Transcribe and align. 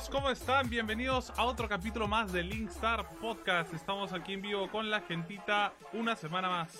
Amigos, 0.00 0.16
¿cómo 0.16 0.30
están? 0.30 0.70
Bienvenidos 0.70 1.30
a 1.36 1.44
otro 1.44 1.68
capítulo 1.68 2.08
más 2.08 2.32
de 2.32 2.42
Linkstar 2.42 3.04
Podcast. 3.20 3.74
Estamos 3.74 4.14
aquí 4.14 4.32
en 4.32 4.40
vivo 4.40 4.66
con 4.70 4.88
la 4.88 5.02
gentita 5.02 5.74
una 5.92 6.16
semana 6.16 6.48
más. 6.48 6.72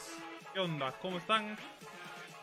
¿Qué 0.55 0.61
onda? 0.61 0.95
¿Cómo 1.03 1.19
están? 1.19 1.55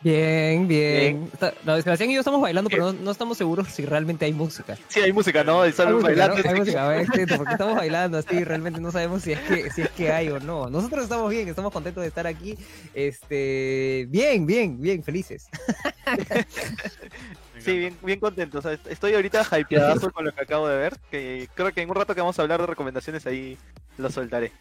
Bien, 0.02 0.68
bien. 0.68 1.28
Está- 1.32 1.52
No, 1.64 1.82
Sebastián 1.82 2.10
y 2.10 2.14
yo 2.14 2.20
estamos 2.20 2.40
bailando, 2.40 2.70
pero 2.70 2.92
no, 2.92 3.00
no 3.00 3.10
estamos 3.10 3.36
seguros 3.36 3.66
si 3.66 3.84
realmente 3.86 4.24
hay 4.24 4.32
música. 4.32 4.78
Sí, 4.86 5.00
hay 5.00 5.12
música, 5.12 5.42
¿no? 5.42 5.64
Música, 5.64 5.84
bailando. 5.90 6.36
¿no? 6.44 6.48
Hay 6.48 6.58
música, 6.60 7.36
porque 7.36 7.52
estamos 7.54 7.74
bailando 7.74 8.18
así, 8.18 8.44
realmente 8.44 8.80
no 8.80 8.92
sabemos 8.92 9.22
si 9.22 9.32
es 9.32 9.40
que 9.40 9.70
si 9.70 9.82
es 9.82 9.90
que 9.90 10.12
hay 10.12 10.28
o 10.28 10.38
no. 10.38 10.70
Nosotros 10.70 11.02
estamos 11.02 11.28
bien, 11.28 11.48
estamos 11.48 11.72
contentos 11.72 12.02
de 12.02 12.08
estar 12.08 12.28
aquí. 12.28 12.56
Este, 12.94 14.06
bien, 14.10 14.46
bien, 14.46 14.80
bien, 14.80 15.02
felices. 15.02 15.48
Sí, 17.68 17.78
bien, 17.78 17.98
bien 18.02 18.20
contento. 18.20 18.58
O 18.58 18.62
sea, 18.62 18.72
estoy 18.72 19.14
ahorita 19.14 19.42
hypeadazo 19.58 20.10
con 20.10 20.24
lo 20.24 20.32
que 20.32 20.40
acabo 20.40 20.68
de 20.68 20.78
ver. 20.78 20.96
Que 21.10 21.48
creo 21.54 21.72
que 21.72 21.82
en 21.82 21.90
un 21.90 21.96
rato 21.96 22.14
que 22.14 22.20
vamos 22.20 22.38
a 22.38 22.42
hablar 22.42 22.60
de 22.60 22.66
recomendaciones 22.66 23.26
ahí 23.26 23.58
lo 23.98 24.10
soltaré. 24.10 24.52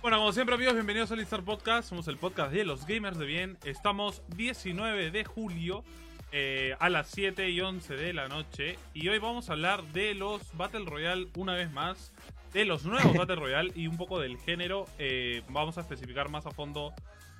Bueno, 0.00 0.18
como 0.18 0.32
siempre 0.32 0.54
amigos, 0.54 0.74
bienvenidos 0.74 1.10
a 1.10 1.16
Linkstar 1.16 1.42
Podcast. 1.42 1.88
Somos 1.88 2.08
el 2.08 2.18
podcast 2.18 2.52
de 2.52 2.64
los 2.64 2.86
gamers 2.86 3.18
de 3.18 3.26
bien. 3.26 3.58
Estamos 3.64 4.22
19 4.36 5.10
de 5.10 5.24
julio 5.24 5.82
eh, 6.30 6.76
a 6.78 6.90
las 6.90 7.08
7 7.10 7.48
y 7.48 7.60
11 7.60 7.94
de 7.94 8.12
la 8.12 8.28
noche. 8.28 8.76
Y 8.92 9.08
hoy 9.08 9.18
vamos 9.18 9.48
a 9.48 9.54
hablar 9.54 9.82
de 9.92 10.14
los 10.14 10.42
Battle 10.56 10.84
Royale 10.84 11.28
una 11.36 11.54
vez 11.54 11.72
más. 11.72 12.12
De 12.52 12.64
los 12.64 12.84
nuevos 12.84 13.12
Battle 13.16 13.36
Royale 13.36 13.72
y 13.74 13.86
un 13.86 13.96
poco 13.96 14.20
del 14.20 14.36
género. 14.38 14.86
Eh, 14.98 15.42
vamos 15.48 15.78
a 15.78 15.80
especificar 15.80 16.28
más 16.28 16.44
a 16.46 16.50
fondo 16.50 16.92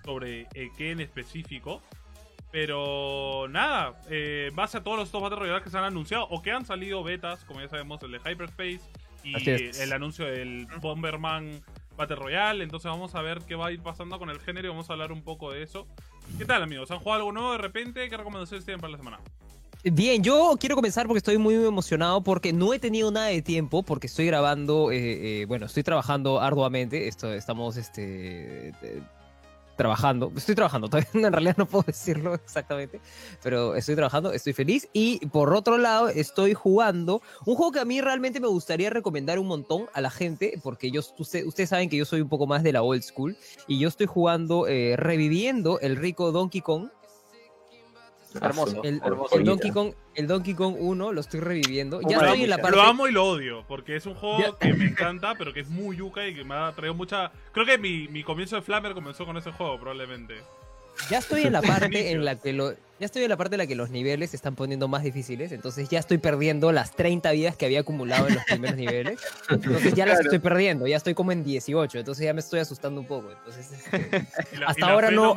sobre 0.05 0.49
eh, 0.55 0.71
qué 0.77 0.91
en 0.91 1.01
específico. 1.01 1.83
Pero 2.55 3.49
nada, 3.49 4.01
eh, 4.09 4.53
base 4.55 4.79
a 4.79 4.85
todos 4.85 4.97
los 4.97 5.11
dos 5.11 5.21
Battle 5.21 5.41
Royale 5.41 5.61
que 5.61 5.71
se 5.71 5.77
han 5.77 5.83
anunciado 5.83 6.29
o 6.31 6.41
que 6.41 6.53
han 6.53 6.65
salido 6.65 7.03
betas, 7.03 7.45
como 7.47 7.61
ya 7.61 7.69
sabemos, 7.69 8.01
el 8.05 8.13
de 8.13 8.19
Hyperspace 8.19 8.81
y 9.25 9.81
el 9.81 9.93
anuncio 9.93 10.25
del 10.25 10.69
Bomberman 10.81 11.61
Battle 11.97 12.15
Royale. 12.15 12.63
Entonces 12.63 12.89
vamos 12.89 13.17
a 13.17 13.23
ver 13.23 13.41
qué 13.41 13.57
va 13.57 13.67
a 13.67 13.73
ir 13.73 13.83
pasando 13.83 14.21
con 14.21 14.31
el 14.31 14.39
género 14.39 14.69
y 14.69 14.71
vamos 14.71 14.89
a 14.89 14.93
hablar 14.93 15.11
un 15.11 15.23
poco 15.23 15.51
de 15.51 15.65
eso. 15.65 15.89
¿Qué 16.39 16.45
tal, 16.45 16.63
amigos? 16.63 16.93
¿Han 16.93 17.01
jugado 17.01 17.23
algo 17.23 17.33
nuevo 17.33 17.51
de 17.51 17.59
repente? 17.59 18.09
¿Qué 18.09 18.17
recomendaciones 18.17 18.65
tienen 18.65 18.81
para 18.81 18.93
la 18.93 18.99
semana? 18.99 19.19
Bien, 19.83 20.23
yo 20.23 20.57
quiero 20.61 20.77
comenzar 20.77 21.09
porque 21.09 21.19
estoy 21.19 21.39
muy 21.39 21.55
emocionado 21.55 22.23
porque 22.23 22.53
no 22.53 22.73
he 22.73 22.79
tenido 22.79 23.11
nada 23.11 23.27
de 23.27 23.43
tiempo 23.43 23.83
porque 23.83 24.07
estoy 24.07 24.27
grabando, 24.27 24.93
eh, 24.93 25.41
eh, 25.43 25.47
bueno, 25.47 25.67
estoy 25.67 25.83
trabajando 25.83 26.41
arduamente, 26.41 27.09
esto, 27.09 27.33
estamos 27.33 27.77
este, 27.77 28.73
trabajando, 29.77 30.33
estoy 30.37 30.55
trabajando, 30.55 30.89
todavía 30.91 31.09
en 31.15 31.33
realidad 31.33 31.57
no 31.59 31.67
puedo 31.67 31.85
decirlo 31.87 32.35
exactamente, 32.35 33.01
pero 33.43 33.75
estoy 33.75 33.95
trabajando, 33.95 34.33
estoy 34.33 34.53
feliz 34.53 34.89
y 34.93 35.25
por 35.27 35.53
otro 35.55 35.79
lado 35.79 36.09
estoy 36.09 36.55
jugando 36.55 37.23
un 37.45 37.57
juego 37.57 37.73
que 37.73 37.81
a 37.81 37.85
mí 37.85 38.01
realmente 38.01 38.41
me 38.41 38.49
gustaría 38.49 38.91
recomendar 38.91 39.39
un 39.39 39.47
montón 39.47 39.87
a 39.93 40.01
la 40.01 40.11
gente 40.11 40.61
porque 40.63 40.91
yo, 40.91 41.01
usted- 41.19 41.47
ustedes 41.47 41.71
saben 41.71 41.89
que 41.89 41.97
yo 41.97 42.05
soy 42.05 42.21
un 42.21 42.29
poco 42.29 42.47
más 42.47 42.63
de 42.63 42.73
la 42.73 42.83
old 42.83 43.03
school 43.03 43.37
y 43.67 43.79
yo 43.79 43.89
estoy 43.89 44.07
jugando, 44.07 44.67
eh, 44.69 44.95
reviviendo 44.97 45.81
el 45.81 45.97
rico 45.97 46.33
Donkey 46.33 46.61
Kong. 46.61 46.89
Hermoso. 48.41 48.83
El, 48.85 49.01
hermoso. 49.05 49.37
el 49.37 49.45
Donkey 49.45 49.71
Kong, 49.71 49.93
el 50.15 50.27
Donkey 50.27 50.55
Kong 50.55 50.77
1 50.79 51.13
lo 51.13 51.21
estoy 51.21 51.41
reviviendo. 51.41 52.01
Ya 52.03 52.17
estoy 52.19 52.45
en 52.45 52.51
la 52.51 52.59
parte. 52.59 52.77
Lo 52.77 52.83
amo 52.83 53.07
y 53.09 53.13
lo 53.13 53.25
odio, 53.27 53.65
porque 53.69 53.97
es 53.97 54.07
un 54.07 54.15
juego 54.15 54.39
Ya- 54.41 54.59
que 54.59 54.73
me 54.75 54.87
encanta, 54.87 55.35
pero 55.39 55.53
que 55.53 55.61
es 55.61 55.69
muy 55.69 55.97
yuca 55.97 56.27
y 56.27 56.35
que 56.35 56.45
me 56.45 56.55
ha 56.55 56.73
traído 56.73 56.95
mucha... 56.95 57.31
Creo 57.53 57.65
que 57.67 57.79
mi, 57.79 58.09
mi 58.09 58.23
comienzo 58.23 58.57
de 58.57 58.63
Flammer 58.63 58.93
comenzó 58.95 59.25
con 59.25 59.37
ese 59.37 59.53
juego, 59.53 59.79
probablemente. 59.79 60.35
Ya 61.11 61.19
estoy 61.19 61.43
en 61.43 61.53
la 61.53 61.61
parte 61.63 62.13
en 62.13 62.25
la 62.25 62.37
que 62.41 62.53
lo, 62.53 62.71
ya 62.73 63.07
estoy 63.07 63.25
en 63.25 63.29
la 63.31 63.37
parte 63.37 63.57
en 63.57 63.59
la 63.59 63.67
que 63.67 63.75
los 63.75 63.91
niveles 63.91 64.31
se 64.31 64.37
están 64.37 64.55
poniendo 64.55 64.87
más 64.87 65.03
difíciles, 65.03 65.51
entonces 65.51 65.89
ya 65.89 65.99
estoy 65.99 66.19
perdiendo 66.19 66.71
las 66.71 66.95
30 66.95 67.33
vidas 67.33 67.57
que 67.57 67.67
había 67.67 67.81
acumulado 67.81 68.29
en 68.29 68.35
los 68.37 68.45
primeros 68.45 68.77
niveles. 68.77 69.19
Entonces 69.51 69.93
ya 69.95 70.07
las 70.07 70.19
Claro. 70.19 70.31
estoy 70.31 70.39
perdiendo, 70.39 70.87
ya 70.87 70.97
estoy 70.97 71.15
como 71.15 71.33
en 71.33 71.43
18, 71.43 71.99
entonces 71.99 72.25
ya 72.25 72.33
me 72.33 72.39
estoy 72.41 72.61
asustando 72.61 73.01
un 73.01 73.09
poco. 73.09 73.33
Entonces 73.33 73.73
este, 73.93 74.27
la- 74.57 74.67
Hasta 74.67 74.87
ahora 74.89 75.11
¿no? 75.11 75.35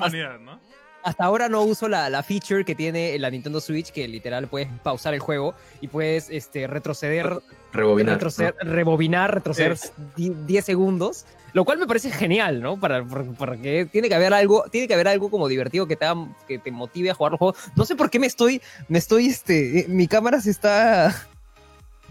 Hasta 1.07 1.23
ahora 1.23 1.47
no 1.47 1.61
uso 1.61 1.87
la, 1.87 2.09
la 2.09 2.21
feature 2.21 2.65
que 2.65 2.75
tiene 2.75 3.17
la 3.17 3.29
Nintendo 3.29 3.61
Switch 3.61 3.91
que 3.91 4.07
literal 4.07 4.47
puedes 4.47 4.67
pausar 4.83 5.13
el 5.13 5.19
juego 5.21 5.53
y 5.79 5.87
puedes 5.87 6.29
este 6.29 6.67
retroceder 6.67 7.39
Rebobinar. 7.71 8.15
retroceder, 8.15 8.55
rebobinar, 8.61 9.33
retroceder 9.33 9.77
di- 10.15 10.33
10 10.45 10.65
segundos, 10.65 11.25
lo 11.53 11.63
cual 11.63 11.77
me 11.77 11.87
parece 11.87 12.09
genial, 12.11 12.61
¿no? 12.61 12.77
Para, 12.79 13.03
por- 13.05 13.25
porque 13.35 13.87
tiene 13.91 14.09
que 14.09 14.15
haber 14.15 14.33
algo, 14.33 14.63
tiene 14.71 14.87
que 14.87 14.93
haber 14.95 15.07
algo 15.07 15.29
como 15.29 15.47
divertido 15.47 15.87
que 15.87 15.95
te, 15.95 16.05
que 16.47 16.59
te 16.59 16.71
motive 16.71 17.11
a 17.11 17.13
jugar 17.13 17.31
los 17.33 17.39
juegos. 17.39 17.57
No 17.75 17.85
sé 17.85 17.95
por 17.95 18.09
qué 18.09 18.19
me 18.19 18.27
estoy, 18.27 18.61
me 18.89 18.97
estoy, 18.97 19.27
este, 19.27 19.85
mi 19.87 20.07
cámara 20.07 20.41
se 20.41 20.49
está, 20.51 21.15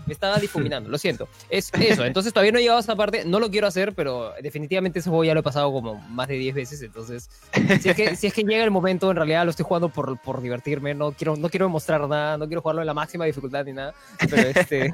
me 0.06 0.12
está 0.12 0.36
difuminando, 0.40 0.88
lo 0.88 0.98
siento. 0.98 1.28
Es 1.48 1.70
eso, 1.74 2.04
entonces 2.04 2.32
todavía 2.32 2.52
no 2.52 2.58
he 2.58 2.62
llegado 2.62 2.78
a 2.78 2.80
esa 2.80 2.96
parte, 2.96 3.24
no 3.24 3.40
lo 3.40 3.50
quiero 3.50 3.66
hacer, 3.66 3.94
pero 3.94 4.32
definitivamente 4.42 5.00
ese 5.00 5.10
juego 5.10 5.24
ya 5.24 5.34
lo 5.34 5.40
he 5.40 5.42
pasado 5.42 5.72
como 5.72 5.96
más 6.08 6.28
de 6.28 6.34
10 6.34 6.54
veces, 6.54 6.82
entonces, 6.82 7.28
si 7.80 7.88
es 7.88 7.96
que, 7.96 8.16
si 8.16 8.26
es 8.26 8.32
que 8.32 8.42
llega 8.42 8.64
el 8.64 8.70
momento, 8.70 9.10
en 9.10 9.16
realidad 9.16 9.44
lo 9.44 9.50
estoy 9.50 9.64
jugando 9.64 9.88
por, 9.88 10.18
por 10.18 10.40
divertirme, 10.40 10.94
no 10.94 11.12
quiero, 11.12 11.36
no 11.36 11.48
quiero 11.48 11.68
mostrar 11.68 12.08
nada, 12.08 12.38
no 12.38 12.46
quiero 12.46 12.62
jugarlo 12.62 12.82
en 12.82 12.86
la 12.86 12.94
máxima 12.94 13.24
dificultad 13.24 13.64
ni 13.64 13.72
nada, 13.72 13.94
pero 14.30 14.48
este... 14.48 14.92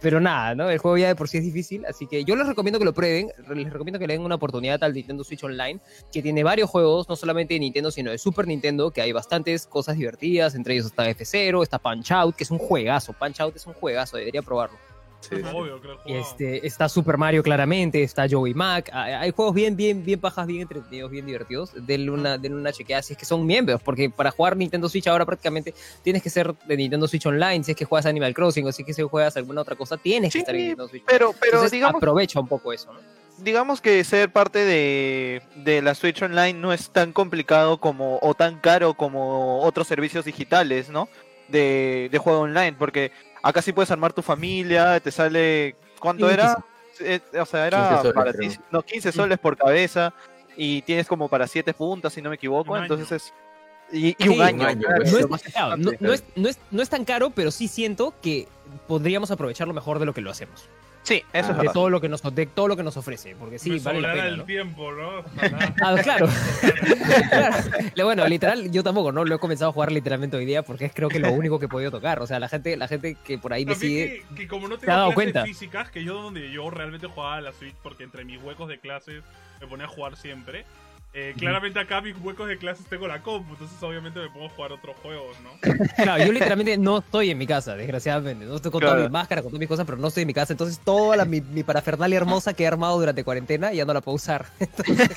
Pero 0.00 0.20
nada, 0.20 0.54
¿no? 0.54 0.70
El 0.70 0.78
juego 0.78 0.98
ya 0.98 1.08
de 1.08 1.16
por 1.16 1.28
sí 1.28 1.38
es 1.38 1.44
difícil, 1.44 1.84
así 1.86 2.06
que 2.06 2.24
yo 2.24 2.36
les 2.36 2.46
recomiendo 2.46 2.78
que 2.78 2.84
lo 2.84 2.92
prueben, 2.92 3.30
les 3.54 3.72
recomiendo 3.72 3.98
que 3.98 4.06
le 4.06 4.14
den 4.14 4.22
una 4.22 4.34
oportunidad 4.34 4.82
al 4.84 4.92
Nintendo 4.92 5.24
Switch 5.24 5.42
Online, 5.44 5.80
que 6.12 6.22
tiene 6.22 6.44
varios 6.44 6.68
juegos, 6.68 7.08
no 7.08 7.16
solamente 7.16 7.54
de 7.54 7.60
Nintendo, 7.60 7.90
sino 7.90 8.10
de 8.10 8.18
Super 8.18 8.46
Nintendo, 8.46 8.90
que 8.90 9.02
hay 9.02 9.12
bastantes 9.12 9.66
cosas 9.66 9.96
divertidas, 9.96 10.54
entre 10.54 10.74
ellos 10.74 10.86
está 10.86 11.08
F0, 11.08 11.62
está 11.62 11.78
Punch 11.78 12.12
Out, 12.12 12.36
que 12.36 12.44
es 12.44 12.50
un 12.50 12.58
juegazo, 12.58 13.12
Punch 13.12 13.40
Out 13.40 13.56
es 13.56 13.66
un 13.66 13.74
juegazo, 13.74 14.16
debería 14.16 14.42
probarlo. 14.42 14.91
Sí. 15.22 15.36
Obvio, 15.54 15.80
creo 15.80 16.02
que 16.02 16.12
Y 16.12 16.16
Este, 16.16 16.66
está 16.66 16.88
Super 16.88 17.16
Mario 17.16 17.42
claramente, 17.42 18.02
está 18.02 18.26
Joey 18.28 18.54
Mac, 18.54 18.90
hay, 18.92 19.12
hay 19.12 19.30
juegos 19.30 19.54
bien, 19.54 19.76
bien, 19.76 20.04
bien 20.04 20.20
pajas, 20.20 20.46
bien 20.46 20.62
entretenidos, 20.62 21.10
bien 21.10 21.24
divertidos, 21.24 21.70
denle 21.74 22.10
una, 22.10 22.38
denle 22.38 22.58
una 22.58 22.72
chequeada 22.72 23.02
si 23.02 23.12
es 23.14 23.18
que 23.18 23.24
son 23.24 23.46
miembros, 23.46 23.80
porque 23.82 24.10
para 24.10 24.30
jugar 24.30 24.56
Nintendo 24.56 24.88
Switch 24.88 25.06
ahora 25.06 25.24
prácticamente 25.24 25.74
tienes 26.02 26.22
que 26.22 26.30
ser 26.30 26.54
de 26.54 26.76
Nintendo 26.76 27.08
Switch 27.08 27.26
Online, 27.26 27.64
si 27.64 27.70
es 27.70 27.76
que 27.76 27.84
juegas 27.84 28.06
Animal 28.06 28.34
Crossing 28.34 28.66
o 28.66 28.72
si 28.72 28.84
es 28.86 28.96
que 28.96 29.02
juegas 29.02 29.36
alguna 29.36 29.62
otra 29.62 29.76
cosa, 29.76 29.96
tienes 29.96 30.32
que 30.32 30.40
estar 30.40 30.54
en 30.54 30.60
Nintendo 30.60 30.88
Switch. 30.88 31.04
Pero, 31.06 31.32
pero 31.32 31.52
Entonces, 31.52 31.70
digamos, 31.70 31.96
aprovecha 31.96 32.40
un 32.40 32.48
poco 32.48 32.72
eso, 32.72 32.92
¿no? 32.92 33.00
digamos 33.38 33.80
que 33.80 34.02
ser 34.04 34.30
parte 34.30 34.60
de, 34.60 35.42
de 35.56 35.82
la 35.82 35.94
Switch 35.94 36.22
Online 36.22 36.54
no 36.54 36.72
es 36.72 36.90
tan 36.90 37.12
complicado 37.12 37.78
como 37.78 38.18
o 38.22 38.34
tan 38.34 38.58
caro 38.58 38.94
como 38.94 39.60
otros 39.62 39.88
servicios 39.88 40.24
digitales, 40.24 40.90
¿no? 40.90 41.08
De, 41.48 42.08
de 42.10 42.18
juego 42.18 42.40
online, 42.40 42.74
porque 42.78 43.12
acá 43.42 43.60
sí 43.62 43.72
puedes 43.72 43.90
armar 43.90 44.12
tu 44.12 44.22
familia, 44.22 44.98
te 45.00 45.10
sale... 45.10 45.76
¿Cuánto 45.98 46.28
era? 46.30 46.56
Eh, 47.00 47.20
o 47.40 47.46
sea, 47.46 47.64
15 47.64 47.66
era 47.66 47.96
soles, 48.02 48.12
para 48.14 48.32
ti- 48.32 48.58
no, 48.70 48.82
15 48.82 49.12
soles 49.12 49.38
por 49.38 49.56
cabeza 49.56 50.12
y 50.56 50.82
tienes 50.82 51.06
como 51.06 51.28
para 51.28 51.46
7 51.46 51.72
puntas, 51.74 52.12
si 52.12 52.20
no 52.22 52.28
me 52.30 52.36
equivoco, 52.36 52.70
entonces 52.82 53.10
es... 53.12 53.34
Y, 53.92 54.08
y 54.08 54.16
Sí, 54.18 54.28
un 54.28 54.40
año, 54.42 54.56
un 54.62 54.66
año, 54.66 54.80
claro, 54.86 55.02
pues. 55.02 55.10
No 55.76 55.90
es, 55.90 56.00
no 56.00 56.12
es, 56.12 56.24
no 56.36 56.48
es- 56.48 56.58
no 56.70 56.82
es 56.82 56.88
tan 56.88 57.04
caro, 57.04 57.30
pero 57.30 57.50
sí 57.50 57.68
siento 57.68 58.14
que 58.22 58.48
podríamos 58.88 59.30
aprovecharlo 59.30 59.74
mejor 59.74 59.98
de 59.98 60.06
lo 60.06 60.14
que 60.14 60.20
lo 60.22 60.30
hacemos. 60.30 60.68
Sí, 61.04 61.16
eso 61.16 61.24
es 61.32 61.44
Ah, 61.44 61.48
De 61.48 61.58
verdad. 61.58 61.72
todo 61.72 61.90
lo 61.90 62.00
que 62.00 62.08
nos, 62.08 62.22
de 62.22 62.46
todo 62.46 62.68
lo 62.68 62.76
que 62.76 62.84
nos 62.84 62.96
ofrece, 62.96 63.34
porque 63.36 63.58
sí, 63.58 63.70
Me 63.70 63.78
vale 63.80 64.00
la 64.00 64.12
pena, 64.12 64.26
el 64.28 64.36
¿no? 64.38 64.44
tiempo, 64.44 64.92
¿no? 64.92 65.18
Ojalá. 65.18 65.74
Ah, 65.82 65.96
claro. 66.02 66.28
Bueno, 68.04 68.26
literal, 68.28 68.70
yo 68.70 68.82
tampoco, 68.82 69.10
¿no? 69.12 69.24
Lo 69.24 69.34
he 69.34 69.38
comenzado 69.38 69.70
a 69.70 69.72
jugar 69.72 69.90
literalmente 69.92 70.36
hoy 70.36 70.44
día 70.44 70.62
porque 70.62 70.84
es 70.86 70.92
creo 70.94 71.08
que 71.08 71.18
lo 71.18 71.32
único 71.32 71.58
que 71.58 71.66
he 71.66 71.68
podido 71.68 71.90
tocar. 71.90 72.20
O 72.20 72.26
sea, 72.26 72.38
la 72.38 72.48
gente, 72.48 72.76
la 72.76 72.88
gente 72.88 73.16
que 73.24 73.38
por 73.38 73.52
ahí 73.52 73.64
También 73.64 73.80
decide. 73.80 74.22
que, 74.28 74.34
que 74.42 74.48
como 74.48 74.68
no 74.68 74.76
¿Te 74.76 74.82
tengo 74.86 74.92
has 74.92 74.98
dado 74.98 75.08
clases 75.12 75.14
cuenta? 75.32 75.44
físicas, 75.44 75.90
que 75.90 76.04
yo 76.04 76.20
donde 76.22 76.50
yo 76.50 76.68
realmente 76.70 77.06
jugaba 77.06 77.36
a 77.36 77.40
la 77.40 77.52
Switch, 77.52 77.74
porque 77.82 78.04
entre 78.04 78.24
mis 78.24 78.42
huecos 78.42 78.68
de 78.68 78.78
clases 78.78 79.22
me 79.60 79.66
ponía 79.66 79.86
a 79.86 79.88
jugar 79.88 80.16
siempre. 80.16 80.64
Eh, 81.14 81.34
claramente 81.38 81.78
acá 81.78 82.00
mis 82.00 82.16
huecos 82.22 82.48
de 82.48 82.56
clases 82.56 82.86
tengo 82.86 83.06
la 83.06 83.20
compu, 83.22 83.52
entonces 83.52 83.82
obviamente 83.82 84.18
me 84.18 84.30
pongo 84.30 84.46
a 84.46 84.48
jugar 84.48 84.72
otros 84.72 84.96
juegos, 85.02 85.36
¿no? 85.42 85.50
Claro, 85.96 86.24
yo 86.24 86.32
literalmente 86.32 86.78
no 86.78 86.98
estoy 86.98 87.30
en 87.30 87.38
mi 87.38 87.46
casa, 87.46 87.76
desgraciadamente. 87.76 88.44
No 88.46 88.56
estoy 88.56 88.70
con 88.70 88.80
toda 88.80 88.92
Claro. 88.94 89.08
mi 89.08 89.12
máscara, 89.12 89.42
con 89.42 89.50
todas 89.50 89.60
mis 89.60 89.68
cosas, 89.68 89.84
pero 89.84 89.98
no 89.98 90.08
estoy 90.08 90.22
en 90.22 90.26
mi 90.28 90.34
casa. 90.34 90.52
Entonces, 90.52 90.78
toda 90.78 91.16
la, 91.16 91.24
mi, 91.24 91.40
mi 91.40 91.62
parafernalia 91.62 92.16
hermosa 92.16 92.54
que 92.54 92.64
he 92.64 92.66
armado 92.66 92.98
durante 92.98 93.24
cuarentena 93.24 93.72
ya 93.72 93.84
no 93.84 93.92
la 93.92 94.00
puedo 94.00 94.16
usar. 94.16 94.46
Entonces, 94.58 95.10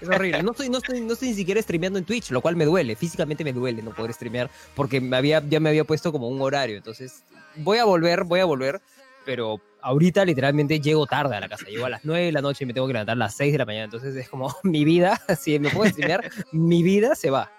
es 0.00 0.08
horrible. 0.08 0.42
No 0.42 0.52
estoy, 0.52 0.68
no, 0.70 0.78
estoy, 0.78 1.00
no 1.02 1.12
estoy 1.12 1.28
ni 1.28 1.34
siquiera 1.34 1.60
streameando 1.60 1.98
en 1.98 2.04
Twitch, 2.06 2.30
lo 2.30 2.40
cual 2.40 2.56
me 2.56 2.64
duele. 2.64 2.96
Físicamente 2.96 3.44
me 3.44 3.52
duele 3.52 3.82
no 3.82 3.90
poder 3.94 4.12
streamear 4.14 4.50
porque 4.74 5.00
me 5.00 5.16
había, 5.16 5.42
ya 5.46 5.60
me 5.60 5.68
había 5.68 5.84
puesto 5.84 6.10
como 6.10 6.28
un 6.28 6.40
horario. 6.40 6.76
Entonces, 6.76 7.22
voy 7.56 7.78
a 7.78 7.84
volver, 7.84 8.24
voy 8.24 8.40
a 8.40 8.44
volver. 8.46 8.80
Pero 9.24 9.60
ahorita 9.80 10.24
literalmente 10.24 10.80
llego 10.80 11.06
tarde 11.06 11.36
a 11.36 11.40
la 11.40 11.48
casa. 11.48 11.66
Llego 11.66 11.86
a 11.86 11.90
las 11.90 12.04
9 12.04 12.26
de 12.26 12.32
la 12.32 12.42
noche 12.42 12.64
y 12.64 12.66
me 12.66 12.74
tengo 12.74 12.86
que 12.86 12.92
levantar 12.92 13.14
a 13.14 13.18
las 13.18 13.34
6 13.34 13.52
de 13.52 13.58
la 13.58 13.64
mañana. 13.66 13.84
Entonces 13.84 14.14
es 14.16 14.28
como 14.28 14.54
mi 14.62 14.84
vida, 14.84 15.20
si 15.38 15.58
me 15.58 15.70
puedo 15.70 15.90
streamear, 15.90 16.30
mi 16.52 16.82
vida 16.82 17.14
se 17.14 17.30
va. 17.30 17.50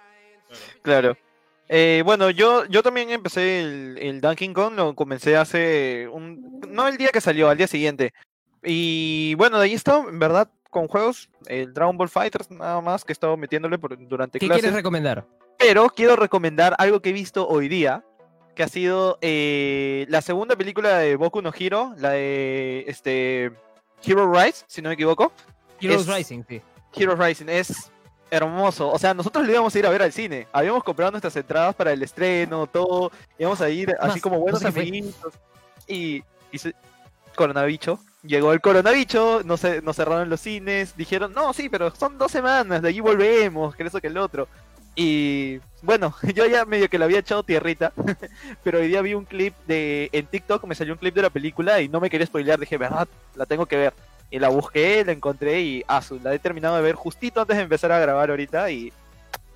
Claro. 0.82 1.18
Eh, 1.68 2.04
bueno, 2.06 2.30
yo, 2.30 2.66
yo 2.66 2.84
también 2.84 3.10
empecé 3.10 3.62
el, 3.62 3.98
el 4.00 4.22
Donkey 4.22 4.54
Kong, 4.54 4.76
lo 4.76 4.94
comencé 4.96 5.36
hace 5.36 6.08
un... 6.12 6.62
No 6.70 6.88
el 6.88 6.98
día 6.98 7.10
que 7.10 7.22
salió, 7.22 7.50
al 7.50 7.58
día 7.58 7.66
siguiente. 7.68 8.14
Y 8.64 9.34
bueno, 9.36 9.58
de 9.58 9.66
ahí 9.66 9.74
estado, 9.74 10.08
en 10.08 10.20
verdad, 10.20 10.50
con 10.70 10.88
juegos, 10.88 11.30
el 11.48 11.74
Dragon 11.74 11.98
Ball 11.98 12.10
Fighters, 12.10 12.52
nada 12.52 12.82
más, 12.82 13.04
que 13.04 13.12
he 13.12 13.14
estado 13.14 13.36
metiéndole 13.38 13.80
por- 13.80 13.98
durante 14.08 14.38
¿Qué 14.40 14.46
clases. 14.46 14.62
quieres 14.62 14.76
recomendar? 14.76 15.26
Pero 15.58 15.90
quiero 15.90 16.16
recomendar 16.16 16.76
algo 16.78 17.02
que 17.02 17.10
he 17.10 17.14
visto 17.14 17.48
hoy 17.48 17.68
día, 17.68 18.04
que 18.56 18.64
ha 18.64 18.68
sido 18.68 19.18
eh, 19.22 20.06
la 20.10 20.22
segunda 20.22 20.56
película 20.56 20.98
de 21.00 21.16
Boku 21.16 21.42
no 21.42 21.52
Hero, 21.58 21.94
la 21.98 22.12
de 22.12 22.86
este 22.88 23.52
Hero 24.04 24.32
Rise, 24.34 24.64
si 24.68 24.82
no 24.82 24.90
me 24.90 24.94
equivoco. 24.96 25.32
Heroes 25.82 26.08
Es- 26.08 26.16
Rising, 26.16 26.44
sí. 26.48 26.62
Hero 26.96 27.16
Rising 27.16 27.50
es 27.50 27.92
hermoso. 28.32 28.90
O 28.90 28.98
sea, 28.98 29.14
nosotros 29.14 29.46
le 29.46 29.52
íbamos 29.54 29.76
a 29.76 29.80
ir 29.80 29.86
a 29.86 29.90
ver 29.90 30.02
al 30.02 30.12
cine. 30.14 30.48
Habíamos 30.54 30.84
comprado 30.84 31.12
nuestras 31.12 31.36
entradas 31.36 31.76
para 31.76 31.92
el 31.92 32.02
estreno, 32.02 32.66
todo. 32.68 33.12
Íbamos 33.38 33.60
a 33.62 33.70
ir 33.70 33.94
así 34.00 34.14
Más, 34.14 34.22
como 34.22 34.36
no 34.38 34.42
buenos 34.44 34.62
sé 34.62 34.72
fue. 34.72 34.82
amiguitos. 34.82 35.34
Y, 35.88 36.24
y 36.52 36.58
se- 36.58 36.74
coronavicho. 37.36 38.00
Llegó 38.24 38.54
el 38.54 38.62
coronavicho, 38.62 39.42
nos, 39.44 39.62
nos 39.84 39.96
cerraron 39.96 40.30
los 40.30 40.40
cines. 40.42 40.96
Dijeron, 40.98 41.34
no, 41.34 41.54
sí, 41.54 41.70
pero 41.70 41.94
son 41.94 42.18
dos 42.18 42.32
semanas, 42.32 42.82
de 42.82 42.90
allí 42.90 43.00
volvemos, 43.02 43.76
que 43.76 43.84
eso 43.84 44.02
que 44.02 44.08
el 44.08 44.18
otro. 44.18 44.48
Y 44.96 45.60
bueno, 45.82 46.14
yo 46.34 46.46
ya 46.46 46.66
medio 46.66 46.90
que 46.90 46.98
le 46.98 47.06
había 47.06 47.20
echado 47.20 47.44
tierrita, 47.44 47.92
pero 48.64 48.80
hoy 48.80 48.88
día 48.88 49.02
vi 49.02 49.14
un 49.14 49.26
clip 49.26 49.54
de 49.68 50.10
en 50.14 50.26
TikTok, 50.28 50.64
me 50.66 50.76
salió 50.76 50.94
un 50.94 51.00
clip 51.00 51.14
de 51.16 51.22
la 51.24 51.30
película 51.30 51.82
y 51.82 51.90
no 51.90 52.00
me 52.00 52.10
quería 52.10 52.26
spoilear, 52.28 52.60
dije, 52.60 52.78
verdad, 52.78 53.08
la 53.36 53.46
tengo 53.46 53.66
que 53.66 53.78
ver. 53.78 53.94
Y 54.32 54.40
la 54.40 54.50
busqué, 54.50 55.04
la 55.06 55.12
encontré 55.12 55.62
y 55.62 55.84
ah, 55.88 56.02
su- 56.02 56.20
la 56.20 56.34
he 56.34 56.40
terminado 56.40 56.76
de 56.76 56.82
ver 56.82 56.96
justito 56.96 57.42
antes 57.42 57.56
de 57.58 57.64
empezar 57.64 57.92
a 57.92 58.00
grabar 58.00 58.30
ahorita 58.30 58.70
y 58.72 58.92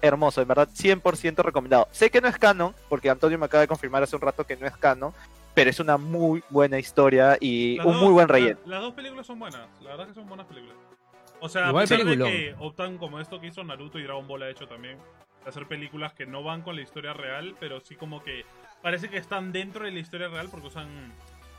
hermoso, 0.01 0.41
en 0.41 0.47
verdad 0.47 0.69
100% 0.73 1.43
recomendado. 1.43 1.87
Sé 1.91 2.09
que 2.09 2.21
no 2.21 2.27
es 2.27 2.37
canon, 2.37 2.73
porque 2.87 3.09
Antonio 3.09 3.37
me 3.37 3.45
acaba 3.45 3.61
de 3.61 3.67
confirmar 3.67 4.03
hace 4.03 4.15
un 4.15 4.21
rato 4.21 4.45
que 4.45 4.55
no 4.55 4.67
es 4.67 4.77
canon, 4.77 5.11
pero 5.53 5.69
es 5.69 5.79
una 5.79 5.97
muy 5.97 6.43
buena 6.49 6.77
historia 6.79 7.37
y 7.41 7.77
Las 7.77 7.85
un 7.87 7.93
dos- 7.93 8.01
muy 8.03 8.13
buen 8.13 8.27
la- 8.27 8.33
relleno. 8.33 8.59
las 8.65 8.81
dos 8.81 8.93
películas 8.93 9.25
son 9.25 9.39
buenas, 9.39 9.67
la 9.81 9.89
verdad 9.89 10.07
que 10.07 10.13
son 10.13 10.27
buenas 10.27 10.45
películas. 10.45 10.75
O 11.41 11.49
sea, 11.49 11.69
a 11.69 11.73
pesar 11.73 12.03
de 12.05 12.17
que 12.17 12.55
optan 12.59 12.97
como 12.97 13.19
esto 13.19 13.39
que 13.41 13.47
hizo 13.47 13.63
Naruto 13.63 13.97
y 13.97 14.03
Dragon 14.03 14.27
Ball 14.27 14.43
ha 14.43 14.49
hecho 14.49 14.67
también, 14.67 14.97
hacer 15.45 15.65
películas 15.67 16.13
que 16.13 16.25
no 16.25 16.43
van 16.43 16.61
con 16.61 16.75
la 16.75 16.81
historia 16.81 17.13
real, 17.13 17.55
pero 17.59 17.79
sí 17.81 17.95
como 17.95 18.23
que 18.23 18.45
parece 18.81 19.09
que 19.09 19.17
están 19.17 19.51
dentro 19.51 19.85
de 19.85 19.91
la 19.91 19.99
historia 19.99 20.27
real 20.27 20.47
porque 20.51 20.67
usan 20.67 20.87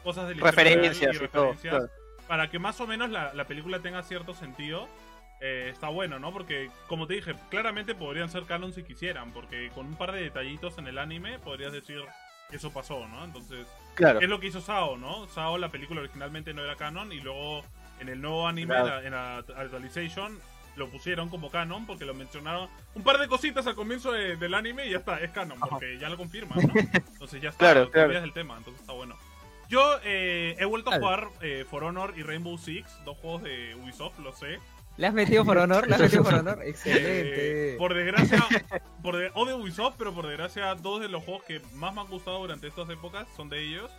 cosas 0.04 0.28
de 0.28 0.34
la 0.34 0.48
historia 0.48 0.64
real 0.64 0.74
Referencias 0.80 1.14
y 1.16 1.18
todo. 1.28 1.52
referencias 1.52 1.74
claro. 1.74 1.90
para 2.28 2.50
que 2.50 2.58
más 2.58 2.80
o 2.80 2.86
menos 2.86 3.10
la, 3.10 3.34
la 3.34 3.46
película 3.46 3.80
tenga 3.80 4.02
cierto 4.02 4.34
sentido. 4.34 4.88
eh, 5.42 5.70
está 5.72 5.88
bueno, 5.88 6.18
¿no? 6.18 6.32
Porque, 6.34 6.70
como 6.86 7.06
te 7.06 7.14
dije, 7.14 7.34
claramente 7.48 7.94
podrían 7.94 8.28
ser 8.28 8.44
canon 8.44 8.74
si 8.74 8.82
quisieran, 8.82 9.32
porque 9.32 9.70
con 9.74 9.86
un 9.86 9.94
par 9.96 10.12
de 10.12 10.20
detallitos 10.22 10.76
en 10.76 10.86
el 10.86 10.98
anime 10.98 11.38
podrías 11.38 11.72
decir 11.72 12.02
que 12.50 12.56
eso 12.56 12.70
pasó, 12.72 13.08
¿no? 13.08 13.24
Entonces, 13.24 13.66
Claro. 13.94 14.20
es 14.20 14.28
lo 14.28 14.38
que 14.38 14.48
hizo 14.48 14.60
Sao, 14.60 14.98
¿no? 14.98 15.26
Sao, 15.28 15.56
la 15.56 15.70
película 15.70 16.00
originalmente 16.02 16.52
no 16.52 16.62
era 16.62 16.76
canon 16.76 17.10
y 17.12 17.20
luego 17.20 17.64
en 18.00 18.10
el 18.10 18.20
nuevo 18.20 18.46
anime, 18.46 18.74
Claro. 18.74 19.00
en 19.00 19.12
la, 19.12 19.38
en 19.38 19.54
la 19.54 19.62
actualization, 19.62 20.38
lo 20.80 20.88
pusieron 20.90 21.28
como 21.28 21.50
canon 21.50 21.86
porque 21.86 22.04
lo 22.04 22.14
mencionaron 22.14 22.68
un 22.94 23.02
par 23.04 23.18
de 23.18 23.28
cositas 23.28 23.64
al 23.68 23.74
comienzo 23.76 24.10
de- 24.12 24.36
del 24.36 24.54
anime 24.54 24.86
y 24.86 24.90
ya 24.90 24.98
está, 24.98 25.20
es 25.20 25.30
canon 25.30 25.58
Ajá. 25.58 25.68
porque 25.70 25.98
ya 25.98 26.08
lo 26.08 26.16
confirman, 26.16 26.58
¿no? 26.58 26.72
Entonces 27.12 27.40
ya 27.40 27.50
está, 27.50 27.58
Claro, 27.58 27.90
claro. 27.90 28.06
olvidas 28.08 28.22
del 28.22 28.32
tema, 28.32 28.56
entonces 28.56 28.80
está 28.80 28.92
bueno. 28.94 29.16
Yo 29.68 29.98
eh, 30.02 30.56
he 30.58 30.64
vuelto 30.64 30.90
a 30.92 30.98
jugar 30.98 31.28
eh, 31.42 31.64
For 31.70 31.84
Honor 31.84 32.14
y 32.16 32.24
Rainbow 32.24 32.58
Six, 32.58 32.90
dos 33.04 33.16
juegos 33.18 33.44
de 33.44 33.76
Ubisoft, 33.76 34.18
lo 34.18 34.32
sé. 34.34 34.58
¿Le 34.96 35.06
has 35.06 35.14
metido 35.14 35.44
por 35.44 35.56
honor? 35.58 35.86
¿Le 35.88 35.94
has 35.94 36.00
metido 36.00 36.24
por 36.24 36.34
honor? 36.34 36.58
Eh, 36.64 36.70
Excelente. 36.70 37.76
por 37.78 37.94
desgracia, 37.94 38.44
por 39.02 39.16
de- 39.16 39.30
odio 39.34 39.56
Ubisoft, 39.58 39.94
pero 39.96 40.12
por 40.12 40.26
desgracia, 40.26 40.74
dos 40.74 41.00
de 41.00 41.08
los 41.08 41.22
juegos 41.22 41.44
que 41.44 41.60
más 41.74 41.94
me 41.94 42.00
han 42.00 42.08
gustado 42.08 42.38
durante 42.40 42.66
estas 42.66 42.88
épocas 42.90 43.28
son 43.36 43.48
de 43.48 43.62
ellos. 43.62 43.90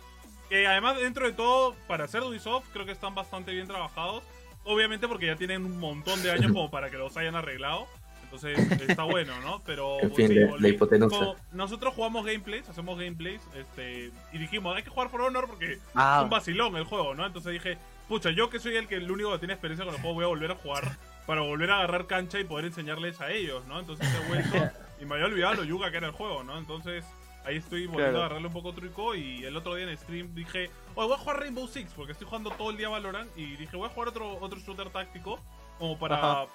Que 0.50 0.66
además, 0.66 0.98
dentro 0.98 1.24
de 1.26 1.32
todo, 1.32 1.74
para 1.88 2.06
ser 2.08 2.20
de 2.20 2.26
Ubisoft, 2.28 2.66
creo 2.74 2.84
que 2.84 2.92
están 2.92 3.14
bastante 3.14 3.52
bien 3.52 3.66
trabajados. 3.66 4.22
Obviamente, 4.64 5.08
porque 5.08 5.26
ya 5.26 5.36
tienen 5.36 5.64
un 5.64 5.78
montón 5.78 6.22
de 6.22 6.30
años 6.30 6.52
como 6.52 6.70
para 6.70 6.90
que 6.90 6.96
los 6.98 7.16
hayan 7.16 7.34
arreglado. 7.36 7.86
Entonces, 8.24 8.58
está 8.88 9.02
bueno, 9.04 9.32
¿no? 9.42 9.62
Pero 9.66 10.00
En 10.00 10.14
fin, 10.14 10.28
sí, 10.28 10.34
la- 10.36 10.56
la 10.58 10.68
hipotenusa. 10.68 11.14
como 11.18 11.36
nosotros 11.52 11.92
jugamos 11.94 12.24
gameplays, 12.24 12.66
hacemos 12.68 12.98
gameplays, 12.98 13.42
este, 13.54 14.10
y 14.32 14.38
dijimos, 14.38 14.74
hay 14.74 14.82
que 14.82 14.88
jugar 14.88 15.10
por 15.10 15.20
Honor 15.20 15.48
porque 15.48 15.72
es 15.74 15.80
Ah, 15.94 16.22
un 16.24 16.30
vacilón 16.30 16.74
el 16.76 16.84
juego, 16.84 17.14
¿no? 17.14 17.26
Entonces 17.26 17.52
dije, 17.52 17.76
pucha, 18.08 18.30
yo 18.30 18.48
que 18.48 18.58
soy 18.58 18.76
el 18.76 18.88
que 18.88 18.94
el 18.94 19.10
único 19.10 19.30
que 19.32 19.38
tiene 19.38 19.52
experiencia 19.52 19.84
con 19.84 19.94
el 19.94 20.00
juego, 20.00 20.14
voy 20.14 20.24
a 20.24 20.28
volver 20.28 20.50
a 20.52 20.54
jugar 20.54 20.96
para 21.26 21.42
volver 21.42 21.70
a 21.72 21.76
agarrar 21.78 22.06
cancha 22.06 22.40
y 22.40 22.44
poder 22.44 22.64
enseñarles 22.64 23.20
a 23.20 23.30
ellos, 23.30 23.66
¿no? 23.66 23.78
Entonces 23.80 24.08
he 24.14 24.28
vuelto 24.28 24.56
y 25.00 25.04
me 25.04 25.14
había 25.16 25.26
olvidado 25.26 25.54
lo 25.56 25.64
yuga 25.64 25.90
que 25.90 25.98
era 25.98 26.06
el 26.06 26.12
juego, 26.14 26.42
¿no? 26.42 26.56
Entonces 26.56 27.04
ahí 27.44 27.56
estoy 27.56 27.86
volviendo 27.86 27.96
Claro. 28.12 28.16
a 28.18 28.20
agarrarle 28.26 28.46
un 28.48 28.52
poco 28.52 28.72
truco 28.72 29.14
y 29.14 29.44
el 29.44 29.56
otro 29.56 29.74
día 29.74 29.88
en 29.90 29.96
stream 29.98 30.34
dije, 30.34 30.70
oye, 30.94 31.06
voy 31.08 31.12
a 31.14 31.18
jugar 31.18 31.40
Rainbow 31.40 31.66
Six 31.68 31.92
porque 31.94 32.12
estoy 32.12 32.26
jugando 32.26 32.50
todo 32.50 32.70
el 32.70 32.76
día 32.76 32.88
Valorant 32.88 33.30
y 33.36 33.56
dije, 33.56 33.76
voy 33.76 33.86
a 33.86 33.92
jugar 33.92 34.08
otro, 34.08 34.38
otro 34.40 34.58
shooter 34.60 34.90
táctico 34.90 35.38
como 35.78 35.98
para 35.98 36.16
Ajá. 36.16 36.46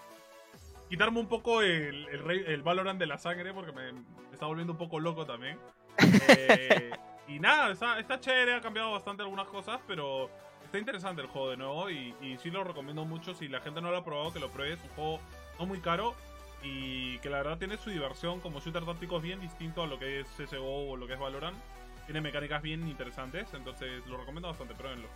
quitarme 0.90 1.20
un 1.20 1.28
poco 1.28 1.62
el, 1.62 2.08
el, 2.08 2.30
el 2.48 2.62
Valorant 2.62 3.00
de 3.00 3.08
la 3.08 3.18
sangre 3.18 3.54
porque 3.54 3.72
me, 3.72 3.92
me 3.92 4.02
está 4.34 4.46
volviendo 4.46 4.74
un 4.74 4.80
poco 4.80 5.00
loco 5.00 5.26
también. 5.26 5.58
Eh, 6.30 6.92
y 7.28 7.40
nada, 7.40 7.72
está, 7.72 8.00
está 8.00 8.20
chévere, 8.20 8.54
ha 8.54 8.62
cambiado 8.62 8.92
bastante 8.92 9.22
algunas 9.24 9.48
cosas, 9.48 9.82
pero 9.88 10.30
está 10.64 10.78
interesante 10.78 11.22
el 11.22 11.28
juego 11.28 11.50
de 11.50 11.58
nuevo 11.58 11.90
y, 11.90 12.14
y 12.22 12.38
sí 12.38 12.50
lo 12.52 12.64
recomiendo 12.64 13.04
mucho. 13.04 13.34
Si 13.34 13.48
la 13.50 13.60
gente 13.60 13.82
no 13.82 13.92
lo 13.92 13.98
ha 13.98 14.06
probado, 14.06 14.32
que 14.32 14.40
lo 14.40 14.50
pruebe. 14.50 14.74
Es 14.76 14.84
un 14.84 14.90
juego 14.92 15.20
no 15.60 15.66
muy 15.66 15.80
caro 15.80 16.16
y 16.64 17.18
que 17.20 17.30
la 17.30 17.38
verdad 17.38 17.58
tiene 17.58 17.78
su 17.78 17.90
diversión 17.90 18.40
como 18.40 18.60
shooter 18.60 18.84
táctico 18.86 19.18
es 19.18 19.24
bien 19.24 19.40
distinto 19.40 19.84
a 19.84 19.88
lo 19.88 19.98
que 20.00 20.22
es 20.22 20.28
CSGO 20.38 20.90
o 20.92 20.98
lo 20.98 21.08
que 21.08 21.14
es 21.14 21.20
Valorant. 21.20 21.58
Tiene 22.06 22.22
mecánicas 22.22 22.62
bien 22.62 22.88
interesantes, 22.88 23.48
entonces 23.54 23.90
lo 24.08 24.18
recomiendo 24.18 24.48
bastante, 24.48 24.74
pruébenlo. 24.76 25.08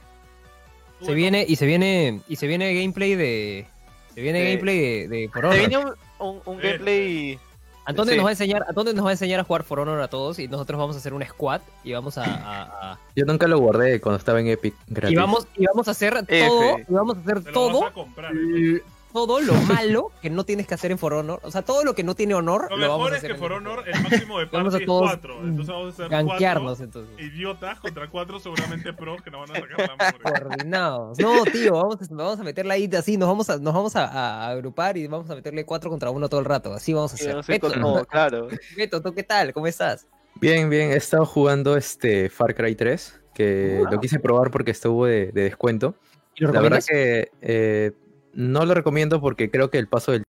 Se 1.01 1.13
viene, 1.13 1.45
y 1.47 1.55
se 1.55 1.65
viene, 1.65 2.21
y 2.27 2.35
se 2.35 2.47
viene 2.47 2.73
gameplay 2.75 3.15
de. 3.15 3.65
Se 4.13 4.21
viene 4.21 4.43
gameplay 4.43 4.77
de, 4.79 5.07
de 5.07 5.29
For 5.29 5.45
Honor. 5.45 5.57
viene 5.57 5.77
un, 5.77 5.93
un- 6.19 6.41
un 6.45 6.59
Eh, 6.59 6.63
gameplay. 6.63 7.39
Antonio 7.85 8.11
sí. 8.11 8.17
nos 8.17 8.25
va 8.25 8.29
a 8.29 8.33
enseñar, 8.33 8.63
Antonio 8.67 8.93
nos 8.93 9.03
va 9.05 9.09
a 9.09 9.13
enseñar 9.13 9.39
a 9.39 9.43
jugar 9.43 9.63
For 9.63 9.79
Honor 9.79 10.01
a 10.01 10.07
todos 10.09 10.37
y 10.37 10.47
nosotros 10.47 10.77
vamos 10.79 10.95
a 10.95 10.99
hacer 10.99 11.13
un 11.15 11.23
squad 11.25 11.61
y 11.83 11.93
vamos 11.93 12.17
a, 12.19 12.23
a- 12.25 12.91
a- 12.91 12.99
Yo 13.15 13.25
nunca 13.25 13.47
lo 13.47 13.57
guardé 13.57 13.99
cuando 13.99 14.19
estaba 14.19 14.39
en 14.39 14.47
Epic 14.49 14.75
gratis. 14.87 15.13
y 15.13 15.19
vamos 15.19 15.47
y 15.57 15.65
vamos 15.65 15.87
a 15.87 15.91
hacer 15.91 16.13
F. 16.27 16.47
todo, 16.47 16.77
y 16.77 16.83
vamos 16.93 17.17
a 17.17 17.21
hacer 17.21 17.51
todo, 17.51 17.81
vas 17.81 17.89
a 17.91 17.93
comprar. 17.93 18.31
l- 18.33 18.83
todo 19.13 19.39
lo 19.41 19.53
malo 19.53 20.11
que 20.21 20.29
no 20.29 20.43
tienes 20.43 20.67
que 20.67 20.73
hacer 20.73 20.91
en 20.91 20.97
For 20.97 21.13
Honor, 21.13 21.39
o 21.43 21.51
sea, 21.51 21.61
todo 21.61 21.83
lo 21.83 21.93
que 21.93 22.03
no 22.03 22.15
tiene 22.15 22.33
honor 22.33 22.67
Lo 22.69 22.77
lo, 22.77 22.89
vamos 22.89 22.97
mejor 22.97 23.13
a 23.13 23.17
es 23.17 23.19
hacer 23.19 23.29
que 23.31 23.33
en 23.35 23.39
For 23.39 23.51
Honor 23.51 23.83
el 23.87 24.01
máximo 24.01 24.39
de 24.39 24.45
Vamos 24.51 24.73
a 24.73 24.77
party 24.77 24.83
es 24.83 24.87
todos 24.87 25.09
4. 25.09 25.39
Entonces 25.43 25.67
vamos 25.67 25.99
a 25.99 26.05
hacer 26.05 26.25
4 26.25 26.83
entonces. 26.83 27.19
idiotas 27.19 27.79
contra 27.79 28.09
4 28.09 28.39
seguramente 28.39 28.93
pros 29.01 29.21
que 29.21 29.31
nos 29.31 29.49
van 29.49 29.57
a 29.57 29.59
sacar 29.61 30.19
la. 30.23 30.39
Coordinados. 30.39 31.19
No, 31.19 31.43
tío, 31.45 31.73
vamos 31.73 31.95
a, 32.01 32.13
vamos 32.15 32.39
a 32.39 32.43
meterla 32.43 32.73
ahí 32.73 32.89
así, 32.97 33.17
nos 33.17 33.29
vamos 33.29 33.49
a, 33.49 33.57
nos 33.57 33.73
vamos 33.73 33.95
a, 33.95 34.05
a 34.05 34.49
agrupar 34.49 34.97
y 34.97 35.07
vamos 35.07 35.29
a 35.29 35.35
meterle 35.35 35.65
cuatro 35.65 35.89
contra 35.89 36.09
uno 36.09 36.29
todo 36.29 36.39
el 36.39 36.45
rato. 36.45 36.73
Así 36.73 36.93
vamos 36.93 37.11
a 37.11 37.15
hacer. 37.15 37.35
no 37.35 37.43
sé, 37.43 37.53
Beto, 37.53 37.75
no, 37.75 38.05
claro. 38.05 38.47
Beto, 38.77 39.01
¿tú 39.01 39.13
qué 39.13 39.23
tal? 39.23 39.53
¿Cómo 39.53 39.67
estás? 39.67 40.07
Bien, 40.35 40.69
bien, 40.69 40.91
he 40.91 40.95
estado 40.95 41.25
jugando 41.25 41.75
este 41.75 42.29
Far 42.29 42.55
Cry 42.55 42.75
3, 42.75 43.21
que 43.33 43.83
lo 43.89 43.99
quise 43.99 44.19
probar 44.19 44.49
porque 44.49 44.71
estuvo 44.71 45.05
de, 45.05 45.31
de 45.31 45.43
descuento. 45.43 45.95
¿Y 46.35 46.45
lo 46.45 46.53
La 46.53 46.61
verdad 46.61 46.83
que 46.87 47.29
eh, 47.41 47.91
no 48.33 48.65
lo 48.65 48.73
recomiendo 48.73 49.19
porque 49.21 49.49
creo 49.51 49.69
que 49.69 49.77
el 49.77 49.87
paso 49.87 50.11
del 50.11 50.23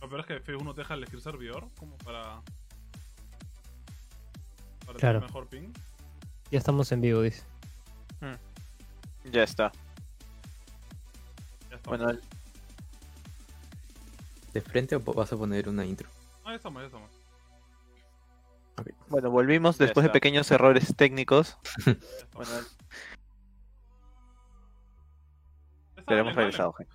Lo 0.00 0.08
peor 0.08 0.20
es 0.20 0.26
que 0.26 0.42
F1 0.44 0.74
te 0.74 0.80
deja 0.82 0.94
elegir 0.94 1.20
servidor 1.20 1.68
como 1.78 1.96
para. 1.98 2.40
Para 4.86 4.98
Claro. 4.98 5.18
tener 5.18 5.22
mejor 5.22 5.48
ping. 5.48 5.72
Ya 6.50 6.58
estamos 6.58 6.92
en 6.92 7.00
vivo, 7.00 7.22
dice. 7.22 7.42
Ya 9.32 9.42
está. 9.42 9.72
Ya 11.70 11.76
estamos. 11.76 11.98
Bueno, 11.98 12.18
de 14.52 14.60
frente 14.60 14.94
o 14.96 15.00
vas 15.00 15.32
a 15.32 15.36
poner 15.36 15.68
una 15.68 15.84
intro. 15.84 16.08
Ah, 16.44 16.50
ya 16.50 16.54
estamos, 16.56 16.80
ya 16.82 16.86
estamos. 16.86 17.10
bueno, 19.08 19.30
volvimos 19.30 19.78
Ya 19.78 19.86
después 19.86 20.04
de 20.04 20.10
pequeños 20.10 20.48
errores 20.52 20.94
técnicos. 20.96 21.58
Bueno, 22.32 22.52
pero 26.06 26.20
hemos 26.20 26.34
regresado. 26.34 26.72
gente. 26.72 26.92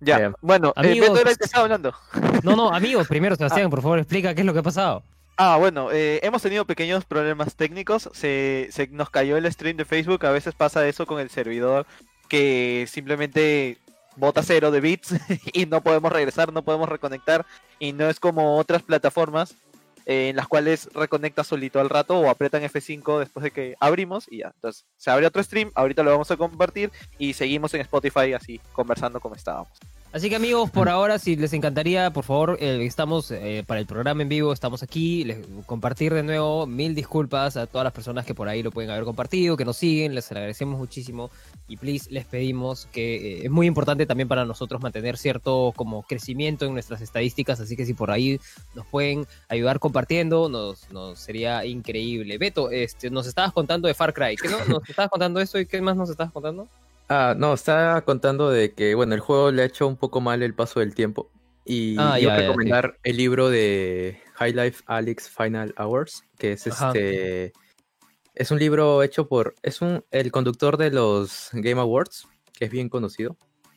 Ya, 0.00 0.18
Ya. 0.20 0.32
bueno, 0.40 0.68
eh, 0.76 0.80
Amigos. 0.80 1.08
Beto 1.08 1.20
era 1.20 1.30
el 1.30 1.38
que 1.38 1.44
estaba 1.44 1.64
hablando. 1.64 1.94
No, 2.42 2.54
no, 2.56 2.72
amigos, 2.74 3.08
primero, 3.08 3.34
Sebastián, 3.36 3.70
por 3.70 3.82
favor, 3.82 3.98
explica 3.98 4.34
qué 4.34 4.40
es 4.42 4.46
lo 4.46 4.52
que 4.52 4.58
ha 4.60 4.62
pasado. 4.64 5.02
Ah, 5.38 5.56
bueno, 5.58 5.90
eh, 5.92 6.20
hemos 6.22 6.40
tenido 6.42 6.64
pequeños 6.64 7.04
problemas 7.04 7.56
técnicos. 7.56 8.08
Se, 8.14 8.68
se 8.72 8.86
nos 8.88 9.10
cayó 9.10 9.36
el 9.36 9.50
stream 9.52 9.76
de 9.76 9.84
Facebook. 9.84 10.24
A 10.24 10.30
veces 10.30 10.54
pasa 10.54 10.86
eso 10.88 11.06
con 11.06 11.20
el 11.20 11.28
servidor 11.30 11.86
que 12.28 12.86
simplemente 12.88 13.78
bota 14.16 14.42
cero 14.42 14.70
de 14.70 14.80
bits 14.80 15.14
y 15.52 15.66
no 15.66 15.82
podemos 15.82 16.10
regresar, 16.10 16.52
no 16.52 16.62
podemos 16.62 16.88
reconectar. 16.88 17.44
Y 17.78 17.92
no 17.92 18.08
es 18.08 18.18
como 18.18 18.56
otras 18.56 18.82
plataformas 18.82 19.54
eh, 20.06 20.28
en 20.28 20.36
las 20.36 20.46
cuales 20.46 20.88
reconecta 20.94 21.44
solito 21.44 21.80
al 21.80 21.90
rato 21.90 22.18
o 22.18 22.30
apretan 22.30 22.62
F5 22.62 23.18
después 23.18 23.44
de 23.44 23.50
que 23.50 23.74
abrimos 23.80 24.26
y 24.30 24.38
ya. 24.38 24.52
Entonces 24.54 24.86
se 24.96 25.10
abre 25.10 25.26
otro 25.26 25.42
stream. 25.42 25.72
Ahorita 25.74 26.02
lo 26.02 26.12
vamos 26.12 26.30
a 26.30 26.36
compartir 26.36 26.90
y 27.18 27.34
seguimos 27.34 27.74
en 27.74 27.80
Spotify 27.82 28.32
así 28.32 28.60
conversando 28.72 29.20
como 29.20 29.34
estábamos. 29.34 29.76
Así 30.12 30.30
que 30.30 30.36
amigos, 30.36 30.70
por 30.70 30.88
ahora, 30.88 31.18
si 31.18 31.36
les 31.36 31.52
encantaría, 31.52 32.10
por 32.10 32.24
favor, 32.24 32.56
eh, 32.60 32.86
estamos 32.86 33.30
eh, 33.30 33.64
para 33.66 33.80
el 33.80 33.86
programa 33.86 34.22
en 34.22 34.30
vivo, 34.30 34.50
estamos 34.50 34.82
aquí, 34.82 35.24
les, 35.24 35.38
compartir 35.66 36.14
de 36.14 36.22
nuevo, 36.22 36.66
mil 36.66 36.94
disculpas 36.94 37.58
a 37.58 37.66
todas 37.66 37.84
las 37.84 37.92
personas 37.92 38.24
que 38.24 38.34
por 38.34 38.48
ahí 38.48 38.62
lo 38.62 38.70
pueden 38.70 38.90
haber 38.90 39.04
compartido, 39.04 39.58
que 39.58 39.66
nos 39.66 39.76
siguen, 39.76 40.14
les 40.14 40.30
agradecemos 40.30 40.78
muchísimo 40.78 41.30
y 41.68 41.76
please 41.76 42.10
les 42.10 42.24
pedimos 42.24 42.86
que 42.92 43.16
eh, 43.16 43.44
es 43.44 43.50
muy 43.50 43.66
importante 43.66 44.06
también 44.06 44.26
para 44.26 44.46
nosotros 44.46 44.80
mantener 44.80 45.18
cierto 45.18 45.74
como 45.76 46.02
crecimiento 46.04 46.64
en 46.64 46.72
nuestras 46.72 47.02
estadísticas, 47.02 47.60
así 47.60 47.76
que 47.76 47.84
si 47.84 47.92
por 47.92 48.10
ahí 48.10 48.40
nos 48.74 48.86
pueden 48.86 49.26
ayudar 49.48 49.80
compartiendo, 49.80 50.48
nos, 50.48 50.90
nos 50.92 51.18
sería 51.18 51.66
increíble. 51.66 52.38
Beto, 52.38 52.70
este, 52.70 53.10
nos 53.10 53.26
estabas 53.26 53.52
contando 53.52 53.86
de 53.86 53.92
Far 53.92 54.14
Cry, 54.14 54.36
¿qué 54.36 54.48
no? 54.48 54.64
¿Nos 54.64 54.88
estabas 54.88 55.10
contando 55.10 55.40
eso 55.40 55.58
y 55.58 55.66
qué 55.66 55.82
más 55.82 55.96
nos 55.96 56.08
estabas 56.08 56.32
contando? 56.32 56.68
Ah, 57.08 57.34
no, 57.36 57.54
estaba 57.54 58.00
contando 58.02 58.50
de 58.50 58.72
que, 58.72 58.94
bueno, 58.94 59.14
el 59.14 59.20
juego 59.20 59.52
le 59.52 59.62
ha 59.62 59.66
hecho 59.66 59.86
un 59.86 59.96
poco 59.96 60.20
mal 60.20 60.42
el 60.42 60.54
paso 60.54 60.80
del 60.80 60.94
tiempo. 60.94 61.30
Y 61.64 61.96
Ah, 61.98 62.18
yo 62.18 62.28
ya, 62.28 62.36
ya, 62.36 62.42
recomendar 62.42 62.98
el 63.02 63.16
libro 63.16 63.48
de 63.48 64.20
High 64.34 64.52
Life 64.52 64.84
Alex 64.86 65.28
Final 65.30 65.74
Hours, 65.78 66.24
que 66.38 66.52
es 66.52 66.66
Ajá. 66.66 66.88
este. 66.88 67.52
Es 68.34 68.50
un 68.50 68.58
libro 68.58 69.02
hecho 69.02 69.28
por. 69.28 69.54
Es 69.62 69.80
un 69.82 70.04
el 70.10 70.30
conductor 70.30 70.76
de 70.76 70.90
los 70.90 71.48
Game 71.52 71.80
Awards, 71.80 72.28
que 72.52 72.66
es 72.66 72.70
bien 72.70 72.88
conocido. 72.88 73.36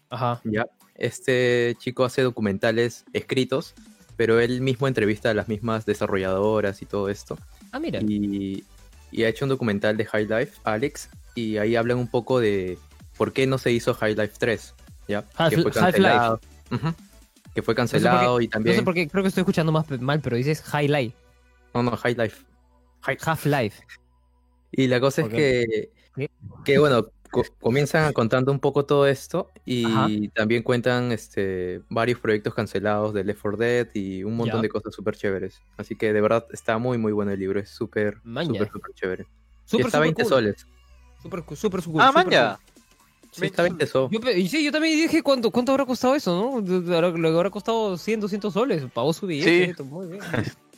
Ajá. 0.09 0.41
Ya. 0.43 0.65
Este 0.95 1.75
chico 1.79 2.03
hace 2.03 2.21
documentales 2.23 3.05
escritos, 3.13 3.73
pero 4.17 4.39
él 4.39 4.61
mismo 4.61 4.87
entrevista 4.87 5.29
a 5.29 5.33
las 5.33 5.47
mismas 5.47 5.85
desarrolladoras 5.85 6.81
y 6.81 6.85
todo 6.85 7.09
esto. 7.09 7.37
Ah, 7.71 7.79
mira. 7.79 8.01
Y, 8.01 8.65
y 9.11 9.23
ha 9.23 9.29
hecho 9.29 9.45
un 9.45 9.49
documental 9.49 9.97
de 9.97 10.05
High 10.05 10.27
Life, 10.27 10.59
Alex, 10.63 11.09
y 11.35 11.57
ahí 11.57 11.75
hablan 11.75 11.97
un 11.97 12.09
poco 12.09 12.39
de 12.39 12.77
por 13.19 13.33
qué 13.33 13.45
no 13.45 13.57
se 13.57 13.71
hizo 13.73 13.93
High 13.93 14.15
Life 14.15 14.35
3, 14.39 14.73
¿ya? 15.09 15.25
Half- 15.37 15.49
que 15.49 15.61
fue 15.61 15.71
cancelado. 15.71 16.39
Que 17.53 17.61
fue 17.61 17.75
cancelado 17.75 18.39
y 18.39 18.45
No 18.45 18.51
también... 18.51 18.77
sé 18.77 18.83
por 18.83 18.93
qué, 18.93 19.07
creo 19.09 19.21
que 19.23 19.27
estoy 19.27 19.41
escuchando 19.41 19.71
más 19.73 19.85
mal, 19.99 20.21
pero 20.21 20.37
dices 20.37 20.63
Highlight, 20.73 21.13
No, 21.73 21.83
no, 21.83 21.97
High 21.97 22.15
Life. 22.15 22.45
Half-Life. 23.01 23.83
Y 24.71 24.87
la 24.87 24.99
cosa 25.01 25.23
es 25.23 25.29
que, 25.29 25.89
¿Qué? 26.15 26.29
que 26.63 26.79
bueno, 26.79 27.07
co- 27.29 27.43
comienzan 27.59 28.13
contando 28.13 28.51
un 28.53 28.59
poco 28.59 28.85
todo 28.85 29.05
esto 29.07 29.49
y 29.65 29.85
Ajá. 29.85 30.07
también 30.33 30.63
cuentan 30.63 31.11
este, 31.11 31.81
varios 31.89 32.19
proyectos 32.19 32.53
cancelados 32.53 33.13
de 33.13 33.23
Left 33.25 33.41
4 33.41 33.57
Dead 33.57 33.87
y 33.95 34.23
un 34.23 34.35
montón 34.37 34.59
Ya. 34.59 34.61
de 34.63 34.69
cosas 34.69 34.93
súper 34.95 35.15
chéveres. 35.17 35.59
Así 35.77 35.95
que 35.95 36.13
de 36.13 36.21
verdad 36.21 36.45
está 36.51 36.77
muy, 36.77 36.97
muy 36.97 37.11
bueno 37.11 37.31
el 37.31 37.39
libro, 37.39 37.59
es 37.59 37.69
súper, 37.69 38.17
Maña. 38.23 38.47
súper, 38.53 38.71
súper 38.71 38.91
chévere. 38.93 39.23
y 39.23 39.69
Súper, 39.69 39.85
está 39.87 39.97
súper 39.97 40.07
20 40.07 40.21
cool. 40.23 40.29
soles. 40.29 40.67
Súper, 41.21 41.43
súper, 41.57 41.81
súper, 41.81 42.01
Ah, 42.01 42.11
manja. 42.13 42.59
Sí, 43.39 43.45
está 43.47 43.63
20 43.63 43.87
soles. 43.87 44.19
Yo, 44.21 44.31
y 44.31 44.47
sí, 44.49 44.63
yo 44.63 44.71
también 44.71 44.95
dije 44.97 45.21
cuánto, 45.23 45.51
cuánto 45.51 45.71
habrá 45.71 45.85
costado 45.85 46.15
eso, 46.15 46.35
¿no? 46.35 46.59
Lo 46.61 47.11
que 47.21 47.27
habrá 47.37 47.49
costado 47.49 47.97
100, 47.97 48.19
200 48.21 48.53
soles. 48.53 48.83
Pagó 48.93 49.13
su 49.13 49.25
billete. 49.27 49.65
Sí. 49.65 49.71
esto, 49.71 49.85
Muy 49.85 50.07
bien. 50.07 50.21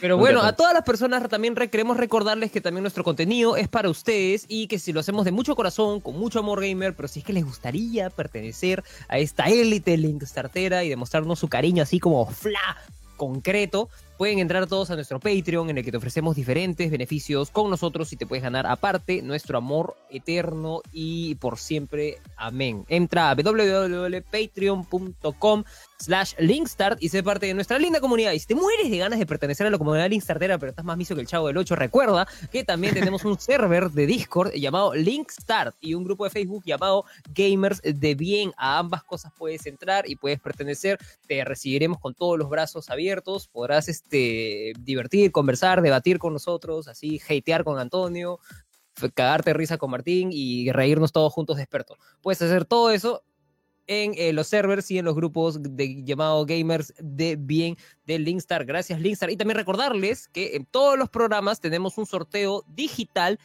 Pero 0.00 0.16
bueno, 0.16 0.40
a 0.40 0.54
todas 0.54 0.72
las 0.72 0.84
personas 0.84 1.28
también 1.28 1.54
re- 1.54 1.68
queremos 1.68 1.98
recordarles 1.98 2.50
que 2.50 2.62
también 2.62 2.82
nuestro 2.82 3.04
contenido 3.04 3.56
es 3.56 3.68
para 3.68 3.90
ustedes 3.90 4.46
y 4.48 4.68
que 4.68 4.78
si 4.78 4.92
lo 4.92 5.00
hacemos 5.00 5.26
de 5.26 5.32
mucho 5.32 5.54
corazón, 5.54 6.00
con 6.00 6.18
mucho 6.18 6.38
amor 6.38 6.62
gamer, 6.62 6.94
pero 6.96 7.08
si 7.08 7.18
es 7.18 7.26
que 7.26 7.34
les 7.34 7.44
gustaría 7.44 8.08
pertenecer 8.08 8.82
a 9.08 9.18
esta 9.18 9.44
élite 9.44 9.98
Linkstartera 9.98 10.82
y 10.84 10.88
demostrarnos 10.88 11.38
su 11.38 11.48
cariño 11.48 11.82
así 11.82 12.00
como 12.00 12.24
fla 12.30 12.78
concreto, 13.18 13.90
pueden 14.16 14.38
entrar 14.38 14.66
todos 14.66 14.90
a 14.90 14.94
nuestro 14.94 15.20
Patreon 15.20 15.68
en 15.70 15.78
el 15.78 15.84
que 15.84 15.90
te 15.90 15.96
ofrecemos 15.96 16.36
diferentes 16.36 16.90
beneficios 16.90 17.50
con 17.50 17.70
nosotros 17.70 18.12
y 18.12 18.16
te 18.16 18.26
puedes 18.26 18.42
ganar 18.42 18.66
aparte 18.66 19.22
nuestro 19.22 19.56
amor 19.58 19.96
eterno 20.10 20.82
y 20.92 21.36
por 21.36 21.56
siempre. 21.58 22.18
Amén. 22.36 22.84
Entra 22.88 23.30
a 23.30 23.34
www.patreon.com 23.34 25.64
slash 25.98 26.34
Linkstart 26.38 27.02
y 27.02 27.08
sé 27.08 27.22
parte 27.22 27.46
de 27.46 27.54
nuestra 27.54 27.78
linda 27.78 28.00
comunidad. 28.00 28.32
Y 28.32 28.38
si 28.38 28.46
te 28.46 28.54
mueres 28.54 28.90
de 28.90 28.98
ganas 28.98 29.18
de 29.18 29.26
pertenecer 29.26 29.66
a 29.66 29.70
la 29.70 29.78
comunidad 29.78 30.08
Linkstartera, 30.08 30.58
pero 30.58 30.70
estás 30.70 30.84
más 30.84 30.96
miso 30.96 31.14
que 31.14 31.20
el 31.20 31.26
chavo 31.26 31.46
del 31.46 31.56
8, 31.56 31.76
recuerda 31.76 32.26
que 32.50 32.64
también 32.64 32.94
tenemos 32.94 33.24
un 33.24 33.38
server 33.40 33.90
de 33.90 34.06
Discord 34.06 34.52
llamado 34.52 34.94
Linkstart 34.94 35.76
y 35.80 35.94
un 35.94 36.04
grupo 36.04 36.24
de 36.24 36.30
Facebook 36.30 36.64
llamado 36.64 37.04
Gamers 37.34 37.80
de 37.82 38.14
Bien. 38.14 38.52
A 38.56 38.78
ambas 38.78 39.04
cosas 39.04 39.32
puedes 39.36 39.66
entrar 39.66 40.08
y 40.08 40.16
puedes 40.16 40.40
pertenecer. 40.40 40.98
Te 41.26 41.44
recibiremos 41.44 41.98
con 41.98 42.14
todos 42.14 42.38
los 42.38 42.48
brazos 42.48 42.90
abiertos. 42.90 43.48
Podrás 43.48 43.88
este, 43.88 44.72
divertir, 44.78 45.32
conversar, 45.32 45.82
debatir 45.82 46.18
con 46.18 46.32
nosotros, 46.32 46.88
así 46.88 47.20
hatear 47.28 47.64
con 47.64 47.78
Antonio, 47.78 48.40
cagarte 49.14 49.52
risa 49.52 49.78
con 49.78 49.90
Martín 49.90 50.30
y 50.32 50.70
reírnos 50.70 51.12
todos 51.12 51.32
juntos 51.32 51.56
de 51.56 51.62
experto. 51.62 51.96
Puedes 52.22 52.40
hacer 52.42 52.64
todo 52.64 52.90
eso 52.90 53.22
en 53.86 54.12
eh, 54.16 54.32
los 54.32 54.48
servers 54.48 54.90
y 54.90 54.98
en 54.98 55.04
los 55.04 55.14
grupos 55.14 55.58
de, 55.62 56.02
llamado 56.04 56.44
Gamers 56.46 56.94
de 56.98 57.36
Bien 57.36 57.76
de 58.06 58.18
Linkstar. 58.18 58.64
Gracias, 58.64 59.00
Linkstar. 59.00 59.30
Y 59.30 59.36
también 59.36 59.56
recordarles 59.56 60.28
que 60.28 60.56
en 60.56 60.66
todos 60.66 60.98
los 60.98 61.08
programas 61.08 61.60
tenemos 61.60 61.98
un 61.98 62.06
sorteo 62.06 62.64
digital 62.68 63.38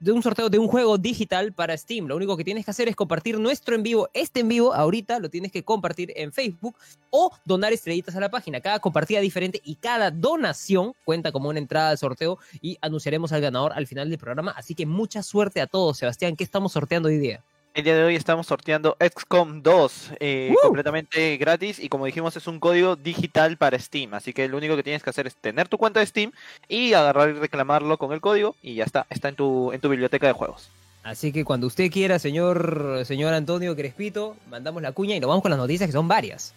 de 0.00 0.12
un 0.12 0.22
sorteo 0.22 0.48
de 0.48 0.58
un 0.58 0.68
juego 0.68 0.96
digital 0.96 1.52
para 1.52 1.76
Steam. 1.76 2.06
Lo 2.06 2.16
único 2.16 2.36
que 2.36 2.44
tienes 2.44 2.64
que 2.64 2.70
hacer 2.70 2.88
es 2.88 2.96
compartir 2.96 3.38
nuestro 3.38 3.74
en 3.74 3.82
vivo. 3.82 4.08
Este 4.14 4.40
en 4.40 4.48
vivo, 4.48 4.74
ahorita, 4.74 5.18
lo 5.18 5.28
tienes 5.28 5.52
que 5.52 5.64
compartir 5.64 6.12
en 6.16 6.32
Facebook 6.32 6.76
o 7.10 7.30
donar 7.44 7.72
estrellitas 7.72 8.16
a 8.16 8.20
la 8.20 8.30
página. 8.30 8.60
Cada 8.60 8.78
compartida 8.78 9.20
diferente 9.20 9.60
y 9.64 9.76
cada 9.76 10.10
donación 10.10 10.94
cuenta 11.04 11.30
como 11.30 11.50
una 11.50 11.58
entrada 11.58 11.90
al 11.90 11.98
sorteo 11.98 12.38
y 12.62 12.78
anunciaremos 12.80 13.32
al 13.32 13.42
ganador 13.42 13.72
al 13.74 13.86
final 13.86 14.08
del 14.08 14.18
programa. 14.18 14.52
Así 14.52 14.74
que 14.74 14.86
mucha 14.86 15.22
suerte 15.22 15.60
a 15.60 15.66
todos. 15.66 15.98
Sebastián, 15.98 16.36
¿qué 16.36 16.44
estamos 16.44 16.72
sorteando 16.72 17.08
hoy 17.08 17.18
día? 17.18 17.44
El 17.76 17.84
día 17.84 17.94
de 17.94 18.04
hoy 18.04 18.16
estamos 18.16 18.46
sorteando 18.46 18.96
XCOM 18.98 19.60
2 19.60 20.12
eh, 20.18 20.54
completamente 20.62 21.36
gratis 21.36 21.78
y 21.78 21.90
como 21.90 22.06
dijimos 22.06 22.34
es 22.34 22.46
un 22.46 22.58
código 22.58 22.96
digital 22.96 23.58
para 23.58 23.78
Steam, 23.78 24.14
así 24.14 24.32
que 24.32 24.48
lo 24.48 24.56
único 24.56 24.76
que 24.76 24.82
tienes 24.82 25.02
que 25.02 25.10
hacer 25.10 25.26
es 25.26 25.36
tener 25.36 25.68
tu 25.68 25.76
cuenta 25.76 26.00
de 26.00 26.06
Steam 26.06 26.32
y 26.68 26.94
agarrar 26.94 27.28
y 27.28 27.32
reclamarlo 27.34 27.98
con 27.98 28.14
el 28.14 28.22
código 28.22 28.56
y 28.62 28.76
ya 28.76 28.84
está, 28.84 29.06
está 29.10 29.28
en 29.28 29.36
tu, 29.36 29.72
en 29.72 29.80
tu 29.82 29.90
biblioteca 29.90 30.26
de 30.26 30.32
juegos. 30.32 30.70
Así 31.02 31.34
que 31.34 31.44
cuando 31.44 31.66
usted 31.66 31.90
quiera, 31.90 32.18
señor, 32.18 33.02
señor 33.04 33.34
Antonio 33.34 33.76
Crespito, 33.76 34.38
mandamos 34.48 34.80
la 34.80 34.92
cuña 34.92 35.14
y 35.14 35.20
nos 35.20 35.28
vamos 35.28 35.42
con 35.42 35.50
las 35.50 35.60
noticias 35.60 35.86
que 35.86 35.92
son 35.92 36.08
varias. 36.08 36.54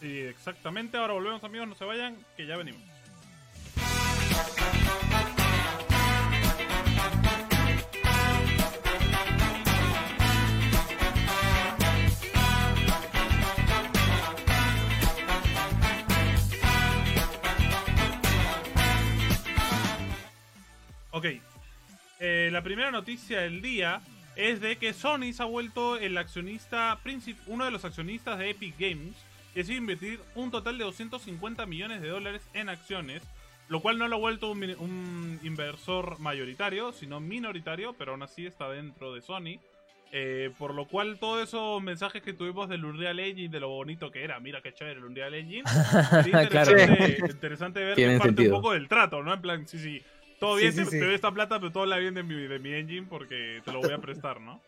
Sí, 0.00 0.20
exactamente. 0.20 0.96
Ahora 0.96 1.12
volvemos, 1.12 1.44
amigos. 1.44 1.68
No 1.68 1.74
se 1.74 1.84
vayan, 1.84 2.16
que 2.38 2.46
ya 2.46 2.56
venimos. 2.56 2.80
Ok. 21.24 21.40
Eh, 22.20 22.48
la 22.52 22.62
primera 22.62 22.90
noticia 22.90 23.40
del 23.40 23.60
día 23.62 24.00
es 24.36 24.60
de 24.60 24.76
que 24.76 24.92
Sony 24.92 25.32
se 25.32 25.42
ha 25.42 25.46
vuelto 25.46 25.96
el 25.96 26.16
accionista 26.18 26.98
uno 27.46 27.64
de 27.64 27.70
los 27.70 27.84
accionistas 27.84 28.38
de 28.38 28.50
Epic 28.50 28.74
Games 28.78 29.14
y 29.54 29.58
decide 29.58 29.76
invertir 29.76 30.20
un 30.34 30.50
total 30.50 30.76
de 30.78 30.84
250 30.84 31.66
millones 31.66 32.02
de 32.02 32.08
dólares 32.08 32.42
en 32.54 32.68
acciones, 32.68 33.22
lo 33.68 33.80
cual 33.80 33.98
no 33.98 34.08
lo 34.08 34.16
ha 34.16 34.18
vuelto 34.18 34.50
un, 34.50 34.62
un 34.78 35.40
inversor 35.42 36.18
mayoritario, 36.20 36.92
sino 36.92 37.20
minoritario, 37.20 37.94
pero 37.94 38.12
aún 38.12 38.22
así 38.22 38.46
está 38.46 38.68
dentro 38.70 39.14
de 39.14 39.22
Sony. 39.22 39.60
Eh, 40.16 40.52
por 40.58 40.74
lo 40.74 40.86
cual 40.86 41.18
todos 41.18 41.42
esos 41.42 41.82
mensajes 41.82 42.22
que 42.22 42.32
tuvimos 42.32 42.68
del 42.68 42.84
Unreal 42.84 43.18
Engine, 43.18 43.48
de 43.48 43.58
lo 43.58 43.68
bonito 43.70 44.12
que 44.12 44.22
era, 44.22 44.38
mira 44.38 44.60
qué 44.62 44.72
chévere 44.72 44.98
el 45.00 45.04
Unreal 45.04 45.34
Engine, 45.34 45.64
sería 46.22 46.46
Claro. 46.48 46.70
interesante, 46.70 47.18
interesante 47.30 47.80
ver 47.80 47.88
que 47.90 47.94
Tienen 47.96 48.14
es 48.16 48.20
parte 48.20 48.34
sentido. 48.36 48.54
un 48.56 48.62
poco 48.62 48.74
del 48.74 48.86
trato, 48.86 49.24
¿no? 49.24 49.34
En 49.34 49.40
plan, 49.40 49.66
sí, 49.66 49.78
sí, 49.80 50.02
todo 50.44 50.56
bien, 50.56 50.72
sí, 50.72 50.78
te, 50.78 50.84
sí. 50.86 50.90
te 50.98 51.04
doy 51.04 51.14
esta 51.14 51.30
plata, 51.32 51.58
pero 51.58 51.72
todo 51.72 51.82
habla 51.84 51.96
bien 51.98 52.14
de 52.14 52.22
mi, 52.22 52.34
de 52.46 52.58
mi 52.58 52.72
engine 52.72 53.06
porque 53.08 53.60
te 53.64 53.72
lo 53.72 53.80
voy 53.80 53.92
a 53.92 53.98
prestar, 53.98 54.40
¿no? 54.40 54.60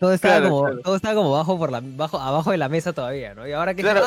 Todo 0.00 0.12
estaba, 0.12 0.34
Claro, 0.38 0.50
como, 0.50 0.64
claro. 0.64 0.80
todo 0.80 0.96
estaba 0.96 1.14
como 1.14 1.32
bajo 1.32 1.56
por 1.56 1.70
la, 1.70 1.80
bajo, 1.82 2.18
abajo 2.18 2.50
de 2.50 2.56
la 2.58 2.68
mesa 2.68 2.92
todavía, 2.92 3.34
¿no? 3.34 3.46
Y 3.46 3.52
ahora 3.52 3.74
que 3.74 3.82
Claro, 3.82 4.02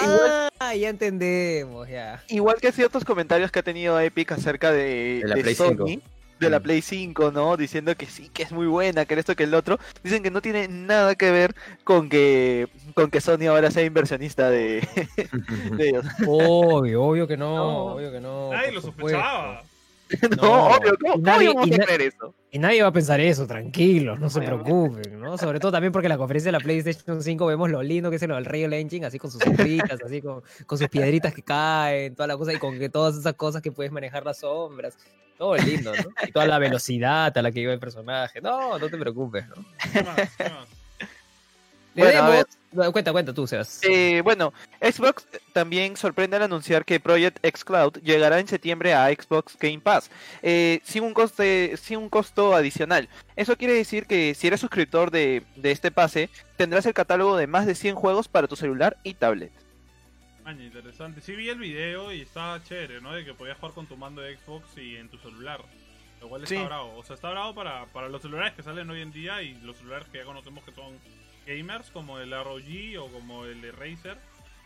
ah, 0.59 0.75
ya 0.75 0.89
entendemos, 0.89 1.87
ya. 1.87 2.21
Igual 2.27 2.57
que 2.61 2.71
ciertos 2.71 3.05
comentarios 3.05 3.51
que 3.51 3.59
ha 3.59 3.63
tenido 3.63 3.99
Epic 3.99 4.31
acerca 4.33 4.71
de, 4.71 5.19
De 5.21 5.27
la 5.27 5.35
de 5.35 5.41
Play 5.43 5.55
Sony, 5.55 5.85
5. 5.87 6.01
de 6.39 6.49
la 6.49 6.59
Mm. 6.59 6.63
Play 6.63 6.81
5, 6.81 7.31
¿no? 7.31 7.55
Diciendo 7.57 7.95
que 7.95 8.05
sí, 8.05 8.29
que 8.33 8.43
es 8.43 8.51
muy 8.51 8.67
buena, 8.67 9.05
que 9.05 9.13
esto, 9.15 9.35
que 9.35 9.43
el 9.45 9.53
otro. 9.53 9.79
Dicen 10.03 10.21
que 10.23 10.29
no 10.29 10.41
tiene 10.41 10.67
nada 10.67 11.15
que 11.15 11.31
ver 11.31 11.55
con 11.85 12.09
que 12.09 12.67
con 12.93 13.09
que 13.09 13.21
Sony 13.21 13.47
ahora 13.49 13.71
sea 13.71 13.83
inversionista 13.85 14.49
de, 14.49 14.85
de 15.77 15.89
ellos. 15.89 16.05
Obvio, 16.27 17.01
obvio 17.03 17.27
que 17.27 17.37
no, 17.37 17.55
No. 17.55 17.85
obvio 17.93 18.11
que 18.11 18.19
no. 18.19 18.51
Nadie 18.51 18.73
lo 18.73 18.81
supuesto. 18.81 19.19
No, 20.37 20.37
No, 20.37 20.67
obvio, 20.67 20.97
¿cómo, 20.99 21.13
y 21.15 21.21
cómo 21.21 21.23
nadie- 21.25 21.43
íbamos 21.51 21.67
y 21.67 21.73
a 21.73 21.77
creer 21.79 22.01
eso? 22.01 22.33
Y 22.51 22.59
nadie 22.59 22.81
va 22.81 22.87
a 22.87 22.91
pensar 22.93 23.19
eso, 23.19 23.45
tranquilos, 23.45 24.19
no 24.19 24.29
se 24.29 24.39
preocupen, 24.41 25.19
¿no? 25.19 25.37
Sobre 25.37 25.59
todo 25.59 25.71
también 25.71 25.91
porque 25.91 26.07
en 26.07 26.11
la 26.11 26.17
conferencia 26.17 26.47
de 26.47 26.53
la 26.57 26.59
PlayStation 26.63 27.21
5 27.21 27.45
vemos 27.45 27.69
lo 27.69 27.83
lindo 27.83 28.09
que 28.09 28.15
es 28.15 28.21
el 28.23 28.31
Unreal 28.31 28.73
Engine, 28.73 29.05
así 29.05 29.19
con 29.19 29.29
sus 29.29 29.41
sombritas, 29.43 29.99
así 30.03 30.21
con, 30.21 30.41
con 30.65 30.77
sus 30.77 30.87
piedritas 30.87 31.33
que 31.33 31.41
caen, 31.43 32.15
toda 32.15 32.27
la 32.27 32.37
cosa, 32.37 32.53
y 32.53 32.57
con 32.57 32.79
que 32.79 32.89
todas 32.89 33.17
esas 33.17 33.33
cosas 33.33 33.61
que 33.61 33.71
puedes 33.71 33.91
manejar 33.91 34.23
las 34.25 34.39
sombras. 34.39 34.97
Todo 35.37 35.55
lindo, 35.57 35.91
¿no? 35.93 36.27
Y 36.27 36.31
toda 36.31 36.47
la 36.47 36.57
velocidad 36.57 37.37
a 37.37 37.41
la 37.43 37.51
que 37.51 37.59
lleva 37.59 37.73
el 37.73 37.79
personaje. 37.79 38.41
No, 38.41 38.79
no 38.79 38.89
te 38.89 38.97
preocupes, 38.97 39.45
¿no? 39.49 39.55
¿Qué 39.93 40.01
más? 40.03 40.15
¿Qué 40.37 40.43
más? 40.45 40.67
Bueno, 41.95 42.09
a 42.09 42.11
Tenemos 42.11 42.31
ver. 42.31 42.45
Cuenta, 42.91 43.11
cuenta 43.11 43.33
tú, 43.33 43.47
Sebas. 43.47 43.81
Eh, 43.83 44.21
bueno, 44.23 44.53
Xbox 44.81 45.25
también 45.53 45.97
sorprende 45.97 46.37
al 46.37 46.43
anunciar 46.43 46.85
que 46.85 46.99
Project 46.99 47.39
xCloud 47.45 47.97
llegará 48.03 48.39
en 48.39 48.47
septiembre 48.47 48.93
a 48.93 49.07
Xbox 49.07 49.57
Game 49.59 49.79
Pass, 49.79 50.11
eh, 50.43 50.79
sin, 50.83 51.03
un 51.03 51.13
coste, 51.13 51.75
sin 51.77 51.97
un 51.97 52.09
costo 52.09 52.55
adicional. 52.55 53.09
Eso 53.35 53.57
quiere 53.57 53.73
decir 53.73 54.05
que 54.05 54.35
si 54.35 54.47
eres 54.47 54.59
suscriptor 54.61 55.11
de, 55.11 55.43
de 55.55 55.71
este 55.71 55.91
pase, 55.91 56.29
tendrás 56.55 56.85
el 56.85 56.93
catálogo 56.93 57.35
de 57.35 57.47
más 57.47 57.65
de 57.65 57.75
100 57.75 57.95
juegos 57.95 58.27
para 58.27 58.47
tu 58.47 58.55
celular 58.55 58.97
y 59.03 59.13
tablet. 59.15 59.51
Año, 60.45 60.63
interesante. 60.63 61.19
Sí 61.21 61.35
vi 61.35 61.49
el 61.49 61.59
video 61.59 62.13
y 62.13 62.21
está 62.21 62.61
chévere, 62.63 63.01
¿no? 63.01 63.11
De 63.13 63.25
que 63.25 63.33
podías 63.33 63.57
jugar 63.57 63.73
con 63.73 63.85
tu 63.85 63.97
mando 63.97 64.21
de 64.21 64.37
Xbox 64.37 64.77
y 64.77 64.95
en 64.95 65.09
tu 65.09 65.17
celular. 65.17 65.59
Lo 66.21 66.29
cual 66.29 66.43
está 66.43 66.55
Sí. 66.55 66.63
bravo. 66.65 66.95
O 66.97 67.03
sea, 67.03 67.15
está 67.15 67.29
bravo 67.29 67.53
para, 67.53 67.85
para 67.87 68.07
los 68.09 68.21
celulares 68.21 68.53
que 68.53 68.63
salen 68.63 68.89
hoy 68.89 69.01
en 69.01 69.11
día 69.11 69.41
y 69.41 69.55
los 69.61 69.75
celulares 69.77 70.07
que 70.11 70.19
ya 70.19 70.23
conocemos 70.23 70.63
que 70.63 70.71
son 70.71 70.93
gamers, 71.47 71.89
como 71.91 72.19
el 72.19 72.31
ROG 72.31 72.99
o 73.01 73.11
como 73.11 73.45
el 73.45 73.73
Razer. 73.73 74.17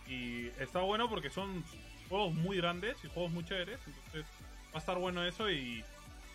Y 0.07 0.47
está 0.59 0.79
bueno 0.81 1.09
porque 1.09 1.29
son 1.29 1.63
juegos 2.09 2.33
muy 2.33 2.57
grandes 2.57 2.97
y 3.03 3.07
juegos 3.07 3.31
muy 3.31 3.45
chéveres. 3.45 3.79
Entonces 3.87 4.25
va 4.73 4.75
a 4.75 4.79
estar 4.79 4.97
bueno 4.97 5.23
eso 5.23 5.49
y, 5.49 5.83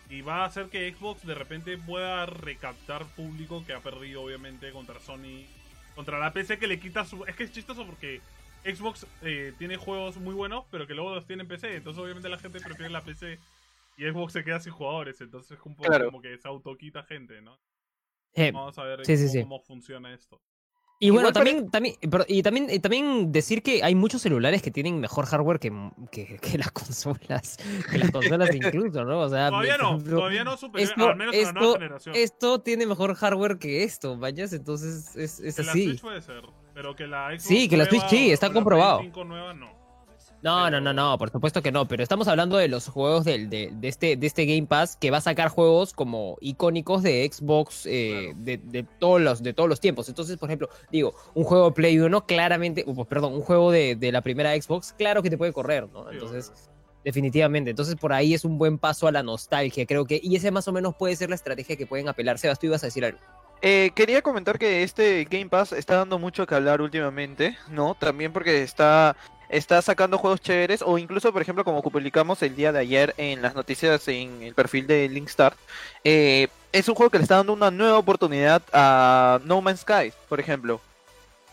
y 0.09 0.21
va 0.21 0.37
a 0.43 0.45
hacer 0.45 0.67
que 0.69 0.91
Xbox 0.91 1.25
de 1.25 1.35
repente 1.35 1.77
pueda 1.77 2.25
recaptar 2.25 3.05
público 3.15 3.63
que 3.65 3.73
ha 3.73 3.79
perdido 3.81 4.23
obviamente 4.23 4.71
contra 4.71 4.99
Sony. 4.99 5.45
Contra 5.95 6.19
la 6.19 6.31
PC 6.33 6.57
que 6.59 6.67
le 6.67 6.79
quita 6.79 7.05
su... 7.05 7.23
Es 7.25 7.35
que 7.35 7.43
es 7.43 7.51
chistoso 7.51 7.85
porque 7.85 8.21
Xbox 8.63 9.05
eh, 9.21 9.53
tiene 9.57 9.77
juegos 9.77 10.17
muy 10.17 10.33
buenos, 10.33 10.65
pero 10.71 10.85
que 10.87 10.93
luego 10.93 11.13
los 11.15 11.25
tiene 11.25 11.43
en 11.43 11.47
PC. 11.47 11.75
Entonces, 11.75 12.01
obviamente, 12.03 12.29
la 12.29 12.37
gente 12.37 12.59
prefiere 12.59 12.91
la 12.91 13.01
PC 13.01 13.39
y 13.97 14.03
Xbox 14.03 14.33
se 14.33 14.43
queda 14.43 14.59
sin 14.59 14.73
jugadores. 14.73 15.19
Entonces, 15.21 15.57
es 15.57 15.65
un 15.65 15.75
poco 15.75 15.87
Claro. 15.89 16.05
como 16.05 16.21
que 16.21 16.37
se 16.37 16.47
autoquita 16.47 17.01
gente, 17.03 17.41
¿no? 17.41 17.57
Eh, 18.37 18.51
Vamos 18.51 18.77
a 18.77 18.83
ver 18.83 19.05
sí, 19.05 19.17
sí, 19.17 19.23
cómo, 19.23 19.33
sí. 19.33 19.41
cómo 19.41 19.59
funciona 19.59 20.13
esto. 20.13 20.39
Y 20.99 21.11
bueno, 21.11 21.29
Igual 21.29 21.33
pare- 21.33 21.51
también, 21.51 21.69
también, 21.71 21.95
pero- 22.09 22.25
y 22.27 22.41
también, 22.41 22.67
y 22.71 22.79
también 22.79 23.31
decir 23.31 23.61
que 23.61 23.83
hay 23.83 23.93
muchos 23.93 24.19
celulares 24.23 24.63
que 24.63 24.71
tienen 24.71 24.99
mejor 24.99 25.27
hardware 25.27 25.59
que, 25.59 25.71
que, 26.11 26.37
que 26.37 26.57
las 26.57 26.71
consolas, 26.71 27.57
que 27.91 27.97
las 27.99 28.09
consolas 28.09 28.55
incluso, 28.55 29.03
¿no? 29.05 29.19
O 29.19 29.29
sea, 29.29 29.49
Todavía 29.49 29.77
no, 29.77 29.89
ejemplo, 29.89 30.17
todavía 30.17 30.43
no 30.43 30.57
superior, 30.57 30.89
esto- 30.89 31.07
al 31.09 31.15
menos 31.17 31.35
en 31.35 31.43
la 31.43 31.51
nueva 31.53 31.67
esto- 31.67 31.79
generación. 31.79 32.15
Esto 32.15 32.61
tiene 32.61 32.85
mejor 32.87 33.13
hardware 33.13 33.59
que 33.59 33.83
esto, 33.83 34.17
vayas, 34.17 34.53
entonces 34.53 35.15
es, 35.15 35.39
es 35.39 35.55
que 35.57 35.63
la 35.63 35.71
así. 35.71 35.85
Switch 35.85 36.01
puede 36.01 36.21
ser, 36.23 36.41
pero 36.73 36.95
que 36.95 37.05
la 37.05 37.27
Xbox 37.29 37.43
Sí, 37.43 37.69
que 37.69 37.77
la 37.77 37.85
Switch 37.85 38.07
sí, 38.07 38.31
está 38.31 38.47
o 38.47 38.49
la 38.49 38.53
Play 38.53 38.63
comprobado. 38.63 38.99
5 39.01 39.23
nueva 39.23 39.53
no. 39.53 39.76
No, 40.43 40.69
no, 40.69 40.79
no, 40.79 40.93
no, 40.93 41.17
por 41.17 41.31
supuesto 41.31 41.63
que 41.63 41.71
no, 41.71 41.87
pero 41.87 42.03
estamos 42.03 42.27
hablando 42.27 42.57
de 42.57 42.67
los 42.67 42.87
juegos 42.87 43.25
del, 43.25 43.49
de, 43.49 43.71
de 43.73 43.87
este, 43.87 44.15
de 44.15 44.27
este 44.27 44.45
Game 44.45 44.67
Pass 44.67 44.95
que 44.95 45.09
va 45.09 45.17
a 45.17 45.21
sacar 45.21 45.49
juegos 45.49 45.93
como 45.93 46.37
icónicos 46.41 47.01
de 47.01 47.27
Xbox 47.31 47.85
eh, 47.87 48.29
Claro. 48.33 48.37
de, 48.43 48.57
de 48.57 48.83
todos 48.99 49.19
los, 49.19 49.41
de 49.41 49.53
todos 49.53 49.67
los 49.67 49.79
tiempos. 49.79 50.07
Entonces, 50.09 50.37
por 50.37 50.47
ejemplo, 50.49 50.69
digo, 50.91 51.15
un 51.33 51.43
juego 51.43 51.73
Play 51.73 51.99
1 51.99 52.25
claramente, 52.27 52.83
pues, 52.85 53.07
perdón, 53.07 53.33
un 53.33 53.41
juego 53.41 53.71
de, 53.71 53.95
de 53.95 54.11
la 54.11 54.21
primera 54.21 54.53
Xbox, 54.61 54.93
claro 54.93 55.23
que 55.23 55.29
te 55.31 55.37
puede 55.39 55.53
correr, 55.53 55.89
¿no? 55.91 56.09
Entonces, 56.11 56.51
definitivamente. 57.03 57.71
Entonces, 57.71 57.95
por 57.95 58.13
ahí 58.13 58.33
es 58.33 58.45
un 58.45 58.57
buen 58.59 58.77
paso 58.77 59.07
a 59.07 59.11
la 59.11 59.23
nostalgia, 59.23 59.85
creo 59.85 60.05
que, 60.05 60.19
y 60.21 60.35
ese 60.35 60.51
más 60.51 60.67
o 60.67 60.71
menos 60.71 60.95
puede 60.95 61.15
ser 61.15 61.29
la 61.29 61.35
estrategia 61.35 61.75
que 61.75 61.87
pueden 61.87 62.09
apelar. 62.09 62.37
Sebas, 62.37 62.59
tú 62.59 62.67
ibas 62.67 62.83
a 62.83 62.87
decir 62.87 63.03
algo. 63.05 63.19
Eh, 63.63 63.89
quería 63.95 64.21
comentar 64.21 64.59
que 64.59 64.83
este 64.83 65.25
Game 65.27 65.49
Pass 65.49 65.71
está 65.71 65.95
dando 65.95 66.19
mucho 66.19 66.45
que 66.45 66.53
hablar 66.53 66.79
últimamente, 66.79 67.57
¿no? 67.71 67.95
También 67.95 68.31
porque 68.31 68.61
está, 68.61 69.15
está 69.49 69.81
sacando 69.81 70.17
juegos 70.17 70.41
chéveres, 70.41 70.81
o 70.81 70.97
incluso, 70.97 71.31
por 71.31 71.41
ejemplo, 71.41 71.63
como 71.63 71.81
publicamos 71.81 72.41
el 72.41 72.55
día 72.55 72.71
de 72.71 72.79
ayer 72.79 73.13
en 73.17 73.41
las 73.41 73.55
noticias 73.55 74.07
en 74.07 74.41
el 74.41 74.53
perfil 74.53 74.87
de 74.87 75.07
Linkstar, 75.09 75.55
eh, 76.03 76.47
es 76.71 76.87
un 76.89 76.95
juego 76.95 77.09
que 77.09 77.17
le 77.17 77.23
está 77.23 77.37
dando 77.37 77.53
una 77.53 77.71
nueva 77.71 77.97
oportunidad 77.97 78.61
a 78.73 79.39
No 79.45 79.61
Man's 79.61 79.81
Sky, 79.81 80.13
por 80.29 80.39
ejemplo. 80.39 80.81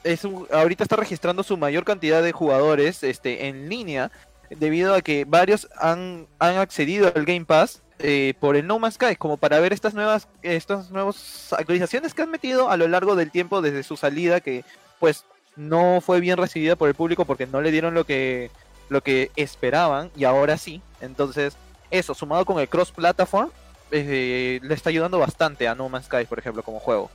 Es 0.02 0.24
ahorita 0.52 0.84
está 0.84 0.96
registrando 0.96 1.42
su 1.42 1.56
mayor 1.56 1.84
cantidad 1.84 2.22
de 2.22 2.32
jugadores 2.32 3.02
este, 3.02 3.46
en 3.46 3.68
línea, 3.68 4.10
debido 4.50 4.94
a 4.94 5.00
que 5.00 5.24
varios 5.24 5.68
han, 5.78 6.26
han 6.38 6.58
accedido 6.58 7.10
al 7.14 7.24
Game 7.24 7.46
Pass 7.46 7.82
eh, 8.00 8.34
por 8.40 8.56
el 8.56 8.66
No 8.66 8.78
Man's 8.78 8.96
Sky, 8.96 9.16
como 9.16 9.36
para 9.36 9.60
ver 9.60 9.72
estas 9.72 9.94
nuevas, 9.94 10.28
estas 10.42 10.90
nuevas 10.90 11.52
actualizaciones 11.52 12.12
que 12.12 12.22
han 12.22 12.30
metido 12.30 12.68
a 12.68 12.76
lo 12.76 12.88
largo 12.88 13.16
del 13.16 13.30
tiempo 13.30 13.62
desde 13.62 13.82
su 13.82 13.96
salida, 13.96 14.40
que 14.40 14.64
pues 14.98 15.24
no 15.56 16.00
fue 16.00 16.20
bien 16.20 16.36
recibida 16.36 16.76
por 16.76 16.88
el 16.88 16.94
público 16.94 17.24
porque 17.24 17.46
no 17.46 17.60
le 17.60 17.70
dieron 17.70 17.94
lo 17.94 18.04
que, 18.04 18.50
lo 18.88 19.02
que 19.02 19.30
esperaban 19.36 20.10
y 20.16 20.24
ahora 20.24 20.56
sí. 20.58 20.82
Entonces, 21.00 21.56
eso, 21.90 22.14
sumado 22.14 22.44
con 22.44 22.58
el 22.58 22.68
cross 22.68 22.90
platform, 22.90 23.50
eh, 23.90 24.58
le 24.62 24.74
está 24.74 24.90
ayudando 24.90 25.18
bastante 25.18 25.68
a 25.68 25.74
No 25.74 25.88
Man's 25.88 26.06
Sky, 26.06 26.24
por 26.24 26.38
ejemplo, 26.38 26.62
como 26.62 26.80
juego. 26.80 27.10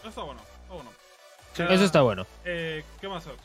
Eso 0.00 0.08
está 0.10 0.22
bueno, 0.22 0.40
está 0.62 0.74
bueno. 0.74 0.90
Sí. 1.54 1.62
Ya, 1.62 1.74
Eso 1.74 1.84
está 1.84 2.02
bueno. 2.02 2.26
eh, 2.44 2.84
¿Qué 3.00 3.08
más 3.08 3.26
haces? 3.26 3.38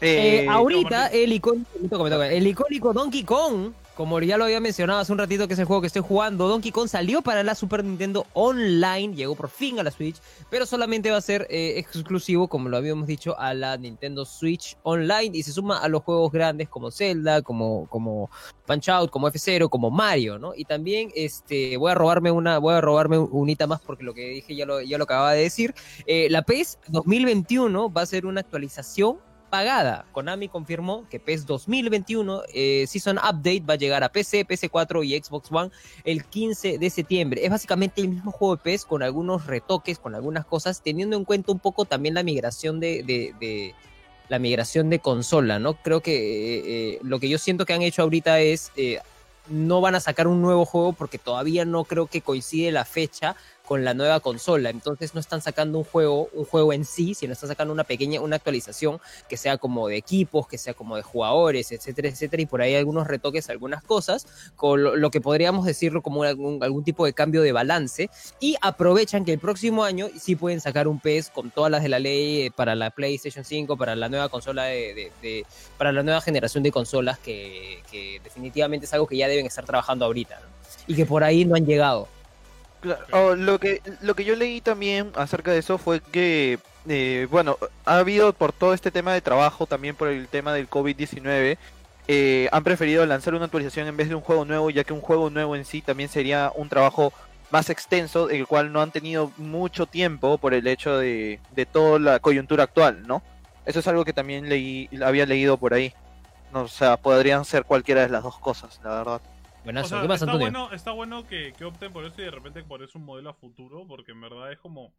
Eh, 0.00 0.42
Eh, 0.44 0.48
ahorita 0.48 1.06
el 1.06 1.32
icónico, 1.32 2.06
el 2.06 2.46
icónico 2.46 2.92
Donkey 2.92 3.24
Kong, 3.24 3.72
como 3.94 4.20
ya 4.20 4.36
lo 4.36 4.44
había 4.44 4.60
mencionado 4.60 4.98
hace 5.00 5.12
un 5.12 5.18
ratito 5.18 5.46
que 5.46 5.54
es 5.54 5.58
el 5.60 5.66
juego 5.66 5.80
que 5.80 5.86
estoy 5.86 6.02
jugando, 6.02 6.48
Donkey 6.48 6.72
Kong 6.72 6.88
salió 6.88 7.22
para 7.22 7.42
la 7.44 7.54
Super 7.54 7.84
Nintendo 7.84 8.26
Online, 8.32 9.14
llegó 9.14 9.34
por 9.34 9.48
fin 9.48 9.78
a 9.78 9.82
la 9.82 9.90
Switch, 9.90 10.16
pero 10.50 10.66
solamente 10.66 11.10
va 11.10 11.18
a 11.18 11.20
ser 11.20 11.46
eh, 11.50 11.74
exclusivo, 11.78 12.48
como 12.48 12.68
lo 12.68 12.76
habíamos 12.76 13.06
dicho, 13.06 13.38
a 13.38 13.54
la 13.54 13.76
Nintendo 13.76 14.24
Switch 14.24 14.76
Online 14.82 15.30
y 15.36 15.42
se 15.42 15.52
suma 15.52 15.78
a 15.78 15.88
los 15.88 16.02
juegos 16.02 16.32
grandes 16.32 16.68
como 16.68 16.90
Zelda, 16.90 17.42
como, 17.42 17.86
como 17.88 18.30
Punch 18.66 18.88
Out, 18.88 19.10
como 19.10 19.28
F0, 19.28 19.68
como 19.68 19.90
Mario, 19.90 20.38
¿no? 20.38 20.54
Y 20.54 20.64
también 20.64 21.10
este, 21.14 21.76
voy 21.76 21.92
a 21.92 21.94
robarme 21.94 22.30
una, 22.30 22.58
voy 22.58 22.74
a 22.74 22.80
robarme 22.80 23.18
un- 23.18 23.28
unita 23.30 23.66
más 23.66 23.80
porque 23.80 24.02
lo 24.04 24.12
que 24.14 24.28
dije 24.28 24.56
ya 24.56 24.66
lo, 24.66 24.80
ya 24.80 24.98
lo 24.98 25.04
acababa 25.04 25.32
de 25.32 25.42
decir. 25.42 25.74
Eh, 26.06 26.28
la 26.30 26.42
PES 26.42 26.78
2021 26.88 27.92
va 27.92 28.02
a 28.02 28.06
ser 28.06 28.26
una 28.26 28.40
actualización 28.40 29.18
pagada. 29.54 30.04
Konami 30.10 30.48
confirmó 30.48 31.06
que 31.08 31.20
PES 31.20 31.46
2021 31.46 32.42
eh, 32.52 32.86
Season 32.88 33.18
Update 33.18 33.60
va 33.60 33.74
a 33.74 33.76
llegar 33.76 34.02
a 34.02 34.08
PC, 34.08 34.44
PC4 34.44 35.06
y 35.06 35.16
Xbox 35.22 35.52
One 35.52 35.70
el 36.02 36.24
15 36.24 36.78
de 36.78 36.90
septiembre. 36.90 37.44
Es 37.44 37.50
básicamente 37.50 38.00
el 38.00 38.08
mismo 38.08 38.32
juego 38.32 38.56
de 38.56 38.62
PES 38.64 38.84
con 38.84 39.04
algunos 39.04 39.46
retoques, 39.46 40.00
con 40.00 40.16
algunas 40.16 40.44
cosas, 40.44 40.82
teniendo 40.82 41.16
en 41.16 41.24
cuenta 41.24 41.52
un 41.52 41.60
poco 41.60 41.84
también 41.84 42.14
la 42.14 42.24
migración 42.24 42.80
de- 42.80 43.72
la 44.28 44.40
migración 44.40 44.90
de 44.90 44.98
consola, 44.98 45.60
¿no? 45.60 45.74
Creo 45.74 46.00
que 46.00 46.14
eh, 46.16 46.62
eh, 46.66 46.98
lo 47.02 47.20
que 47.20 47.28
yo 47.28 47.38
siento 47.38 47.64
que 47.64 47.74
han 47.74 47.82
hecho 47.82 48.02
ahorita 48.02 48.40
es 48.40 48.72
eh, 48.74 48.98
no 49.48 49.80
van 49.80 49.94
a 49.94 50.00
sacar 50.00 50.26
un 50.26 50.42
nuevo 50.42 50.64
juego 50.64 50.94
porque 50.94 51.18
todavía 51.18 51.64
no 51.64 51.84
creo 51.84 52.06
que 52.06 52.22
coincide 52.22 52.72
la 52.72 52.84
fecha 52.86 53.36
con 53.66 53.84
la 53.84 53.94
nueva 53.94 54.20
consola. 54.20 54.70
Entonces 54.70 55.14
no 55.14 55.20
están 55.20 55.40
sacando 55.40 55.78
un 55.78 55.84
juego, 55.84 56.28
un 56.32 56.44
juego 56.44 56.72
en 56.72 56.84
sí, 56.84 57.14
sino 57.14 57.32
están 57.32 57.48
sacando 57.48 57.72
una 57.72 57.84
pequeña, 57.84 58.20
una 58.20 58.36
actualización 58.36 59.00
que 59.28 59.36
sea 59.36 59.56
como 59.56 59.88
de 59.88 59.96
equipos, 59.96 60.46
que 60.46 60.58
sea 60.58 60.74
como 60.74 60.96
de 60.96 61.02
jugadores, 61.02 61.72
etcétera, 61.72 62.08
etcétera. 62.08 62.42
Y 62.42 62.46
por 62.46 62.60
ahí 62.60 62.74
algunos 62.74 63.06
retoques, 63.06 63.48
algunas 63.48 63.82
cosas, 63.82 64.26
con 64.56 65.00
lo, 65.00 65.10
que 65.10 65.20
podríamos 65.20 65.64
decirlo 65.64 66.02
como 66.02 66.24
algún, 66.24 66.84
tipo 66.84 67.06
de 67.06 67.14
cambio 67.14 67.42
de 67.42 67.52
balance. 67.52 68.10
Y 68.40 68.56
aprovechan 68.60 69.24
que 69.24 69.32
el 69.32 69.38
próximo 69.38 69.84
año 69.84 70.08
sí 70.18 70.36
pueden 70.36 70.60
sacar 70.60 70.86
un 70.86 71.00
PES 71.00 71.30
con 71.30 71.50
todas 71.50 71.70
las 71.70 71.82
de 71.82 71.88
la 71.88 71.98
ley 71.98 72.42
eh, 72.42 72.50
para 72.50 72.74
la 72.74 72.90
PlayStation 72.90 73.44
5, 73.44 73.76
para 73.76 73.96
la 73.96 74.08
nueva 74.08 74.28
consola 74.28 74.64
de, 74.64 75.46
para 75.78 75.92
la 75.92 76.02
nueva 76.02 76.20
generación 76.20 76.62
de 76.62 76.70
consolas 76.70 77.18
que, 77.18 77.82
definitivamente 78.22 78.86
es 78.86 78.92
algo 78.92 79.06
que 79.06 79.16
ya 79.16 79.28
deben 79.28 79.46
estar 79.46 79.64
trabajando 79.64 80.04
ahorita. 80.04 80.40
Y 80.86 80.94
que 80.94 81.06
por 81.06 81.24
ahí 81.24 81.44
no 81.44 81.54
han 81.54 81.64
llegado. 81.64 82.08
Claro, 82.84 83.06
oh, 83.12 83.34
lo 83.34 83.58
que 83.58 83.80
lo 84.02 84.14
que 84.14 84.26
yo 84.26 84.36
leí 84.36 84.60
también 84.60 85.10
acerca 85.14 85.52
de 85.52 85.58
eso 85.60 85.78
fue 85.78 86.00
que 86.02 86.58
eh, 86.86 87.26
bueno 87.30 87.56
ha 87.86 87.96
habido 87.96 88.34
por 88.34 88.52
todo 88.52 88.74
este 88.74 88.90
tema 88.90 89.14
de 89.14 89.22
trabajo 89.22 89.64
también 89.64 89.96
por 89.96 90.08
el 90.08 90.28
tema 90.28 90.52
del 90.52 90.68
COVID-19 90.68 91.56
eh, 92.08 92.48
han 92.52 92.62
preferido 92.62 93.06
lanzar 93.06 93.34
una 93.34 93.46
actualización 93.46 93.88
en 93.88 93.96
vez 93.96 94.10
de 94.10 94.16
un 94.16 94.20
juego 94.20 94.44
nuevo 94.44 94.68
ya 94.68 94.84
que 94.84 94.92
un 94.92 95.00
juego 95.00 95.30
nuevo 95.30 95.56
en 95.56 95.64
sí 95.64 95.80
también 95.80 96.10
sería 96.10 96.52
un 96.54 96.68
trabajo 96.68 97.14
más 97.50 97.70
extenso 97.70 98.28
el 98.28 98.46
cual 98.46 98.70
no 98.70 98.82
han 98.82 98.90
tenido 98.90 99.32
mucho 99.38 99.86
tiempo 99.86 100.36
por 100.36 100.52
el 100.52 100.66
hecho 100.66 100.98
de, 100.98 101.40
de 101.56 101.64
toda 101.64 101.98
la 101.98 102.18
coyuntura 102.18 102.64
actual 102.64 103.06
no 103.06 103.22
eso 103.64 103.80
es 103.80 103.88
algo 103.88 104.04
que 104.04 104.12
también 104.12 104.50
leí 104.50 104.90
había 105.02 105.24
leído 105.24 105.56
por 105.56 105.72
ahí. 105.72 105.94
No, 106.52 106.64
o 106.64 106.68
sea 106.68 106.98
podrían 106.98 107.46
ser 107.46 107.64
cualquiera 107.64 108.02
de 108.02 108.10
las 108.10 108.22
dos 108.22 108.38
cosas 108.38 108.78
la 108.84 108.90
verdad 108.90 109.22
Buenazo. 109.64 109.86
O 109.86 109.88
sea, 109.88 110.02
¿Qué 110.02 110.08
más, 110.08 110.20
está 110.22 110.32
Antonio? 110.32 110.50
bueno, 110.60 110.72
está 110.72 110.92
bueno 110.92 111.26
que, 111.26 111.52
que 111.56 111.64
opten 111.64 111.92
por 111.92 112.04
eso 112.04 112.20
y 112.20 112.24
de 112.24 112.30
repente 112.30 112.62
por 112.64 112.82
eso 112.82 112.98
un 112.98 113.04
modelo 113.04 113.30
a 113.30 113.34
futuro, 113.34 113.86
porque 113.86 114.12
en 114.12 114.20
verdad 114.20 114.52
es 114.52 114.58
como. 114.58 114.92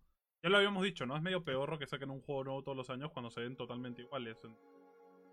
Ya 0.43 0.49
lo 0.49 0.57
habíamos 0.57 0.83
dicho, 0.83 1.05
¿no? 1.05 1.15
Es 1.15 1.23
medio 1.23 1.43
peor 1.43 1.79
que 1.79 1.87
saquen 1.87 2.11
un 2.11 2.21
juego 2.21 2.43
nuevo 2.43 2.61
todos 2.63 2.77
los 2.77 2.89
años 2.91 3.11
cuando 3.11 3.31
se 3.31 3.41
ven 3.41 3.55
totalmente 3.55 4.03
iguales. 4.03 4.37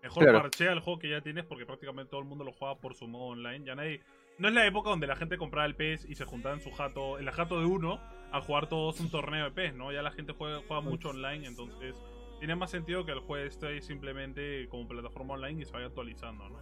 Mejor 0.01 0.23
Claro. 0.23 0.41
parchea 0.41 0.71
el 0.73 0.79
juego 0.79 0.99
que 0.99 1.09
ya 1.09 1.21
tienes 1.21 1.45
porque 1.45 1.65
prácticamente 1.65 2.09
todo 2.09 2.19
el 2.21 2.27
mundo 2.27 2.43
lo 2.43 2.51
juega 2.51 2.75
por 2.79 2.95
su 2.95 3.07
modo 3.07 3.25
online. 3.25 3.63
Ya 3.65 3.75
nadie. 3.75 4.01
No 4.39 4.47
es 4.47 4.53
la 4.55 4.65
época 4.65 4.89
donde 4.89 5.05
la 5.05 5.15
gente 5.15 5.37
compraba 5.37 5.65
el 5.67 5.75
PES 5.75 6.05
y 6.09 6.15
se 6.15 6.25
juntaba 6.25 6.55
en 6.55 6.61
su 6.61 6.71
jato, 6.71 7.19
en 7.19 7.25
la 7.25 7.31
jato 7.31 7.59
de 7.59 7.67
uno, 7.67 7.99
a 8.31 8.41
jugar 8.41 8.67
todos 8.67 8.99
un 8.99 9.11
torneo 9.11 9.45
de 9.45 9.51
PES, 9.51 9.75
¿no? 9.75 9.91
Ya 9.91 10.01
la 10.01 10.09
gente 10.11 10.33
juega, 10.33 10.61
juega 10.67 10.81
mucho 10.81 11.09
online, 11.09 11.45
entonces 11.45 11.95
tiene 12.39 12.55
más 12.55 12.71
sentido 12.71 13.05
que 13.05 13.11
el 13.11 13.19
juego 13.19 13.45
esté 13.45 13.67
ahí 13.67 13.81
simplemente 13.81 14.67
como 14.69 14.87
plataforma 14.87 15.35
online 15.35 15.61
y 15.61 15.65
se 15.65 15.71
vaya 15.71 15.85
actualizando, 15.85 16.49
¿no? 16.49 16.59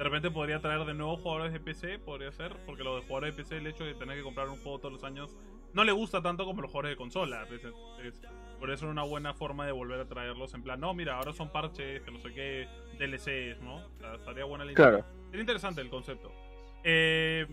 De 0.00 0.04
repente 0.04 0.30
podría 0.30 0.60
traer 0.62 0.86
de 0.86 0.94
nuevo 0.94 1.18
jugadores 1.18 1.52
de 1.52 1.60
PC, 1.60 1.98
podría 1.98 2.32
ser, 2.32 2.56
porque 2.64 2.82
lo 2.82 2.96
de 2.96 3.02
jugadores 3.02 3.36
de 3.36 3.42
PC, 3.42 3.58
el 3.58 3.66
hecho 3.66 3.84
de 3.84 3.92
tener 3.92 4.16
que 4.16 4.22
comprar 4.22 4.48
un 4.48 4.56
juego 4.56 4.78
todos 4.78 4.94
los 4.94 5.04
años 5.04 5.36
no 5.74 5.84
le 5.84 5.92
gusta 5.92 6.22
tanto 6.22 6.46
como 6.46 6.62
los 6.62 6.70
jugadores 6.70 6.92
de 6.92 6.96
consola. 6.96 7.46
Es- 7.52 7.62
es- 8.06 8.22
por 8.58 8.70
eso 8.70 8.86
era 8.86 8.92
una 8.92 9.02
buena 9.02 9.34
forma 9.34 9.66
de 9.66 9.72
volver 9.72 10.00
a 10.00 10.06
traerlos 10.08 10.54
en 10.54 10.62
plan, 10.62 10.80
no, 10.80 10.94
mira, 10.94 11.18
ahora 11.18 11.34
son 11.34 11.52
parches, 11.52 12.00
que 12.00 12.10
no 12.10 12.18
sé 12.18 12.32
qué, 12.32 12.66
DLCs, 12.98 13.60
¿no? 13.60 13.74
O 13.76 13.98
sea, 13.98 14.14
estaría 14.14 14.44
buena 14.46 14.64
la 14.64 14.72
idea. 14.72 14.76
Claro. 14.76 15.04
Sería 15.26 15.40
interesante 15.42 15.82
el 15.82 15.90
concepto. 15.90 16.32
Eh, 16.82 17.46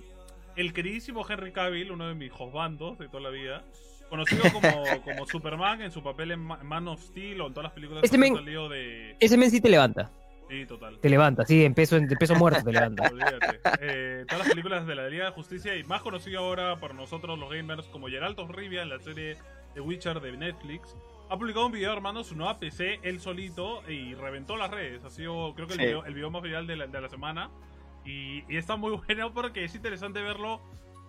el 0.56 0.72
queridísimo 0.72 1.26
Henry 1.30 1.52
Cavill, 1.52 1.92
uno 1.92 2.08
de 2.08 2.16
mis 2.16 2.32
josbandos 2.32 2.98
de 2.98 3.10
toda 3.10 3.24
la 3.24 3.30
vida, 3.30 3.66
conocido 4.10 4.42
como, 4.54 4.86
como 5.04 5.26
Superman 5.28 5.82
en 5.82 5.92
su 5.92 6.02
papel 6.02 6.32
en 6.32 6.40
Ma- 6.40 6.64
Man 6.64 6.88
of 6.88 7.02
Steel 7.02 7.42
o 7.42 7.48
en 7.48 7.54
todas 7.54 7.66
las 7.66 7.74
películas 7.74 8.06
Este 8.06 8.18
que 8.18 8.26
han 8.26 8.32
men- 8.32 8.40
salido 8.42 8.70
de... 8.70 9.18
Ese 9.20 9.36
men 9.36 9.52
sí 9.52 9.60
te 9.60 9.68
levanta. 9.70 10.10
Sí, 10.50 10.66
total. 10.66 10.98
Te 11.00 11.10
levanta, 11.10 11.46
sí, 11.46 11.66
en 11.66 11.74
peso, 11.74 11.98
en 11.98 12.08
peso 12.08 12.36
muerto 12.36 12.64
te 12.64 12.72
levanta. 12.72 13.04
Olvídate. 13.12 13.60
Eh, 13.82 14.24
todas 14.28 14.40
las 14.40 14.50
películas 14.50 14.88
de 14.88 14.96
la 14.96 15.08
Liga 15.10 15.26
de 15.26 15.32
Justicia 15.32 15.76
y 15.76 15.84
más 15.84 16.02
conocido 16.02 16.40
ahora 16.40 16.78
por 16.80 16.96
nosotros 16.96 17.38
los 17.38 17.50
gamers 17.50 17.88
como 17.88 18.08
Geraldo 18.08 18.48
Rivia 18.48 18.82
en 18.84 18.90
la 18.90 19.00
serie 19.00 19.38
The 19.74 19.82
Witcher 19.82 20.22
de 20.22 20.32
Netflix. 20.38 20.96
Ha 21.30 21.38
publicado 21.38 21.66
un 21.66 21.74
video 21.74 21.92
armando 21.92 22.24
su 22.24 22.36
nueva 22.38 22.58
PC 22.60 23.02
él 23.04 23.20
solito 23.20 23.84
y 23.90 24.14
reventó 24.16 24.56
las 24.56 24.72
redes. 24.72 25.04
Ha 25.04 25.10
sido, 25.10 25.54
creo 25.56 25.68
que 25.68 25.74
el, 25.74 25.80
Sí. 25.80 25.86
video, 25.86 26.06
el 26.06 26.14
video 26.14 26.32
más 26.32 26.42
viral 26.42 26.66
de 26.66 26.78
la, 26.78 26.88
de 26.88 27.02
la 27.02 27.10
semana. 27.10 27.50
Y, 28.06 28.46
y 28.48 28.56
está 28.56 28.78
muy 28.78 28.98
bueno 29.08 29.34
porque 29.34 29.66
es 29.66 29.76
interesante 29.76 30.22
verlo. 30.22 30.62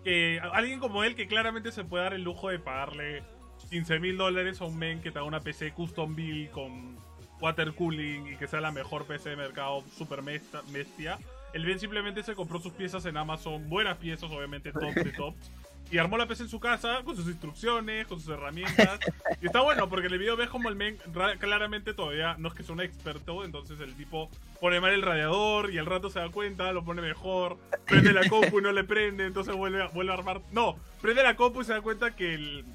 Que 0.03 0.41
alguien 0.53 0.81
como 0.81 1.05
él, 1.05 1.15
que 1.15 1.29
claramente 1.29 1.71
se 1.71 1.85
puede 1.85 2.03
dar 2.05 2.15
el 2.15 2.23
lujo 2.23 2.49
de 2.49 2.59
pagarle 2.59 3.23
15 3.71 4.01
mil 4.01 4.17
dólares 4.17 4.61
a 4.61 4.65
un 4.65 4.77
men 4.77 5.01
que 5.01 5.11
te 5.13 5.19
haga 5.19 5.27
una 5.29 5.41
PC 5.41 5.73
custom 5.73 6.15
build 6.17 6.51
con 6.51 6.97
water 7.41 7.73
cooling 7.75 8.33
y 8.33 8.37
que 8.37 8.47
sea 8.47 8.61
la 8.61 8.73
mejor 8.73 9.05
PC 9.07 9.31
de 9.31 9.37
mercado 9.37 9.83
super 9.97 10.23
bestia. 10.23 11.19
El 11.53 11.65
Ben 11.65 11.79
simplemente 11.79 12.23
se 12.23 12.35
compró 12.35 12.59
sus 12.61 12.73
piezas 12.73 13.07
en 13.07 13.17
Amazon, 13.17 13.69
buenas 13.69 13.97
piezas, 13.99 14.31
obviamente, 14.31 14.71
top 14.73 14.95
de 14.95 15.13
tops. 15.13 15.51
Y 15.91 15.97
armó 15.97 16.19
la 16.19 16.27
PC 16.27 16.43
en 16.43 16.49
su 16.51 16.61
casa 16.61 17.01
con 17.03 17.17
sus 17.17 17.27
instrucciones, 17.29 18.07
con 18.07 18.21
sus 18.21 18.29
herramientas. 18.29 19.01
Y 19.41 19.47
está 19.47 19.63
bueno 19.63 19.89
porque 19.89 20.09
en 20.09 20.13
el 20.13 20.19
video 20.19 20.37
ves 20.37 20.51
como 20.51 20.69
el 20.69 20.77
men 20.77 20.99
ra- 21.15 21.37
claramente 21.37 21.95
todavía 21.95 22.35
no 22.39 22.49
es 22.49 22.55
que 22.55 22.63
sea 22.63 22.75
un 22.75 22.83
experto. 22.83 23.43
Entonces 23.43 23.81
el 23.81 23.95
tipo 23.95 24.29
pone 24.61 24.81
mal 24.81 24.93
el 24.93 25.01
radiador 25.01 25.71
y 25.73 25.79
al 25.79 25.87
rato 25.87 26.11
se 26.11 26.19
da 26.19 26.29
cuenta, 26.29 26.71
lo 26.75 26.85
pone 26.85 27.01
mejor. 27.01 27.57
Prende 27.87 28.13
la 28.13 28.29
compu 28.29 28.59
y 28.59 28.63
no 28.63 28.71
le 28.73 28.85
prende, 28.85 29.25
entonces 29.25 29.57
vuelve 29.57 29.83
a, 29.83 29.87
vuelve 29.87 30.13
a 30.13 30.17
armar. 30.17 30.43
No, 30.53 30.77
prende 31.01 31.23
la 31.23 31.37
compu 31.37 31.63
y 31.63 31.65
se 31.65 31.73
da 31.73 31.81
cuenta 31.81 32.15
que 32.15 32.35
el- 32.35 32.67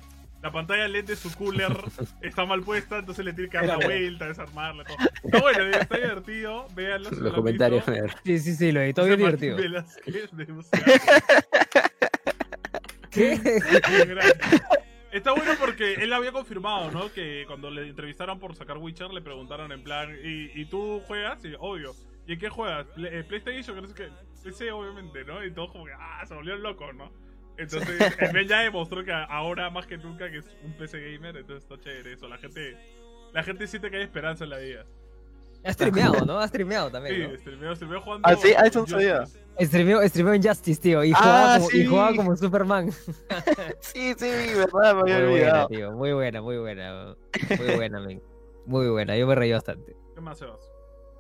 la 0.44 0.52
pantalla 0.52 0.88
LED 0.88 1.06
de 1.06 1.16
su 1.16 1.34
cooler 1.36 1.72
está 2.22 2.46
mal 2.46 2.62
puesta, 2.62 3.00
entonces 3.00 3.24
le 3.26 3.34
tiene 3.34 3.50
que 3.50 3.58
dar 3.58 3.66
la 3.66 3.78
vuelta, 3.78 4.28
desarmarla. 4.28 4.84
Todo. 4.84 4.98
Está 5.24 5.40
bueno, 5.42 5.64
está 5.78 5.98
divertido. 5.98 6.68
Véanlo. 6.76 7.10
lo 7.12 7.20
Los 7.22 7.34
comentarios. 7.34 7.84
Sí, 8.26 8.38
sí, 8.40 8.54
sí, 8.56 8.72
lo 8.72 8.82
editó 8.82 9.06
bien 9.06 9.18
divertido. 9.18 9.58
¿Qué? 13.10 13.40
Está 15.12 15.32
bueno 15.32 15.52
porque 15.60 15.94
él 15.94 16.12
había 16.12 16.32
confirmado, 16.32 16.90
¿no? 16.92 17.12
Que 17.14 17.44
cuando 17.46 17.70
le 17.70 17.88
entrevistaron 17.88 18.40
por 18.40 18.56
sacar 18.56 18.78
Witcher 18.80 19.12
le 19.14 19.22
preguntaron 19.22 19.72
en 19.72 19.84
plan, 19.84 20.10
¿y, 20.24 20.60
y 20.60 20.66
tú 20.66 21.02
juegas? 21.08 21.44
Y 21.46 21.54
obvio. 21.60 21.94
¿Y 22.26 22.34
en 22.34 22.40
qué 22.40 22.50
juegas? 22.50 22.88
Play- 22.96 23.20
eh, 23.20 23.24
PlayStation, 23.24 23.78
creo 23.80 23.94
que 23.94 24.10
PC, 24.44 24.72
obviamente, 24.72 25.24
¿no? 25.24 25.46
Y 25.46 25.52
todos 25.52 25.72
como 25.72 25.86
que, 25.86 25.92
ah, 25.94 26.26
se 26.28 26.34
volvieron 26.34 26.64
locos, 26.64 26.96
¿no? 26.96 27.12
Entonces, 27.58 28.00
el 28.20 28.34
men 28.34 28.48
ya 28.48 28.60
demostró 28.62 29.04
que 29.04 29.12
ahora 29.12 29.70
más 29.70 29.86
que 29.86 29.98
nunca 29.98 30.30
que 30.32 30.38
es 30.40 30.46
un 30.64 30.74
PC 30.74 31.00
gamer, 31.14 31.38
entonces 31.38 31.64
está 31.70 31.80
chévere 31.84 32.14
eso. 32.14 32.28
La 32.28 32.38
gente, 32.38 32.78
la 33.34 33.44
gente 33.44 33.68
siente 33.68 33.90
que 33.92 33.98
hay 33.98 34.04
esperanza 34.04 34.44
en 34.44 34.50
la 34.50 34.58
vida. 34.58 34.86
Ha 35.66 35.72
streameado, 35.72 36.26
¿no? 36.26 36.40
Ha 36.40 36.48
streameado 36.50 36.88
Sí, 36.88 36.94
también, 36.94 37.32
¿no? 37.32 37.38
streameo, 37.40 37.76
streameo 37.76 38.02
jugando. 38.02 38.28
Ah, 38.28 38.36
sí, 38.36 38.54
ah, 38.58 38.66
eso 38.66 38.86
sabía. 38.86 39.24
Streameó, 39.62 40.02
streameó 40.10 40.34
en 40.34 40.44
Justice, 40.44 40.82
tío, 40.82 41.04
y 41.06 41.14
Ah, 41.14 41.16
jugaba, 41.22 41.54
como, 41.58 41.68
y 41.70 41.72
sí. 41.72 41.86
jugaba 41.86 42.16
como 42.16 42.36
Superman. 42.36 42.92
Sí, 43.80 44.14
sí, 44.18 44.30
verdad, 44.56 44.96
me 44.96 45.02
había 45.02 45.20
Muy 45.20 45.30
buena, 45.30 45.32
olvidado. 45.32 45.68
tío, 45.68 45.92
muy 45.94 46.12
buena, 46.14 46.42
muy 46.42 46.58
buena. 46.58 47.16
Muy 47.58 47.76
buena, 47.76 48.00
men. 48.02 48.22
Muy 48.66 48.90
buena, 48.90 49.16
yo 49.16 49.28
me 49.28 49.36
reí 49.36 49.52
bastante. 49.52 49.96
¿Qué 50.16 50.22
más, 50.22 50.40
Sebas? 50.40 50.60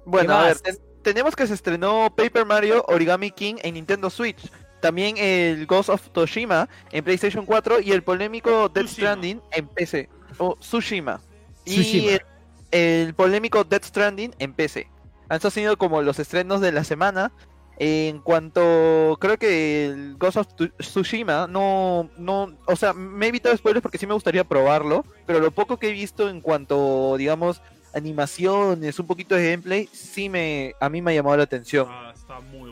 Bueno, 0.05 0.33
a 0.33 0.43
ver, 0.43 0.53
más? 0.55 0.61
ten- 0.63 0.77
tenemos 1.03 1.35
que 1.35 1.45
se 1.47 1.53
estrenó 1.53 2.13
Paper 2.15 2.45
Mario 2.45 2.83
Origami 2.87 3.31
King 3.31 3.55
en 3.61 3.75
Nintendo 3.75 4.09
Switch. 4.09 4.49
También 4.83 5.15
el 5.17 5.65
Ghost 5.65 5.87
of 5.87 6.09
Toshima 6.09 6.67
en 6.91 7.05
PlayStation 7.05 7.45
4 7.45 7.79
y 7.79 7.93
el 7.93 8.03
polémico 8.03 8.67
Death 8.67 8.87
Tsushima. 8.87 9.11
Stranding 9.11 9.41
en 9.51 9.67
PC. 9.69 10.09
O 10.39 10.57
Tsushima. 10.59 11.21
Y 11.63 11.71
Tsushima. 11.75 12.11
el, 12.11 12.21
el 13.05 13.13
polémico 13.13 13.63
Death 13.63 13.85
Stranding 13.85 14.35
en 14.39 14.51
PC. 14.51 14.89
Han 15.29 15.39
sido 15.39 15.77
como 15.77 16.01
los 16.01 16.19
estrenos 16.19 16.59
de 16.59 16.73
la 16.73 16.83
semana. 16.83 17.31
En 17.77 18.19
cuanto, 18.19 19.17
creo 19.21 19.37
que 19.37 19.85
el 19.85 20.17
Ghost 20.17 20.35
of 20.35 20.47
Tsushima 20.77 21.47
no, 21.47 22.09
no, 22.17 22.53
o 22.67 22.75
sea, 22.75 22.91
me 22.91 23.27
he 23.27 23.29
evitado 23.29 23.55
spoilers 23.55 23.81
porque 23.81 23.97
sí 23.97 24.05
me 24.05 24.13
gustaría 24.13 24.43
probarlo, 24.43 25.05
pero 25.25 25.39
lo 25.39 25.51
poco 25.51 25.77
que 25.77 25.87
he 25.87 25.93
visto 25.93 26.29
en 26.29 26.41
cuanto, 26.41 27.15
digamos, 27.17 27.61
animaciones, 27.93 28.99
un 28.99 29.07
poquito 29.07 29.35
de 29.35 29.51
gameplay, 29.51 29.87
sí 29.93 30.27
me, 30.27 30.73
a 30.81 30.89
mí 30.89 31.01
me 31.01 31.11
ha 31.11 31.15
llamado 31.15 31.37
la 31.37 31.43
atención. 31.43 31.87
Ah, 31.89 32.11
está 32.13 32.41
muy 32.41 32.62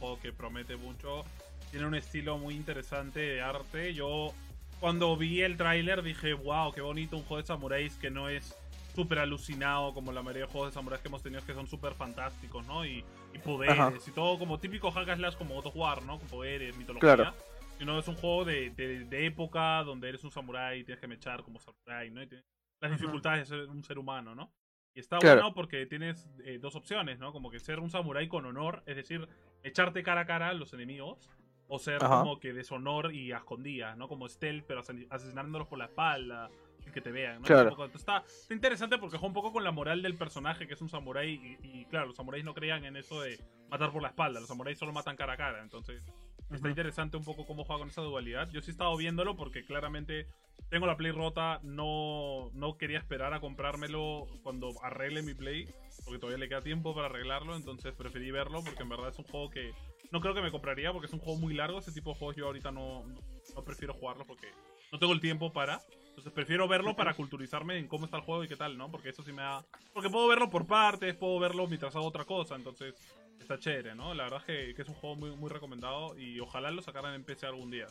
juego 0.00 0.18
que 0.20 0.32
promete 0.32 0.76
mucho. 0.76 1.24
Tiene 1.70 1.86
un 1.86 1.94
estilo 1.94 2.36
muy 2.38 2.54
interesante 2.56 3.20
de 3.20 3.40
arte. 3.42 3.94
Yo 3.94 4.34
cuando 4.80 5.16
vi 5.16 5.42
el 5.42 5.56
tráiler 5.56 6.02
dije, 6.02 6.32
wow, 6.32 6.72
qué 6.72 6.80
bonito 6.80 7.16
un 7.16 7.22
juego 7.22 7.40
de 7.42 7.46
samuráis 7.46 7.94
que 7.96 8.10
no 8.10 8.28
es 8.28 8.56
súper 8.96 9.20
alucinado 9.20 9.94
como 9.94 10.10
la 10.10 10.20
mayoría 10.20 10.46
de 10.46 10.50
juegos 10.52 10.70
de 10.70 10.74
samuráis 10.74 11.00
que 11.00 11.06
hemos 11.08 11.22
tenido 11.22 11.44
que 11.46 11.54
son 11.54 11.68
súper 11.68 11.94
fantásticos, 11.94 12.66
¿no? 12.66 12.84
Y, 12.84 13.04
y 13.32 13.38
poderes 13.38 13.78
Ajá. 13.78 13.92
y 14.04 14.10
todo 14.10 14.36
como 14.36 14.58
típico 14.58 14.90
hack 14.90 15.14
slash 15.14 15.36
como 15.36 15.54
God 15.54 15.66
of 15.66 15.76
War, 15.76 16.02
¿no? 16.02 16.18
Con 16.18 16.26
poderes, 16.28 16.76
mitología. 16.76 17.14
Claro. 17.14 17.34
Sino 17.78 17.98
es 17.98 18.08
un 18.08 18.16
juego 18.16 18.44
de, 18.44 18.70
de- 18.70 19.04
de 19.04 19.26
época 19.26 19.82
donde 19.84 20.08
eres 20.08 20.24
un 20.24 20.32
samurái 20.32 20.80
y 20.80 20.84
tienes 20.84 21.00
que 21.00 21.06
mechar 21.06 21.42
como 21.44 21.60
samurái, 21.60 22.10
¿no? 22.10 22.22
Y 22.22 22.26
tienes 22.26 22.44
las 22.80 22.90
dificultades 22.90 23.48
de 23.48 23.56
ser 23.56 23.68
un 23.68 23.84
ser 23.84 23.98
humano, 23.98 24.34
¿no? 24.34 24.52
Y 24.94 25.00
está 25.00 25.18
Claro. 25.18 25.40
bueno 25.42 25.54
porque 25.54 25.86
tienes 25.86 26.28
eh, 26.44 26.58
dos 26.60 26.74
opciones, 26.76 27.18
¿no? 27.18 27.32
Como 27.32 27.50
que 27.50 27.60
ser 27.60 27.78
un 27.80 27.90
samurái 27.90 28.28
con 28.28 28.44
honor, 28.46 28.82
es 28.86 28.96
decir, 28.96 29.28
echarte 29.62 30.02
cara 30.02 30.22
a 30.22 30.26
cara 30.26 30.48
a 30.48 30.52
los 30.54 30.72
enemigos, 30.72 31.30
o 31.68 31.78
ser 31.78 32.02
Ajá. 32.04 32.20
como 32.22 32.40
que 32.40 32.52
deshonor 32.52 33.14
y 33.14 33.30
a 33.32 33.36
escondidas, 33.38 33.96
¿no? 33.96 34.08
Como 34.08 34.28
stealth, 34.28 34.64
pero 34.66 34.80
asesinándolos 35.10 35.68
por 35.68 35.78
la 35.78 35.84
espalda 35.84 36.50
y 36.84 36.90
que 36.90 37.00
te 37.00 37.12
vean, 37.12 37.36
¿no? 37.42 37.46
Claro. 37.46 37.70
Poco- 37.70 37.84
está, 37.94 38.24
está 38.26 38.52
interesante 38.54 38.98
porque 38.98 39.16
juega 39.18 39.28
un 39.28 39.34
poco 39.34 39.52
con 39.52 39.62
la 39.62 39.70
moral 39.70 40.02
del 40.02 40.16
personaje, 40.16 40.66
que 40.66 40.74
es 40.74 40.82
un 40.82 40.88
samurái, 40.88 41.58
y, 41.62 41.80
y, 41.80 41.84
claro, 41.84 42.06
los 42.08 42.16
samuráis 42.16 42.44
no 42.44 42.54
creían 42.54 42.84
en 42.84 42.96
eso 42.96 43.20
de 43.20 43.38
matar 43.68 43.92
por 43.92 44.02
la 44.02 44.08
espalda, 44.08 44.40
los 44.40 44.48
samuráis 44.48 44.78
solo 44.78 44.92
matan 44.92 45.14
cara 45.14 45.34
a 45.34 45.36
cara, 45.36 45.62
entonces 45.62 46.02
está 46.50 46.68
interesante 46.68 47.16
un 47.16 47.24
poco 47.24 47.46
cómo 47.46 47.64
juega 47.64 47.80
con 47.80 47.88
esa 47.88 48.02
dualidad. 48.02 48.48
Yo 48.50 48.60
sí 48.60 48.70
he 48.70 48.72
estado 48.72 48.96
viéndolo 48.96 49.36
porque 49.36 49.64
claramente 49.64 50.26
tengo 50.68 50.86
la 50.86 50.96
Play 50.96 51.12
rota, 51.12 51.60
no, 51.62 52.50
no 52.54 52.76
quería 52.76 52.98
esperar 52.98 53.34
a 53.34 53.40
comprármelo 53.40 54.26
cuando 54.42 54.72
arregle 54.82 55.22
mi 55.22 55.34
Play, 55.34 55.66
porque 56.04 56.18
todavía 56.18 56.38
le 56.38 56.48
queda 56.48 56.62
tiempo 56.62 56.94
para 56.94 57.06
arreglarlo, 57.06 57.56
entonces 57.56 57.92
preferí 57.94 58.30
verlo 58.30 58.62
porque 58.64 58.82
en 58.82 58.88
verdad 58.88 59.08
es 59.08 59.18
un 59.18 59.24
juego 59.24 59.50
que 59.50 59.72
no 60.10 60.20
creo 60.20 60.34
que 60.34 60.42
me 60.42 60.50
compraría 60.50 60.92
porque 60.92 61.06
es 61.06 61.12
un 61.12 61.20
juego 61.20 61.38
muy 61.38 61.54
largo, 61.54 61.78
ese 61.78 61.92
tipo 61.92 62.10
de 62.10 62.18
juegos 62.18 62.36
yo 62.36 62.46
ahorita 62.46 62.70
no, 62.70 63.04
no, 63.06 63.20
no 63.54 63.64
prefiero 63.64 63.94
jugarlos 63.94 64.26
porque 64.26 64.48
no 64.92 64.98
tengo 64.98 65.12
el 65.12 65.20
tiempo 65.20 65.52
para. 65.52 65.80
Entonces 66.08 66.32
prefiero 66.32 66.68
verlo 66.68 66.94
para 66.96 67.14
culturizarme 67.14 67.78
en 67.78 67.86
cómo 67.86 68.04
está 68.04 68.18
el 68.18 68.24
juego 68.24 68.44
y 68.44 68.48
qué 68.48 68.56
tal, 68.56 68.76
¿no? 68.76 68.90
Porque 68.90 69.08
eso 69.08 69.22
sí 69.22 69.32
me 69.32 69.42
da... 69.42 69.64
Porque 69.94 70.10
puedo 70.10 70.28
verlo 70.28 70.50
por 70.50 70.66
partes, 70.66 71.14
puedo 71.14 71.38
verlo 71.38 71.66
mientras 71.66 71.94
hago 71.96 72.06
otra 72.06 72.24
cosa, 72.24 72.56
entonces 72.56 72.94
está 73.40 73.58
chévere, 73.58 73.94
¿no? 73.94 74.14
La 74.14 74.24
verdad 74.24 74.40
es 74.40 74.44
que, 74.68 74.74
que 74.74 74.82
es 74.82 74.88
un 74.88 74.94
juego 74.94 75.16
muy, 75.16 75.30
muy 75.36 75.48
recomendado 75.50 76.16
y 76.18 76.38
ojalá 76.40 76.70
lo 76.70 76.82
sacaran 76.82 77.14
en 77.14 77.24
PC 77.24 77.46
algún 77.46 77.70
día. 77.70 77.86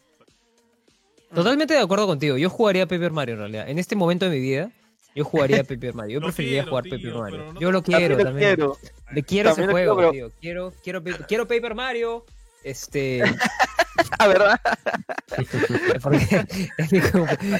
Totalmente 1.34 1.74
de 1.74 1.80
acuerdo 1.82 2.08
contigo. 2.08 2.38
Yo 2.38 2.50
jugaría 2.50 2.88
Paper 2.88 3.12
Mario 3.12 3.36
en 3.36 3.40
realidad. 3.42 3.70
En 3.70 3.78
este 3.78 3.96
momento 3.96 4.26
de 4.26 4.32
mi 4.32 4.40
vida, 4.40 4.72
yo 5.16 5.24
jugaría 5.24 5.64
Paper 5.64 5.94
Mario. 5.94 6.14
Yo 6.16 6.20
Lo 6.22 6.28
preferiría 6.28 6.62
quiero, 6.64 6.70
jugar 6.72 6.84
tío, 6.86 6.92
Paper 6.98 7.14
Mario. 7.14 7.54
no 7.54 7.60
Yo 7.60 7.72
lo 7.72 7.84
quiero 7.84 8.18
También 8.18 8.18
lo 8.18 8.24
también. 8.24 8.56
quiero. 8.56 8.78
Le 9.12 9.24
quiero 9.24 9.50
ese 9.50 9.62
También 9.62 9.86
lo 9.86 9.94
juego, 9.94 10.12
quiero, 10.12 10.30
tío. 10.30 10.40
Quiero, 10.42 10.74
quiero, 10.84 11.04
quiero 11.28 11.48
Paper 11.48 11.76
Mario. 11.76 12.26
Este. 12.64 13.22
Ah, 14.18 14.28
¿verdad? 14.28 14.60
porque 16.02 16.46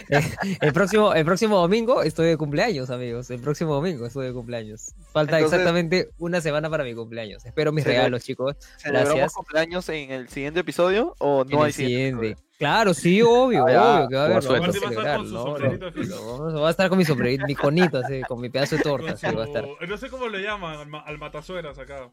eh, 0.10 0.32
el, 0.62 0.74
próximo, 0.74 1.14
el 1.14 1.26
próximo 1.26 1.58
domingo 1.58 2.02
estoy 2.02 2.28
de 2.28 2.38
cumpleaños, 2.38 2.90
amigos. 2.90 3.30
El 3.30 3.40
próximo 3.42 3.74
domingo 3.74 4.06
estoy 4.06 4.28
de 4.28 4.34
cumpleaños. 4.34 4.94
Falta 5.12 5.38
Entonces- 5.38 5.60
exactamente 5.60 6.10
una 6.18 6.40
semana 6.40 6.70
para 6.70 6.84
mi 6.86 6.96
cumpleaños. 6.96 7.46
Espero 7.46 7.72
mis 7.74 7.84
regalos, 7.86 8.24
chicos. 8.24 8.56
¿Celebramos 8.78 9.16
Gracias. 9.16 9.34
cumpleaños 9.34 9.90
en 9.90 10.12
el 10.12 10.30
siguiente 10.30 10.62
episodio 10.62 11.14
o 11.20 11.42
en 11.44 11.50
no 11.50 11.64
hay 11.64 11.68
el 11.70 11.74
siguiente. 11.74 12.28
episodio? 12.30 12.50
Claro, 12.58 12.94
sí, 12.94 13.22
obvio, 13.22 13.66
Ah, 13.68 13.98
obvio 14.06 14.10
que 14.10 14.16
va 14.16 14.22
a 14.22 14.26
haber. 14.26 14.44
lo 14.44 14.52
vamos 14.54 14.70
a 14.70 14.72
celebrar, 14.80 15.18
con 15.18 15.32
¿no? 15.32 15.44
vamos- 15.54 16.62
va 16.62 16.68
a 16.68 16.72
estar 16.72 16.90
con 16.90 16.98
mi 16.98 17.06
sombrerito, 17.06 17.46
mi 17.48 17.56
conito, 17.56 17.98
así, 18.00 18.22
con 18.28 18.40
mi 18.42 18.50
pedazo 18.50 18.78
de 18.78 18.82
torta, 18.82 19.12
así 19.12 19.28
va 19.34 19.44
a 19.44 19.46
estar. 19.46 19.66
No 19.88 19.98
sé 19.98 20.10
cómo 20.10 20.28
le 20.28 20.42
llaman 20.42 20.78
al, 20.78 20.88
ma- 20.88 21.02
al 21.02 21.18
matasueras 21.18 21.78
acá. 21.80 22.10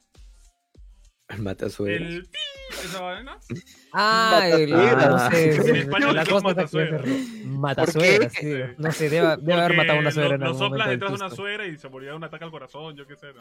El 1.28 1.42
matazuelos. 1.42 2.08
El, 2.08 2.28
esa 2.84 3.00
vaina? 3.00 3.38
Ah, 3.92 4.48
el, 4.52 4.70
no 4.70 4.78
sé, 4.78 4.96
la 4.96 5.08
cosa 5.08 5.28
dicen 5.30 5.76
está 5.76 6.24
que 6.24 6.34
matasuegra. 6.42 7.02
Matasuegra, 7.44 8.28
¿Por 8.28 8.36
sí. 8.36 8.54
No 8.78 8.92
sé, 8.92 9.08
debe, 9.08 9.36
debe 9.38 9.54
haber 9.54 9.76
matado 9.76 9.98
a 9.98 10.00
una 10.02 10.10
suegra 10.10 10.36
lo, 10.36 10.46
algún 10.46 10.58
soplas 10.58 10.88
detrás 10.88 11.10
de 11.10 11.16
una 11.16 11.30
suegra 11.30 11.66
y 11.66 11.76
se 11.76 11.88
moría 11.88 12.10
de 12.10 12.16
un 12.16 12.24
ataque 12.24 12.44
al 12.44 12.50
corazón, 12.50 12.96
yo 12.96 13.06
qué 13.06 13.16
sé. 13.16 13.28
¿no? 13.28 13.38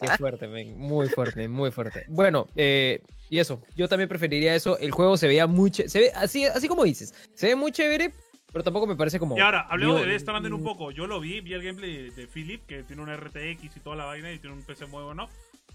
Qué 0.00 0.08
fuerte, 0.16 0.46
men. 0.46 0.78
Muy 0.78 1.08
fuerte, 1.08 1.48
muy 1.48 1.70
fuerte. 1.70 2.04
Bueno, 2.08 2.48
eh, 2.54 3.02
y 3.28 3.38
eso. 3.38 3.62
Yo 3.76 3.88
también 3.88 4.08
preferiría 4.08 4.54
eso. 4.54 4.78
El 4.78 4.90
juego 4.90 5.16
se 5.16 5.26
veía 5.26 5.46
muy 5.46 5.70
Se 5.72 5.98
ve 5.98 6.12
así, 6.14 6.44
así 6.44 6.68
como 6.68 6.84
dices. 6.84 7.14
Se 7.34 7.48
ve 7.48 7.56
muy 7.56 7.72
chévere, 7.72 8.12
pero 8.52 8.62
tampoco 8.62 8.86
me 8.86 8.96
parece 8.96 9.18
como. 9.18 9.36
Y 9.36 9.40
ahora, 9.40 9.66
hablemos 9.68 9.96
digo, 9.96 10.06
de 10.06 10.18
Death 10.18 10.52
un 10.52 10.62
poco. 10.62 10.90
Yo 10.90 11.06
lo 11.06 11.20
vi, 11.20 11.40
vi 11.40 11.54
el 11.54 11.62
gameplay 11.62 11.96
de, 11.96 12.10
de 12.10 12.26
Philip, 12.26 12.66
que 12.66 12.82
tiene 12.82 13.02
un 13.02 13.14
RTX 13.14 13.76
y 13.76 13.80
toda 13.80 13.96
la 13.96 14.04
vaina, 14.04 14.32
y 14.32 14.38
tiene 14.38 14.56
un 14.56 14.62
PC 14.62 14.86
muy 14.86 15.02
bueno. 15.02 15.28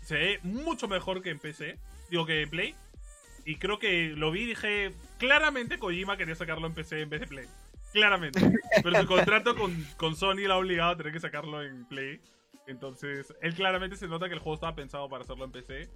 Se 0.05 0.15
ve 0.15 0.39
mucho 0.43 0.87
mejor 0.87 1.23
que 1.23 1.31
en 1.31 1.39
PC, 1.39 1.79
digo 2.11 2.27
que 2.27 2.43
en 2.43 2.49
Play. 2.49 2.75
Y 3.43 3.55
creo 3.55 3.79
que 3.79 4.09
lo 4.15 4.31
vi 4.31 4.41
y 4.41 4.45
dije, 4.45 4.93
claramente 5.17 5.79
Kojima 5.79 6.15
quería 6.15 6.35
sacarlo 6.35 6.67
en 6.67 6.73
PC 6.73 7.01
en 7.01 7.09
vez 7.09 7.21
de 7.21 7.27
Play. 7.27 7.47
Claramente. 7.91 8.39
Pero 8.83 9.01
su 9.01 9.07
contrato 9.07 9.55
con, 9.55 9.83
con 9.97 10.15
Sony 10.15 10.47
la 10.47 10.53
ha 10.53 10.57
obligado 10.57 10.91
a 10.91 10.97
tener 10.97 11.11
que 11.11 11.19
sacarlo 11.19 11.63
en 11.63 11.85
Play. 11.85 12.21
Entonces, 12.67 13.33
él 13.41 13.55
claramente 13.55 13.95
se 13.95 14.07
nota 14.07 14.27
que 14.27 14.35
el 14.35 14.39
juego 14.39 14.55
estaba 14.55 14.75
pensado 14.75 15.09
para 15.09 15.23
hacerlo 15.23 15.45
en 15.45 15.51
PC. 15.51 15.89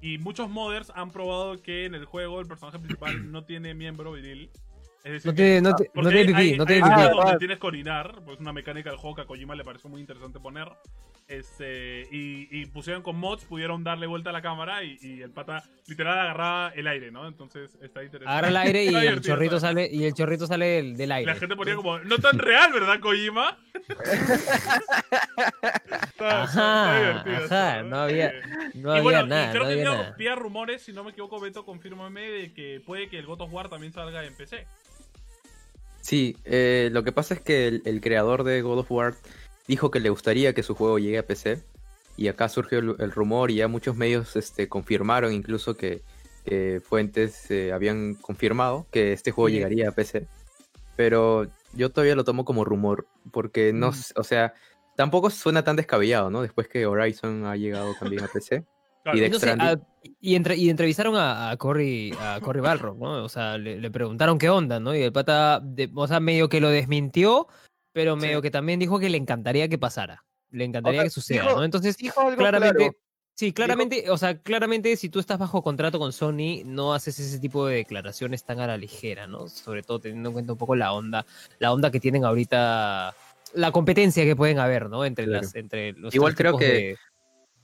Y 0.00 0.18
muchos 0.18 0.48
modders 0.48 0.92
han 0.94 1.10
probado 1.10 1.60
que 1.60 1.86
en 1.86 1.94
el 1.96 2.04
juego 2.04 2.40
el 2.40 2.46
personaje 2.46 2.78
principal 2.78 3.30
no 3.32 3.44
tiene 3.44 3.74
miembro 3.74 4.12
viril. 4.12 4.48
Es 5.06 5.12
decir, 5.12 5.26
No 5.30 5.36
que- 5.36 5.36
tiene, 5.42 5.60
no, 5.60 5.76
te- 5.76 5.84
porque 5.94 6.02
no 6.02 6.10
tiene 6.10 6.34
pipí, 6.34 6.58
no 6.58 6.66
tiene 6.66 6.82
pipí. 6.82 6.94
donde 7.02 7.30
ah. 7.32 7.38
tienes 7.38 7.58
que 7.60 7.66
orinar, 7.68 8.22
pues 8.24 8.40
una 8.40 8.52
mecánica 8.52 8.90
del 8.90 8.98
juego 8.98 9.14
que 9.14 9.22
a 9.22 9.26
Kojima 9.26 9.54
le 9.54 9.62
pareció 9.62 9.88
muy 9.88 10.00
interesante 10.00 10.40
poner. 10.40 10.68
Este, 11.28 12.02
y, 12.12 12.48
y 12.50 12.66
pusieron 12.66 13.02
con 13.02 13.16
mods, 13.16 13.44
pudieron 13.44 13.82
darle 13.84 14.06
vuelta 14.06 14.30
a 14.30 14.32
la 14.32 14.42
cámara 14.42 14.82
y, 14.84 14.96
y 15.00 15.22
el 15.22 15.30
pata 15.30 15.62
literal 15.88 16.18
agarraba 16.18 16.72
el 16.74 16.86
aire, 16.88 17.10
¿no? 17.12 17.26
Entonces 17.28 17.76
está 17.82 18.02
interesante. 18.02 18.30
Agarra 18.30 18.48
el 18.48 18.56
aire 18.56 18.84
y 18.84 18.88
Está 18.94 19.02
el 19.02 19.20
chorrito 19.20 19.60
sale, 19.60 19.88
y 19.90 20.04
el 20.04 20.12
chorrito 20.14 20.46
sale 20.46 20.66
del, 20.66 20.96
del 20.96 21.08
Y 21.10 21.12
aire. 21.12 21.32
La 21.32 21.38
gente 21.38 21.54
ponía 21.56 21.74
como, 21.76 21.98
no 22.00 22.18
tan 22.18 22.38
real, 22.38 22.72
¿verdad, 22.72 22.98
Kojima? 23.00 23.56
Está- 23.76 24.02
está- 25.74 26.02
está 26.14 26.42
Ajá, 26.42 27.20
ajá, 27.44 27.82
no 27.82 27.96
había, 28.00 28.28
Eh, 28.28 28.40
no 28.74 28.88
y 28.88 28.90
había 28.92 29.02
bueno, 29.02 29.20
y 29.24 29.28
nada, 29.28 29.50
creo 29.50 29.62
no 29.62 29.68
que 29.68 29.72
había 29.74 29.84
nada. 29.84 30.14
vía 30.18 30.34
rumores, 30.34 30.82
si 30.82 30.92
no 30.92 31.04
me 31.04 31.10
equivoco, 31.10 31.40
Beto, 31.40 31.64
confírmame 31.64 32.20
de 32.22 32.52
que 32.54 32.80
puede 32.84 33.08
que 33.08 33.18
el 33.18 33.26
God 33.26 33.42
of 33.42 33.52
War 33.52 33.68
también 33.68 33.92
salga 33.92 34.24
en 34.24 34.34
PC. 34.36 34.66
Sí, 36.06 36.36
eh, 36.44 36.88
lo 36.92 37.02
que 37.02 37.10
pasa 37.10 37.34
es 37.34 37.40
que 37.40 37.66
el, 37.66 37.82
el 37.84 38.00
creador 38.00 38.44
de 38.44 38.62
God 38.62 38.78
of 38.78 38.92
War 38.92 39.14
dijo 39.66 39.90
que 39.90 39.98
le 39.98 40.08
gustaría 40.10 40.52
que 40.54 40.62
su 40.62 40.76
juego 40.76 40.98
llegue 41.00 41.18
a 41.18 41.26
PC. 41.26 41.64
Y 42.16 42.28
acá 42.28 42.48
surgió 42.48 42.78
el, 42.78 42.94
el 43.00 43.10
rumor 43.10 43.50
y 43.50 43.56
ya 43.56 43.66
muchos 43.66 43.96
medios 43.96 44.36
este, 44.36 44.68
confirmaron 44.68 45.32
incluso 45.32 45.76
que, 45.76 46.02
que 46.44 46.80
fuentes 46.82 47.50
eh, 47.50 47.72
habían 47.72 48.14
confirmado 48.14 48.86
que 48.92 49.12
este 49.12 49.32
juego 49.32 49.48
Sí. 49.48 49.54
llegaría 49.54 49.88
a 49.88 49.92
PC. 49.92 50.28
Pero 50.94 51.48
yo 51.72 51.90
todavía 51.90 52.14
lo 52.14 52.22
tomo 52.24 52.44
como 52.44 52.64
rumor, 52.64 53.06
porque 53.32 53.72
no, 53.72 53.90
Mm. 53.90 53.94
o 54.14 54.22
sea, 54.24 54.54
tampoco 54.94 55.28
suena 55.30 55.64
tan 55.64 55.74
descabellado, 55.76 56.30
¿no? 56.30 56.40
Después 56.40 56.68
que 56.68 56.86
Horizon 56.86 57.44
ha 57.46 57.56
llegado 57.56 57.94
también 57.98 58.22
a 58.22 58.28
PC. 58.28 58.64
Claro. 59.12 59.18
Y 59.18 59.20
de- 59.20 59.50
a- 59.62 59.80
entre- 60.34 60.56
y 60.56 60.68
entrevistaron 60.68 61.14
a, 61.14 61.50
a 61.50 61.56
Cory, 61.56 62.12
a 62.18 62.40
Cory 62.42 62.58
Balrog, 62.60 62.98
¿no? 62.98 63.22
O 63.24 63.28
sea, 63.28 63.56
le, 63.56 63.80
le 63.80 63.90
preguntaron 63.90 64.36
qué 64.36 64.50
onda, 64.50 64.80
¿no? 64.80 64.96
Y 64.96 65.02
el 65.02 65.12
pata, 65.12 65.60
de- 65.62 65.88
o 65.94 66.08
sea, 66.08 66.18
medio 66.18 66.48
que 66.48 66.60
lo 66.60 66.70
desmintió, 66.70 67.46
pero 67.92 68.16
medio 68.16 68.38
Sí. 68.38 68.42
que 68.42 68.50
también 68.50 68.80
dijo 68.80 68.98
que 68.98 69.08
le 69.08 69.16
encantaría 69.16 69.68
que 69.68 69.78
pasara. 69.78 70.24
Le 70.50 70.64
encantaría 70.64 71.00
sea, 71.02 71.04
que 71.04 71.10
suceda, 71.10 71.42
dijo- 71.42 71.56
¿no? 71.56 71.64
Entonces, 71.64 71.96
Dijo 71.96 72.20
algo 72.20 72.36
claramente, 72.36 72.78
claro. 72.78 72.92
sí, 73.34 73.52
claramente, 73.52 74.10
o 74.10 74.18
sea, 74.18 74.38
claramente 74.42 74.96
si 74.96 75.08
tú 75.08 75.20
estás 75.20 75.38
bajo 75.38 75.62
contrato 75.62 76.00
con 76.00 76.12
Sony, 76.12 76.62
no 76.64 76.92
haces 76.92 77.18
ese 77.20 77.38
tipo 77.38 77.64
de 77.66 77.76
declaraciones 77.76 78.44
tan 78.44 78.58
a 78.58 78.66
la 78.66 78.76
ligera, 78.76 79.28
¿no? 79.28 79.48
Sobre 79.48 79.82
todo 79.84 80.00
teniendo 80.00 80.30
en 80.30 80.32
cuenta 80.32 80.52
un 80.52 80.58
poco 80.58 80.74
la 80.74 80.92
onda, 80.92 81.24
la 81.60 81.72
onda 81.72 81.92
que 81.92 82.00
tienen 82.00 82.24
ahorita, 82.24 83.14
la 83.54 83.70
competencia 83.70 84.24
que 84.24 84.34
pueden 84.34 84.58
haber, 84.58 84.90
¿no? 84.90 85.04
Entre 85.04 85.26
Claro. 85.26 85.42
las, 85.42 85.54
entre 85.54 85.92
los 85.92 86.12
Igual 86.12 86.34
creo 86.34 86.56
que- 86.58 86.66
de- 86.66 86.96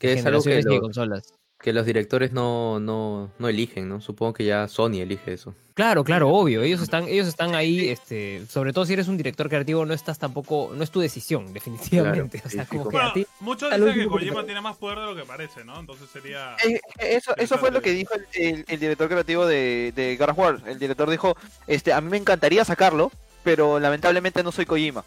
Que 0.03 0.13
es 0.15 0.27
algo 0.27 0.43
que, 0.43 0.61
lo- 0.63 0.81
consolas. 0.81 1.35
que 1.61 1.73
los 1.73 1.87
directores 1.87 2.33
no, 2.33 2.81
no, 2.81 3.31
no 3.39 3.49
eligen, 3.49 3.89
¿no? 3.89 4.01
Supongo 4.01 4.33
que 4.35 4.45
ya 4.45 4.67
Sony 4.69 5.01
elige 5.01 5.33
eso. 5.33 5.55
Claro, 5.75 6.05
claro, 6.05 6.29
obvio. 6.29 6.63
Ellos 6.63 6.83
están, 6.83 7.05
ellos 7.09 7.27
están 7.27 7.55
ahí, 7.55 7.89
este, 7.89 8.45
sobre 8.47 8.75
todo 8.75 8.85
si 8.85 8.93
eres 8.93 9.09
un 9.09 9.17
director 9.17 9.49
creativo, 9.49 9.87
no 9.87 9.95
estás 9.95 10.19
tampoco, 10.19 10.73
no 10.75 10.83
es 10.85 10.91
tu 10.91 11.01
decisión, 11.01 11.55
definitivamente. 11.55 12.41
Claro, 12.41 12.47
o 12.49 12.51
sea, 12.51 12.65
sí, 12.65 12.69
sí, 12.71 12.77
como 12.77 12.85
como- 12.85 12.91
que 12.91 12.97
a 12.99 13.01
Bueno, 13.01 13.15
ti. 13.15 13.27
muchos 13.41 13.71
dicen 13.75 13.95
que 13.95 14.07
Kojima 14.07 14.45
tiene 14.45 14.61
más 14.61 14.77
poder 14.77 14.99
de 14.99 15.05
lo 15.07 15.17
que 15.17 15.23
parece, 15.23 15.65
¿no? 15.65 15.81
Entonces 15.81 16.11
sería... 16.13 16.57
Eh, 16.67 16.75
eh, 16.75 16.81
Eso, 17.17 17.35
eso 17.39 17.57
fue 17.59 17.71
lo 17.71 17.81
que 17.81 17.93
dijo 17.93 18.13
el, 18.15 18.27
el- 18.35 18.65
el 18.69 18.81
director 18.81 19.09
creativo 19.09 19.47
de, 19.47 19.93
de 19.97 20.17
God 20.19 20.29
of 20.31 20.39
War. 20.39 20.61
El 20.67 20.79
director 20.79 21.09
dijo, 21.09 21.37
este, 21.67 21.93
a 21.95 22.01
mí 22.03 22.11
me 22.11 22.19
encantaría 22.19 22.65
sacarlo, 22.67 23.11
pero 23.45 23.81
lamentablemente 23.81 24.43
no 24.43 24.53
soy 24.53 24.67
Kojima. 24.67 25.05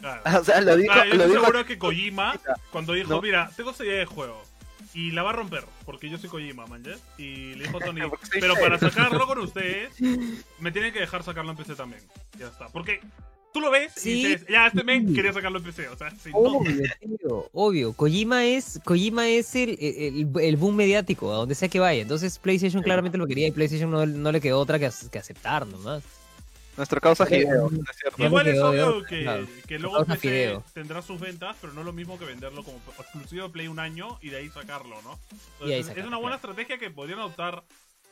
Claro. 0.00 0.22
O 0.40 0.44
sea, 0.44 0.60
lo 0.60 0.76
dijo, 0.76 0.92
Ah, 0.92 1.04
yo 1.06 1.14
lo 1.14 1.22
estoy 1.24 1.28
dijo 1.30 1.40
seguro 1.40 1.64
que 1.66 1.78
Kojima, 1.78 2.38
cuando 2.70 2.92
dijo, 2.92 3.10
¿No? 3.10 3.22
mira, 3.22 3.50
tengo 3.56 3.70
esta 3.70 3.84
idea 3.84 3.98
de 3.98 4.06
juego 4.06 4.42
y 4.94 5.10
la 5.10 5.22
va 5.22 5.30
a 5.30 5.32
romper, 5.34 5.64
porque 5.84 6.08
yo 6.08 6.18
soy 6.18 6.30
Kojima, 6.30 6.66
man, 6.66 6.82
¿ya? 6.84 6.92
Y 7.22 7.54
le 7.54 7.64
dijo 7.64 7.76
a 7.78 7.80
Tony, 7.80 8.00
pero 8.40 8.54
feo". 8.54 8.64
para 8.64 8.78
sacarlo 8.78 9.26
con 9.26 9.38
ustedes, 9.38 9.90
me 10.60 10.72
tienen 10.72 10.92
que 10.92 11.00
dejar 11.00 11.22
sacarlo 11.22 11.50
en 11.50 11.56
PC 11.56 11.74
también. 11.74 12.02
Ya 12.38 12.46
está. 12.46 12.68
Porque 12.68 13.00
tú 13.52 13.60
lo 13.60 13.70
ves 13.70 13.92
Sí. 13.96 14.10
y 14.10 14.14
dices, 14.28 14.46
ya, 14.48 14.68
este 14.68 14.84
men 14.84 15.08
Sí. 15.08 15.14
quería 15.14 15.32
sacarlo 15.32 15.58
en 15.58 15.64
PC, 15.64 15.88
o 15.88 15.96
sea, 15.96 16.10
si 16.12 16.30
no... 16.30 16.38
Obvio, 16.38 16.82
tío, 17.00 17.50
obvio. 17.52 17.92
Kojima 17.92 18.44
es, 18.46 18.80
Kojima 18.84 19.28
es 19.28 19.54
el, 19.56 19.76
el, 19.80 20.28
el 20.40 20.56
boom 20.56 20.76
mediático, 20.76 21.32
a 21.32 21.36
donde 21.38 21.54
sea 21.56 21.68
que 21.68 21.80
vaya. 21.80 22.02
Entonces 22.02 22.38
PlayStation 22.38 22.82
claramente 22.82 23.18
lo 23.18 23.26
quería 23.26 23.48
y 23.48 23.50
PlayStation 23.50 23.90
no, 23.90 24.06
no 24.06 24.32
le 24.32 24.40
quedó 24.40 24.60
otra 24.60 24.78
que, 24.78 24.88
que 25.10 25.18
aceptar 25.18 25.66
nomás. 25.66 26.02
Nuestra 26.78 27.00
causa 27.00 27.24
no 27.24 28.24
Igual 28.24 28.46
es 28.46 28.54
de 28.54 28.62
obvio 28.62 29.04
que, 29.04 29.22
claro. 29.22 29.46
que 29.66 29.78
luego 29.80 30.04
PC 30.06 30.18
Fideo. 30.18 30.64
tendrá 30.72 31.02
sus 31.02 31.18
ventas, 31.18 31.56
pero 31.60 31.72
no 31.72 31.80
es 31.80 31.86
lo 31.86 31.92
mismo 31.92 32.16
que 32.20 32.24
venderlo 32.24 32.62
como 32.62 32.80
exclusivo 32.98 33.48
de 33.48 33.52
Play 33.52 33.66
un 33.66 33.80
año 33.80 34.16
y 34.22 34.28
de 34.30 34.36
ahí 34.36 34.48
sacarlo, 34.48 35.02
¿no? 35.02 35.18
Entonces, 35.60 35.96
es 35.96 36.06
una 36.06 36.18
buena 36.18 36.38
claro. 36.38 36.52
estrategia 36.52 36.78
que 36.78 36.90
podrían 36.90 37.18
adoptar 37.18 37.64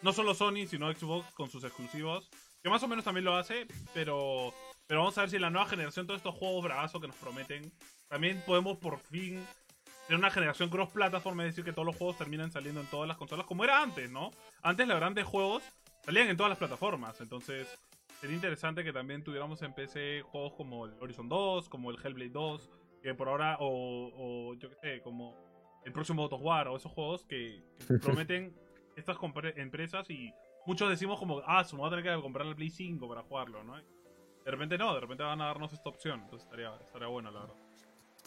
no 0.02 0.12
solo 0.12 0.35
Sony, 0.35 0.66
sino 0.68 0.92
Xbox 0.92 1.33
con 1.35 1.48
sus 1.48 1.62
exclusivos, 1.62 2.29
que 2.61 2.68
más 2.68 2.83
o 2.83 2.88
menos 2.88 3.05
también 3.05 3.24
lo 3.24 3.37
hace, 3.37 3.68
pero, 3.94 4.52
pero 4.88 5.00
vamos 5.00 5.16
a 5.16 5.20
ver 5.20 5.31
si 5.31 5.37
en 5.37 5.42
la 5.42 5.50
nueva 5.50 5.68
generación 5.68 6.09
todos 6.09 6.18
estos 6.18 6.35
juegos 6.35 6.64
bravazos 6.64 7.00
que 7.00 7.07
nos 7.07 7.16
prometen, 7.16 7.72
también 8.09 8.42
podemos 8.44 8.79
por 8.79 8.98
fin 8.98 9.46
tener 10.09 10.18
una 10.18 10.33
generación 10.33 10.70
cross-plataforma, 10.70 11.44
es 11.44 11.50
decir, 11.50 11.64
que 11.64 11.72
todos 11.72 11.87
los 11.87 11.96
juegos 11.96 12.18
terminan 12.18 12.50
saliendo 12.50 12.81
en 12.81 12.88
todas 12.88 13.07
las 13.07 13.16
consolas, 13.16 13.46
como 13.46 13.62
era 13.62 13.81
antes, 13.81 14.11
¿no? 14.11 14.33
Antes 14.61 14.88
la 14.88 14.96
grandes 14.96 15.24
juegos 15.24 15.62
salían 16.05 16.29
en 16.29 16.37
todas 16.37 16.50
las 16.50 16.59
plataformas, 16.59 17.20
entonces 17.20 17.68
sería 18.20 18.37
interesante 18.37 18.85
que 18.85 18.92
también 18.92 19.22
tuviéramos 19.22 19.62
en 19.62 19.74
PC 19.74 20.22
juegos 20.22 20.55
como 20.55 20.87
el 20.87 20.94
Horizon 21.00 21.29
2, 21.29 21.68
como 21.68 21.90
el 21.90 21.96
Hellblade 22.02 22.31
2, 22.31 22.70
que 23.02 23.14
por 23.14 23.29
ahora, 23.29 23.57
o, 23.61 24.11
o 24.16 24.55
yo 24.55 24.70
qué 24.70 24.76
sé, 24.76 25.00
como 25.02 25.35
el 25.85 25.92
próximo 25.92 26.22
God 26.22 26.35
of 26.35 26.42
War, 26.42 26.68
o 26.68 26.76
esos 26.76 26.92
juegos 26.92 27.24
que, 27.24 27.62
que 27.87 27.94
prometen 28.02 28.55
estas 28.96 29.16
empresas 29.57 30.11
y 30.11 30.33
muchos 30.66 30.88
decimos 30.88 31.18
como, 31.18 31.42
ah, 31.46 31.62
se 31.64 31.76
me 31.76 31.83
va 31.83 31.88
a 31.88 31.90
tener 31.90 32.05
que 32.05 32.22
comprar 32.22 32.46
el 32.46 32.57
Play 32.57 32.70
5 32.70 33.09
para 33.09 33.22
jugarlo, 33.22 33.62
¿no? 33.62 33.76
De 33.76 34.50
repente 34.50 34.79
no, 34.79 34.94
de 34.94 35.00
repente 35.00 35.22
van 35.22 35.40
a 35.40 35.46
darnos 35.46 35.72
esta 35.72 35.88
opción, 35.88 36.20
entonces 36.22 36.46
estaría, 36.46 36.74
estaría 36.76 37.09
bueno, 37.09 37.31
la 37.31 37.40
verdad. 37.40 37.65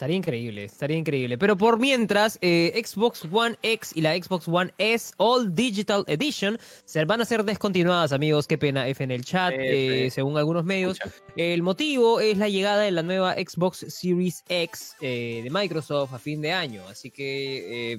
Estaría 0.00 0.16
increíble, 0.16 0.64
estaría 0.64 0.96
increíble. 0.96 1.36
Pero 1.36 1.58
por 1.58 1.78
mientras, 1.78 2.38
eh, 2.40 2.72
Xbox 2.82 3.28
One 3.30 3.58
X 3.60 3.92
y 3.94 4.00
la 4.00 4.14
Xbox 4.14 4.48
One 4.48 4.72
S 4.78 5.12
All 5.18 5.54
Digital 5.54 6.04
Edition 6.06 6.58
se 6.86 7.04
van 7.04 7.20
a 7.20 7.26
ser 7.26 7.44
descontinuadas, 7.44 8.10
amigos. 8.12 8.46
Qué 8.46 8.56
pena, 8.56 8.88
F 8.88 9.04
en 9.04 9.10
el 9.10 9.26
chat, 9.26 9.52
eh, 9.58 10.08
según 10.10 10.38
algunos 10.38 10.64
medios. 10.64 10.96
Escucha. 10.96 11.14
El 11.36 11.62
motivo 11.62 12.18
es 12.18 12.38
la 12.38 12.48
llegada 12.48 12.80
de 12.80 12.92
la 12.92 13.02
nueva 13.02 13.34
Xbox 13.34 13.84
Series 13.90 14.42
X 14.48 14.94
eh, 15.02 15.42
de 15.44 15.50
Microsoft 15.50 16.14
a 16.14 16.18
fin 16.18 16.40
de 16.40 16.52
año. 16.52 16.82
Así 16.88 17.10
que 17.10 17.98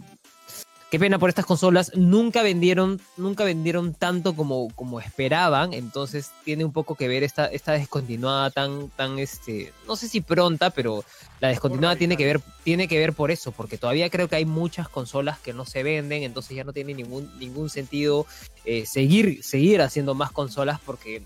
qué 0.91 0.99
pena 0.99 1.17
por 1.17 1.30
estas 1.30 1.45
consolas. 1.45 1.93
Nunca 1.95 2.43
vendieron, 2.43 2.99
nunca 3.15 3.45
vendieron 3.45 3.93
tanto 3.93 4.36
como, 4.36 4.67
como 4.75 4.99
esperaban. 4.99 5.73
Entonces 5.73 6.32
tiene 6.43 6.65
un 6.65 6.73
poco 6.73 6.95
que 6.95 7.08
ver 7.08 7.23
esta, 7.23 7.45
esta 7.45 7.71
descontinuada 7.71 8.51
tan, 8.51 8.89
tan 8.89 9.17
este, 9.17 9.71
no 9.88 9.95
sé 9.95 10.10
si 10.10 10.19
pronta, 10.19 10.69
pero 10.69 11.06
la 11.39 11.47
descontinuada 11.47 11.95
tiene 11.95 12.17
que 12.17 12.25
ver, 12.25 12.41
tiene 12.63 12.89
que 12.89 12.99
ver 12.99 13.13
por 13.13 13.32
eso, 13.32 13.54
porque 13.54 13.77
todavía 13.77 14.10
creo 14.10 14.27
que 14.27 14.36
hay 14.36 14.45
muchas 14.45 14.89
consolas 14.89 15.39
que 15.39 15.54
no 15.54 15.65
se 15.65 15.82
venden, 15.82 16.23
entonces 16.23 16.58
ya 16.58 16.65
no 16.65 16.73
tiene 16.73 16.93
ningún, 16.93 17.32
ningún 17.39 17.69
sentido 17.69 18.27
eh, 18.65 18.86
seguir, 18.86 19.43
seguir 19.43 19.82
haciendo 19.82 20.13
más 20.13 20.32
consolas 20.32 20.80
porque 20.86 21.23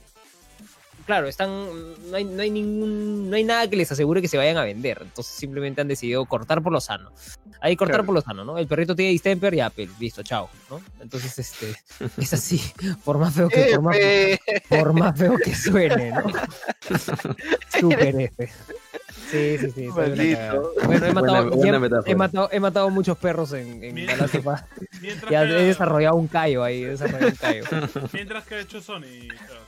claro, 1.06 1.28
están. 1.28 1.50
No 2.10 2.16
hay, 2.18 2.24
no 2.24 2.42
hay 2.42 2.50
ningún. 2.52 3.30
No 3.30 3.36
hay 3.36 3.44
nada 3.44 3.70
que 3.70 3.76
les 3.76 3.92
asegure 3.92 4.22
que 4.22 4.28
se 4.28 4.38
vayan 4.38 4.58
a 4.58 4.64
vender. 4.64 5.00
Entonces 5.02 5.34
simplemente 5.34 5.82
han 5.82 5.88
decidido 5.88 6.26
cortar 6.26 6.62
por 6.62 6.72
lo 6.72 6.82
sano. 6.82 7.12
Ahí 7.62 7.76
cortar 7.76 7.96
Claro. 7.96 8.06
por 8.06 8.16
lo 8.16 8.22
sano, 8.22 8.44
¿no? 8.44 8.58
El 8.58 8.68
perrito 8.68 8.96
tiene 8.96 9.12
distemper 9.12 9.54
y 9.54 9.60
Apple, 9.62 9.90
listo, 10.00 10.22
chao. 10.24 10.50
¿no? 10.70 10.82
Entonces, 11.00 11.40
este. 11.40 11.74
Es 12.22 12.34
así. 12.34 12.62
Por 13.04 13.18
más 13.18 13.34
feo 13.34 13.50
que, 13.50 13.72
por 13.74 13.82
más, 13.82 13.98
por 14.70 14.94
más 14.94 15.18
feo 15.18 15.38
que 15.38 15.56
suene, 15.56 16.12
¿no? 16.12 16.24
Super 17.80 18.16
F. 18.22 18.50
Sí, 19.32 19.58
sí, 19.58 19.72
sí. 19.72 19.88
Bueno, 19.88 20.14
he 20.22 21.14
matado, 21.14 21.50
Buena- 21.50 21.80
buena 21.80 22.02
he 22.06 22.16
matado, 22.16 22.50
he 22.52 22.60
matado 22.60 22.90
muchos 22.92 23.18
perros 23.18 23.54
en, 23.54 23.84
en. 23.84 23.96
Mientras, 23.96 24.32
Ya 25.32 25.48
que, 25.48 25.60
he 25.62 25.64
desarrollado 25.66 26.16
un 26.16 26.28
callo 26.28 26.64
ahí, 26.64 26.84
he 26.84 26.90
desarrollado 26.90 27.28
un 27.30 27.36
callo. 27.36 27.64
mientras 28.14 28.46
que 28.46 28.56
ha 28.56 28.60
hecho 28.60 28.82
Sony. 28.82 29.02
Sebas. 29.02 29.65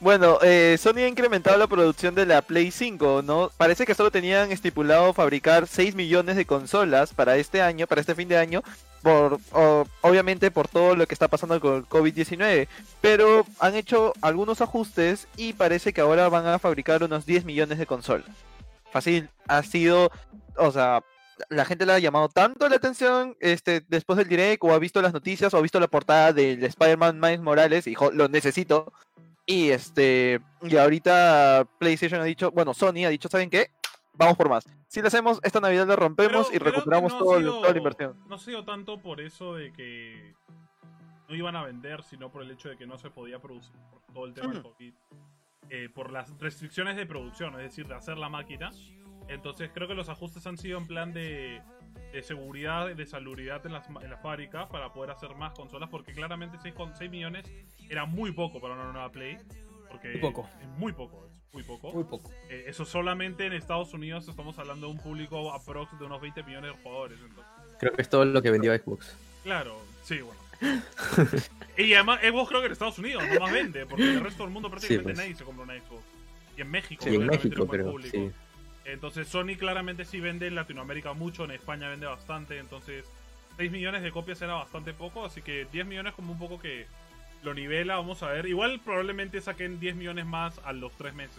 Bueno, 0.00 0.38
eh, 0.42 0.76
Sony 0.80 0.98
ha 0.98 1.08
incrementado 1.08 1.56
la 1.58 1.66
producción 1.66 2.14
de 2.14 2.24
la 2.24 2.40
Play 2.42 2.70
5, 2.70 3.22
¿no? 3.24 3.50
Parece 3.56 3.84
que 3.84 3.96
solo 3.96 4.12
tenían 4.12 4.52
estipulado 4.52 5.12
fabricar 5.12 5.66
6 5.66 5.96
millones 5.96 6.36
de 6.36 6.44
consolas 6.46 7.12
para 7.12 7.36
este 7.36 7.62
año, 7.62 7.88
para 7.88 8.00
este 8.00 8.14
fin 8.14 8.28
de 8.28 8.38
año, 8.38 8.62
por 9.02 9.40
o- 9.52 9.86
obviamente 10.02 10.52
por 10.52 10.68
todo 10.68 10.94
lo 10.94 11.04
que 11.08 11.14
está 11.14 11.26
pasando 11.26 11.60
con 11.60 11.74
el 11.78 11.86
COVID-19, 11.86 12.68
pero 13.00 13.44
han 13.58 13.74
hecho 13.74 14.12
algunos 14.20 14.60
ajustes 14.60 15.26
y 15.36 15.52
parece 15.54 15.92
que 15.92 16.00
ahora 16.00 16.28
van 16.28 16.46
a 16.46 16.60
fabricar 16.60 17.02
unos 17.02 17.26
10 17.26 17.44
millones 17.44 17.78
de 17.78 17.86
consolas. 17.86 18.28
Fácil, 18.92 19.28
ha 19.48 19.64
sido, 19.64 20.12
o 20.56 20.70
sea, 20.70 21.02
la 21.48 21.64
gente 21.64 21.86
le 21.86 21.92
ha 21.92 21.98
llamado 21.98 22.28
tanto 22.28 22.68
la 22.68 22.76
atención 22.76 23.36
este 23.40 23.82
después 23.88 24.16
del 24.16 24.28
direct 24.28 24.62
o 24.62 24.72
ha 24.72 24.78
visto 24.78 25.02
las 25.02 25.12
noticias 25.12 25.52
o 25.54 25.56
ha 25.58 25.60
visto 25.62 25.78
la 25.80 25.86
portada 25.88 26.32
del 26.32 26.62
Spider-Man 26.64 27.18
Miles 27.20 27.40
Morales 27.40 27.86
y 27.88 27.96
lo 28.12 28.28
necesito. 28.28 28.92
Y 29.50 29.70
este, 29.70 30.40
y 30.60 30.76
ahorita 30.76 31.66
PlayStation 31.78 32.20
ha 32.20 32.24
dicho, 32.24 32.50
bueno, 32.50 32.74
Sony 32.74 33.06
ha 33.06 33.08
dicho, 33.08 33.30
¿saben 33.30 33.48
qué? 33.48 33.70
Vamos 34.12 34.36
por 34.36 34.50
más. 34.50 34.66
Si 34.88 35.00
lo 35.00 35.08
hacemos, 35.08 35.40
esta 35.42 35.58
Navidad 35.58 35.86
lo 35.86 35.96
rompemos 35.96 36.48
Pero 36.50 36.56
y 36.56 36.58
recuperamos 36.70 37.12
no 37.14 37.18
todo 37.18 37.36
el- 37.38 37.46
toda 37.46 37.70
la 37.72 37.78
inversión. 37.78 38.22
No 38.28 38.34
ha 38.34 38.38
sido 38.38 38.62
tanto 38.66 39.00
por 39.00 39.22
eso 39.22 39.54
de 39.54 39.72
que 39.72 40.34
no 41.30 41.34
iban 41.34 41.56
a 41.56 41.64
vender, 41.64 42.02
sino 42.02 42.30
por 42.30 42.42
el 42.42 42.50
hecho 42.50 42.68
de 42.68 42.76
que 42.76 42.86
no 42.86 42.98
se 42.98 43.08
podía 43.10 43.38
producir 43.38 43.74
por 43.90 44.02
todo 44.12 44.26
el 44.26 44.34
tema 44.34 44.52
del. 44.52 44.62
COVID. 44.62 44.92
Eh, 45.70 45.88
por 45.94 46.12
las 46.12 46.30
restricciones 46.38 46.96
de 46.96 47.06
producción, 47.06 47.54
es 47.54 47.62
decir, 47.62 47.86
de 47.86 47.94
hacer 47.94 48.18
la 48.18 48.28
máquina. 48.28 48.70
Entonces 49.28 49.70
creo 49.72 49.88
que 49.88 49.94
los 49.94 50.10
ajustes 50.10 50.46
han 50.46 50.58
sido 50.58 50.76
en 50.78 50.86
plan 50.86 51.12
de, 51.14 51.62
de 52.12 52.22
seguridad, 52.22 52.88
de 52.94 53.06
salubridad 53.06 53.64
en 53.66 53.72
las, 53.72 53.88
en 53.88 54.10
las 54.10 54.20
fábricas 54.22 54.66
para 54.68 54.92
poder 54.92 55.10
hacer 55.10 55.34
más 55.34 55.52
consolas, 55.54 55.88
porque 55.90 56.12
claramente 56.12 56.58
6, 56.62 56.74
6 56.98 57.10
millones 57.10 57.44
era 57.88 58.04
muy 58.06 58.32
poco 58.32 58.60
para 58.60 58.74
una 58.74 58.84
nueva 58.92 59.10
Play. 59.10 59.38
Porque 59.90 60.08
Muy 60.10 60.20
poco. 60.20 60.48
Es 60.60 60.68
muy 60.78 60.92
poco, 60.92 61.26
es 61.26 61.54
muy 61.54 61.62
poco. 61.62 61.92
Muy 61.92 62.04
poco. 62.04 62.30
Eh, 62.50 62.64
eso 62.66 62.84
solamente 62.84 63.46
en 63.46 63.54
Estados 63.54 63.94
Unidos 63.94 64.28
estamos 64.28 64.58
hablando 64.58 64.86
de 64.86 64.92
un 64.92 64.98
público 64.98 65.52
aprox 65.52 65.98
de 65.98 66.04
unos 66.04 66.20
20 66.20 66.42
millones 66.42 66.72
de 66.76 66.82
jugadores. 66.82 67.18
Entonces, 67.20 67.44
Creo 67.80 67.92
que 67.92 68.02
es 68.02 68.08
todo 68.08 68.24
lo 68.24 68.42
que 68.42 68.50
vendió 68.50 68.76
Xbox. 68.76 69.16
claro, 69.42 69.80
sí, 70.02 70.20
bueno. 70.20 70.38
y 71.76 71.94
además, 71.94 72.20
Xbox 72.20 72.48
creo 72.48 72.60
que 72.60 72.66
en 72.66 72.72
Estados 72.72 72.98
Unidos 72.98 73.22
no 73.32 73.40
más 73.40 73.52
vende, 73.52 73.86
porque 73.86 74.02
el 74.04 74.20
resto 74.20 74.42
del 74.42 74.52
mundo 74.52 74.68
prácticamente 74.68 75.04
pues. 75.04 75.16
nadie 75.16 75.34
se 75.36 75.44
compra 75.44 75.64
una 75.64 75.74
Xbox. 75.74 76.02
Y 76.56 76.60
en 76.60 76.70
México, 76.70 77.04
Sí, 77.06 77.14
en 77.14 77.26
México, 77.26 77.66
pero 77.66 77.94
sí. 78.02 78.30
Entonces, 78.92 79.28
Sony 79.28 79.56
claramente 79.58 80.04
sí 80.04 80.20
vende 80.20 80.46
en 80.46 80.54
Latinoamérica 80.54 81.12
mucho, 81.12 81.44
en 81.44 81.50
España 81.52 81.88
vende 81.88 82.06
bastante. 82.06 82.58
Entonces, 82.58 83.04
6 83.56 83.70
millones 83.70 84.02
de 84.02 84.10
copias 84.12 84.40
era 84.42 84.54
bastante 84.54 84.92
poco, 84.94 85.24
así 85.24 85.42
que 85.42 85.66
10 85.72 85.86
millones 85.86 86.14
como 86.14 86.32
un 86.32 86.38
poco 86.38 86.58
que 86.58 86.86
lo 87.42 87.54
nivela, 87.54 87.96
vamos 87.96 88.22
a 88.22 88.28
ver. 88.30 88.46
Igual 88.46 88.80
probablemente 88.84 89.40
saquen 89.40 89.78
10 89.80 89.96
millones 89.96 90.26
más 90.26 90.58
a 90.64 90.72
los 90.72 90.92
3 90.96 91.14
meses. 91.14 91.38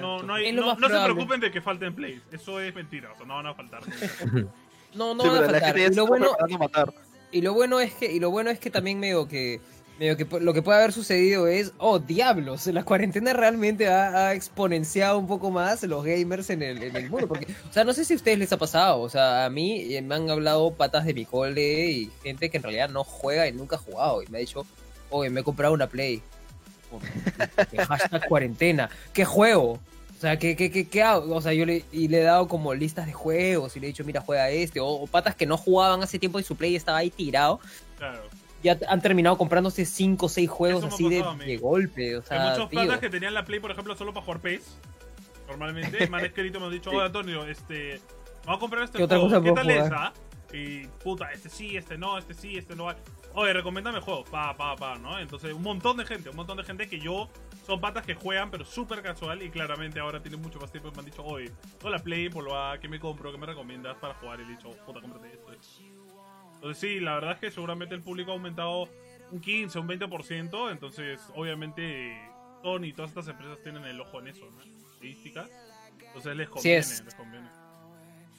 No, 0.00 0.22
no, 0.22 0.34
hay- 0.34 0.52
no, 0.52 0.74
se 0.76 0.86
preocupen 1.04 1.40
de 1.40 1.50
que 1.50 1.60
falten 1.60 1.94
plays. 1.94 2.20
Eso 2.30 2.60
es 2.60 2.74
mentira. 2.74 3.10
O 3.12 3.16
sea, 3.16 3.26
no 3.26 3.34
van 3.34 3.46
a 3.46 3.54
faltar. 3.54 3.82
No, 4.94 5.12
no 5.12 5.24
Sí, 5.24 5.28
van 5.28 5.38
a 5.44 5.50
faltar. 5.50 5.76
Y 5.76 5.94
lo 5.96 6.06
bueno, 6.06 6.36
matar. 6.60 6.94
y 7.32 7.40
lo 7.42 7.52
bueno 7.52 7.80
es 7.80 7.92
que, 7.94 8.12
y 8.12 8.20
lo 8.20 8.30
bueno 8.30 8.50
es 8.50 8.60
que 8.60 8.70
también 8.70 9.00
medio 9.00 9.26
que, 9.26 9.60
medio 9.98 10.16
que 10.16 10.26
lo 10.40 10.52
que 10.52 10.62
puede 10.62 10.78
haber 10.78 10.92
sucedido 10.92 11.46
es, 11.46 11.72
oh 11.78 11.98
diablos, 11.98 12.66
la 12.66 12.84
cuarentena 12.84 13.32
realmente 13.32 13.88
ha, 13.88 14.34
exponenciado 14.34 15.18
un 15.18 15.26
poco 15.26 15.50
más 15.50 15.82
los 15.84 16.04
gamers 16.04 16.50
en 16.50 16.62
el, 16.62 16.82
en 16.82 16.96
el 16.96 17.10
mundo. 17.10 17.28
Porque, 17.28 17.46
o 17.68 17.72
sea, 17.72 17.84
no 17.84 17.92
sé 17.92 18.04
si 18.04 18.14
a 18.14 18.16
ustedes 18.16 18.38
les 18.38 18.52
ha 18.52 18.56
pasado, 18.56 19.00
o 19.00 19.08
sea, 19.08 19.44
a 19.44 19.50
mí 19.50 19.94
eh, 19.94 20.02
me 20.02 20.14
han 20.14 20.30
hablado 20.30 20.74
patas 20.74 21.04
de 21.04 21.14
mi 21.14 21.24
cole 21.24 21.90
y 21.90 22.10
gente 22.22 22.50
que 22.50 22.56
en 22.56 22.62
realidad 22.62 22.88
no 22.88 23.04
juega 23.04 23.46
y 23.46 23.52
nunca 23.52 23.76
ha 23.76 23.78
jugado 23.78 24.22
y 24.22 24.26
me 24.28 24.38
ha 24.38 24.40
dicho, 24.40 24.66
oye, 25.10 25.30
me 25.30 25.40
he 25.40 25.44
comprado 25.44 25.74
una 25.74 25.88
Play. 25.88 26.22
Hashtag 27.88 28.28
cuarentena. 28.28 28.88
¿Qué 29.12 29.24
juego? 29.24 29.80
O 30.16 30.20
sea, 30.20 30.38
¿qué, 30.38 30.54
qué, 30.54 30.70
qué, 30.70 30.88
qué 30.88 31.02
hago? 31.02 31.34
O 31.34 31.40
sea, 31.40 31.52
yo 31.52 31.66
le, 31.66 31.84
y 31.92 32.08
le 32.08 32.20
he 32.20 32.22
dado 32.22 32.46
como 32.46 32.72
listas 32.72 33.06
de 33.06 33.12
juegos 33.12 33.76
y 33.76 33.80
le 33.80 33.86
he 33.86 33.88
dicho, 33.88 34.04
mira, 34.04 34.20
juega 34.20 34.48
este. 34.50 34.80
O, 34.80 34.86
o 34.86 35.06
patas 35.06 35.34
que 35.34 35.44
no 35.44 35.56
jugaban 35.56 36.02
hace 36.02 36.18
tiempo 36.18 36.38
y 36.38 36.44
su 36.44 36.56
play 36.56 36.76
estaba 36.76 36.98
ahí 36.98 37.10
tirado. 37.10 37.60
Claro. 37.98 38.22
Ya 38.64 38.78
han 38.88 39.02
terminado 39.02 39.36
comprándose 39.36 39.84
5 39.84 40.24
o 40.24 40.28
6 40.28 40.48
juegos 40.50 40.84
así 40.84 41.08
de, 41.08 41.20
pasado 41.20 41.38
golpe. 41.60 42.16
O 42.16 42.20
Hay 42.20 42.26
sea, 42.26 42.50
muchos 42.50 42.70
tío. 42.70 42.80
patas 42.80 42.98
que 42.98 43.10
tenían 43.10 43.34
la 43.34 43.44
Play, 43.44 43.60
por 43.60 43.70
ejemplo, 43.70 43.94
solo 43.94 44.14
para 44.14 44.24
jugar 44.24 44.40
PES. 44.40 44.78
Normalmente. 45.48 46.06
Me 46.10 46.16
han 46.16 46.24
escrito 46.24 46.58
me 46.58 46.66
han 46.66 46.72
dicho, 46.72 46.90
oye 46.90 47.02
Antonio, 47.02 47.44
este. 47.46 48.00
Vamos 48.46 48.56
a 48.56 48.60
comprar 48.60 48.84
este 48.84 48.98
¿Qué 48.98 49.04
otra 49.04 49.18
juego. 49.18 49.34
cosa 49.34 49.44
¿Qué 49.44 49.52
tal 49.52 49.86
jugar? 49.86 49.94
ah? 49.94 50.12
Y 50.54 50.86
puta, 51.02 51.32
este 51.32 51.48
sí, 51.48 51.76
este 51.76 51.98
no, 51.98 52.16
este 52.16 52.32
sí, 52.32 52.56
este 52.56 52.74
no. 52.76 52.86
Oye, 53.34 53.52
recomiéndame 53.52 54.00
juegos. 54.00 54.30
Pa, 54.30 54.56
pa, 54.56 54.76
pa, 54.76 54.96
¿no? 54.96 55.18
Entonces, 55.18 55.52
un 55.52 55.62
montón 55.62 55.96
de 55.96 56.06
gente, 56.06 56.30
un 56.30 56.36
montón 56.36 56.56
de 56.56 56.64
gente 56.64 56.88
que 56.88 56.98
yo. 57.00 57.28
Son 57.66 57.80
patas 57.80 58.04
que 58.06 58.14
juegan, 58.14 58.50
pero 58.50 58.64
súper 58.64 59.02
casual. 59.02 59.42
Y 59.42 59.50
claramente 59.50 59.98
ahora 59.98 60.22
tienen 60.22 60.40
mucho 60.40 60.58
más 60.60 60.70
tiempo. 60.70 60.88
Y 60.88 60.92
me 60.92 60.98
han 61.00 61.04
dicho, 61.06 61.24
oye, 61.24 61.50
toda 61.78 61.96
la 61.96 62.02
Play, 62.02 62.28
por 62.28 62.44
lo 62.44 62.56
a, 62.58 62.78
¿qué 62.78 62.88
me 62.88 63.00
compro? 63.00 63.32
¿Qué 63.32 63.38
me 63.38 63.46
recomiendas 63.46 63.96
para 63.96 64.14
jugar? 64.14 64.40
Y 64.40 64.44
he 64.44 64.46
dicho, 64.46 64.70
puta, 64.86 65.00
cómprate 65.00 65.32
esto. 65.32 65.52
Esto". 66.72 66.80
Entonces, 66.80 66.90
sí, 66.90 67.00
la 67.00 67.14
verdad 67.14 67.32
es 67.32 67.38
que 67.38 67.50
seguramente 67.50 67.94
el 67.94 68.02
público 68.02 68.30
ha 68.30 68.34
aumentado 68.34 68.88
un 69.30 69.40
15, 69.40 69.78
un 69.78 69.88
20%. 69.88 70.70
Entonces, 70.70 71.20
obviamente, 71.34 72.16
Sony 72.62 72.84
y 72.84 72.92
todas 72.92 73.10
estas 73.10 73.28
empresas 73.28 73.58
tienen 73.62 73.84
el 73.84 74.00
ojo 74.00 74.20
en 74.20 74.28
eso, 74.28 74.50
¿no? 74.50 74.60
Estadísticas. 74.92 75.48
Entonces 75.98 76.36
les 76.36 76.46
Sí 76.46 76.52
conviene, 76.52 76.78
es. 76.78 77.04
les 77.04 77.14
conviene. 77.14 77.48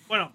Bueno, 0.08 0.32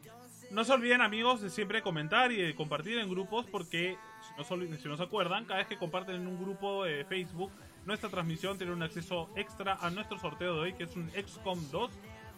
no 0.50 0.64
se 0.64 0.72
olviden, 0.72 1.00
amigos, 1.00 1.40
de 1.40 1.50
siempre 1.50 1.80
comentar 1.80 2.32
y 2.32 2.36
de 2.36 2.54
compartir 2.54 2.98
en 2.98 3.08
grupos, 3.08 3.46
porque 3.46 3.96
si 4.20 4.34
no, 4.36 4.44
se 4.44 4.78
si 4.78 4.88
no 4.88 4.96
se 4.96 5.02
acuerdan, 5.02 5.44
cada 5.44 5.58
vez 5.58 5.68
que 5.68 5.78
comparten 5.78 6.16
en 6.16 6.26
un 6.26 6.38
grupo 6.40 6.84
de 6.84 7.04
Facebook 7.04 7.50
nuestra 7.86 8.10
transmisión, 8.10 8.58
tienen 8.58 8.76
un 8.76 8.82
acceso 8.82 9.30
extra 9.36 9.74
a 9.80 9.90
nuestro 9.90 10.18
sorteo 10.18 10.54
de 10.54 10.60
hoy, 10.60 10.72
que 10.74 10.84
es 10.84 10.96
un 10.96 11.10
XCOM 11.10 11.70
2. 11.70 11.90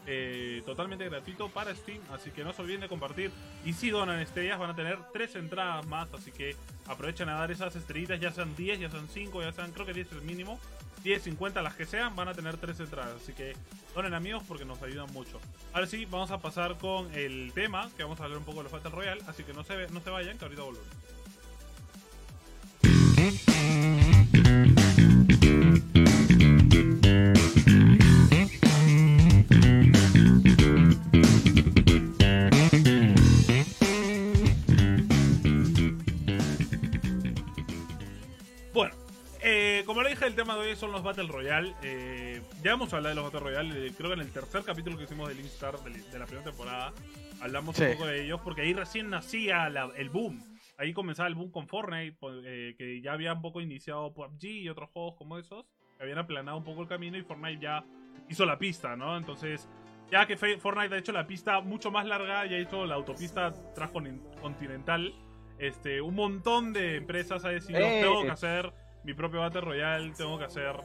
Eh, 0.07 0.63
totalmente 0.67 1.09
gratuito 1.09 1.49
para 1.49 1.75
Steam, 1.75 2.01
así 2.13 2.31
que 2.31 2.45
no 2.45 2.53
se 2.53 2.63
olviden 2.63 2.81
de 2.83 2.89
compartir. 2.89 3.31
Y 3.65 3.73
si 3.73 3.91
donan 3.91 4.21
estrellas, 4.21 4.59
van 4.59 4.71
a 4.71 4.77
tener 4.77 4.99
tres 5.13 5.35
entradas 5.37 5.87
más, 5.87 6.13
así 6.13 6.33
que 6.33 6.57
aprovechen 6.87 7.29
a 7.29 7.35
dar 7.35 7.51
esas 7.51 7.77
estrellitas, 7.77 8.21
ya 8.21 8.33
sean 8.33 8.57
10, 8.57 8.81
ya 8.81 8.91
sean 8.91 9.09
5, 9.09 9.43
ya 9.43 9.53
sean, 9.53 9.73
creo 9.73 9.87
que 9.87 9.93
10 9.93 10.07
es 10.07 10.13
el 10.13 10.23
mínimo. 10.23 10.59
10, 11.03 11.23
50, 11.23 11.63
las 11.63 11.75
que 11.75 11.85
sean, 11.85 12.15
van 12.15 12.29
a 12.29 12.35
tener 12.35 12.57
tres 12.59 12.79
entradas. 12.81 13.21
Así 13.23 13.33
que 13.33 13.55
donen 13.95 14.15
amigos 14.15 14.43
porque 14.47 14.65
nos 14.65 14.81
ayudan 14.83 15.13
mucho. 15.13 15.41
Ahora 15.73 15.87
sí, 15.87 16.07
vamos 16.07 16.31
a 16.31 16.39
pasar 16.39 16.79
con 16.79 17.13
el 17.15 17.53
tema, 17.55 17.91
que 17.97 18.05
vamos 18.05 18.21
a 18.21 18.25
hablar 18.25 18.39
un 18.39 18.45
poco 18.45 18.59
de 18.59 18.65
los 18.65 18.73
Battle 18.73 18.91
Royale. 18.91 19.23
Así 19.27 19.43
que 19.43 19.53
no 19.53 19.65
se, 19.65 19.89
no 19.89 20.01
se 20.01 20.11
vayan, 20.11 20.39
que 20.39 20.45
ahorita 20.45 20.63
volvemos. 20.63 20.87
eh, 40.23 40.27
como 40.27 40.27
le 40.27 40.27
dije, 40.27 40.27
el 40.27 40.35
tema 40.35 40.55
de 40.57 40.71
hoy 40.71 40.77
son 40.77 40.93
los 40.93 41.03
Battle 41.03 41.27
Royale. 41.29 41.75
Eh, 41.83 42.43
ya 42.63 42.73
hemos 42.73 42.93
hablado 42.93 43.09
de 43.15 43.15
los 43.23 43.25
Battle 43.33 43.41
Royale. 43.41 43.87
eh, 43.87 43.93
creo 43.97 44.11
que 44.11 44.15
en 44.15 44.21
el 44.21 44.33
tercer 44.33 44.63
capítulo 44.63 44.97
que 44.97 45.05
hicimos 45.05 45.29
del 45.29 45.41
Instar 45.41 45.79
de, 45.81 45.91
de 45.91 46.19
la 46.19 46.27
primera 46.27 46.45
temporada 46.49 46.93
hablamos 47.41 47.77
Sí. 47.77 47.85
un 47.85 47.93
poco 47.93 48.07
de 48.07 48.25
ellos 48.25 48.41
porque 48.43 48.63
ahí 48.63 48.73
recién 48.73 49.11
nacía 49.11 49.69
la- 49.69 49.91
el 49.97 50.11
boom. 50.11 50.43
Ahí 50.79 50.93
comenzaba 50.93 51.29
el 51.29 51.35
boom 51.35 51.51
con 51.51 51.69
Fortnite, 51.69 52.17
po- 52.19 52.33
eh, 52.45 52.75
que 52.79 53.01
ya 53.03 53.13
había 53.13 53.33
un 53.33 53.43
poco 53.43 53.61
iniciado 53.61 54.13
PUBG 54.15 54.45
y 54.45 54.69
otros 54.69 54.91
juegos 54.91 55.15
como 55.17 55.39
esos, 55.39 55.65
que 55.97 56.03
habían 56.03 56.19
aplanado 56.19 56.57
un 56.57 56.65
poco 56.65 56.83
el 56.83 56.89
camino 56.89 57.17
y 57.19 57.23
Fortnite 57.23 57.61
ya 57.63 57.85
hizo 58.29 58.47
la 58.47 58.59
pista, 58.59 58.97
¿no? 58.97 59.17
Entonces, 59.17 59.69
ya 60.11 60.27
que 60.27 60.37
Fortnite 60.37 60.95
ha 60.95 60.99
hecho 60.99 61.13
la 61.13 61.27
pista 61.27 61.61
mucho 61.61 61.91
más 61.91 62.07
larga 62.07 62.47
y 62.47 62.55
ha 62.55 62.59
hecho 62.59 62.85
la 62.87 62.95
autopista 62.95 63.53
transcontinental, 63.75 65.15
este, 65.59 66.01
un 66.01 66.15
montón 66.15 66.73
de 66.73 66.97
empresas 66.97 67.45
ha 67.45 67.51
decidido, 67.51 67.87
tengo 68.01 68.23
que 68.23 68.31
hacer 68.31 68.73
mi 69.05 69.15
propio 69.15 69.41
Battle 69.41 69.61
Royale, 69.63 70.13
tengo 70.17 70.39
que 70.39 70.45
hacer 70.45 70.77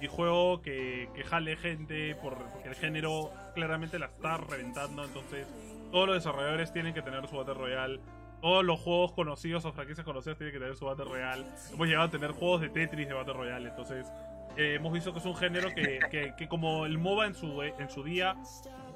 mi 0.00 0.06
juego 0.06 0.60
que, 0.62 1.08
que 1.14 1.24
jale 1.24 1.56
gente, 1.56 2.14
por, 2.16 2.36
porque 2.36 2.68
el 2.68 2.74
género 2.74 3.30
claramente 3.54 3.98
la 3.98 4.06
está 4.06 4.36
reventando, 4.36 5.04
entonces 5.04 5.46
todos 5.90 6.06
los 6.06 6.16
desarrolladores 6.16 6.72
tienen 6.72 6.92
que 6.94 7.02
tener 7.02 7.26
su 7.28 7.36
Battle 7.36 7.54
Royale. 7.54 8.00
Todos 8.40 8.64
los 8.64 8.80
juegos 8.80 9.12
conocidos 9.12 9.64
o 9.64 9.72
franquicias 9.72 10.04
conocidas 10.04 10.36
tienen 10.36 10.52
que 10.52 10.58
tener 10.58 10.74
su 10.74 10.84
Battle 10.84 11.04
Royale. 11.04 11.44
Hemos 11.72 11.86
llegado 11.86 12.06
a 12.06 12.10
tener 12.10 12.32
juegos 12.32 12.60
de 12.60 12.70
Tetris 12.70 13.06
de 13.06 13.14
Battle 13.14 13.34
Royale. 13.34 13.68
Entonces, 13.68 14.04
eh, 14.56 14.74
hemos 14.74 14.92
visto 14.92 15.12
que 15.12 15.20
es 15.20 15.24
un 15.24 15.36
género 15.36 15.68
que, 15.74 16.00
que- 16.10 16.34
que 16.36 16.48
como 16.48 16.84
el 16.84 16.98
MOBA 16.98 17.26
en 17.26 17.34
su, 17.34 17.62
en 17.62 17.88
su 17.88 18.02
día 18.02 18.34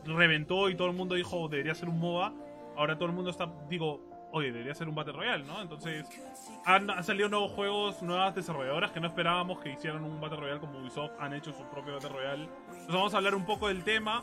reventó 0.05 0.68
y 0.68 0.74
todo 0.74 0.89
el 0.89 0.95
mundo 0.97 1.14
dijo 1.14 1.49
debería 1.49 1.74
ser 1.74 1.89
un 1.89 1.99
MOBA. 2.01 2.33
Ahora 2.77 2.97
todo 2.97 3.07
el 3.09 3.14
mundo 3.14 3.31
está, 3.31 3.49
digo, 3.68 4.01
oye, 4.33 4.53
debería 4.53 4.74
ser 4.74 4.89
un 4.89 4.95
Battle 4.95 5.12
Royale, 5.14 5.45
¿no? 5.45 5.62
Entonces, 5.62 6.05
han, 6.64 6.91
han 6.91 7.05
salido 7.05 7.29
nuevos 7.29 7.53
juegos, 7.53 8.03
nuevas 8.03 8.35
desarrolladoras 8.35 8.91
que 8.91 9.01
no 9.01 9.07
esperábamos 9.07 9.61
que 9.61 9.72
hicieran 9.72 10.05
un 10.05 10.20
Battle 10.20 10.39
Royale 10.41 10.61
como 10.61 10.79
Ubisoft, 10.81 11.12
han 11.20 11.33
hecho 11.35 11.53
su 11.53 11.62
propio 11.70 11.95
Battle 11.95 12.11
Royale. 12.11 12.45
Entonces 12.68 12.95
vamos 12.95 13.14
a 13.14 13.16
hablar 13.18 13.35
un 13.35 13.47
poco 13.47 13.68
del 13.68 13.83
tema 13.85 14.22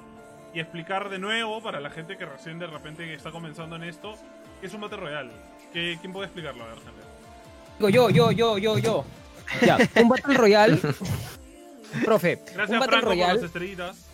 y 0.53 0.59
explicar 0.59 1.09
de 1.09 1.17
nuevo 1.19 1.61
para 1.63 1.79
la 1.79 1.89
gente 1.89 2.15
que 2.17 2.25
recién 2.25 2.59
de 2.59 2.67
repente 2.67 3.11
está 3.13 3.31
comenzando 3.31 3.75
en 3.75 3.83
esto, 3.83 4.13
qué 4.61 4.67
es 4.67 4.73
un 4.73 4.81
Battle 4.81 4.97
Royale. 4.99 5.31
¿Qué- 5.71 5.97
¿Quién 5.99 6.13
puede 6.13 6.25
explicarlo? 6.27 6.63
A 6.63 6.67
ver, 6.67 6.75
gente. 6.75 7.01
Digo 7.79 7.89
yo, 7.89 8.09
yo, 8.11 8.31
yo, 8.31 8.57
yo, 8.59 8.77
yo. 8.77 9.05
Ya, 9.65 9.77
un 10.01 10.09
Battle 10.09 10.33
Royale. 10.35 10.77
Profe, 12.05 12.35
Gracias, 12.53 12.69
un 12.69 12.79
Battle 12.79 12.87
Franco, 12.87 13.05
por 13.07 13.09
Royale. 13.15 13.33
las 13.35 13.43
estrellitas. 13.43 14.09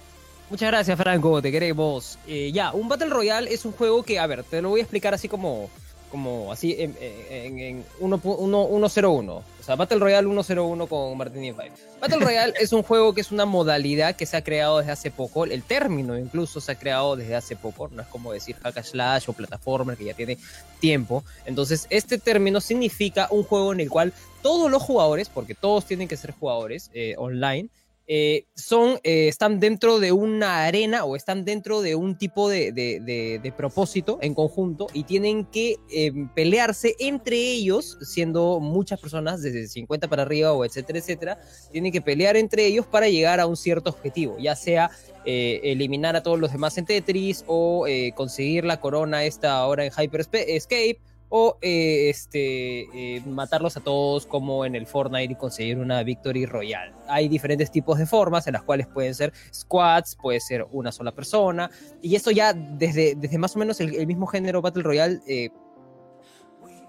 Muchas 0.50 0.70
gracias, 0.72 0.98
Franco, 0.98 1.42
te 1.42 1.52
queremos. 1.52 2.18
Eh, 2.28 2.52
ya, 2.52 2.72
un 2.74 2.88
Battle 2.90 3.10
Royale 3.10 3.54
es 3.54 3.66
un 3.66 3.72
juego 3.72 4.02
que, 4.04 4.18
a 4.20 4.26
ver, 4.28 4.44
te 4.44 4.62
lo 4.62 4.70
voy 4.70 4.80
a 4.80 4.84
explicar 4.84 5.14
así 5.14 5.28
como, 5.30 5.70
como 6.10 6.52
así 6.52 6.76
en, 6.80 6.98
en, 7.30 7.60
en 7.60 7.86
1 8.00 8.18
pu- 8.20 8.36
uno- 8.40 8.90
101. 8.90 9.32
O 9.36 9.44
sea, 9.64 9.76
Battle 9.76 10.00
Royale 10.00 10.28
101 10.28 10.88
con 10.88 11.16
Martini 11.16 11.50
5. 11.52 11.64
Battle 12.02 12.18
Royale 12.20 12.54
es 12.60 12.74
un 12.74 12.82
juego 12.82 13.14
que 13.14 13.22
es 13.22 13.32
una 13.32 13.46
modalidad 13.46 14.16
que 14.16 14.26
se 14.26 14.38
ha 14.38 14.44
creado 14.44 14.80
desde 14.80 14.92
hace 14.92 15.12
poco. 15.12 15.46
El 15.46 15.62
término 15.62 16.18
incluso 16.18 16.60
se 16.62 16.72
ha 16.72 16.76
creado 16.80 17.16
desde 17.16 17.36
hace 17.36 17.56
poco. 17.56 17.88
No 17.90 18.02
es 18.02 18.08
como 18.08 18.34
decir 18.34 18.56
hack 18.64 18.84
slash 18.84 19.26
o 19.30 19.34
plataforma 19.34 19.96
que 19.96 20.06
ya 20.06 20.16
tiene 20.16 20.40
tiempo. 20.80 21.24
Entonces, 21.46 21.86
este 21.92 22.18
término 22.18 22.60
significa 22.60 23.28
un 23.30 23.44
juego 23.44 23.72
en 23.72 23.82
el 23.82 23.90
cual 23.92 24.14
todos 24.42 24.72
los 24.72 24.82
jugadores, 24.82 25.30
porque 25.30 25.54
todos 25.54 25.86
tienen 25.86 26.08
que 26.08 26.18
ser 26.18 26.32
jugadores 26.32 26.90
eh, 26.96 27.14
online, 27.20 27.70
eh, 28.12 28.46
son, 28.56 29.00
eh, 29.04 29.28
están 29.28 29.60
dentro 29.60 30.00
de 30.00 30.12
una 30.12 30.66
arena 30.66 31.06
o 31.06 31.16
están 31.16 31.46
dentro 31.46 31.84
de 31.84 31.94
un 31.94 32.18
tipo 32.18 32.50
de, 32.50 32.72
de- 32.72 33.00
de- 33.00 33.52
propósito 33.52 34.18
en 34.22 34.34
conjunto 34.34 34.88
y 34.94 35.04
tienen 35.04 35.46
que 35.46 35.76
eh, 35.92 36.12
pelearse 36.34 36.96
entre 37.00 37.36
ellos, 37.38 37.98
siendo 38.02 38.60
muchas 38.60 39.00
personas, 39.00 39.44
desde 39.44 39.68
50 39.68 40.08
para 40.08 40.24
arriba 40.24 40.54
o 40.54 40.66
etcétera, 40.66 40.98
etcétera, 40.98 41.40
tienen 41.72 41.92
que 41.92 42.02
pelear 42.02 42.36
entre 42.36 42.66
ellos 42.66 42.88
para 42.88 43.10
llegar 43.10 43.40
a 43.40 43.46
un 43.46 43.56
cierto 43.56 43.92
objetivo, 43.92 44.38
ya 44.40 44.56
sea 44.56 44.90
eh, 45.26 45.60
eliminar 45.64 46.16
a 46.16 46.24
todos 46.24 46.40
los 46.40 46.52
demás 46.52 46.78
en 46.80 46.86
Tetris 46.86 47.44
o 47.46 47.86
eh, 47.88 48.14
conseguir 48.16 48.66
la 48.66 48.80
corona 48.80 49.24
esta 49.26 49.58
ahora 49.58 49.86
en 49.86 49.92
Hyper 49.92 50.26
Escape 50.32 51.00
o 51.30 51.58
eh, 51.62 52.10
este, 52.10 52.82
eh, 53.16 53.22
matarlos 53.26 53.78
a 53.78 53.82
todos 53.82 54.26
como 54.26 54.66
en 54.66 54.76
el 54.76 54.88
Fortnite 54.88 55.34
y 55.34 55.36
conseguir 55.36 55.78
una 55.78 56.04
Victory 56.04 56.46
Royale. 56.46 56.94
Hay 57.08 57.28
diferentes 57.28 57.72
tipos 57.72 58.00
de 58.00 58.06
formas 58.06 58.48
en 58.48 58.54
las 58.54 58.64
cuales 58.64 58.88
pueden 58.88 59.14
ser 59.14 59.32
squads, 59.54 60.16
puede 60.16 60.40
ser 60.40 60.68
una 60.72 60.92
sola 60.92 61.12
persona, 61.12 61.70
y 62.02 62.16
eso 62.16 62.32
ya 62.32 62.54
desde, 62.54 63.16
desde 63.16 63.38
más 63.38 63.56
o 63.56 63.60
menos 63.60 63.80
el, 63.80 64.08
mismo 64.08 64.26
género 64.26 64.62
Battle 64.62 64.84
Royale, 64.84 65.20
eh, 65.28 65.50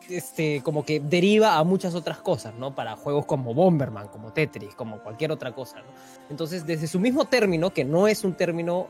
este, 0.08 0.62
como 0.62 0.84
que 0.84 1.00
deriva 1.00 1.58
a 1.58 1.64
muchas 1.64 1.94
otras 1.94 2.18
cosas, 2.18 2.54
¿no? 2.54 2.74
Para 2.74 2.96
juegos 2.96 3.26
como 3.26 3.54
Bomberman, 3.54 4.08
como 4.08 4.32
Tetris, 4.32 4.74
como 4.74 5.02
cualquier 5.02 5.30
otra 5.30 5.52
cosa, 5.52 5.80
¿no? 5.80 5.92
Entonces, 6.30 6.66
desde 6.66 6.86
su 6.86 6.98
mismo 6.98 7.26
término, 7.26 7.70
que 7.70 7.84
no 7.84 8.08
es 8.08 8.24
un 8.24 8.34
término... 8.34 8.88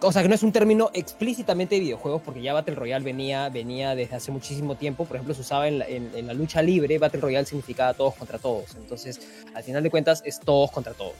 o 0.00 0.12
sea, 0.12 0.22
que 0.22 0.28
no 0.28 0.34
es 0.34 0.42
un 0.42 0.52
término 0.52 0.90
explícitamente 0.94 1.74
de 1.76 1.80
videojuegos, 1.82 2.22
porque 2.22 2.42
ya 2.42 2.52
Battle 2.52 2.74
Royale 2.74 3.04
venía, 3.04 3.48
venía 3.48 3.94
desde 3.94 4.16
hace 4.16 4.30
muchísimo 4.32 4.74
tiempo. 4.76 5.04
Por 5.04 5.16
ejemplo, 5.16 5.34
se 5.34 5.40
usaba 5.42 5.68
en 5.68 5.78
la, 5.78 5.86
en- 5.86 6.10
en 6.14 6.26
la 6.26 6.34
lucha 6.34 6.60
libre, 6.62 6.98
Battle 6.98 7.20
Royale 7.20 7.46
significaba 7.46 7.94
todos 7.94 8.14
contra 8.14 8.38
todos. 8.38 8.74
Entonces, 8.74 9.20
al 9.54 9.62
final 9.62 9.82
de 9.82 9.90
cuentas, 9.90 10.22
es 10.24 10.40
todos 10.40 10.70
contra 10.70 10.92
todos. 10.94 11.14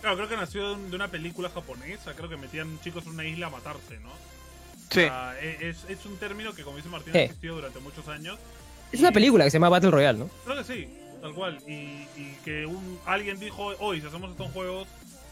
Claro, 0.00 0.16
creo 0.16 0.28
que 0.28 0.36
nació 0.36 0.68
de 0.68 0.74
un- 0.74 0.90
de 0.90 0.96
una 0.96 1.08
película 1.08 1.48
japonesa. 1.48 2.12
Creo 2.14 2.28
que 2.28 2.36
metían 2.36 2.78
chicos 2.80 3.04
en 3.06 3.12
una 3.12 3.24
isla 3.24 3.46
a 3.46 3.50
matarse, 3.50 3.98
¿no? 4.00 4.10
Sí. 4.90 5.00
O 5.00 5.02
sea, 5.02 5.34
e- 5.40 5.68
es, 5.68 5.84
es 5.88 6.04
un 6.06 6.16
término 6.18 6.52
que, 6.54 6.62
como 6.62 6.76
dice 6.76 6.88
Martín, 6.88 7.12
Sí. 7.12 7.18
ha 7.18 7.22
existido 7.24 7.56
durante 7.56 7.78
muchos 7.80 8.06
años. 8.08 8.38
Es 8.92 9.00
una 9.00 9.12
película 9.12 9.44
que 9.44 9.50
se 9.50 9.56
llama 9.56 9.68
Battle 9.68 9.90
Royale, 9.90 10.18
¿no? 10.20 10.30
Creo 10.44 10.56
que 10.56 10.64
sí, 10.64 10.88
tal 11.20 11.34
cual. 11.34 11.58
Y, 11.66 11.72
y 12.16 12.36
que 12.44 12.64
un, 12.64 12.98
alguien 13.06 13.38
dijo, 13.38 13.66
hoy, 13.80 14.00
si 14.00 14.06
hacemos 14.06 14.30
estos 14.30 14.50
juegos 14.52 14.88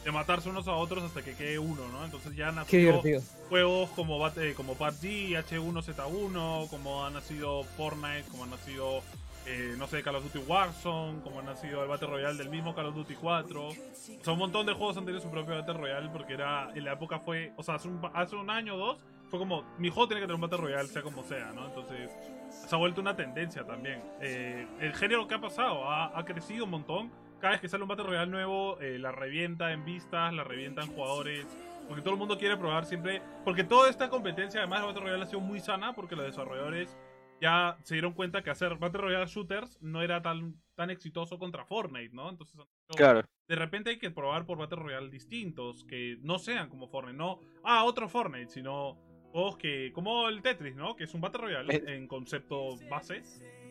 de 0.06 0.12
matarse 0.12 0.48
unos 0.48 0.68
a 0.68 0.72
otros 0.74 1.02
hasta 1.02 1.20
que 1.22 1.34
quede 1.34 1.58
uno, 1.58 1.82
¿no? 1.90 2.04
Entonces 2.04 2.34
ya 2.36 2.52
nació 2.52 2.78
divertido. 3.02 3.20
juegos 3.48 3.90
como, 3.90 4.18
Bat- 4.20 4.38
eh, 4.38 4.54
como 4.54 4.74
PUBG, 4.74 5.34
H1Z1, 5.36 6.68
como 6.70 7.04
ha 7.04 7.10
nacido 7.10 7.64
Fortnite, 7.76 8.22
como 8.30 8.44
ha 8.44 8.46
nacido, 8.46 9.02
eh, 9.46 9.74
no 9.76 9.88
sé, 9.88 10.04
Call 10.04 10.14
of 10.14 10.22
Duty 10.32 10.46
Warzone, 10.46 11.20
como 11.22 11.40
ha 11.40 11.42
nacido 11.42 11.82
el 11.82 11.88
Battle 11.88 12.06
Royale 12.06 12.38
del 12.38 12.50
mismo 12.50 12.72
Call 12.72 12.86
of 12.86 12.94
Duty 12.94 13.14
4. 13.16 13.66
O 13.68 13.74
sea, 14.22 14.32
un 14.32 14.38
montón 14.38 14.64
de 14.64 14.74
juegos 14.74 14.96
han 14.96 15.04
tenido 15.04 15.20
su 15.20 15.28
propio 15.28 15.56
Battle 15.56 15.74
Royale 15.74 16.08
porque 16.12 16.34
era, 16.34 16.70
en 16.72 16.84
la 16.84 16.92
época 16.92 17.18
fue, 17.18 17.52
o 17.56 17.64
sea, 17.64 17.74
hace 17.74 17.88
un, 17.88 18.00
hace 18.14 18.36
un 18.36 18.48
año 18.48 18.76
o 18.76 18.78
dos, 18.78 18.98
fue 19.28 19.40
como, 19.40 19.64
mi 19.78 19.88
juego 19.90 20.06
tiene 20.06 20.20
que 20.20 20.26
tener 20.28 20.36
un 20.36 20.40
Battle 20.40 20.58
Royale, 20.58 20.86
sea 20.88 21.02
como 21.02 21.24
sea, 21.24 21.50
¿no? 21.52 21.66
Entonces, 21.66 22.10
se 22.48 22.72
ha 22.72 22.78
vuelto 22.78 23.00
una 23.00 23.16
tendencia 23.16 23.64
también. 23.64 24.00
Eh, 24.20 24.68
el 24.80 24.94
género 24.94 25.26
que 25.26 25.34
ha 25.34 25.40
pasado 25.40 25.90
ha, 25.90 26.16
ha 26.16 26.24
crecido 26.24 26.64
un 26.64 26.70
montón. 26.70 27.25
Cada 27.40 27.52
vez 27.52 27.60
que 27.60 27.68
sale 27.68 27.82
un 27.82 27.88
Battle 27.88 28.06
Royale 28.06 28.30
nuevo, 28.30 28.80
eh, 28.80 28.98
la 28.98 29.12
revienta 29.12 29.72
en 29.72 29.84
vistas, 29.84 30.32
la 30.32 30.42
revienta 30.44 30.82
en 30.82 30.88
jugadores. 30.88 31.46
Porque 31.86 32.02
todo 32.02 32.14
el 32.14 32.18
mundo 32.18 32.38
quiere 32.38 32.56
probar 32.56 32.84
siempre. 32.84 33.22
Porque 33.44 33.62
toda 33.62 33.88
esta 33.90 34.08
competencia, 34.08 34.60
además, 34.60 34.80
de 34.80 34.86
Battle 34.86 35.02
Royale 35.02 35.22
ha 35.22 35.26
sido 35.26 35.40
muy 35.40 35.60
sana. 35.60 35.92
Porque 35.92 36.16
los 36.16 36.24
desarrolladores 36.26 36.96
ya 37.40 37.76
se 37.82 37.94
dieron 37.94 38.14
cuenta 38.14 38.42
que 38.42 38.50
hacer 38.50 38.76
Battle 38.76 39.00
Royale 39.02 39.26
shooters 39.26 39.78
no 39.82 40.02
era 40.02 40.22
tan, 40.22 40.54
tan 40.74 40.90
exitoso 40.90 41.38
contra 41.38 41.64
Fortnite, 41.66 42.14
¿no? 42.14 42.30
Entonces, 42.30 42.58
Claro. 42.96 43.22
de 43.46 43.54
repente 43.56 43.90
hay 43.90 43.98
que 43.98 44.10
probar 44.10 44.46
por 44.46 44.58
Battle 44.58 44.78
Royale 44.78 45.10
distintos. 45.10 45.84
Que 45.84 46.16
no 46.22 46.38
sean 46.38 46.68
como 46.70 46.88
Fortnite. 46.88 47.18
No, 47.18 47.38
ah, 47.62 47.84
otro 47.84 48.08
Fortnite, 48.08 48.48
sino 48.50 48.96
juegos 49.30 49.56
que. 49.58 49.92
Como 49.92 50.28
el 50.28 50.42
Tetris, 50.42 50.74
¿no? 50.74 50.96
Que 50.96 51.04
es 51.04 51.14
un 51.14 51.20
Battle 51.20 51.42
Royale 51.42 51.74
Eh. 51.76 51.84
en 51.94 52.08
concepto 52.08 52.76
base. 52.90 53.22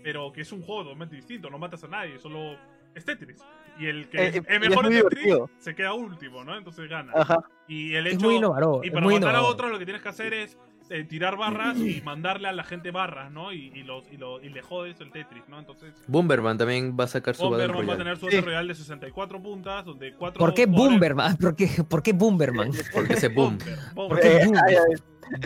Pero 0.03 0.31
que 0.31 0.41
es 0.41 0.51
un 0.53 0.61
juego 0.61 0.83
totalmente 0.83 1.15
distinto. 1.15 1.49
No 1.49 1.57
matas 1.57 1.83
a 1.83 1.87
nadie, 1.87 2.19
solo 2.19 2.57
es 2.95 3.05
Tetris. 3.05 3.41
Y 3.77 3.87
el 3.87 4.07
que 4.09 4.17
Eh, 4.17 4.27
es, 4.29 4.35
eh, 4.35 4.43
es 4.47 4.53
es 4.55 4.69
mejor 4.69 4.85
en 4.85 4.91
Tetris 4.93 5.23
divertido. 5.23 5.49
se 5.59 5.75
queda 5.75 5.93
último, 5.93 6.43
¿no? 6.43 6.57
Entonces 6.57 6.89
gana. 6.89 7.11
Ajá. 7.15 7.43
Y 7.67 7.93
el 7.95 8.07
Es 8.07 8.13
hecho. 8.15 8.25
muy 8.25 8.35
innovador. 8.35 8.83
y 8.85 8.87
es 8.87 8.93
para 8.93 9.05
matar 9.07 9.35
a 9.35 9.41
otro 9.43 9.67
lo 9.69 9.77
que 9.77 9.85
tienes 9.85 10.01
que 10.01 10.09
hacer 10.09 10.33
es 10.33 10.57
eh, 10.89 11.03
tirar 11.03 11.37
barras 11.37 11.77
y 11.77 12.01
mandarle 12.05 12.47
a 12.47 12.51
la 12.51 12.63
gente 12.63 12.91
barras, 12.91 13.31
¿no? 13.31 13.51
Y, 13.53 13.71
y, 13.73 13.83
los, 13.83 14.03
y, 14.11 14.17
lo- 14.17 14.41
y 14.41 14.49
le 14.49 14.61
jodes 14.61 14.99
el 15.01 15.11
Tetris, 15.11 15.43
¿no? 15.47 15.59
Entonces, 15.59 15.93
Bomberman 16.07 16.57
también 16.57 16.95
va 16.99 17.05
a 17.05 17.07
sacar 17.07 17.35
su 17.35 17.43
Battle 17.49 17.67
Bomberman 17.67 17.77
va 17.89 17.93
a 17.93 17.95
Royale. 17.97 18.03
tener 18.03 18.17
su. 18.17 18.25
Battle 18.25 18.41
Royale 18.41 18.67
de 18.69 18.75
64 18.75 19.41
puntas, 19.41 19.85
donde 19.85 20.13
4 20.13 20.39
¿Por 20.39 20.53
qué 20.53 20.65
Bomberman? 20.65 21.37
¿Por 21.37 21.55
qué, 21.55 21.67
¿Por 21.87 22.03
qué 22.03 22.13
Bomberman? 22.13 22.71
Porque 22.93 23.13
ese 23.13 23.29
boom. 23.29 23.57
¿Por 23.93 24.19
qué 24.19 24.37
Eh, 24.37 24.45
boom? 24.45 24.55
ay, 24.67 24.75
ay, 24.75 24.95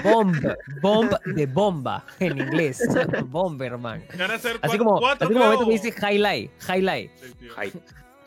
Bomb, 0.03 0.35
bomb 0.81 1.09
de 1.23 1.45
bomba 1.45 2.03
en 2.19 2.37
inglés. 2.37 2.85
Bomberman. 3.27 4.03
Van 4.17 4.31
a 4.31 4.37
ser 4.37 4.59
Así 4.61 4.77
como, 4.77 4.99
cuatro, 4.99 5.25
así 5.25 5.33
como 5.33 5.45
momento 5.45 5.65
que 5.67 5.71
dice 5.71 5.93
highlight, 6.11 6.51
highlight. 6.69 7.11
Sí, 7.17 7.47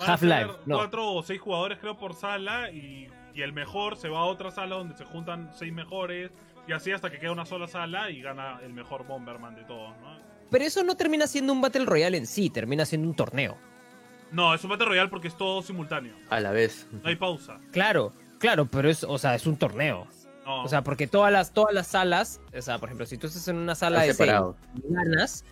Half-Life, 0.01 0.51
no. 0.67 0.77
cuatro 0.79 1.13
o 1.13 1.23
seis 1.23 1.41
jugadores, 1.41 1.79
creo, 1.79 1.97
por 1.99 2.15
sala. 2.15 2.71
Y, 2.71 3.07
y 3.35 3.43
el 3.43 3.53
mejor 3.53 3.97
se 3.97 4.09
va 4.09 4.21
a 4.21 4.25
otra 4.25 4.51
sala 4.51 4.77
donde 4.77 4.97
se 4.97 5.05
juntan 5.05 5.51
seis 5.55 5.73
mejores. 5.75 6.31
Y 6.69 6.73
así 6.73 6.93
hasta 6.93 7.11
que 7.11 7.19
queda 7.19 7.33
una 7.33 7.45
sola 7.45 7.67
sala 7.67 8.11
y 8.11 8.23
gana 8.23 8.61
el 8.63 8.73
mejor 8.73 9.07
Bomberman 9.07 9.55
de 9.57 9.65
todos, 9.65 9.91
¿no? 10.01 10.19
Pero 10.51 10.65
eso 10.65 10.85
no 10.85 10.97
termina 10.97 11.27
siendo 11.27 11.53
un 11.53 11.61
Battle 11.61 11.85
Royale 11.87 12.17
en 12.19 12.27
sí, 12.27 12.51
termina 12.51 12.85
siendo 12.85 13.09
un 13.09 13.15
torneo. 13.17 13.57
No, 14.31 14.55
es 14.55 14.63
un 14.65 14.71
Battle 14.71 14.87
Royale 14.87 15.09
porque 15.11 15.29
es 15.29 15.37
todo 15.37 15.63
simultáneo. 15.63 16.15
A 16.31 16.41
la 16.41 16.51
vez. 16.53 16.87
No 17.03 17.09
hay 17.09 17.17
pausa. 17.17 17.59
Claro, 17.73 18.13
claro, 18.39 18.67
pero 18.67 18.89
es, 18.89 19.03
o 19.05 19.19
sea, 19.19 19.35
es 19.35 19.47
un 19.47 19.57
torneo. 19.57 20.07
No. 20.47 20.65
O 20.65 20.69
sea, 20.69 20.83
porque 20.83 21.07
todas 21.07 21.33
las, 21.33 21.53
todas 21.53 21.73
las 21.75 21.87
salas, 21.87 22.41
o 22.57 22.61
sea, 22.63 22.79
por 22.79 22.89
ejemplo, 22.89 23.07
si 23.07 23.17
tú 23.19 23.27
estás 23.29 23.47
en 23.49 23.57
una 23.57 23.75
sala 23.75 23.97
Está 23.99 24.07
de 24.07 24.15
seis 24.15 24.17
separado. 24.29 24.57
y 24.75 24.93
ganas, 24.93 25.45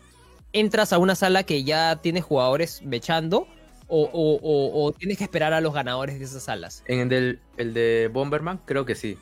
entras 0.53 0.93
a 0.93 0.99
una 0.99 1.15
sala 1.15 1.45
que 1.45 1.63
ya 1.65 1.97
tiene 1.97 2.21
jugadores 2.21 2.83
mechando 2.83 3.47
o, 3.87 4.03
o- 4.03 4.39
o- 4.43 4.85
o 4.85 4.93
tienes 4.93 5.19
que 5.19 5.25
esperar 5.25 5.53
a 5.53 5.61
los 5.61 5.73
ganadores 5.75 6.19
de 6.19 6.25
esas 6.25 6.43
salas. 6.45 6.83
En 6.87 7.01
el, 7.01 7.09
del- 7.09 7.41
el 7.57 7.75
de 7.75 8.11
Bomberman, 8.13 8.59
creo 8.65 8.85
que 8.85 8.95
sí. 8.95 9.17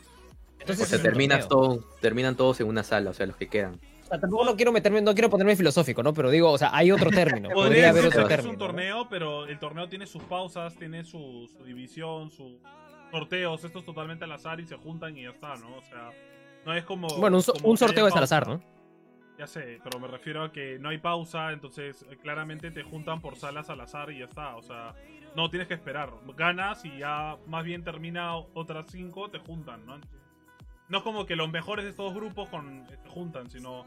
Entonces 0.61 0.86
o 0.86 0.88
sea, 0.88 1.02
terminas 1.02 1.48
todo, 1.48 1.84
terminan 2.00 2.36
todos 2.36 2.61
en 2.61 2.68
una 2.68 2.82
sala, 2.82 3.11
o 3.11 3.14
sea, 3.14 3.26
los 3.26 3.36
que 3.36 3.48
quedan. 3.48 3.80
O 4.04 4.06
sea, 4.09 4.18
tampoco 4.20 4.44
no 4.44 4.56
quiero 4.56 4.72
meterme, 4.72 5.00
no 5.02 5.12
quiero 5.14 5.28
ponerme 5.30 5.54
filosófico, 5.56 6.02
¿no? 6.02 6.14
Pero 6.14 6.30
digo, 6.30 6.50
o 6.50 6.59
sea, 6.59 6.70
hay 6.74 6.90
otro 6.90 7.11
término. 7.11 7.48
Podría 7.54 7.64
Podría 7.68 7.90
haber 7.90 8.06
otro 8.06 8.18
que 8.26 8.34
es 8.34 8.40
término. 8.40 8.50
un 8.52 8.59
¿no? 8.59 8.66
torneo, 8.66 9.09
pero 9.09 9.46
el 9.46 9.59
torneo 9.59 9.88
tiene 9.88 10.06
sus 10.06 10.22
pausas, 10.24 10.74
tiene 10.76 11.04
su, 11.04 11.48
su 11.56 11.64
división, 11.64 12.30
sus 12.30 12.54
sorteos. 13.11 13.64
Esto 13.64 13.78
es 13.80 13.84
totalmente 13.84 14.24
al 14.24 14.32
azar 14.32 14.61
y 14.61 14.66
se 14.66 14.76
juntan 14.76 15.16
y 15.16 15.22
ya 15.24 15.30
está, 15.30 15.56
¿no? 15.56 15.76
O 15.76 15.82
sea, 15.82 16.11
no 16.64 16.74
es 16.74 16.84
como. 16.84 17.09
Bueno, 17.18 17.36
un, 17.36 17.42
so- 17.42 17.52
como 17.52 17.68
un 17.68 17.76
sorteo 17.78 18.09
es 18.09 18.16
al 18.16 18.22
azar, 18.24 18.48
¿no? 18.48 18.62
Ya 19.38 19.46
sé, 19.46 19.78
pero 19.84 20.00
me 20.00 20.09
refiero 20.09 20.42
a 20.42 20.50
que 20.52 20.78
no 20.80 20.88
hay 20.88 20.98
pausa, 20.98 21.52
entonces 21.52 22.04
eh, 22.11 22.16
claramente 22.20 22.72
te 22.72 22.82
juntan 22.82 23.20
por 23.20 23.36
salas 23.36 23.70
al 23.70 23.80
azar 23.80 24.11
y 24.11 24.18
ya 24.18 24.24
está. 24.24 24.56
O 24.56 24.62
sea, 24.62 24.94
no 25.36 25.48
tienes 25.48 25.68
que 25.68 25.74
esperar. 25.74 26.11
Ganas 26.36 26.84
y 26.84 26.98
ya 26.98 27.36
más 27.46 27.62
bien 27.64 27.84
termina 27.84 28.36
otras 28.36 28.86
cinco, 28.90 29.30
te 29.30 29.38
juntan, 29.38 29.86
¿no? 29.86 30.00
No 30.89 30.99
es 30.99 31.05
como 31.05 31.26
que 31.26 31.36
los 31.36 31.51
mejores 31.51 31.84
de 31.84 31.91
estos 31.91 32.14
grupos 32.14 32.49
con, 32.49 32.86
eh, 32.91 32.97
juntan, 33.09 33.51
sino 33.51 33.86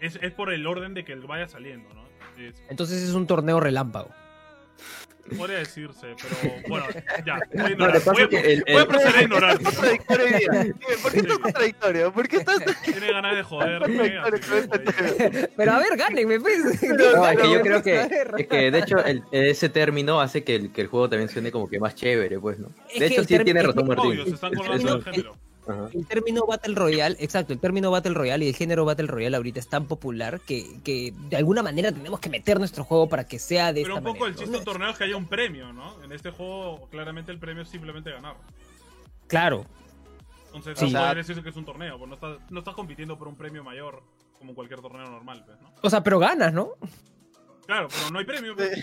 es, 0.00 0.18
es 0.22 0.32
por 0.32 0.52
el 0.52 0.66
orden 0.66 0.94
de 0.94 1.04
que 1.04 1.14
vaya 1.16 1.46
saliendo, 1.48 1.88
¿no? 1.94 2.04
Es- 2.42 2.62
Entonces 2.70 3.02
es 3.02 3.12
un 3.14 3.26
torneo 3.26 3.60
relámpago. 3.60 4.08
Podría 5.36 5.58
decirse, 5.58 6.14
pero 6.16 6.54
bueno, 6.68 6.86
ya. 7.26 7.38
Voy 7.52 7.62
a, 7.66 7.70
ignorar. 7.72 7.92
pasa 8.00 8.12
Voy 8.12 8.22
a- 8.22 8.24
es 8.24 8.30
que 8.30 8.52
el- 8.52 8.64
voy 8.66 8.74
a 8.76 8.80
el- 8.80 8.86
proceder 8.86 9.16
a 9.16 9.22
ignorar. 9.22 9.58
¿Por 9.58 11.12
qué 11.12 11.18
estás 11.18 11.38
contradictorio? 11.38 12.12
¿Por 12.14 12.28
qué 12.28 12.36
estás 12.38 12.58
Tiene 12.84 13.12
ganas 13.12 13.34
de 13.36 13.40
así 13.40 13.98
que- 14.78 15.50
Pero 15.54 15.72
a 15.72 15.78
ver, 15.80 15.96
gánenme, 15.98 16.40
pues. 16.40 16.82
No, 16.82 17.28
es 17.28 17.38
que 17.38 17.52
yo 17.52 17.60
creo 17.60 17.82
que, 17.82 18.00
es 18.38 18.46
que 18.46 18.70
de 18.70 18.78
hecho 18.78 19.04
el- 19.04 19.22
ese 19.32 19.68
término 19.68 20.18
hace 20.18 20.44
que 20.44 20.54
el, 20.54 20.72
que 20.72 20.80
el 20.80 20.86
juego 20.86 21.10
también 21.10 21.28
suene 21.28 21.52
como 21.52 21.68
que 21.68 21.78
más 21.78 21.94
chévere, 21.94 22.38
pues, 22.40 22.58
¿no? 22.58 22.68
De 22.98 23.04
hecho 23.06 23.22
sí 23.24 23.38
tiene 23.40 23.62
razón 23.62 23.86
Martín. 23.86 24.06
Obvio, 24.12 24.24
se 24.24 24.30
están 24.30 24.52
El- 24.52 24.58
colgando 24.58 24.88
el- 24.96 25.04
del 25.04 25.12
género. 25.14 25.36
Ajá. 25.68 25.88
El 25.92 26.06
término 26.06 26.46
Battle 26.46 26.74
Royale, 26.74 27.16
exacto, 27.20 27.52
el 27.52 27.60
término 27.60 27.90
Battle 27.90 28.14
Royale 28.14 28.44
y 28.44 28.48
el 28.48 28.54
género 28.56 28.84
Battle 28.84 29.06
Royale 29.06 29.36
ahorita 29.36 29.60
es 29.60 29.68
tan 29.68 29.86
popular 29.86 30.40
que, 30.40 30.80
que 30.82 31.12
de 31.28 31.36
alguna 31.36 31.62
manera 31.62 31.92
tenemos 31.92 32.18
que 32.20 32.28
meter 32.30 32.58
nuestro 32.58 32.84
juego 32.84 33.08
para 33.08 33.26
que 33.26 33.38
sea 33.38 33.72
de 33.72 33.82
Pero 33.82 33.96
esta 33.98 34.08
un 34.08 34.14
poco 34.14 34.26
el 34.26 34.32
chiste 34.34 34.46
¿no? 34.46 34.52
de 34.52 34.58
un 34.58 34.64
torneo 34.64 34.90
es 34.90 34.98
que 34.98 35.04
haya 35.04 35.16
un 35.16 35.26
premio, 35.28 35.72
¿no? 35.72 36.02
En 36.02 36.12
este 36.12 36.30
juego, 36.30 36.88
claramente 36.90 37.30
el 37.32 37.38
premio 37.38 37.62
es 37.62 37.68
simplemente 37.68 38.10
ganar. 38.10 38.36
Claro, 39.26 39.66
Entonces, 40.46 40.78
Sí. 40.78 40.84
no 40.86 40.88
O 40.88 40.90
sea- 40.92 41.00
poder 41.02 41.16
decirse 41.18 41.42
que 41.42 41.50
es 41.50 41.56
un 41.56 41.64
torneo, 41.66 41.98
pues 41.98 42.08
no 42.08 42.14
estás, 42.14 42.38
no 42.50 42.58
estás 42.60 42.74
compitiendo 42.74 43.18
por 43.18 43.28
un 43.28 43.36
premio 43.36 43.62
mayor 43.62 44.02
como 44.38 44.54
cualquier 44.54 44.80
torneo 44.80 45.04
normal, 45.10 45.42
pues, 45.44 45.60
¿no? 45.60 45.72
o 45.82 45.90
sea, 45.90 46.02
pero 46.02 46.18
ganas, 46.18 46.52
¿no? 46.54 46.70
Claro, 47.66 47.88
pero 47.90 48.10
no 48.10 48.18
hay 48.18 48.24
premio, 48.24 48.56
pues. 48.56 48.82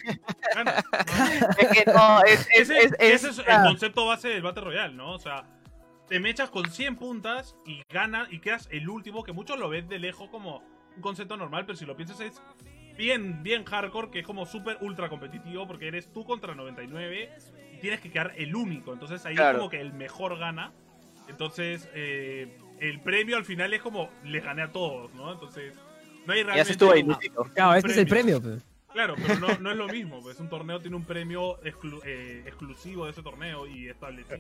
Ganas, 0.54 0.84
¿no? 0.84 0.92
Es 1.58 1.68
que 1.70 1.92
no, 1.92 2.22
es, 2.24 2.42
es, 2.42 2.70
Ese, 2.70 2.78
es, 2.80 2.86
es- 3.00 3.24
ese 3.24 3.30
es 3.30 3.38
el 3.40 3.64
concepto 3.64 4.06
base 4.06 4.28
del 4.28 4.44
Battle 4.44 4.64
Royale, 4.64 4.94
¿no? 4.94 5.14
O 5.14 5.20
sea, 5.20 5.44
te 6.08 6.20
mechas 6.20 6.50
con 6.50 6.70
100 6.70 6.96
puntas 6.98 7.56
y 7.66 7.82
ganas 7.92 8.32
y 8.32 8.40
quedas 8.40 8.68
el 8.72 8.90
último, 8.90 9.24
que 9.24 9.32
muchos 9.34 9.58
lo 9.60 9.70
ven 9.70 9.88
de 9.88 10.00
lejos 10.00 10.30
como 10.30 10.64
un 10.96 11.02
concepto 11.02 11.36
normal, 11.38 11.66
pero 11.66 11.78
si 11.78 11.86
lo 11.86 11.96
piensas 11.96 12.20
es 12.22 12.42
bien, 12.98 13.44
bien 13.44 13.66
hardcore, 13.66 14.10
que 14.12 14.20
es 14.20 14.26
como 14.26 14.46
súper 14.46 14.78
ultra 14.82 15.10
competitivo, 15.10 15.68
porque 15.68 15.88
eres 15.88 16.12
tú 16.14 16.24
contra 16.24 16.56
99 16.56 17.30
y 17.74 17.78
tienes 17.80 18.00
que 18.00 18.12
quedar 18.12 18.34
el 18.38 18.56
único. 18.56 18.94
Entonces 18.94 19.26
ahí 19.26 19.34
es 19.34 19.40
como 19.58 19.70
que 19.70 19.82
el 19.82 19.94
mejor 19.94 20.38
gana. 20.38 20.72
Entonces, 21.28 21.90
eh, 21.94 22.58
el 22.80 23.02
premio 23.02 23.36
al 23.38 23.46
final 23.46 23.74
es 23.74 23.82
como 23.82 24.10
les 24.24 24.44
gané 24.44 24.62
a 24.62 24.72
todos, 24.72 25.14
¿no? 25.16 25.32
Entonces, 25.34 25.74
no 26.26 26.34
hay 26.34 26.44
realmente. 26.44 26.58
Ya 26.58 26.66
se 26.66 26.72
estuvo 26.74 26.92
ahí, 26.92 27.02
un- 27.02 27.10
un 27.10 27.52
ese 27.76 27.88
es 27.88 27.98
el 27.98 28.08
premio. 28.08 28.42
pues. 28.42 28.64
Claro, 28.96 29.16
pero 29.22 29.40
no, 29.40 29.48
no 29.60 29.72
es 29.72 29.76
lo 29.78 29.88
mismo. 29.90 30.22
Pues 30.22 30.40
un 30.40 30.48
torneo 30.48 30.80
tiene 30.80 30.96
un 30.96 31.04
premio 31.04 31.60
exclu- 31.64 32.02
eh, 32.06 32.44
exclusivo 32.48 33.04
de 33.04 33.12
ese 33.12 33.22
torneo 33.22 33.68
y 33.68 33.90
establecido. 33.90 34.38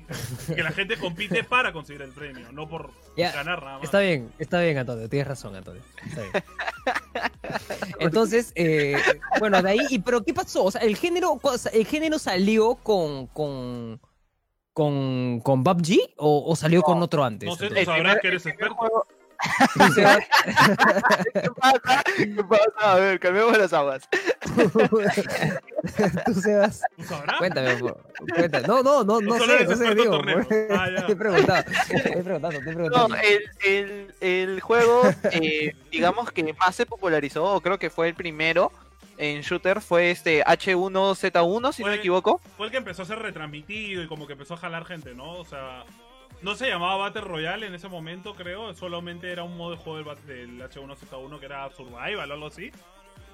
Que 0.56 0.64
la 0.64 0.72
gente 0.72 0.96
compite 0.96 1.44
para 1.44 1.74
conseguir 1.74 2.02
el 2.04 2.12
premio, 2.14 2.50
no 2.54 2.66
por 2.70 2.92
Ya, 3.18 3.34
ganar 3.34 3.62
nada 3.62 3.76
más. 3.80 3.84
Está 3.84 4.00
bien, 4.00 4.32
está 4.40 4.62
bien, 4.62 4.78
Antonio, 4.78 5.10
tienes 5.10 5.28
razón, 5.28 5.56
Antonio. 5.56 5.82
Está 6.08 6.22
bien. 6.22 6.34
Entonces, 8.00 8.54
eh, 8.56 8.96
bueno, 9.40 9.62
de 9.62 9.70
ahí, 9.72 9.80
y, 9.90 10.00
pero 10.00 10.24
¿qué 10.24 10.34
pasó? 10.34 10.64
O 10.64 10.72
sea, 10.72 10.82
el 10.82 10.96
género, 10.96 11.38
el 11.74 11.86
género 11.86 12.18
salió 12.18 12.76
con, 12.76 13.28
con, 13.28 14.00
con, 14.74 15.42
con 15.42 15.64
PUBG 15.66 16.14
o, 16.18 16.46
o 16.50 16.56
salió 16.56 16.82
con 16.82 17.02
otro 17.02 17.24
antes. 17.26 17.48
No 17.50 17.56
sé, 17.56 17.68
tú 17.68 17.76
sabrás 17.76 17.94
primer- 17.96 18.20
que 18.22 18.28
eres 18.30 18.46
experto. 18.46 18.76
juego- 18.76 19.06
¿Qué 21.34 21.50
pasa? 21.58 22.04
¿Qué 22.16 22.44
pasa? 22.44 22.64
A 22.78 22.96
ver, 22.96 23.20
cambiemos 23.20 23.58
las 23.58 23.74
aguas. 23.74 24.08
tú, 26.26 26.34
Sebas, 26.42 26.82
¿Tú 26.98 27.04
sabrás? 27.04 27.38
cuéntame, 27.38 27.76
por- 27.76 28.02
cuéntame. 28.36 28.68
No, 28.68 28.84
no, 28.84 29.04
no, 29.04 29.22
no 29.22 29.34
sé, 29.34 29.40
no 29.40 29.46
sé, 29.46 29.54
experto 29.64 29.92
en 29.92 29.98
digo. 29.98 30.12
torneos. 30.12 30.48
Ah, 30.72 30.90
ya. 30.90 30.96
Estoy 31.00 31.16
preguntando, 31.16 31.72
estoy 31.72 32.24
preguntando, 32.24 32.60
estoy 32.60 32.76
No, 32.76 33.08
el, 33.16 33.50
el, 33.66 34.14
el 34.22 34.62
juego, 34.62 35.02
eh, 35.32 35.76
digamos 35.92 36.32
que 36.32 36.54
más 36.54 36.76
se 36.76 36.86
popularizó, 36.86 37.44
o 37.46 37.62
creo 37.62 37.80
que 37.80 37.90
fue 37.90 38.08
el 38.08 38.16
primero 38.16 38.72
en 39.18 39.42
shooter, 39.42 39.82
fue 39.82 40.12
este 40.12 40.44
H1Z1, 40.44 41.74
si 41.74 41.82
no 41.84 41.88
Fue- 41.88 41.92
me 41.92 41.96
equivoco. 41.98 42.42
Fue 42.58 42.66
el 42.68 42.72
que 42.72 42.78
empezó 42.78 43.04
a 43.04 43.06
ser 43.06 43.20
retransmitido 43.20 44.04
y 44.04 44.08
como 44.08 44.28
que 44.28 44.34
empezó 44.34 44.56
a 44.56 44.58
jalar 44.58 44.86
gente, 44.86 45.14
¿no? 45.16 45.32
O 45.34 45.46
sea, 45.46 45.84
no 46.46 46.56
se 46.56 46.70
llamaba 46.70 46.96
Battle 46.98 47.22
Royale 47.22 47.66
en 47.68 47.74
ese 47.74 47.88
momento, 47.90 48.36
creo. 48.36 48.74
Solamente 48.76 49.32
era 49.32 49.44
un 49.44 49.58
modo 49.58 49.72
de 49.72 49.78
juego 49.78 49.98
del, 49.98 50.06
bat- 50.06 50.24
del 50.26 50.62
H1Z1 50.62 51.40
que 51.40 51.46
era 51.46 51.70
Survival 51.72 52.30
o 52.30 52.34
algo 52.34 52.48
así. 52.48 52.72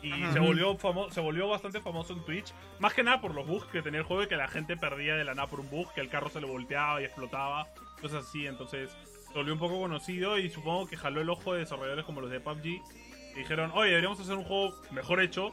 Y 0.01 0.12
Ajá. 0.14 0.34
se 0.34 0.39
volvió 0.39 0.76
famo- 0.80 1.12
se 1.12 1.20
volvió 1.20 1.47
bastante 1.47 1.80
famoso 1.82 2.14
en 2.14 2.24
Twitch. 2.26 2.53
Más 2.80 2.93
que 2.93 3.03
nada 3.03 3.22
por 3.22 3.36
los 3.36 3.45
bugs 3.45 3.66
que 3.68 3.82
tenía 3.82 3.99
el 3.99 4.05
juego 4.05 4.24
y 4.24 4.28
que 4.28 4.36
la 4.38 4.47
gente 4.47 4.76
perdía 4.78 5.16
de 5.16 5.24
la 5.26 5.36
nada 5.36 5.47
por 5.47 5.59
un 5.59 5.70
bug, 5.70 5.93
que 5.93 6.01
el 6.01 6.09
carro 6.09 6.30
se 6.30 6.39
le 6.41 6.47
volteaba 6.47 7.01
y 7.01 7.05
explotaba. 7.05 7.68
Cosas 8.01 8.26
así, 8.28 8.47
entonces 8.47 8.89
se 9.28 9.34
volvió 9.34 9.53
un 9.53 9.59
poco 9.59 9.80
conocido 9.80 10.39
y 10.39 10.49
supongo 10.49 10.88
que 10.88 10.97
jaló 10.97 11.22
el 11.22 11.30
ojo 11.30 11.53
de 11.53 11.59
desarrolladores 11.59 12.05
como 12.05 12.22
los 12.22 12.32
de 12.32 12.39
PUBG. 12.39 12.66
Y 12.66 12.82
dijeron, 13.36 13.72
oye, 13.76 13.89
deberíamos 13.89 14.20
hacer 14.20 14.36
un 14.36 14.43
juego 14.43 14.74
mejor 14.91 15.22
hecho 15.22 15.51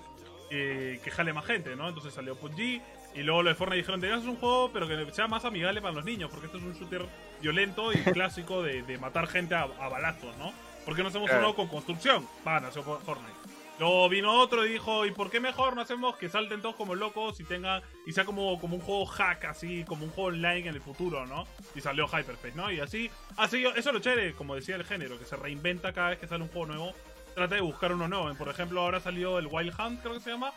eh, 0.50 0.98
que 1.04 1.11
jale 1.11 1.32
más 1.32 1.44
gente, 1.44 1.76
¿no? 1.76 1.88
Entonces 1.88 2.14
salió 2.14 2.34
PUBG 2.36 2.80
y 3.14 3.22
luego 3.22 3.42
los 3.42 3.50
de 3.52 3.54
Fortnite 3.56 3.78
dijeron, 3.82 4.00
deberíamos 4.00 4.24
hacer 4.24 4.34
un 4.34 4.40
juego 4.40 4.70
pero 4.72 4.86
que 4.88 5.12
sea 5.12 5.26
más 5.28 5.44
amigable 5.44 5.80
para 5.82 5.92
los 5.94 6.04
niños, 6.04 6.30
porque 6.30 6.46
esto 6.46 6.56
es 6.59 6.64
un 6.64 6.72
shooter 6.72 7.04
violento 7.41 7.93
y 7.93 7.99
clásico 7.99 8.62
de, 8.62 8.82
de 8.82 8.99
matar 8.99 9.26
gente 9.26 9.55
a, 9.55 9.62
a 9.62 9.89
balazos, 9.89 10.36
¿no? 10.39 10.53
¿Por 10.84 10.97
qué 10.97 11.03
no 11.03 11.09
hacemos 11.09 11.28
Claro. 11.28 11.47
uno 11.47 11.55
con 11.57 11.68
construcción? 11.68 12.26
Va, 12.47 12.61
nació 12.61 12.82
For- 12.82 13.01
Fortnite. 13.03 13.32
Luego 13.78 14.09
vino 14.09 14.32
otro 14.41 14.66
y 14.66 14.70
dijo, 14.72 15.07
¿y 15.07 15.12
por 15.12 15.30
qué 15.30 15.39
mejor 15.39 15.76
no 15.76 15.82
hacemos 15.82 16.16
que 16.16 16.28
salten 16.28 16.61
todos 16.61 16.74
como 16.74 16.97
locos 16.97 17.39
y 17.39 17.45
tenga 17.45 17.80
y 18.07 18.12
sea 18.12 18.24
como, 18.24 18.59
como 18.61 18.74
un 18.74 18.82
juego 18.82 19.07
hack 19.07 19.45
así, 19.45 19.84
como 19.84 20.05
un 20.05 20.11
juego 20.11 20.30
online 20.30 20.68
en 20.68 20.74
el 20.74 20.80
futuro, 20.80 21.26
¿no? 21.26 21.47
Y 21.76 21.80
salió 21.80 22.07
Hyperface, 22.09 22.57
¿no? 22.57 22.72
Y 22.72 22.80
así, 22.80 23.09
así 23.36 23.64
eso 23.64 23.76
es 23.78 23.86
lo 23.95 24.01
chévere, 24.01 24.32
como 24.34 24.57
decía 24.57 24.74
el 24.74 24.84
género, 24.84 25.16
que 25.16 25.24
se 25.24 25.36
reinventa 25.36 25.93
cada 25.93 26.11
vez 26.11 26.18
que 26.18 26.26
sale 26.26 26.43
un 26.43 26.49
juego 26.49 26.66
nuevo, 26.66 26.93
trata 27.36 27.55
de 27.55 27.61
buscar 27.61 27.93
uno 27.93 28.09
nuevo. 28.09 28.34
Por 28.34 28.49
ejemplo, 28.49 28.80
ahora 28.80 28.99
salió 28.99 29.39
el 29.39 29.47
Wild 29.47 29.72
Hunt, 29.78 30.01
creo 30.03 30.14
que 30.14 30.20
se 30.20 30.30
llama, 30.30 30.53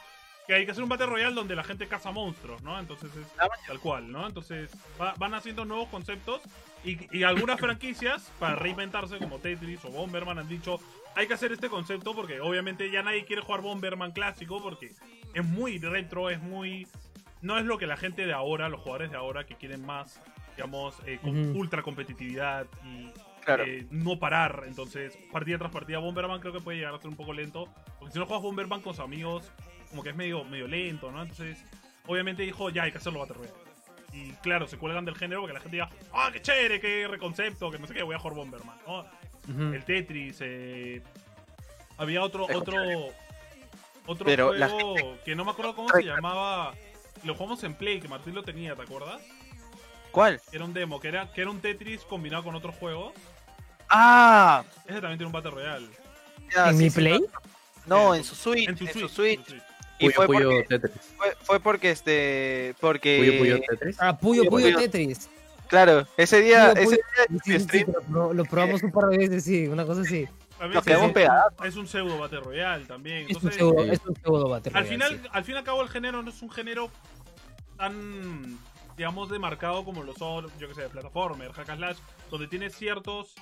que 0.47 0.55
hay 0.55 0.65
que 0.65 0.71
hacer 0.71 0.81
un 0.81 0.89
Battle 0.89 1.05
Royale 1.05 1.35
donde 1.35 1.55
la 1.55 1.63
gente 1.63 1.87
caza 1.87 2.09
monstruos, 2.11 2.63
¿no? 2.63 2.79
Entonces 2.79 3.11
es 3.15 3.27
tal 3.67 3.79
cual, 3.79 4.11
¿no? 4.11 4.25
Entonces 4.25 4.71
va- 4.99 5.13
van 5.19 5.35
haciendo 5.35 5.63
nuevos 5.63 5.89
conceptos 5.89 6.41
y, 6.83 7.17
y 7.17 7.23
algunas 7.23 7.59
franquicias 7.59 8.31
para 8.39 8.55
reinventarse 8.55 9.17
como 9.19 9.39
Tetris 9.39 9.83
o 9.85 9.89
Bomberman 9.91 10.39
han 10.39 10.47
dicho 10.47 10.79
hay 11.15 11.27
que 11.27 11.33
hacer 11.33 11.51
este 11.51 11.69
concepto 11.69 12.13
porque 12.15 12.39
obviamente 12.39 12.89
ya 12.89 13.03
nadie 13.03 13.25
quiere 13.25 13.41
jugar 13.41 13.61
Bomberman 13.61 14.11
clásico 14.13 14.61
porque 14.61 14.91
es 15.33 15.45
muy 15.45 15.77
retro, 15.77 16.29
es 16.29 16.41
muy... 16.41 16.87
No 17.41 17.57
es 17.57 17.65
lo 17.65 17.77
que 17.77 17.85
la 17.87 17.97
gente 17.97 18.25
de 18.25 18.33
ahora, 18.33 18.69
los 18.69 18.79
jugadores 18.81 19.11
de 19.11 19.17
ahora 19.17 19.45
que 19.45 19.55
quieren 19.55 19.85
más, 19.85 20.21
digamos, 20.55 20.95
eh, 21.05 21.17
con 21.21 21.49
Ujú. 21.49 21.59
ultra 21.59 21.81
competitividad 21.81 22.65
y 22.85 23.11
Claro. 23.43 23.63
eh, 23.65 23.87
no 23.89 24.19
parar. 24.19 24.63
Entonces, 24.67 25.17
partida 25.31 25.57
tras 25.57 25.71
partida, 25.71 25.97
Bomberman 25.97 26.39
creo 26.39 26.53
que 26.53 26.59
puede 26.61 26.77
llegar 26.77 26.93
a 26.93 26.99
ser 26.99 27.07
un 27.09 27.15
poco 27.15 27.33
lento. 27.33 27.67
Porque 27.99 28.13
si 28.13 28.19
no 28.19 28.25
juegas 28.27 28.43
Bomberman 28.43 28.81
con 28.81 28.93
sus 28.93 29.03
amigos, 29.03 29.51
como 29.89 30.03
que 30.03 30.09
es 30.11 30.15
medio, 30.15 30.43
medio 30.43 30.67
lento, 30.67 31.11
¿no? 31.11 31.21
Entonces, 31.23 31.57
obviamente 32.05 32.43
dijo, 32.43 32.69
ya 32.69 32.83
hay 32.83 32.91
que 32.91 32.99
hacerlo 32.99 33.19
Battle 33.19 33.37
Royale. 33.37 33.57
Y 34.13 34.31
claro, 34.43 34.67
se 34.67 34.77
cuelgan 34.77 35.05
del 35.05 35.15
género 35.15 35.41
porque 35.41 35.53
la 35.53 35.59
gente 35.61 35.77
diga, 35.77 35.89
¡ah, 36.13 36.29
qué 36.33 36.41
chévere, 36.41 36.79
qué 36.81 37.07
reconcepto! 37.07 37.71
Que 37.71 37.79
no 37.79 37.87
sé 37.87 37.93
qué, 37.93 38.03
voy 38.03 38.15
a 38.15 38.19
jugar 38.19 38.35
Bomberman. 38.35 38.77
El 39.47 39.83
Tetris, 39.85 40.37
eh, 40.41 41.01
había 41.97 42.21
otro, 42.23 42.45
otro, 42.53 42.75
otro 44.05 44.25
Pero 44.25 44.53
la 44.53 44.69
juego 44.69 45.17
que 45.25 45.35
no 45.35 45.45
me 45.45 45.51
acuerdo 45.51 45.75
cómo 45.75 45.89
se 45.89 46.03
llamaba. 46.03 46.73
Lo 47.23 47.35
jugamos 47.35 47.63
en 47.63 47.73
Play, 47.75 47.99
que 47.99 48.07
Martín 48.07 48.33
lo 48.35 48.43
tenía, 48.43 48.75
¿te 48.75 48.81
acuerdas? 48.81 49.21
¿Cuál? 50.11 50.41
Era 50.51 50.65
un 50.65 50.73
demo, 50.73 50.99
que 50.99 51.07
era, 51.07 51.31
que 51.31 51.41
era 51.41 51.49
un 51.49 51.61
Tetris 51.61 52.01
combinado 52.03 52.43
con 52.43 52.55
otros 52.55 52.75
juegos. 52.75 53.13
Ah, 53.89 54.63
Ese 54.85 54.93
también 55.01 55.17
tiene 55.17 55.25
un 55.27 55.31
Battle 55.31 55.51
Royale. 55.51 55.87
ya, 56.53 56.69
¿En 56.69 56.77
sí, 56.77 56.83
mi 56.83 56.89
sí, 56.89 56.95
play? 56.99 57.19
No, 57.85 58.13
En 58.13 58.21
en 58.21 58.27
tu- 58.27 58.29
su 58.29 58.35
Switch. 58.35 58.63
En 58.63 58.69
En 58.71 58.77
su 58.77 58.85
Switch. 58.87 59.37
en 59.39 59.43
tu 59.43 59.51
Switch. 59.51 59.63
Y 60.01 60.05
Puyo 60.09 60.15
fue 60.15 60.25
Puyo 60.27 60.49
porque, 60.49 60.79
Tetris. 60.79 61.13
fue, 61.15 61.35
fue 61.41 61.59
porque 61.59 61.91
este. 61.91 62.75
Porque. 62.79 63.17
Puyo 63.17 63.37
Puyo 63.37 63.61
Tetris. 63.69 63.97
Ah, 64.01 64.17
Puyo 64.17 64.43
Puyo. 64.49 64.77
Tetris. 64.77 65.29
Claro, 65.67 66.05
ese 66.17 66.41
día. 66.41 66.73
Puyo, 66.73 66.81
ese 66.81 66.95
día 66.95 67.59
Sí, 67.59 67.59
sí, 67.71 67.85
lo, 68.09 68.33
lo 68.33 68.43
probamos 68.45 68.83
un 68.83 68.91
par 68.91 69.05
de 69.05 69.17
veces, 69.17 69.43
sí, 69.43 69.67
una 69.67 69.85
cosa 69.85 70.01
así. 70.01 70.27
También 70.57 70.75
nos 70.75 70.83
sí, 70.83 70.89
quedamos 70.89 71.07
sí, 71.07 71.13
pegados. 71.13 71.53
Es 71.63 71.75
un 71.75 71.87
pseudo 71.87 72.19
Battle 72.19 72.39
Royale 72.41 72.85
también. 72.85 73.25
Es 73.29 73.41
un 73.41 73.51
pseudo, 73.51 73.83
sí. 73.83 73.89
es 73.91 74.01
un 74.05 74.15
pseudo 74.15 74.49
Battle 74.49 74.71
al 74.75 74.83
Royale, 74.83 74.89
final, 74.89 75.21
sí. 75.23 75.29
al 75.31 75.43
fin 75.43 75.55
y 75.55 75.57
al 75.57 75.63
cabo, 75.63 75.81
el 75.81 75.89
género 75.89 76.21
no 76.21 76.29
es 76.29 76.41
un 76.41 76.51
género 76.51 76.91
tan, 77.77 78.59
digamos, 78.95 79.29
demarcado 79.29 79.83
como 79.83 80.03
lo 80.03 80.13
son, 80.13 80.47
yo 80.59 80.67
que 80.67 80.75
sé, 80.75 80.87
plataformer, 80.89 81.51
hack 81.51 81.69
and 81.69 81.79
slash, 81.79 81.97
donde 82.29 82.47
tiene 82.47 82.69
ciertos 82.69 83.33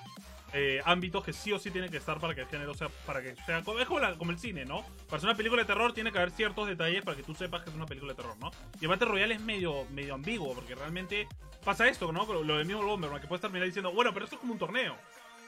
eh, 0.54 0.82
ámbitos 0.86 1.24
que 1.24 1.34
sí 1.34 1.52
o 1.52 1.60
sí 1.60 1.72
tienen 1.72 1.92
que 1.92 1.98
estar 1.98 2.20
para 2.20 2.34
que 2.34 2.42
el 2.42 2.48
género 2.48 2.74
sea, 2.74 2.90
para 3.06 3.22
que 3.22 3.36
sea, 3.46 3.64
como 3.64 4.32
el 4.32 4.40
cine, 4.40 4.66
¿no? 4.66 4.84
Para 5.08 5.20
ser 5.20 5.30
una 5.30 5.38
película 5.38 5.62
de 5.62 5.68
terror 5.68 5.94
tiene 5.94 6.12
que 6.12 6.18
haber 6.18 6.32
ciertos 6.32 6.68
detalles 6.68 7.04
para 7.04 7.16
que 7.16 7.24
tú 7.24 7.36
sepas 7.36 7.64
que 7.64 7.70
es 7.70 7.76
una 7.76 7.86
película 7.86 8.14
de 8.14 8.18
terror, 8.18 8.38
¿no? 8.40 8.52
Y 8.80 8.86
el 8.86 8.90
Battle 8.90 9.08
Royale 9.08 9.36
es 9.36 9.42
medio, 9.42 9.86
medio 9.92 10.16
ambiguo, 10.16 10.54
porque 10.54 10.76
realmente 10.76 11.28
pasa 11.64 11.88
esto, 11.88 12.12
¿no? 12.12 12.26
Lo 12.26 12.58
del 12.58 12.66
mismo 12.66 12.84
Bomberman, 12.84 13.22
que 13.22 13.28
puedes 13.28 13.42
terminar 13.42 13.68
diciendo, 13.68 13.92
bueno, 13.92 14.14
pero 14.14 14.26
esto 14.26 14.36
es 14.36 14.40
como 14.40 14.54
un 14.54 14.60
torneo. 14.60 14.96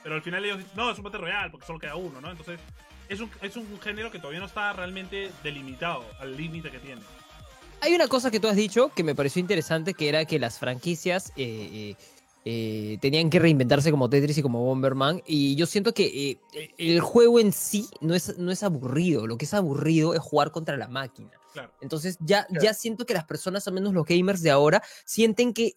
Pero 0.04 0.16
al 0.16 0.22
final 0.22 0.44
ellos 0.46 0.58
dicen, 0.60 0.74
no, 0.76 0.92
es 0.92 0.98
un 0.98 1.04
Battle 1.04 1.22
Royale, 1.22 1.50
porque 1.52 1.66
solo 1.66 1.80
queda 1.80 1.96
uno, 1.96 2.22
¿no? 2.22 2.32
Entonces, 2.32 2.60
es 3.10 3.20
un, 3.20 3.30
es 3.42 3.56
un 3.56 3.80
género 3.82 4.12
que 4.12 4.20
todavía 4.20 4.40
no 4.40 4.46
está 4.46 4.74
realmente 4.74 5.32
delimitado 5.44 6.06
al 6.20 6.36
límite 6.38 6.72
que 6.72 6.80
tiene. 6.80 7.02
Hay 7.82 7.96
una 7.96 8.08
cosa 8.08 8.30
que 8.30 8.40
tú 8.40 8.48
has 8.48 8.56
dicho 8.56 8.92
que 8.96 9.04
me 9.04 9.16
pareció 9.16 9.40
interesante, 9.40 9.94
que 9.96 10.08
era 10.08 10.26
que 10.26 10.38
las 10.38 10.60
franquicias 10.60 11.32
eh, 11.36 11.70
eh, 11.74 11.96
eh, 12.44 12.98
tenían 13.02 13.30
que 13.30 13.40
reinventarse 13.40 13.92
como 13.92 14.10
Tetris 14.10 14.38
y 14.38 14.42
como 14.42 14.64
Bomberman. 14.64 15.22
Y 15.26 15.56
yo 15.56 15.66
siento 15.66 15.94
que 15.94 16.40
eh, 16.54 16.70
el 16.78 17.00
juego 17.00 17.40
en 17.40 17.52
sí 17.52 17.88
no 18.00 18.14
es, 18.14 18.38
no 18.38 18.52
es 18.52 18.64
aburrido. 18.64 19.28
Lo 19.28 19.38
que 19.38 19.46
es 19.46 19.54
aburrido 19.54 20.14
es 20.14 20.20
jugar 20.20 20.52
contra 20.52 20.78
la 20.78 20.88
máquina. 20.88 21.41
Claro. 21.54 21.72
Entonces 21.82 22.18
ya, 22.22 22.46
Claro. 22.46 22.64
ya 22.64 22.74
siento 22.74 23.06
que 23.06 23.14
las 23.14 23.26
personas, 23.26 23.68
al 23.68 23.74
menos 23.74 23.94
los 23.94 24.06
gamers 24.06 24.42
de 24.42 24.52
ahora, 24.52 24.82
sienten 25.06 25.54
que 25.54 25.74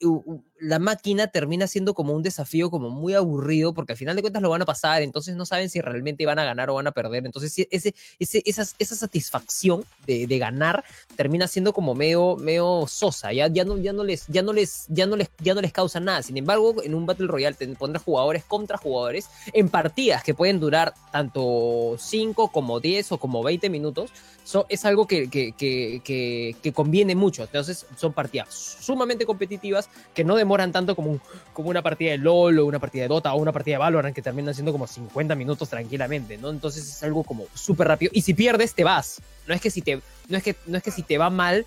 la 0.60 0.78
máquina 0.78 1.26
termina 1.26 1.66
siendo 1.66 1.94
como 1.94 2.12
un 2.12 2.22
desafío 2.22 2.70
como 2.70 2.90
muy 2.90 3.14
aburrido, 3.14 3.74
porque 3.74 3.92
al 3.92 3.98
final 3.98 4.16
de 4.16 4.22
cuentas 4.22 4.40
lo 4.42 4.50
van 4.50 4.62
a 4.62 4.66
pasar, 4.66 5.02
entonces 5.02 5.36
no 5.36 5.44
saben 5.46 5.68
si 5.68 5.80
realmente 5.80 6.24
van 6.26 6.38
a 6.38 6.44
ganar 6.44 6.70
o 6.70 6.74
van 6.74 6.86
a 6.86 6.92
perder. 6.92 7.26
Entonces 7.26 7.66
ese, 7.70 7.94
ese, 8.20 8.42
esas- 8.46 8.74
esa 8.78 8.94
satisfacción 8.96 9.84
de, 10.06 10.26
de 10.26 10.38
ganar 10.38 10.84
termina 11.16 11.48
siendo 11.48 11.72
como 11.72 11.94
medio, 11.94 12.36
medio 12.36 12.86
sosa, 12.88 13.32
ya, 13.32 13.48
ya, 13.48 13.64
no, 13.64 13.76
ya, 13.78 13.92
no 13.92 14.04
les, 14.04 14.26
ya, 14.28 14.42
no 14.42 14.52
les, 14.52 14.86
ya, 14.88 15.06
no 15.06 15.16
les, 15.16 15.28
ya 15.40 15.54
no 15.54 15.60
les 15.60 15.72
causa 15.72 16.00
nada. 16.00 16.22
Sin 16.22 16.36
embargo, 16.36 16.82
en 16.82 16.94
un 16.94 17.04
Battle 17.06 17.26
Royale 17.26 17.56
te 17.56 17.66
pondrás 17.68 18.02
jugadores 18.04 18.44
contra 18.44 18.78
jugadores 18.78 19.26
en 19.52 19.68
partidas 19.68 20.22
que 20.22 20.34
pueden 20.34 20.60
durar 20.60 20.94
tanto 21.12 21.96
5 21.98 22.48
como 22.52 22.80
10 22.80 23.12
o 23.12 23.18
como 23.18 23.42
20 23.42 23.68
minutos 23.70 24.10
so- 24.44 24.66
es 24.68 24.84
algo 24.84 25.06
que, 25.06 25.28
que, 25.30 25.52
que, 25.52 25.63
que- 26.04 26.56
que 26.62 26.72
conviene 26.72 27.14
mucho. 27.14 27.42
Entonces, 27.42 27.86
son 27.96 28.12
partidas 28.12 28.48
sumamente 28.80 29.26
competitivas 29.26 29.88
que 30.14 30.24
no 30.24 30.36
demoran 30.36 30.72
tanto 30.72 30.94
como, 30.96 31.10
un- 31.12 31.20
como 31.52 31.70
una 31.70 31.82
partida 31.82 32.10
de 32.12 32.18
LOL 32.18 32.58
o 32.58 32.66
una 32.66 32.78
partida 32.78 33.02
de 33.02 33.08
Dota 33.08 33.32
o 33.34 33.36
una 33.38 33.52
partida 33.52 33.74
de 33.74 33.78
Valorant 33.78 34.14
que 34.14 34.22
terminan 34.22 34.54
siendo 34.54 34.72
como 34.72 34.86
50 34.86 35.34
minutos 35.34 35.68
tranquilamente, 35.68 36.38
¿no? 36.38 36.50
Entonces 36.50 36.86
es 36.88 37.02
algo 37.02 37.22
como 37.24 37.46
súper 37.54 37.88
rápido. 37.88 38.10
Y 38.14 38.22
si 38.22 38.34
pierdes, 38.34 38.74
te 38.74 38.84
vas. 38.84 39.20
No 39.46 39.54
es 39.54 39.60
que 39.60 39.70
si 39.70 39.82
te, 39.82 40.00
no 40.28 40.36
es 40.36 40.42
que, 40.42 40.56
no 40.66 40.76
es 40.78 40.82
que 40.82 40.90
si 40.90 41.02
te 41.02 41.18
va 41.18 41.30
mal. 41.30 41.66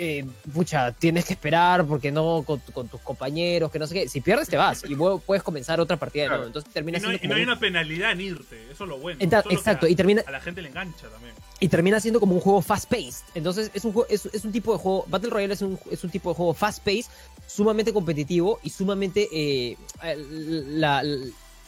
eh, 0.00 0.24
pucha, 0.54 0.92
tienes 0.92 1.24
que 1.24 1.32
esperar 1.32 1.84
porque 1.84 2.12
no 2.12 2.44
con, 2.46 2.60
con 2.72 2.86
tus 2.86 3.00
compañeros, 3.00 3.68
que 3.72 3.80
no 3.80 3.86
sé 3.88 3.94
qué. 3.94 4.08
Si 4.08 4.20
pierdes, 4.20 4.46
te 4.48 4.56
vas 4.56 4.84
y 4.88 4.94
puedes 4.94 5.42
comenzar 5.42 5.80
otra 5.80 5.96
partida 5.96 6.24
de 6.24 6.28
nuevo. 6.28 6.44
Entonces 6.44 6.70
Y 6.70 6.74
termina 6.74 6.98
no, 7.00 7.08
hay- 7.08 7.18
siendo 7.18 7.24
y 7.24 7.28
no 7.28 7.34
hay 7.34 7.42
un- 7.42 7.48
una 7.48 7.58
penalidad 7.58 8.12
en 8.12 8.20
irte, 8.20 8.62
eso 8.70 8.84
es 8.84 8.90
lo 8.90 8.98
bueno. 8.98 9.18
Entra- 9.20 9.40
Eso 9.40 9.40
es 9.40 9.44
lo 9.46 9.48
que 9.48 9.54
exacto, 9.56 9.86
a- 9.86 9.88
y 9.88 9.96
termina, 9.96 10.22
A 10.24 10.30
la 10.30 10.40
gente 10.40 10.62
le 10.62 10.68
engancha 10.68 11.08
también. 11.08 11.34
Y 11.60 11.68
termina 11.68 12.00
siendo 12.00 12.20
como 12.20 12.34
un 12.34 12.40
juego 12.40 12.62
fast-paced. 12.62 13.24
Entonces 13.34 13.70
es 13.74 13.84
un, 13.84 13.92
juego, 13.92 14.08
es, 14.08 14.26
es 14.26 14.44
un 14.44 14.52
tipo 14.52 14.72
de 14.72 14.78
juego, 14.78 15.04
Battle 15.08 15.30
Royale 15.30 15.54
es 15.54 15.62
un, 15.62 15.78
es 15.90 16.04
un 16.04 16.10
tipo 16.10 16.30
de 16.30 16.36
juego 16.36 16.54
fast-paced, 16.54 17.10
sumamente 17.46 17.92
competitivo 17.92 18.60
y 18.62 18.70
sumamente 18.70 19.28
eh, 19.32 19.76
la, 20.02 21.02
la, 21.02 21.22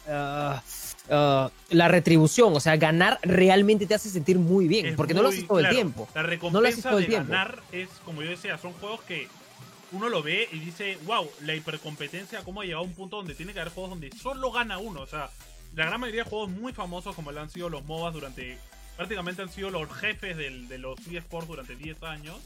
ah, 0.09 0.63
ah, 1.11 1.51
la 1.71 1.89
retribución, 1.89 2.55
o 2.55 2.61
sea, 2.61 2.77
ganar 2.77 3.19
realmente 3.23 3.87
te 3.87 3.95
hace 3.95 4.11
sentir 4.11 4.39
muy 4.39 4.69
bien, 4.69 4.87
Es 4.87 4.95
porque 4.95 5.15
no 5.15 5.23
lo 5.23 5.29
haces 5.29 5.47
todo 5.47 5.59
claro, 5.59 5.71
el 5.71 5.77
tiempo. 5.77 6.09
La 6.15 6.23
No 6.23 6.29
lo 6.29 6.69
haces 6.69 6.85
recompensa 6.85 6.91
el 6.91 7.01
de 7.01 7.07
tiempo. 7.07 7.33
ganar 7.33 7.63
es, 7.73 7.89
como 8.05 8.23
yo 8.23 8.31
decía, 8.31 8.59
son 8.59 8.73
juegos 8.75 9.01
que 9.03 9.29
uno 9.93 10.09
lo 10.09 10.23
ve 10.23 10.49
y 10.53 10.59
dice, 10.61 10.99
wow, 11.05 11.29
la 11.43 11.55
hipercompetencia, 11.55 12.43
cómo 12.45 12.61
ha 12.61 12.65
llegado 12.65 12.85
a 12.85 12.87
un 12.87 12.95
punto 12.95 13.17
donde 13.17 13.35
tiene 13.35 13.53
que 13.53 13.61
haber 13.61 13.73
juegos 13.73 13.91
donde 13.91 14.11
solo 14.13 14.53
gana 14.53 14.79
uno. 14.79 15.01
O 15.01 15.07
sea, 15.07 15.31
la 15.75 15.87
gran 15.87 16.01
mayoría 16.01 16.25
de 16.25 16.31
juegos 16.31 16.51
muy 16.51 16.73
famosos 16.73 17.17
como 17.17 17.33
lo 17.33 17.41
han 17.41 17.51
sido 17.51 17.69
los 17.69 17.85
MOBAs 17.85 18.15
durante... 18.15 18.59
Prácticamente 19.01 19.41
han 19.41 19.49
sido 19.49 19.71
los 19.71 19.91
jefes 19.95 20.37
del- 20.37 20.69
de 20.69 20.77
los 20.77 20.99
eSports 21.11 21.49
durante 21.49 21.75
10 21.75 22.03
años. 22.03 22.37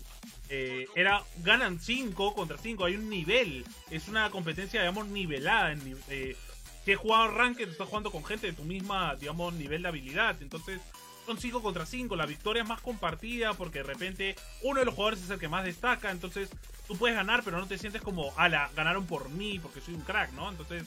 Eh, 0.49 0.87
era, 0.95 1.21
ganan 1.43 1.81
5 1.81 2.33
contra 2.33 2.57
5, 2.59 2.85
hay 2.85 2.95
un 2.95 3.11
nivel. 3.11 3.65
Es 3.91 4.07
una 4.07 4.31
competencia, 4.31 4.81
digamos, 4.83 5.09
nivelada. 5.09 5.73
En, 5.73 5.99
eh, 6.11 6.37
si 6.85 6.93
has 6.93 6.99
jugado 7.01 7.33
Ranked, 7.33 7.69
estás 7.69 7.89
jugando 7.89 8.13
con 8.13 8.25
gente 8.25 8.47
de 8.47 8.53
tu 8.53 8.63
misma, 8.63 9.17
digamos, 9.17 9.53
nivel 9.55 9.83
de 9.83 9.89
habilidad. 9.89 10.37
Entonces, 10.43 10.81
son 11.27 11.41
5 11.41 11.61
contra 11.61 11.87
5. 11.87 12.15
La 12.15 12.25
victoria 12.25 12.63
es 12.63 12.69
más 12.69 12.81
compartida 12.81 13.55
porque 13.55 13.79
de 13.81 13.87
repente 13.87 14.37
uno 14.63 14.79
de 14.79 14.87
los 14.87 14.95
jugadores 14.95 15.25
es 15.25 15.31
el 15.31 15.41
que 15.41 15.49
más 15.49 15.65
destaca. 15.65 16.13
Entonces, 16.13 16.51
tú 16.87 16.97
puedes 16.97 17.17
ganar, 17.17 17.43
pero 17.43 17.59
no 17.59 17.67
te 17.67 17.79
sientes 17.79 18.01
como, 18.01 18.33
ala, 18.37 18.71
ganaron 18.77 19.07
por 19.09 19.29
mí 19.29 19.59
porque 19.59 19.81
soy 19.81 19.95
un 19.95 20.03
crack, 20.03 20.31
¿no? 20.35 20.51
Entonces, 20.51 20.85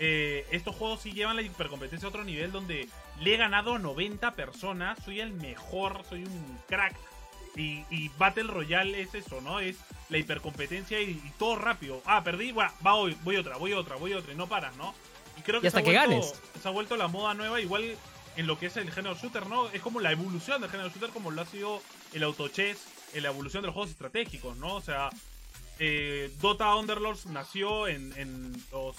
eh, 0.00 0.44
estos 0.50 0.74
juegos 0.74 1.02
sí 1.02 1.12
llevan 1.12 1.36
la 1.36 1.42
hipercompetencia 1.42 2.06
a 2.06 2.08
otro 2.08 2.24
nivel 2.24 2.50
donde 2.50 2.88
le 3.20 3.34
he 3.34 3.36
ganado 3.36 3.74
a 3.74 3.78
90 3.78 4.32
personas. 4.34 4.98
Soy 5.04 5.20
el 5.20 5.32
mejor, 5.32 6.02
soy 6.08 6.24
un 6.24 6.58
crack. 6.68 6.96
Y, 7.56 7.84
y 7.90 8.08
Battle 8.18 8.44
Royale 8.44 9.00
es 9.00 9.14
eso, 9.14 9.40
¿no? 9.40 9.60
Es 9.60 9.76
la 10.08 10.18
hipercompetencia 10.18 11.00
y, 11.00 11.10
y 11.10 11.32
todo 11.38 11.56
rápido. 11.56 12.02
Ah, 12.04 12.24
perdí, 12.24 12.50
va, 12.52 12.72
va 12.84 12.94
hoy, 12.94 13.16
voy 13.22 13.36
otra, 13.36 13.56
voy 13.56 13.72
otra, 13.72 13.96
voy 13.96 14.12
otra, 14.12 14.32
y 14.32 14.36
no 14.36 14.48
paras, 14.48 14.76
¿no? 14.76 14.92
Y 15.38 15.42
creo 15.42 15.60
que, 15.60 15.66
Y 15.66 15.68
hasta 15.68 15.80
se, 15.80 15.82
ha 15.82 15.84
que 15.84 15.96
vuelto, 15.96 16.10
ganes. 16.10 16.42
se 16.60 16.68
ha 16.68 16.70
vuelto 16.72 16.96
la 16.96 17.06
moda 17.08 17.34
nueva, 17.34 17.60
igual 17.60 17.96
en 18.36 18.46
lo 18.48 18.58
que 18.58 18.66
es 18.66 18.76
el 18.76 18.90
género 18.90 19.14
shooter, 19.14 19.46
¿no? 19.46 19.68
Es 19.70 19.80
como 19.82 20.00
la 20.00 20.10
evolución 20.10 20.60
del 20.60 20.70
género 20.70 20.88
shooter, 20.90 21.10
como 21.10 21.30
lo 21.30 21.42
ha 21.42 21.46
sido 21.46 21.80
el 22.12 22.24
autochess, 22.24 22.78
en 23.12 23.22
la 23.22 23.28
evolución 23.28 23.62
de 23.62 23.68
los 23.68 23.74
juegos 23.74 23.90
estratégicos, 23.92 24.56
¿no? 24.56 24.74
O 24.74 24.80
sea, 24.80 25.10
eh, 25.78 26.32
Dota 26.40 26.74
Underlords 26.74 27.26
nació 27.26 27.86
en, 27.86 28.12
en 28.16 28.52
los 28.72 28.96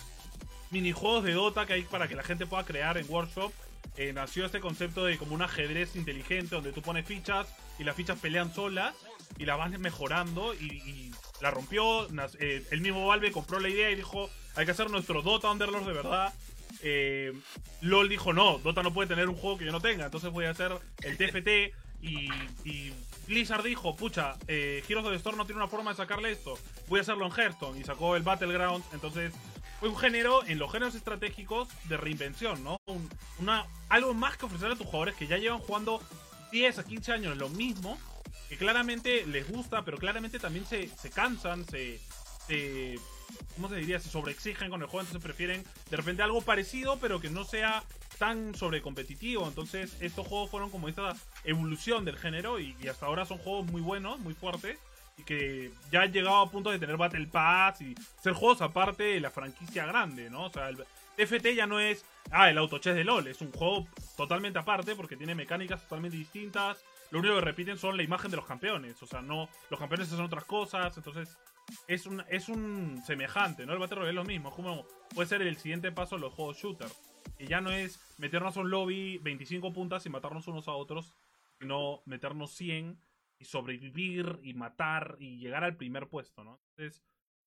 minijuegos 0.71 1.25
de 1.25 1.33
Dota 1.33 1.65
que 1.65 1.73
hay 1.73 1.81
para 1.83 2.07
que 2.07 2.15
la 2.15 2.23
gente 2.23 2.45
pueda 2.45 2.63
crear 2.63 2.97
en 2.97 3.05
Workshop. 3.09 3.51
Eh, 3.97 4.11
nació 4.13 4.45
este 4.45 4.59
concepto 4.59 5.05
de 5.05 5.17
como 5.17 5.35
un 5.35 5.41
ajedrez 5.41 5.95
inteligente 5.95 6.55
donde 6.55 6.71
tú 6.71 6.81
pones 6.81 7.05
fichas 7.05 7.47
y 7.79 7.83
las 7.83 7.95
fichas 7.95 8.19
pelean 8.19 8.53
solas 8.53 8.93
y 9.37 9.45
las 9.45 9.57
vas 9.57 9.71
mejorando 9.79 10.53
y, 10.53 10.65
y 10.65 11.11
la 11.41 11.51
rompió. 11.51 12.07
Eh, 12.39 12.65
el 12.71 12.81
mismo 12.81 13.07
Valve 13.07 13.31
compró 13.31 13.59
la 13.59 13.69
idea 13.69 13.89
y 13.91 13.95
dijo, 13.95 14.29
hay 14.55 14.65
que 14.65 14.71
hacer 14.71 14.89
nuestro 14.89 15.21
Dota 15.21 15.51
Underlords 15.51 15.87
de 15.87 15.93
verdad. 15.93 16.33
Eh, 16.81 17.33
LOL 17.81 18.09
dijo, 18.09 18.33
no, 18.33 18.59
Dota 18.59 18.83
no 18.83 18.93
puede 18.93 19.07
tener 19.07 19.29
un 19.29 19.35
juego 19.35 19.57
que 19.57 19.65
yo 19.65 19.71
no 19.71 19.81
tenga, 19.81 20.05
entonces 20.05 20.31
voy 20.31 20.45
a 20.45 20.51
hacer 20.51 20.71
el 21.03 21.17
TFT. 21.17 21.75
Y, 22.01 22.29
y 22.63 22.93
Blizzard 23.27 23.63
dijo, 23.63 23.95
pucha, 23.95 24.35
eh, 24.47 24.83
Heroes 24.87 25.05
of 25.05 25.11
the 25.11 25.17
Storm 25.17 25.37
no 25.37 25.45
tiene 25.45 25.61
una 25.61 25.69
forma 25.69 25.91
de 25.91 25.97
sacarle 25.97 26.31
esto, 26.31 26.59
voy 26.87 26.99
a 26.99 27.01
hacerlo 27.01 27.25
en 27.25 27.31
Hearthstone. 27.31 27.79
Y 27.79 27.83
sacó 27.83 28.15
el 28.15 28.23
Battlegrounds, 28.23 28.85
entonces 28.93 29.33
fue 29.79 29.89
un 29.89 29.97
género 29.97 30.43
en 30.45 30.57
los 30.59 30.71
géneros 30.71 30.95
estratégicos 30.95 31.67
de 31.85 31.97
reinvención, 31.97 32.63
¿no? 32.63 32.77
Un- 32.85 33.09
una, 33.39 33.65
algo 33.89 34.13
más 34.13 34.37
que 34.37 34.45
ofrecer 34.45 34.71
a 34.71 34.75
tus 34.75 34.85
jugadores 34.85 35.15
que 35.15 35.27
ya 35.27 35.37
llevan 35.37 35.59
jugando 35.59 36.01
10 36.51 36.79
a 36.79 36.83
15 36.85 37.11
años 37.11 37.37
lo 37.37 37.49
mismo, 37.49 37.97
que 38.49 38.57
claramente 38.57 39.25
les 39.25 39.49
gusta, 39.49 39.83
pero 39.83 39.97
claramente 39.97 40.39
también 40.39 40.65
se, 40.65 40.87
se 40.89 41.09
cansan, 41.09 41.65
se, 41.65 41.99
se- 42.47 42.99
¿Cómo 43.55 43.67
se 43.69 43.75
diría? 43.75 43.99
Se 43.99 44.09
sobreexigen 44.09 44.69
con 44.69 44.81
el 44.81 44.87
juego, 44.87 45.01
entonces 45.01 45.23
prefieren 45.23 45.63
de 45.89 45.97
repente 45.97 46.21
algo 46.23 46.41
parecido, 46.41 46.97
pero 46.99 47.19
que 47.19 47.29
no 47.29 47.43
sea 47.43 47.83
tan 48.17 48.53
sobrecompetitivo. 48.55 49.45
Entonces, 49.47 49.97
estos 49.99 50.27
juegos 50.27 50.49
fueron 50.51 50.69
como 50.69 50.87
esta 50.87 51.15
evolución 51.43 52.05
del 52.05 52.17
género 52.17 52.59
y, 52.59 52.75
hasta 52.87 53.07
ahora 53.07 53.25
son 53.25 53.39
juegos 53.39 53.65
muy 53.65 53.81
buenos, 53.81 54.19
muy 54.19 54.35
fuertes 54.35 54.77
que 55.23 55.71
ya 55.91 56.01
han 56.01 56.11
llegado 56.11 56.37
a 56.37 56.49
punto 56.49 56.71
de 56.71 56.79
tener 56.79 56.97
Battle 56.97 57.27
Pass 57.27 57.81
y 57.81 57.95
ser 58.21 58.33
juegos 58.33 58.61
aparte 58.61 59.03
de 59.03 59.19
la 59.19 59.31
franquicia 59.31 59.85
grande, 59.85 60.29
¿no? 60.29 60.45
O 60.45 60.49
sea, 60.49 60.69
el 60.69 60.77
TFT 61.15 61.55
ya 61.55 61.67
no 61.67 61.79
es, 61.79 62.05
ah, 62.31 62.49
el 62.49 62.57
autochess 62.57 62.95
de 62.95 63.03
LOL, 63.03 63.27
es 63.27 63.41
un 63.41 63.51
juego 63.51 63.87
totalmente 64.17 64.59
aparte 64.59 64.95
porque 64.95 65.15
tiene 65.15 65.35
mecánicas 65.35 65.81
totalmente 65.83 66.17
distintas. 66.17 66.83
Lo 67.11 67.19
único 67.19 67.35
que 67.35 67.41
repiten 67.41 67.77
son 67.77 67.97
la 67.97 68.03
imagen 68.03 68.31
de 68.31 68.37
los 68.37 68.45
campeones, 68.45 69.01
o 69.01 69.05
sea, 69.05 69.21
no, 69.21 69.47
los 69.69 69.79
campeones 69.79 70.09
son 70.09 70.21
otras 70.21 70.43
cosas, 70.43 70.97
entonces 70.97 71.37
es 71.87 72.05
un, 72.05 72.23
es 72.29 72.49
un 72.49 73.01
semejante, 73.05 73.65
¿no? 73.65 73.73
El 73.73 73.79
Battle 73.79 73.97
Royale 73.97 74.09
es 74.11 74.15
lo 74.15 74.25
mismo, 74.25 74.49
es 74.49 74.55
como 74.55 74.85
puede 75.13 75.29
ser 75.29 75.41
el 75.41 75.57
siguiente 75.57 75.91
paso 75.91 76.15
de 76.15 76.21
los 76.21 76.33
juegos 76.33 76.57
shooter. 76.57 76.89
Y 77.37 77.47
ya 77.47 77.61
no 77.61 77.71
es 77.71 77.99
meternos 78.17 78.55
a 78.55 78.61
un 78.61 78.69
lobby 78.69 79.17
25 79.19 79.73
puntas 79.73 80.05
y 80.05 80.09
matarnos 80.09 80.47
unos 80.47 80.67
a 80.67 80.73
otros, 80.73 81.13
sino 81.59 82.01
meternos 82.05 82.51
100 82.51 82.97
y 83.39 83.45
sobrevivir 83.45 84.39
y 84.43 84.53
matar 84.53 85.17
y 85.19 85.37
llegar 85.37 85.63
al 85.63 85.75
primer 85.75 86.07
puesto, 86.07 86.43
¿no? 86.43 86.59
Entonces, 86.77 87.03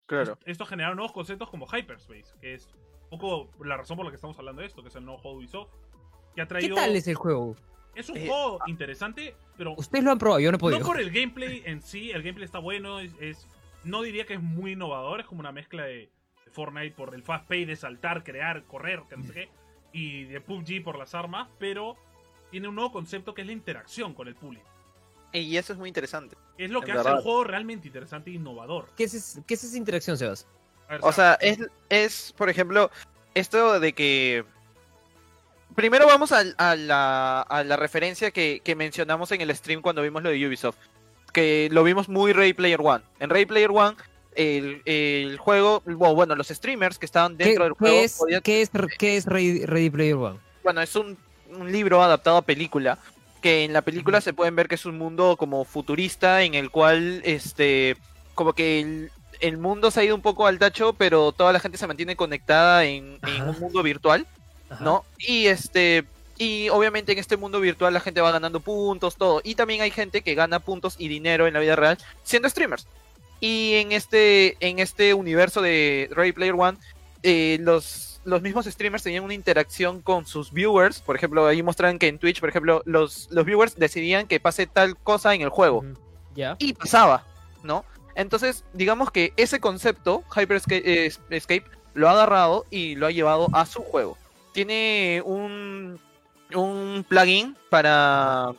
Claro. 0.07 0.32
esto, 0.32 0.45
esto 0.47 0.66
genera 0.66 0.95
nuevos 0.95 1.12
conceptos 1.12 1.51
como 1.51 1.66
Hyperspace, 1.66 2.32
que 2.41 2.55
es 2.55 2.68
un 3.11 3.18
poco 3.18 3.51
la 3.64 3.76
razón 3.76 3.97
por 3.97 4.07
la 4.07 4.11
que 4.11 4.16
estamos 4.16 4.39
hablando 4.39 4.61
de 4.62 4.66
esto, 4.68 4.82
que 4.82 4.89
es 4.89 4.97
el 4.97 5.05
nuevo 5.05 5.18
juego 5.20 5.36
de 5.39 5.45
Ubisoft, 5.45 5.70
que 6.34 6.41
ha 6.43 6.45
¿Qué 6.45 6.49
traído... 6.49 6.76
tal 6.76 6.95
es 6.97 7.07
el 7.09 7.14
juego? 7.14 7.57
Es 7.95 8.09
un 8.11 8.16
Eh, 8.16 8.26
juego 8.26 8.59
interesante, 8.66 9.34
pero 9.57 9.74
Ustedes 9.76 10.05
lo 10.05 10.12
han 10.12 10.18
probado, 10.18 10.41
yo 10.41 10.51
no 10.51 10.57
he 10.57 10.61
podido. 10.61 10.80
no 10.80 10.86
por 10.86 11.01
el 11.01 11.11
gameplay 11.11 11.62
en 11.66 11.82
sí, 11.82 12.11
el 12.11 12.22
gameplay 12.22 12.45
está 12.45 12.59
bueno, 12.59 13.01
es, 13.01 13.12
es- 13.20 13.47
no 13.84 14.03
diría 14.03 14.24
que 14.24 14.34
es 14.34 14.43
muy 14.43 14.72
innovador, 14.72 15.20
es 15.20 15.26
como 15.26 15.41
una 15.41 15.53
mezcla 15.53 15.84
de, 15.84 16.11
de 16.45 16.51
Fortnite 16.51 16.95
por 16.95 17.14
el 17.14 17.22
fast 17.22 17.47
pay 17.49 17.64
de 17.64 17.76
saltar, 17.76 18.24
crear, 18.24 18.64
correr, 18.64 19.03
que 19.09 19.16
no 19.16 19.24
sé 19.24 19.32
qué, 19.32 19.49
y 19.93 20.24
de 20.24 20.41
PUBG 20.41 20.82
por 20.84 20.99
las 20.99 21.14
armas, 21.14 21.49
pero 21.59 21.97
tiene 22.51 22.68
un 22.68 22.74
nuevo 22.74 22.93
concepto 22.93 23.34
que 23.34 23.41
es 23.43 23.47
la 23.47 23.53
interacción 23.53 24.14
con 24.14 24.28
el 24.28 24.34
público. 24.34 24.66
Y 25.32 25.56
eso 25.56 25.72
es 25.72 25.78
muy 25.78 25.88
interesante. 25.88 26.36
Es 26.56 26.70
lo 26.70 26.80
que 26.80 26.92
hace 26.92 26.98
verdad. 26.98 27.16
el 27.18 27.22
juego 27.22 27.44
realmente 27.44 27.86
interesante 27.88 28.30
e 28.30 28.34
innovador. 28.34 28.88
¿Qué 28.96 29.04
es, 29.04 29.38
qué 29.46 29.54
es 29.54 29.64
esa 29.64 29.76
interacción, 29.76 30.16
Sebas? 30.16 30.46
A 30.88 30.92
ver, 30.92 31.00
O 31.04 31.12
sea, 31.12 31.34
es, 31.40 31.58
es, 31.90 32.34
por 32.36 32.48
ejemplo, 32.48 32.90
esto 33.34 33.78
de 33.78 33.92
que... 33.92 34.44
Primero 35.74 36.06
vamos 36.06 36.32
al- 36.32 36.54
a, 36.58 36.74
la, 36.74 37.42
a 37.42 37.62
la 37.62 37.76
referencia 37.76 38.30
que, 38.32 38.60
que 38.64 38.74
mencionamos 38.74 39.30
en 39.32 39.40
el 39.42 39.54
stream 39.54 39.80
cuando 39.80 40.02
vimos 40.02 40.22
lo 40.22 40.30
de 40.30 40.46
Ubisoft. 40.46 40.76
Que 41.32 41.68
lo 41.70 41.84
vimos 41.84 42.08
muy 42.08 42.32
Ready 42.32 42.54
Player 42.54 42.80
One. 42.82 43.04
En 43.20 43.30
Ready 43.30 43.46
Player 43.46 43.70
One, 43.70 43.96
el, 44.34 44.82
el 44.86 45.36
juego, 45.36 45.82
bueno, 45.84 46.14
bueno, 46.14 46.34
los 46.34 46.48
streamers 46.48 46.98
que 46.98 47.06
estaban 47.06 47.36
¿Qué, 47.36 47.44
dentro 47.44 47.64
del 47.64 47.74
qué 47.74 47.78
juego 47.78 48.00
es, 48.00 48.16
podían- 48.18 48.42
qué 48.42 48.62
es, 48.62 48.70
qué 48.98 49.16
es 49.18 49.26
Ready, 49.26 49.66
Ready 49.66 49.90
Player 49.90 50.14
One? 50.16 50.38
bueno, 50.64 50.80
es 50.82 50.96
un, 50.96 51.16
un 51.50 51.70
libro 51.70 52.02
adaptado 52.02 52.38
a 52.38 52.42
película, 52.42 52.98
que 53.39 53.64
en 53.64 53.72
la 53.72 53.82
película 53.82 54.20
se 54.20 54.32
pueden 54.32 54.57
ver 54.57 54.68
que 54.68 54.74
es 54.74 54.86
un 54.86 54.99
mundo 54.99 55.36
como 55.36 55.64
futurista 55.64 56.43
en 56.43 56.55
el 56.55 56.70
cual, 56.70 57.22
este, 57.24 57.97
como 58.34 58.53
que 58.53 58.80
el, 58.80 59.11
el 59.41 59.59
mundo 59.59 59.91
se 59.91 60.01
ha 60.01 60.05
ido 60.05 60.14
un 60.14 60.22
poco 60.22 60.47
al 60.47 60.59
tacho, 60.59 60.93
pero 60.93 61.32
toda 61.32 61.53
la 61.53 61.61
gente 61.61 61.78
se 61.78 61.86
mantiene 61.86 62.16
conectada 62.16 62.84
en, 62.84 63.18
un 63.47 63.59
mundo 63.61 63.82
virtual, 63.82 64.26
Ajá. 64.68 64.84
¿no? 64.84 65.05
Y 65.18 65.47
este, 65.47 66.05
Y 66.36 66.68
obviamente 66.68 67.12
en 67.12 67.18
este 67.18 67.36
mundo 67.36 67.61
virtual 67.61 67.95
la 67.95 68.01
gente 68.01 68.20
va 68.20 68.32
ganando 68.32 68.61
puntos, 68.61 69.16
todo. 69.16 69.41
Y 69.45 69.55
también 69.55 69.80
hay 69.82 69.91
gente 69.91 70.22
que 70.22 70.34
gana 70.34 70.61
puntos 70.61 70.97
y 70.99 71.09
dinero 71.09 71.47
en 71.47 71.55
la 71.55 71.61
vida 71.61 71.76
real 71.76 71.99
siendo 72.22 72.49
streamers. 72.49 72.86
Y 73.41 73.74
en 73.74 73.93
este, 73.93 74.57
en 74.61 74.80
este 74.80 75.14
universo 75.14 75.62
de 75.62 76.09
Ready 76.12 76.32
Player 76.32 76.55
One, 76.55 76.78
eh, 77.22 77.59
los, 77.61 78.17
los 78.28 78.42
mismos 78.42 78.66
streamers 78.66 79.02
tenían 79.02 79.24
una 79.24 79.34
interacción 79.34 80.00
con 80.02 80.26
sus 80.26 80.52
viewers. 80.52 81.00
Por 81.00 81.16
ejemplo, 81.16 81.46
ahí 81.46 81.62
muestran 81.62 81.98
que 81.98 82.08
en 82.08 82.18
Twitch, 82.18 82.40
por 82.40 82.48
ejemplo, 82.48 82.82
los, 82.84 83.28
los 83.30 83.44
viewers 83.44 83.76
decidían 83.76 84.26
que 84.26 84.38
pase 84.40 84.66
tal 84.66 84.96
cosa 84.96 85.34
en 85.34 85.40
el 85.42 85.48
juego. 85.48 85.84
Ya. 86.34 86.56
Y 86.58 86.72
pasaba, 86.74 87.24
¿no? 87.62 87.84
Entonces, 88.14 88.64
digamos 88.72 89.10
que 89.10 89.32
ese 89.36 89.60
concepto, 89.60 90.22
Hyperscape, 90.34 91.06
eh, 91.06 91.12
Escape, 91.30 91.64
lo 91.94 92.08
ha 92.08 92.12
agarrado 92.12 92.66
y 92.70 92.94
lo 92.96 93.06
ha 93.06 93.10
llevado 93.10 93.48
a 93.52 93.64
su 93.66 93.82
juego. 93.82 94.16
Tiene 94.52 95.22
un, 95.24 95.98
un 96.54 97.04
plugin 97.08 97.56
para, 97.70 98.52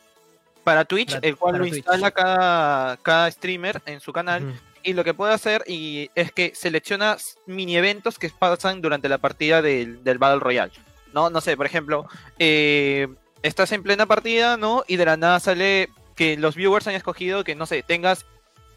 para 0.63 0.86
Twitch, 0.86 1.13
Para- 1.15 1.28
el 1.28 1.38
cual 1.38 1.53
lo 1.57 1.59
Twitch. 1.63 1.76
instala 1.78 2.11
cada, 2.11 2.97
cada 2.97 3.30
streamer 3.32 3.82
en 3.86 3.99
su 3.99 4.11
canal. 4.13 4.59
Y 4.84 4.94
lo 4.94 5.04
que 5.04 5.14
puede 5.14 5.34
hacer 5.34 5.64
y 5.68 6.10
es 6.16 6.32
que 6.32 6.54
selecciona 6.56 7.18
mini 7.46 7.76
eventos 7.78 8.18
que 8.18 8.30
pasan 8.30 8.82
durante 8.82 9.10
la 9.10 9.18
partida 9.18 9.62
del, 9.62 10.04
del 10.04 10.18
Battle 10.18 10.40
Royale. 10.40 10.72
¿No? 11.14 11.30
No 11.30 11.42
sé, 11.42 11.58
por 11.58 11.66
ejemplo, 11.66 12.08
eh, 12.38 13.08
estás 13.42 13.72
en 13.72 13.82
plena 13.84 14.06
partida, 14.06 14.58
¿no? 14.58 14.84
Y 14.88 14.96
de 14.98 15.06
la 15.06 15.18
nada 15.18 15.40
sale 15.40 15.90
que 16.16 16.38
los 16.38 16.56
viewers 16.56 16.88
han 16.88 16.94
escogido 16.96 17.44
que, 17.44 17.56
no 17.56 17.66
sé, 17.66 17.82
tengas 17.84 18.26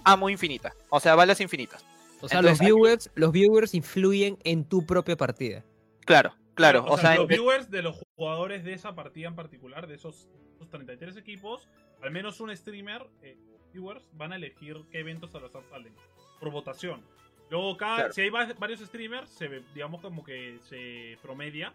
amo 0.05 0.31
infinita. 0.31 0.73
O 0.89 0.99
sea, 0.99 1.15
balas 1.15 1.41
infinitas. 1.41 1.85
O 2.21 2.29
sea, 2.29 2.39
Entonces, 2.39 2.59
los 2.61 2.67
viewers, 2.67 3.11
los 3.15 3.33
viewers 3.33 3.75
influyen 3.75 4.39
en 4.45 4.65
tu 4.65 4.87
propia 4.87 5.17
partida. 5.17 5.63
Claro, 6.07 6.35
claro. 6.55 6.85
O, 6.85 6.95
O, 6.95 6.97
sea, 6.97 7.09
sea, 7.11 7.15
los 7.17 7.23
en- 7.25 7.29
viewers 7.29 7.71
de 7.71 7.83
los 7.83 8.01
jugadores 8.17 8.65
de 8.65 8.73
esa 8.75 8.95
partida 8.95 9.29
en 9.29 9.35
particular, 9.37 9.87
de 9.87 9.97
esos, 9.97 10.29
esos 10.57 10.69
33 10.71 11.17
equipos, 11.17 11.69
al 12.01 12.11
menos 12.13 12.41
un 12.41 12.57
streamer, 12.57 13.07
eh, 13.23 13.37
viewers, 13.73 14.05
van 14.13 14.33
a 14.33 14.37
elegir 14.37 14.77
qué 14.91 15.01
eventos 15.01 15.35
al 15.35 15.45
azar 15.45 15.63
salen. 15.71 15.95
Por 16.41 16.51
votación. 16.51 17.03
Luego, 17.51 17.77
cada, 17.77 17.97
Claro. 17.97 18.13
si 18.13 18.21
hay 18.23 18.31
va- 18.31 18.53
varios 18.59 18.81
streamers, 18.81 19.29
se 19.29 19.49
ve, 19.49 19.63
digamos 19.75 20.01
como 20.01 20.25
que 20.25 20.59
se 20.63 21.19
promedia 21.23 21.73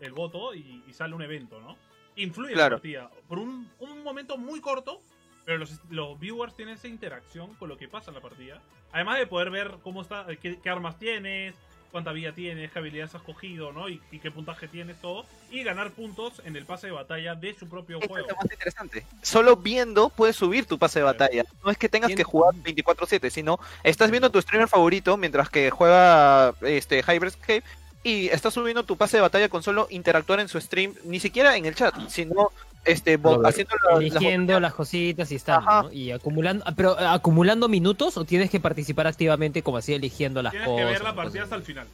el 0.00 0.12
voto 0.12 0.54
y, 0.54 0.82
y 0.86 0.92
sale 0.92 1.14
un 1.14 1.22
evento, 1.22 1.60
¿no? 1.60 1.76
Influye 2.16 2.54
la 2.56 2.70
partida. 2.70 3.10
Por 3.28 3.38
un, 3.38 3.70
un 3.78 4.02
momento 4.02 4.36
muy 4.38 4.60
corto, 4.60 5.02
pero 5.44 5.58
los, 5.58 5.80
los 5.90 6.18
viewers 6.18 6.54
tienen 6.56 6.74
esa 6.74 6.88
interacción 6.88 7.54
con 7.54 7.68
lo 7.68 7.76
que 7.76 7.88
pasa 7.88 8.10
en 8.10 8.14
la 8.16 8.20
partida. 8.20 8.60
Además 8.92 9.18
de 9.18 9.26
poder 9.26 9.50
ver 9.50 9.76
cómo 9.82 10.02
está, 10.02 10.26
qué, 10.40 10.58
qué 10.60 10.70
armas 10.70 10.98
tienes, 10.98 11.54
cuánta 11.96 12.12
vida 12.12 12.32
tienes, 12.32 12.70
qué 12.70 12.78
habilidades 12.78 13.14
has 13.14 13.22
cogido, 13.22 13.72
¿no? 13.72 13.88
Y, 13.88 14.02
y 14.12 14.18
qué 14.18 14.30
puntaje 14.30 14.68
tienes, 14.68 15.00
todo. 15.00 15.24
Y 15.50 15.62
ganar 15.62 15.92
puntos 15.92 16.42
en 16.44 16.54
el 16.54 16.66
pase 16.66 16.88
de 16.88 16.92
batalla 16.92 17.34
de 17.34 17.54
su 17.54 17.70
propio 17.70 17.96
Esto 17.96 18.08
juego. 18.08 18.26
es 18.26 18.32
lo 18.34 18.36
más 18.36 18.52
interesante. 18.52 19.06
Solo 19.22 19.56
viendo 19.56 20.10
puedes 20.10 20.36
subir 20.36 20.66
tu 20.66 20.78
pase 20.78 20.98
de 20.98 21.04
batalla. 21.04 21.44
No 21.64 21.70
es 21.70 21.78
que 21.78 21.88
tengas 21.88 22.14
que 22.14 22.22
jugar 22.22 22.54
24/7, 22.56 23.30
sino 23.30 23.58
estás 23.82 24.10
viendo 24.10 24.30
tu 24.30 24.42
streamer 24.42 24.68
favorito 24.68 25.16
mientras 25.16 25.48
que 25.48 25.70
juega 25.70 26.52
este 26.60 27.02
Hyperscape 27.02 27.64
y 28.02 28.28
estás 28.28 28.52
subiendo 28.52 28.84
tu 28.84 28.98
pase 28.98 29.16
de 29.16 29.22
batalla 29.22 29.48
con 29.48 29.62
solo 29.62 29.86
interactuar 29.88 30.40
en 30.40 30.48
su 30.48 30.60
stream, 30.60 30.92
ni 31.04 31.18
siquiera 31.18 31.56
en 31.56 31.64
el 31.64 31.74
chat, 31.74 31.94
sino 32.08 32.52
este 32.86 33.18
haciendo 33.44 33.74
la- 33.90 33.98
eligiendo 33.98 34.60
las 34.60 34.74
cositas 34.74 35.30
y. 35.32 35.64
¿no? 35.84 35.92
Y 35.92 36.10
acumulando, 36.12 36.64
ah, 36.66 36.72
pero 36.76 36.98
eh, 36.98 37.04
acumulando 37.06 37.68
minutos 37.68 38.16
o 38.16 38.24
tienes 38.24 38.50
que 38.50 38.60
participar 38.60 39.06
activamente 39.06 39.62
como 39.62 39.76
así 39.78 39.92
eligiendo 39.94 40.42
las 40.42 40.52
Tienes 40.52 40.68
cosas. 40.68 40.84
que 40.86 40.92
ver 40.92 41.02
la 41.02 41.14
partida 41.14 41.42
cosas 41.42 41.44
hasta 41.44 41.56
el 41.56 41.62
final. 41.62 41.86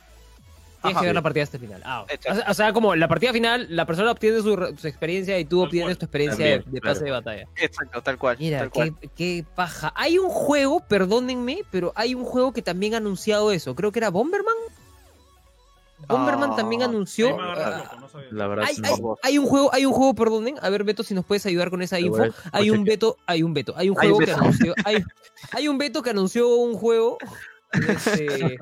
Tienes 0.83 0.97
Ajá. 0.97 1.01
que 1.03 1.07
ver 1.07 1.15
la 1.15 1.23
partida 1.23 1.45
hasta 1.45 1.57
el 1.59 1.61
final. 1.63 1.83
Ah, 1.85 2.03
o 2.03 2.35
sea- 2.35 2.45
o 2.49 2.55
sea, 2.55 2.73
como 2.73 2.97
la 2.97 3.07
partida 3.07 3.33
final, 3.33 3.69
la 3.71 3.87
persona 3.87 4.11
obtiene 4.11 4.41
su, 4.41 4.57
re- 4.57 4.77
su 4.77 4.89
experiencia 4.89 5.39
y 5.39 5.45
tú 5.45 5.59
Tal 5.61 5.67
obtienes 5.69 5.87
cual. 5.91 5.99
tu 5.99 6.05
experiencia 6.07 6.37
También, 6.45 6.63
de, 6.65 6.71
de 6.73 6.81
claro. 6.81 6.95
pase 6.95 7.05
de 7.05 7.11
batalla. 7.13 7.47
Exacto, 7.57 8.03
tal 8.03 8.19
cual. 8.19 8.37
Mira, 8.41 8.59
tal 8.59 8.71
qué, 8.73 8.91
cual. 8.91 9.11
qué 9.17 9.45
paja. 9.55 9.93
Hay 9.95 10.19
un 10.19 10.29
juego, 10.29 10.81
perdónenme, 10.81 11.61
pero 11.71 11.93
hay 11.95 12.17
un 12.17 12.25
juego 12.25 12.53
que 12.53 12.63
también 12.63 12.95
ha 12.95 12.97
anunciado 12.97 13.53
eso. 13.53 13.77
Creo 13.77 13.93
que 13.93 14.01
era 14.01 14.11
Bomberman. 14.11 14.55
Bomberman 16.09 16.51
Ah, 16.53 16.57
también 16.57 16.83
Ahí 16.83 16.89
anunció. 16.89 17.37
ah, 17.41 17.83
loco, 17.85 18.01
no 18.01 18.09
sabía. 18.09 18.29
La 18.33 18.47
verdad 18.47 18.67
hay, 18.69 18.75
es 18.75 18.83
hay- 18.85 19.01
hay 19.23 19.39
un 19.39 19.47
juego, 19.47 19.71
hay 19.73 19.87
un 19.87 19.93
juego, 19.93 20.15
perdonen. 20.15 20.57
A 20.61 20.69
ver, 20.71 20.85
Beto, 20.85 21.03
si 21.03 21.15
nos 21.15 21.25
puedes 21.25 21.45
ayudar 21.47 21.71
con 21.71 21.83
esa 21.83 21.99
info. 22.01 22.25
Hay 22.53 22.71
un 22.71 22.85
Beto, 22.85 23.17
hay 23.27 23.43
un 23.43 23.55
Beto, 23.55 23.75
hay 23.77 23.89
un 23.91 23.97
Hay 24.01 24.09
un 24.09 24.15
juego 24.15 24.19
que 24.19 24.33
anunció, 24.33 24.75
hay, 24.85 25.03
hay 25.53 25.69
un 25.69 25.79
Beto 25.79 26.03
que 26.03 26.11
anunció 26.11 26.49
un 26.57 26.75
juego. 26.75 27.19
este, 27.73 28.59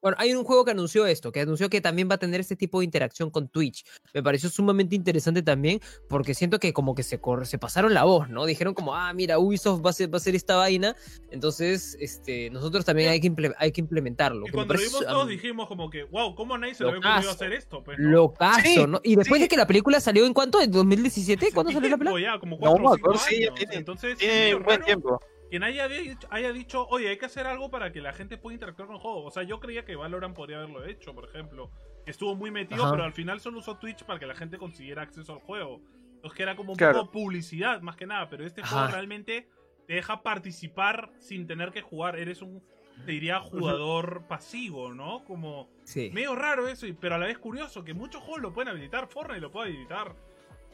bueno, 0.00 0.16
hay 0.20 0.34
un 0.34 0.44
juego 0.44 0.64
que 0.64 0.70
anunció 0.70 1.06
esto, 1.06 1.32
que 1.32 1.40
anunció 1.40 1.68
que 1.68 1.80
también 1.80 2.08
va 2.10 2.14
a 2.14 2.18
tener 2.18 2.40
este 2.40 2.56
tipo 2.56 2.78
de 2.80 2.84
interacción 2.84 3.30
con 3.30 3.48
Twitch. 3.48 3.84
Me 4.14 4.22
pareció 4.22 4.48
sumamente 4.48 4.94
interesante 4.96 5.42
también, 5.42 5.80
porque 6.08 6.34
siento 6.34 6.58
que 6.58 6.72
como 6.72 6.94
que 6.94 7.02
se, 7.02 7.20
cor- 7.20 7.46
se 7.46 7.58
pasaron 7.58 7.94
la 7.94 8.04
voz, 8.04 8.28
¿no? 8.28 8.46
Dijeron 8.46 8.74
como, 8.74 8.94
ah, 8.94 9.12
mira, 9.12 9.38
Ubisoft 9.38 9.84
va 9.84 9.90
a 9.90 9.92
ser, 9.92 10.08
va 10.12 10.14
a 10.14 10.18
hacer 10.18 10.34
esta 10.34 10.56
vaina, 10.56 10.94
entonces 11.30 11.96
este, 12.00 12.50
nosotros 12.50 12.84
también 12.84 13.10
hay 13.10 13.20
que, 13.20 13.30
imple- 13.30 13.54
hay 13.58 13.72
que 13.72 13.80
implementarlo. 13.80 14.42
Y 14.42 14.50
que 14.50 14.52
cuando 14.52 14.74
lo 14.74 14.80
vimos 14.80 15.04
todos 15.06 15.28
dijimos 15.28 15.66
como 15.68 15.90
que, 15.90 16.04
wow, 16.04 16.34
¿cómo 16.34 16.54
a 16.54 16.58
nadie 16.58 16.74
se 16.74 16.84
le 16.84 16.90
había 16.90 17.00
ocurrido 17.10 17.30
hacer 17.32 17.52
esto? 17.52 17.82
Pues, 17.82 17.98
¿no? 17.98 18.08
Locazo, 18.10 18.60
Sí, 18.62 18.86
¿no? 18.86 19.00
Y 19.02 19.16
después 19.16 19.38
sí. 19.38 19.42
de 19.44 19.48
que 19.48 19.56
la 19.56 19.66
película 19.66 20.00
salió 20.00 20.26
en 20.26 20.32
cuánto, 20.34 20.60
en 20.60 20.70
2017, 20.70 21.52
¿cuándo 21.52 21.72
salió 21.72 21.88
la 21.90 21.96
película? 21.98 22.22
ya, 22.22 22.38
como 22.38 22.56
No, 22.56 22.60
4 22.60 22.74
o 22.74 22.78
me 22.78 22.84
5 22.84 22.94
acuerdo, 22.94 23.18
sí, 23.28 23.40
ya 23.40 23.46
años. 23.46 23.54
tiene- 23.58 23.74
Entonces, 23.76 24.18
Tiene 24.18 24.48
es 24.50 24.54
un 24.54 24.62
buen 24.62 24.76
raro 24.80 24.86
tiempo. 24.86 25.20
Quien 25.50 25.62
haya 25.62 25.88
dicho, 25.88 26.28
haya 26.30 26.52
dicho, 26.52 26.86
oye, 26.88 27.08
hay 27.08 27.18
que 27.18 27.26
hacer 27.26 27.46
algo 27.46 27.70
para 27.70 27.92
que 27.92 28.00
la 28.00 28.12
gente 28.12 28.36
pueda 28.36 28.54
interactuar 28.54 28.86
con 28.86 28.96
el 28.96 29.02
juego. 29.02 29.24
O 29.24 29.30
sea, 29.30 29.42
yo 29.42 29.60
creía 29.60 29.84
que 29.84 29.96
Valorant 29.96 30.34
podría 30.36 30.58
haberlo 30.58 30.84
hecho, 30.84 31.14
por 31.14 31.24
ejemplo. 31.28 31.70
Que 32.04 32.10
estuvo 32.12 32.34
muy 32.34 32.50
metido, 32.50 32.82
Ajá. 32.84 32.92
pero 32.92 33.04
al 33.04 33.12
final 33.12 33.40
solo 33.40 33.58
usó 33.58 33.76
Twitch 33.76 34.04
para 34.04 34.18
que 34.18 34.26
la 34.26 34.34
gente 34.34 34.58
consiguiera 34.58 35.02
acceso 35.02 35.32
al 35.32 35.40
juego. 35.40 35.80
Entonces 36.16 36.36
que 36.36 36.42
era 36.42 36.56
como 36.56 36.72
un 36.72 36.78
Claro. 36.78 37.00
poco 37.00 37.12
publicidad, 37.12 37.80
más 37.82 37.96
que 37.96 38.06
nada. 38.06 38.28
Pero 38.28 38.44
este 38.46 38.60
Ajá. 38.62 38.70
juego 38.76 38.92
realmente 38.92 39.48
te 39.86 39.94
deja 39.94 40.22
participar 40.22 41.10
sin 41.18 41.46
tener 41.46 41.70
que 41.70 41.80
jugar. 41.82 42.18
Eres 42.18 42.42
un, 42.42 42.62
te 43.06 43.12
diría, 43.12 43.40
jugador 43.40 44.22
pasivo, 44.28 44.92
¿no? 44.92 45.24
Como 45.24 45.68
Sí. 45.84 46.10
medio 46.12 46.34
raro 46.34 46.66
eso, 46.66 46.86
y- 46.86 46.92
pero 46.92 47.14
a 47.14 47.18
la 47.18 47.26
vez 47.26 47.38
curioso, 47.38 47.84
que 47.84 47.94
muchos 47.94 48.20
juegos 48.22 48.42
lo 48.42 48.52
pueden 48.52 48.68
habilitar. 48.70 49.06
Fortnite 49.08 49.40
lo 49.40 49.50
puede 49.52 49.68
habilitar. 49.68 50.14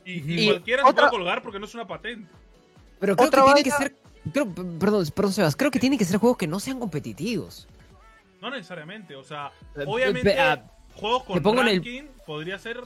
Y, 0.05 0.13
y 0.33 0.45
Y 0.45 0.49
cualquiera 0.51 0.83
se 0.83 0.89
otra- 0.89 1.09
puede 1.11 1.19
colgar 1.23 1.43
porque 1.43 1.59
no 1.59 1.65
es 1.67 1.75
una 1.75 1.87
patente. 1.87 2.31
Pero 3.01 3.17
creo 3.17 3.29
Otra 3.29 3.41
que 3.43 3.47
tiene 3.47 3.63
que 3.65 3.71
ser. 3.71 3.97
Creo- 4.35 4.53
perdón, 4.79 5.11
perdón, 5.15 5.33
Sebas. 5.33 5.57
Creo 5.57 5.71
que 5.71 5.79
tienen 5.81 5.99
que 5.99 6.05
ser 6.05 6.19
juegos 6.19 6.37
que 6.37 6.47
no 6.47 6.61
sean 6.61 6.79
competitivos. 6.79 7.67
No 8.43 8.51
necesariamente, 8.51 9.17
o 9.17 9.25
sea, 9.25 9.51
Eh, 9.75 9.85
obviamente 9.87 10.31
eh, 10.33 10.39
ah, 10.39 10.63
juegos 10.95 11.23
con 11.25 11.43
pongo 11.43 11.63
en 11.63 11.69
el- 11.69 11.75
ranking 11.77 12.03
podría 12.27 12.59
ser 12.59 12.77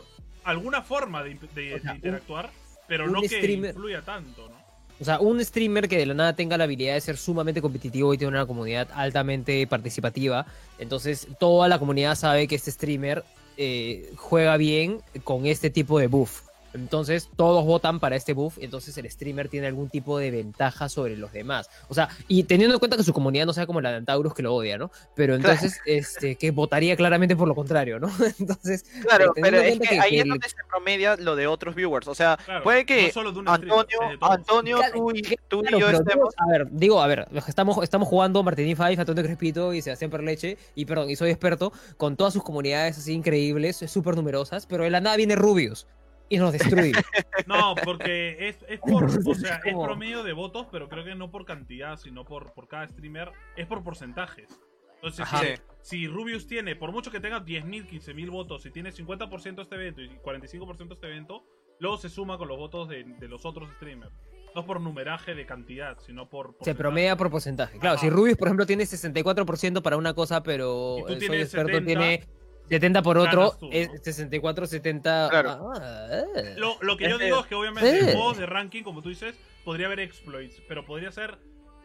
alguna 0.44 0.82
forma 0.82 1.24
de, 1.24 1.32
imp- 1.36 1.50
de- 1.50 1.74
O 1.74 1.80
sea, 1.80 1.90
de 1.90 1.96
interactuar, 1.96 2.50
pero 2.86 3.06
un 3.06 3.12
no 3.12 3.20
que 3.20 3.26
streamer- 3.28 3.70
influya 3.70 4.02
tanto, 4.02 4.48
¿no? 4.48 4.56
O 5.00 5.04
sea, 5.04 5.20
un 5.20 5.44
streamer 5.44 5.88
que 5.88 5.96
de 5.96 6.06
la 6.06 6.14
nada 6.14 6.32
tenga 6.34 6.56
la 6.56 6.64
habilidad 6.64 6.94
de 6.94 7.00
ser 7.00 7.16
sumamente 7.16 7.60
competitivo 7.62 8.12
y 8.14 8.18
tiene 8.18 8.32
una 8.32 8.46
comunidad 8.46 8.88
altamente 8.94 9.64
participativa. 9.68 10.44
Entonces, 10.78 11.28
toda 11.38 11.68
la 11.68 11.78
comunidad 11.78 12.14
sabe 12.16 12.48
que 12.48 12.54
este 12.56 12.70
streamer 12.72 13.24
eh, 13.56 14.12
juega 14.16 14.56
bien 14.56 15.00
con 15.24 15.46
este 15.46 15.70
tipo 15.70 15.98
de 15.98 16.06
buff. 16.08 16.42
Entonces, 16.74 17.28
todos 17.36 17.64
votan 17.64 18.00
para 18.00 18.16
este 18.16 18.32
buff. 18.32 18.58
Entonces, 18.60 18.96
el 18.98 19.10
streamer 19.10 19.48
tiene 19.48 19.66
algún 19.66 19.88
tipo 19.88 20.18
de 20.18 20.30
ventaja 20.30 20.88
sobre 20.88 21.16
los 21.16 21.32
demás. 21.32 21.68
O 21.88 21.94
sea, 21.94 22.08
y 22.28 22.42
teniendo 22.44 22.74
en 22.74 22.78
cuenta 22.78 22.96
que 22.96 23.02
su 23.04 23.12
comunidad 23.12 23.46
no 23.46 23.52
sea 23.52 23.66
como 23.66 23.80
la 23.80 23.90
de 23.90 23.96
Antaurus 23.96 24.34
que 24.34 24.42
lo 24.42 24.54
odia, 24.54 24.78
¿no? 24.78 24.90
Pero 25.14 25.34
entonces, 25.34 25.80
este, 25.86 26.36
que 26.36 26.50
votaría 26.50 26.96
claramente 26.96 27.36
por 27.36 27.48
lo 27.48 27.54
contrario, 27.54 27.98
¿no? 27.98 28.08
Entonces, 28.38 28.84
Claro, 29.06 29.32
teniendo 29.34 29.58
pero 29.60 29.72
es 29.72 29.78
que 29.80 29.88
que- 29.88 30.00
ahí 30.00 30.10
que 30.10 30.16
es 30.18 30.22
el- 30.24 30.28
donde 30.28 30.48
se 30.48 30.56
promedia 30.68 31.16
lo 31.16 31.36
de 31.36 31.46
otros 31.46 31.74
viewers. 31.74 32.06
O 32.08 32.14
sea, 32.14 32.38
Claro, 32.44 32.62
puede 32.62 32.84
que 32.86 33.06
no 33.08 33.12
solo 33.12 33.32
de 33.32 33.38
un 33.40 33.46
streamer, 33.48 33.72
Antonio. 33.80 34.18
Antonio, 34.20 34.78
tú 34.92 35.10
y, 35.12 35.22
tú 35.48 35.62
y 35.64 35.70
yo 35.80 35.88
estemos. 35.90 36.04
digo, 36.06 36.28
a 36.36 36.46
ver, 36.50 36.68
digo, 36.70 37.02
a 37.02 37.06
ver, 37.06 37.28
estamos, 37.46 37.82
estamos 37.82 38.08
jugando 38.08 38.42
Martín 38.42 38.76
Five, 38.76 38.96
Antonio 38.98 39.22
Crespito 39.24 39.72
y 39.74 39.82
Sebastián 39.82 40.10
Perleche, 40.10 40.58
y 40.74 40.84
perdón, 40.84 41.10
y 41.10 41.16
soy 41.16 41.30
experto, 41.30 41.72
con 41.96 42.16
todas 42.16 42.32
sus 42.34 42.42
comunidades 42.42 42.98
así 42.98 43.12
increíbles, 43.12 43.76
súper 43.86 44.16
numerosas, 44.16 44.66
pero 44.66 44.84
de 44.84 44.90
la 44.90 45.00
nada 45.00 45.16
viene 45.16 45.34
Rubius 45.36 45.86
y 46.28 46.38
nos 46.38 46.52
destruye. 46.52 46.92
No, 47.46 47.74
porque 47.84 48.48
es, 48.48 48.58
es 48.68 48.78
por, 48.80 49.04
o 49.04 49.34
sea, 49.34 49.60
es 49.64 49.72
promedio 49.74 50.22
de 50.22 50.32
votos, 50.34 50.66
pero 50.70 50.88
creo 50.88 51.04
que 51.04 51.14
no 51.14 51.30
por 51.30 51.44
cantidad, 51.46 51.96
sino 51.96 52.24
por, 52.24 52.52
por 52.52 52.68
cada 52.68 52.86
streamer, 52.86 53.32
es 53.56 53.66
por 53.66 53.82
porcentajes. 53.82 54.48
Entonces, 54.96 55.20
Ajá. 55.20 55.38
si, 55.40 55.46
Sí. 55.46 55.62
si 55.80 56.06
Rubius 56.08 56.46
tiene, 56.46 56.74
por 56.76 56.92
mucho 56.92 57.10
que 57.10 57.20
tenga 57.20 57.40
10.000, 57.44 57.86
15.000 57.88 58.30
votos, 58.30 58.62
si 58.64 58.70
tiene 58.70 58.90
50% 58.92 59.62
este 59.62 59.74
evento 59.76 60.02
y 60.02 60.08
45% 60.10 60.92
este 60.94 61.06
evento, 61.06 61.44
luego 61.78 61.96
se 61.96 62.08
suma 62.10 62.36
con 62.36 62.48
los 62.48 62.58
votos 62.58 62.88
de, 62.88 63.04
de 63.04 63.28
los 63.28 63.46
otros 63.46 63.70
streamers. 63.76 64.12
No 64.54 64.66
por 64.66 64.80
numeraje 64.80 65.34
de 65.34 65.46
cantidad, 65.46 65.98
sino 66.00 66.28
por... 66.28 66.46
Se 66.48 66.52
porcentaje. 66.52 66.78
promedia 66.78 67.16
por 67.16 67.30
porcentaje. 67.30 67.78
Claro, 67.78 67.94
Ajá. 67.96 68.04
si 68.04 68.10
Rubius, 68.10 68.36
por 68.36 68.48
ejemplo, 68.48 68.66
tiene 68.66 68.84
64% 68.84 69.82
para 69.82 69.96
una 69.96 70.14
cosa, 70.14 70.42
pero 70.42 70.96
Y 70.98 71.02
tú 71.02 71.08
soy 71.08 71.18
tienes 71.20 71.42
experto 71.42 71.72
70, 71.78 71.86
tiene 71.86 72.24
70 72.68 73.02
por 73.02 73.18
otro, 73.18 73.56
tú, 73.58 73.66
¿no? 73.66 73.72
es 73.72 73.90
64, 74.02 74.66
70. 74.66 75.28
Claro. 75.30 75.70
ah, 75.74 76.08
eh. 76.36 76.54
Lo, 76.56 76.76
lo 76.82 76.96
que 76.96 77.08
yo 77.08 77.18
digo 77.18 77.40
es 77.40 77.46
que 77.46 77.54
obviamente 77.54 77.88
Eh. 77.90 77.98
en 78.10 78.16
juegos 78.16 78.38
de 78.38 78.46
ranking, 78.46 78.82
como 78.82 79.02
tú 79.02 79.08
dices, 79.08 79.34
podría 79.64 79.86
haber 79.86 80.00
exploits, 80.00 80.60
pero 80.68 80.84
podría 80.84 81.10
ser 81.12 81.38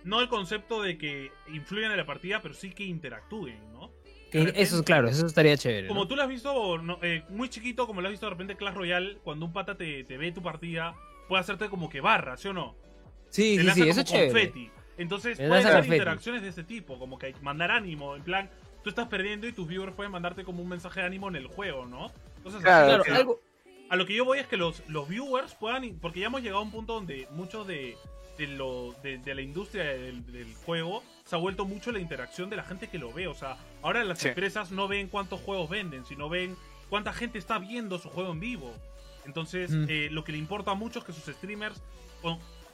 no 0.03 0.19
el 0.19 0.27
concepto 0.27 0.81
de 0.81 0.97
que 0.97 1.31
influyan 1.53 1.91
en 1.91 1.97
la 1.97 2.05
partida, 2.05 2.41
pero 2.41 2.53
sí 2.53 2.71
que 2.71 2.83
interactúen, 2.83 3.57
¿no? 3.71 3.91
Eso 4.31 4.45
repente- 4.45 4.61
es 4.61 4.81
claro, 4.81 5.07
eso 5.07 5.25
estaría 5.27 5.55
chévere. 5.55 5.87
Como 5.87 6.01
¿no? 6.01 6.07
tú 6.07 6.15
lo 6.15 6.23
has 6.23 6.27
visto 6.29 6.77
no, 6.79 6.97
eh, 7.03 7.23
muy 7.29 7.49
chiquito, 7.49 7.85
como 7.87 8.01
lo 8.01 8.07
has 8.07 8.11
visto 8.11 8.25
de 8.25 8.31
repente 8.31 8.53
en 8.53 8.59
Clash 8.59 8.73
Royale, 8.73 9.17
cuando 9.23 9.45
un 9.45 9.53
pata 9.53 9.75
te, 9.77 10.03
te 10.03 10.17
ve 10.17 10.31
tu 10.31 10.41
partida, 10.41 10.95
puede 11.29 11.39
hacerte 11.41 11.69
como 11.69 11.87
que 11.89 12.01
barra, 12.01 12.35
¿sí 12.35 12.47
o 12.47 12.53
no? 12.53 12.75
Sí, 13.29 13.57
te 13.57 13.63
sí, 13.63 13.69
sí, 13.83 13.89
eso 13.89 14.01
es 14.01 14.07
como 14.07 14.19
chévere. 14.19 14.71
Entonces 14.97 15.39
Me 15.39 15.47
puede 15.47 15.63
lanza 15.63 15.77
haber 15.77 15.91
interacciones 15.93 16.41
de 16.41 16.49
este 16.49 16.63
tipo, 16.63 16.99
como 16.99 17.17
que 17.17 17.33
mandar 17.41 17.71
ánimo, 17.71 18.15
en 18.15 18.23
plan, 18.23 18.49
tú 18.83 18.89
estás 18.89 19.07
perdiendo 19.07 19.47
y 19.47 19.53
tus 19.53 19.67
viewers 19.67 19.93
pueden 19.93 20.11
mandarte 20.11 20.43
como 20.43 20.61
un 20.61 20.69
mensaje 20.69 20.99
de 20.99 21.05
ánimo 21.05 21.27
en 21.29 21.35
el 21.35 21.47
juego, 21.47 21.85
¿no? 21.85 22.11
Entonces, 22.37 22.55
así 22.55 22.63
Claro, 22.63 22.87
Claro, 22.87 23.03
que- 23.03 23.11
algo, 23.11 23.39
a 23.89 23.95
lo 23.95 24.05
que 24.05 24.13
yo 24.15 24.25
voy 24.25 24.39
es 24.39 24.47
que 24.47 24.57
los, 24.57 24.83
los 24.89 25.07
viewers 25.07 25.55
puedan. 25.55 25.97
Porque 26.01 26.19
ya 26.19 26.27
hemos 26.27 26.41
llegado 26.41 26.59
a 26.59 26.63
un 26.63 26.71
punto 26.71 26.93
donde 26.93 27.27
muchos 27.31 27.65
de, 27.67 27.95
de, 28.37 28.47
lo, 28.47 28.93
de, 29.03 29.17
de 29.19 29.35
la 29.35 29.41
industria 29.41 29.83
del, 29.83 30.25
del 30.31 30.53
juego 30.65 31.03
se 31.25 31.35
ha 31.35 31.39
vuelto 31.39 31.65
mucho 31.65 31.91
la 31.91 31.99
interacción 31.99 32.49
de 32.49 32.55
la 32.57 32.63
gente 32.63 32.87
que 32.89 32.97
lo 32.97 33.13
ve. 33.13 33.27
O 33.27 33.33
sea, 33.35 33.57
ahora 33.81 34.03
las 34.03 34.19
Sí. 34.19 34.29
empresas 34.29 34.71
no 34.71 34.87
ven 34.87 35.07
cuántos 35.07 35.39
juegos 35.41 35.69
venden, 35.69 36.05
sino 36.05 36.27
ven 36.29 36.55
cuánta 36.89 37.13
gente 37.13 37.37
está 37.39 37.59
viendo 37.59 37.99
su 37.99 38.09
juego 38.09 38.31
en 38.31 38.39
vivo. 38.39 38.73
Entonces, 39.25 39.71
Mm. 39.71 39.85
eh, 39.87 40.07
lo 40.11 40.23
que 40.23 40.31
le 40.33 40.37
importa 40.39 40.73
mucho 40.73 40.99
es 40.99 41.05
que 41.05 41.13
sus 41.13 41.33
streamers 41.35 41.81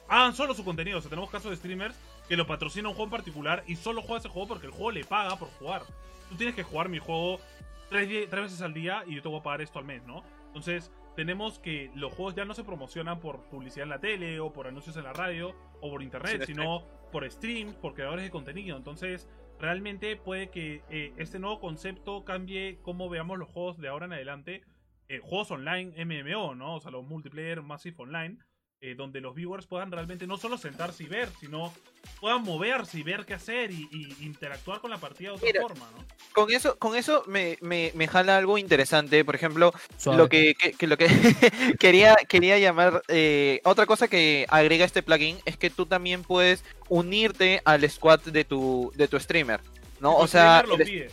hagan 0.08 0.34
solo 0.34 0.54
su 0.54 0.64
contenido. 0.64 0.98
O 0.98 1.00
sea, 1.00 1.10
tenemos 1.10 1.30
casos 1.30 1.50
de 1.50 1.56
streamers 1.56 1.94
que 2.30 2.36
lo 2.36 2.46
patrocina 2.46 2.88
un 2.88 2.94
juego 2.94 3.06
en 3.08 3.10
particular 3.10 3.64
y 3.66 3.74
solo 3.74 4.02
juega 4.02 4.18
ese 4.18 4.28
juego 4.28 4.46
porque 4.46 4.66
el 4.66 4.72
juego 4.72 4.92
le 4.92 5.04
paga 5.04 5.34
por 5.34 5.48
jugar. 5.48 5.82
Tú 6.28 6.36
tienes 6.36 6.54
que 6.54 6.62
jugar 6.62 6.88
mi 6.88 7.00
juego 7.00 7.40
tres, 7.88 8.08
veces 8.30 8.62
al 8.62 8.72
día 8.72 9.02
y 9.04 9.16
yo 9.16 9.22
te 9.22 9.26
voy 9.26 9.40
a 9.40 9.42
pagar 9.42 9.62
esto 9.62 9.80
al 9.80 9.84
mes, 9.84 10.04
¿no? 10.06 10.22
Entonces, 10.46 10.92
tenemos 11.16 11.58
que 11.58 11.90
los 11.96 12.12
juegos 12.14 12.36
ya 12.36 12.44
no 12.44 12.54
se 12.54 12.62
promocionan 12.62 13.18
por 13.18 13.42
publicidad 13.48 13.82
en 13.82 13.88
la 13.88 13.98
tele 13.98 14.38
o 14.38 14.52
por 14.52 14.68
anuncios 14.68 14.96
en 14.96 15.02
la 15.02 15.12
radio 15.12 15.56
o 15.80 15.90
por 15.90 16.04
internet, 16.04 16.42
Sí, 16.42 16.54
sino 16.54 16.84
por 17.10 17.28
streams, 17.28 17.74
por 17.74 17.94
creadores 17.94 18.24
de 18.24 18.30
contenido. 18.30 18.76
Entonces, 18.76 19.28
realmente 19.58 20.14
puede 20.14 20.50
que 20.50 20.84
eh, 20.88 21.12
este 21.16 21.40
nuevo 21.40 21.58
concepto 21.58 22.24
cambie 22.24 22.78
cómo 22.82 23.08
veamos 23.08 23.38
los 23.38 23.48
juegos 23.48 23.78
de 23.78 23.88
ahora 23.88 24.06
en 24.06 24.12
adelante. 24.12 24.62
Eh, 25.08 25.18
juegos 25.18 25.50
online, 25.50 26.04
MMO, 26.04 26.54
¿no? 26.54 26.76
O 26.76 26.80
sea, 26.80 26.92
los 26.92 27.04
multiplayer 27.04 27.60
Massive 27.60 27.96
Online, 27.98 28.38
eh, 28.82 28.94
donde 28.94 29.20
los 29.20 29.34
viewers 29.34 29.66
puedan 29.66 29.92
realmente 29.92 30.26
no 30.26 30.38
solo 30.38 30.56
sentarse 30.56 31.02
y 31.04 31.06
ver, 31.06 31.28
sino 31.38 31.72
puedan 32.20 32.42
moverse 32.42 32.98
y 32.98 33.02
ver 33.02 33.26
qué 33.26 33.34
hacer 33.34 33.70
y, 33.70 33.88
y 33.92 34.24
interactuar 34.24 34.80
con 34.80 34.90
la 34.90 34.96
partida 34.98 35.30
de 35.30 35.34
otra 35.36 35.46
Mira, 35.46 35.60
forma, 35.62 35.86
¿no? 35.96 36.04
Con 36.32 36.50
eso, 36.50 36.78
con 36.78 36.96
eso 36.96 37.22
me, 37.26 37.58
me, 37.60 37.92
me 37.94 38.08
jala 38.08 38.38
algo 38.38 38.56
interesante. 38.56 39.24
Por 39.24 39.34
ejemplo, 39.34 39.72
suave. 39.98 40.16
lo 40.18 40.28
que, 40.28 40.54
que- 40.54 40.72
que 40.72 40.86
lo 40.86 40.96
que 40.96 41.08
quería, 41.78 42.16
quería 42.28 42.58
llamar. 42.58 43.02
eh, 43.08 43.60
otra 43.64 43.84
cosa 43.86 44.08
que 44.08 44.46
agrega 44.48 44.84
este 44.84 45.02
plugin 45.02 45.38
es 45.44 45.56
que 45.58 45.68
tú 45.70 45.84
también 45.86 46.22
puedes 46.22 46.64
unirte 46.88 47.60
al 47.64 47.88
squad 47.90 48.20
de 48.20 48.44
tu, 48.44 48.92
de 48.94 49.08
tu 49.08 49.18
streamer. 49.20 49.60
¿no? 50.00 50.12
Tu 50.16 50.22
O 50.22 50.26
sea, 50.26 50.60
streamer 50.60 50.78
lo 50.78 50.84
pide. 50.84 51.10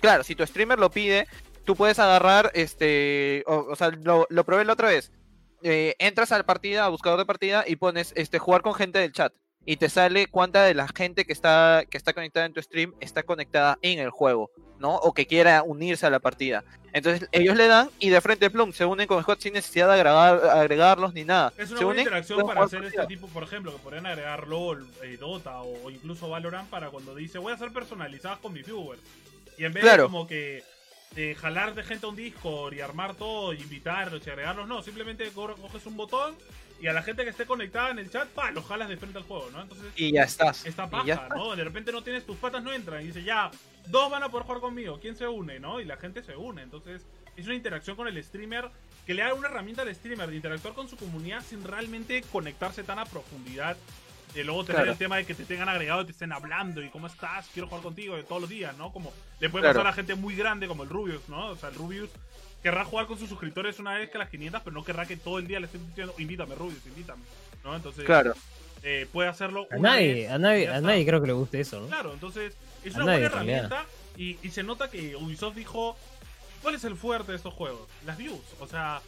claro, 0.00 0.24
si 0.24 0.34
tu 0.34 0.44
streamer 0.46 0.78
lo 0.80 0.90
pide, 0.90 1.28
tú 1.64 1.76
puedes 1.76 1.98
agarrar, 2.00 2.50
este, 2.54 3.44
o, 3.46 3.66
o 3.70 3.76
sea, 3.76 3.90
lo, 3.90 4.26
lo 4.30 4.44
probé 4.44 4.64
la 4.64 4.72
otra 4.72 4.88
vez. 4.88 5.12
Eh, 5.62 5.94
entras 5.98 6.32
a 6.32 6.38
la 6.38 6.44
partida, 6.46 6.84
a 6.84 6.88
buscador 6.88 7.18
de 7.18 7.26
partida 7.26 7.64
y 7.66 7.76
pones, 7.76 8.12
este, 8.16 8.38
jugar 8.38 8.62
con 8.62 8.74
gente 8.74 8.98
del 8.98 9.12
chat. 9.12 9.32
Y 9.64 9.76
te 9.76 9.88
sale 9.90 10.28
cuánta 10.28 10.64
de 10.64 10.72
la 10.72 10.88
gente 10.88 11.24
que 11.26 11.32
está, 11.32 11.84
que 11.90 11.98
está 11.98 12.12
conectada 12.14 12.46
en 12.46 12.52
tu 12.54 12.62
stream 12.62 12.94
está 13.00 13.22
conectada 13.22 13.78
en 13.82 13.98
el 13.98 14.08
juego, 14.10 14.50
¿no? 14.78 14.94
O 14.96 15.12
que 15.12 15.26
quiera 15.26 15.62
unirse 15.62 16.06
a 16.06 16.10
la 16.10 16.20
partida. 16.20 16.64
Entonces 16.94 17.28
ellos 17.32 17.54
le 17.54 17.66
dan 17.66 17.90
y 17.98 18.08
de 18.08 18.20
frente 18.22 18.48
plum, 18.48 18.72
se 18.72 18.86
unen 18.86 19.06
con 19.06 19.18
el 19.18 19.24
squad 19.24 19.38
sin 19.40 19.52
necesidad 19.52 19.88
de 19.88 19.94
agregar, 19.94 20.40
agregarlos 20.56 21.12
ni 21.12 21.24
nada. 21.24 21.52
Es 21.58 21.68
una 21.70 21.78
se 21.80 21.84
buena 21.84 22.00
unen, 22.00 22.06
interacción 22.06 22.46
para 22.46 22.64
hacer 22.64 22.84
este 22.84 23.06
tipo, 23.08 23.26
por 23.28 23.42
ejemplo, 23.42 23.72
que 23.72 23.78
podrían 23.78 24.06
agregar 24.06 24.48
LOL, 24.48 24.88
eh, 25.02 25.18
Dota 25.18 25.60
o, 25.60 25.84
o 25.84 25.90
incluso 25.90 26.30
Valorant 26.30 26.70
para 26.70 26.88
cuando 26.88 27.14
dice 27.14 27.36
voy 27.38 27.52
a 27.52 27.56
hacer 27.56 27.70
personalizadas 27.70 28.38
con 28.38 28.54
mis 28.54 28.64
viewers. 28.64 29.02
Y 29.58 29.64
en 29.64 29.72
vez 29.74 29.82
Claro. 29.82 30.04
de 30.04 30.08
como 30.08 30.26
que 30.26 30.62
de 31.14 31.34
jalar 31.34 31.74
de 31.74 31.82
gente 31.84 32.06
a 32.06 32.08
un 32.10 32.16
Discord 32.16 32.74
y 32.74 32.80
armar 32.80 33.14
todo, 33.14 33.52
y 33.52 33.60
invitarlos 33.60 34.26
y 34.26 34.30
agregarlos, 34.30 34.68
no, 34.68 34.82
simplemente 34.82 35.30
co- 35.30 35.56
coges 35.56 35.86
un 35.86 35.96
botón 35.96 36.36
y 36.80 36.86
a 36.86 36.92
la 36.92 37.02
gente 37.02 37.24
que 37.24 37.30
esté 37.30 37.44
conectada 37.44 37.90
en 37.90 37.98
el 37.98 38.08
chat, 38.10 38.28
pa, 38.28 38.50
los 38.52 38.64
jalas 38.66 38.88
de 38.88 38.96
frente 38.96 39.18
al 39.18 39.24
juego, 39.24 39.48
¿no? 39.50 39.62
Entonces 39.62 39.86
Y 39.96 40.12
ya 40.12 40.22
estás. 40.22 40.64
esta 40.64 40.84
y 40.84 40.86
ya 40.86 40.90
paja, 40.90 41.12
está. 41.24 41.34
¿no? 41.34 41.56
De 41.56 41.64
repente 41.64 41.90
no 41.90 42.02
tienes 42.02 42.24
tus 42.24 42.36
patas 42.36 42.62
no 42.62 42.72
entran 42.72 43.02
y 43.02 43.06
dice 43.06 43.24
ya, 43.24 43.50
dos 43.86 44.10
van 44.10 44.22
a 44.22 44.28
poder 44.28 44.46
jugar 44.46 44.60
conmigo, 44.60 44.98
¿quién 45.00 45.16
se 45.16 45.26
une, 45.26 45.58
no? 45.58 45.80
Y 45.80 45.84
la 45.86 45.96
gente 45.96 46.22
se 46.22 46.36
une, 46.36 46.62
entonces 46.62 47.02
es 47.36 47.46
una 47.46 47.54
interacción 47.56 47.96
con 47.96 48.06
el 48.06 48.22
streamer 48.22 48.70
que 49.06 49.14
le 49.14 49.22
da 49.22 49.34
una 49.34 49.48
herramienta 49.48 49.82
al 49.82 49.92
streamer 49.94 50.28
de 50.30 50.36
interactuar 50.36 50.74
con 50.74 50.88
su 50.88 50.96
comunidad 50.96 51.42
sin 51.42 51.64
realmente 51.64 52.22
conectarse 52.30 52.84
tan 52.84 52.98
a 52.98 53.06
profundidad. 53.06 53.76
De 54.38 54.44
luego 54.44 54.62
tener 54.62 54.82
Claro. 54.82 54.92
el 54.92 54.98
tema 54.98 55.16
de 55.16 55.26
que 55.26 55.34
te 55.34 55.44
tengan 55.44 55.68
agregado 55.68 56.02
y 56.02 56.04
te 56.04 56.12
estén 56.12 56.30
hablando 56.32 56.80
y 56.80 56.90
cómo 56.90 57.08
estás, 57.08 57.48
quiero 57.52 57.66
jugar 57.66 57.82
contigo 57.82 58.16
todos 58.22 58.40
los 58.42 58.48
días, 58.48 58.76
¿no? 58.76 58.92
Como 58.92 59.12
le 59.40 59.50
puede 59.50 59.64
Claro. 59.64 59.78
pasar 59.80 59.90
a 59.90 59.92
gente 59.92 60.14
muy 60.14 60.36
grande 60.36 60.68
como 60.68 60.84
el 60.84 60.88
Rubius, 60.88 61.28
¿no? 61.28 61.48
O 61.48 61.56
sea, 61.56 61.70
el 61.70 61.74
Rubius 61.74 62.08
querrá 62.62 62.84
jugar 62.84 63.06
con 63.08 63.18
sus 63.18 63.28
suscriptores 63.28 63.80
una 63.80 63.94
vez 63.94 64.10
que 64.10 64.16
a 64.16 64.20
las 64.20 64.28
500, 64.28 64.62
pero 64.62 64.74
no 64.74 64.84
querrá 64.84 65.06
que 65.06 65.16
todo 65.16 65.40
el 65.40 65.48
día 65.48 65.58
le 65.58 65.66
estén 65.66 65.84
diciendo, 65.88 66.14
invítame, 66.18 66.54
Rubius, 66.54 66.86
invítame, 66.86 67.24
¿no? 67.64 67.74
Entonces, 67.74 68.04
Claro. 68.04 68.32
eh, 68.84 69.08
puede 69.12 69.28
hacerlo 69.28 69.66
A 69.72 69.76
una 69.76 69.90
nadie, 69.94 70.14
vez 70.14 70.30
a 70.30 70.36
y 70.36 70.38
nadie, 70.38 70.68
a 70.68 70.80
nadie 70.82 71.04
creo 71.04 71.20
que 71.20 71.26
le 71.26 71.32
guste 71.32 71.58
eso, 71.58 71.80
¿no? 71.80 71.88
Claro, 71.88 72.12
entonces 72.14 72.54
es 72.84 72.94
A 72.94 72.98
una 72.98 73.06
nadie, 73.06 73.18
buena 73.28 73.34
herramienta 73.34 73.86
y, 74.16 74.38
y 74.40 74.50
se 74.52 74.62
nota 74.62 74.88
que 74.88 75.16
Ubisoft 75.16 75.56
dijo, 75.56 75.96
¿cuál 76.62 76.76
es 76.76 76.84
el 76.84 76.94
fuerte 76.94 77.32
de 77.32 77.38
estos 77.38 77.54
juegos? 77.54 77.88
Las 78.06 78.16
views. 78.16 78.38
O 78.60 78.68
sea, 78.68 79.02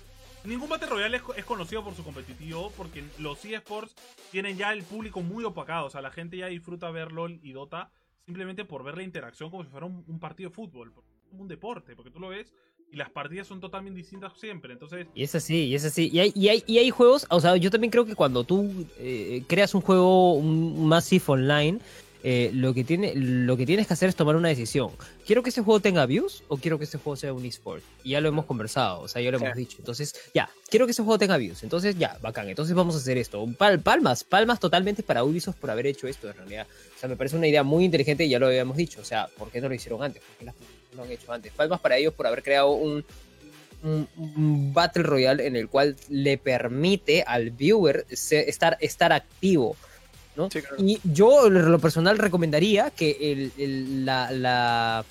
ningún 0.45 0.68
Battle 0.68 0.88
Royale 0.88 1.20
es, 1.36 1.45
conocido 1.45 1.84
por 1.84 1.95
su 1.95 2.05
competitivo 2.05 2.72
porque 2.76 3.05
los 3.18 3.45
eSports 3.45 3.95
tienen 4.30 4.57
ya 4.57 4.72
el 4.72 4.82
público 4.82 5.22
muy 5.22 5.45
opacado. 5.45 5.86
O 5.86 5.91
sea, 5.91 6.01
la 6.01 6.11
gente 6.11 6.36
ya 6.36 6.47
disfruta 6.47 6.91
ver 6.91 7.12
LOL 7.12 7.41
y 7.43 7.53
Dota 7.53 7.91
simplemente 8.24 8.64
por 8.64 8.84
ver 8.84 8.97
la 8.97 9.03
interacción 9.03 9.51
como 9.51 9.64
si 9.64 9.70
fuera 9.70 9.86
un, 9.86 10.20
partido 10.20 10.51
de 10.51 10.55
fútbol, 10.55 10.93
un 11.32 11.49
deporte, 11.49 11.97
porque 11.97 12.11
tú 12.11 12.20
lo 12.20 12.28
ves 12.28 12.53
y 12.93 12.97
las 12.97 13.11
partidas 13.11 13.47
son 13.47 13.61
totalmente 13.61 13.99
distintas 13.99 14.32
siempre. 14.38 14.72
Entonces, 14.72 15.07
Y 15.14 15.22
es 15.22 15.34
así, 15.34 15.66
y 15.66 15.74
es 15.74 15.84
así. 15.84 16.11
Y 16.12 16.20
hay, 16.20 16.32
y 16.34 16.49
hay, 16.49 16.64
y 16.66 16.78
hay 16.78 16.91
juegos, 16.91 17.26
o 17.30 17.41
sea, 17.41 17.57
yo 17.57 17.70
también 17.70 17.91
creo 17.91 18.05
que 18.05 18.14
cuando 18.14 18.45
tú 18.45 18.86
eh, 18.99 19.45
creas 19.49 19.74
un 19.74 19.80
juego, 19.80 20.34
un 20.34 20.88
Massive 20.88 21.24
Online, 21.26 21.80
eh, 22.23 22.51
lo, 22.53 22.75
que 22.75 22.85
tiene, 22.85 23.14
lo 23.14 23.57
que 23.57 23.64
tienes 23.64 23.87
que 23.87 23.95
hacer 23.95 24.09
es 24.09 24.16
tomar 24.16 24.37
una 24.37 24.49
decisión. 24.49 24.91
¿Quiero 25.27 25.43
que 25.43 25.49
ese 25.51 25.62
juego 25.62 25.81
tenga 25.81 26.05
views 26.07 26.43
o 26.49 26.57
quiero 26.59 26.79
que 26.79 26.85
ese 26.85 26.99
juego 26.99 27.16
sea 27.16 27.33
un 27.33 27.45
esport? 27.47 27.83
Y 28.05 28.11
ya 28.11 28.21
lo 28.21 28.29
hemos 28.29 28.45
conversado, 28.45 29.01
o 29.01 29.09
sea, 29.09 29.23
ya 29.23 29.31
lo 29.31 29.39
hemos 29.39 29.55
dicho. 29.57 29.77
Entonces, 29.79 30.14
ya, 30.35 30.51
quiero 30.68 30.87
que 30.87 30.93
ese 30.93 31.03
juego 31.03 31.18
tenga 31.18 31.37
views. 31.37 31.62
Entonces, 31.62 31.97
ya, 31.99 32.18
bacán. 32.21 32.49
Entonces 32.49 32.75
vamos 32.75 32.95
a 32.95 32.99
hacer 32.99 33.16
esto. 33.18 33.45
Pal- 33.59 33.81
palmas, 33.83 34.25
palmas 34.25 34.61
totalmente 34.61 35.03
para 35.03 35.25
Ubisoft 35.25 35.57
por 35.57 35.71
haber 35.71 35.87
hecho 35.87 36.07
esto, 36.09 36.29
en 36.29 36.37
realidad. 36.37 36.66
O 36.97 36.99
sea, 37.01 37.09
me 37.09 37.16
parece 37.16 37.37
una 37.37 37.47
idea 37.49 37.62
muy 37.62 37.85
inteligente 37.85 38.25
y 38.25 38.29
ya 38.29 38.39
lo 38.39 38.47
habíamos 38.49 38.77
dicho. 38.77 39.01
O 39.01 39.05
sea, 39.05 39.29
¿por 39.39 39.51
qué 39.51 39.61
no 39.61 39.68
lo 39.68 39.75
hicieron 39.75 40.03
antes? 40.03 40.23
¿Por 40.23 40.37
qué 40.37 40.45
las- 40.45 40.55
no 40.55 40.97
lo 40.97 41.03
han 41.05 41.11
hecho 41.12 41.33
antes? 41.33 41.53
Palmas 41.53 41.81
para 41.81 41.97
ellos 41.97 42.12
por 42.14 42.27
haber 42.27 42.43
creado 42.43 42.73
un, 42.73 43.05
un, 43.83 44.07
un 44.16 44.75
Battle 44.75 45.05
Royale 45.05 45.47
en 45.47 45.57
el 45.57 45.68
cual 45.68 45.97
le 46.11 46.37
permite 46.37 47.23
al 47.27 47.51
viewer 47.51 48.05
se- 48.11 48.51
estar, 48.51 48.77
estar 48.81 49.12
activo. 49.12 49.77
¿No? 50.41 50.51
Sí, 50.51 50.61
claro. 50.61 50.76
Y 50.78 51.01
yo, 51.05 51.47
en 51.47 51.70
lo 51.70 51.78
personal, 51.78 52.18
recomendaría 52.18 52.91
que 52.91 53.16
el, 53.32 53.53
el- 53.59 54.05
la, 54.07 54.30
la- 54.30 55.05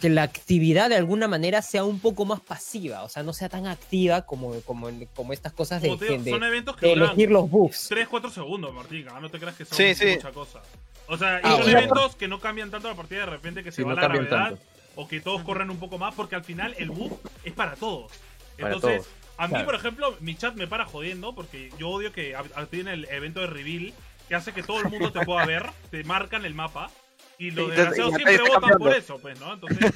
que 0.00 0.10
la 0.10 0.24
actividad 0.24 0.90
de 0.90 0.96
alguna 0.96 1.26
manera 1.26 1.62
sea 1.62 1.82
un 1.84 2.00
poco 2.00 2.26
más 2.26 2.40
pasiva, 2.40 3.02
o 3.02 3.08
sea, 3.08 3.22
no 3.22 3.32
sea 3.32 3.48
tan 3.48 3.66
activa 3.66 4.22
como, 4.22 4.60
como, 4.60 4.90
como 5.14 5.32
estas 5.32 5.54
cosas 5.54 5.80
de, 5.80 5.88
como 5.88 5.98
te 6.00 6.18
de- 6.18 6.30
son 6.30 6.44
eventos 6.44 6.76
que 6.76 6.86
de 6.86 6.92
duran 6.94 7.08
elegir 7.10 7.30
los 7.30 7.50
buffs. 7.50 7.90
3-4 7.90 8.30
segundos, 8.30 8.74
Martín. 8.74 9.06
No 9.20 9.30
te 9.30 9.38
creas 9.38 9.56
que 9.56 9.64
son 9.64 9.76
Sí, 9.78 9.94
sí. 9.94 10.06
mucha 10.16 10.32
cosa. 10.32 10.60
O 11.08 11.16
sea, 11.16 11.38
y 11.38 11.40
Ah, 11.44 11.50
son 11.52 11.62
bueno. 11.62 11.78
eventos 11.78 12.14
que 12.16 12.28
no 12.28 12.40
cambian 12.40 12.70
tanto 12.70 12.88
la 12.88 12.94
partida 12.94 13.20
de 13.20 13.26
repente 13.26 13.62
que 13.64 13.70
se 13.72 13.76
Sí, 13.76 13.82
va 13.84 13.94
no 13.94 14.00
la 14.00 14.08
gravedad 14.08 14.48
tanto. 14.50 14.60
o 14.96 15.08
que 15.08 15.20
todos 15.20 15.42
corren 15.42 15.70
un 15.70 15.78
poco 15.78 15.96
más 15.98 16.14
porque 16.14 16.34
al 16.34 16.44
final 16.44 16.74
el 16.78 16.90
buff 16.90 17.12
es 17.44 17.52
para 17.54 17.74
todos. 17.76 18.12
Para 18.60 18.74
Entonces, 18.74 19.02
todos. 19.02 19.14
a 19.38 19.46
mí, 19.46 19.50
Claro. 19.54 19.64
por 19.66 19.74
ejemplo, 19.76 20.16
mi 20.20 20.34
chat 20.34 20.54
me 20.56 20.66
para 20.66 20.84
jodiendo 20.84 21.34
porque 21.34 21.70
yo 21.78 21.88
odio 21.88 22.12
que 22.12 22.34
a- 22.36 22.44
el 22.70 23.06
evento 23.10 23.40
de 23.40 23.46
reveal 23.46 23.94
que 24.28 24.34
hace 24.34 24.52
que 24.52 24.62
todo 24.62 24.80
el 24.80 24.88
mundo 24.88 25.12
te 25.12 25.24
pueda 25.24 25.44
ver, 25.46 25.66
te 25.90 26.02
marcan 26.04 26.44
el 26.44 26.54
mapa. 26.54 26.90
Y 27.38 27.50
los 27.50 27.68
desgraciados 27.68 28.14
siempre 28.14 28.38
votan 28.38 28.60
por 28.60 28.70
cambiando. 28.70 28.92
eso, 28.96 29.18
pues, 29.18 29.38
¿no? 29.38 29.52
Entonces, 29.52 29.92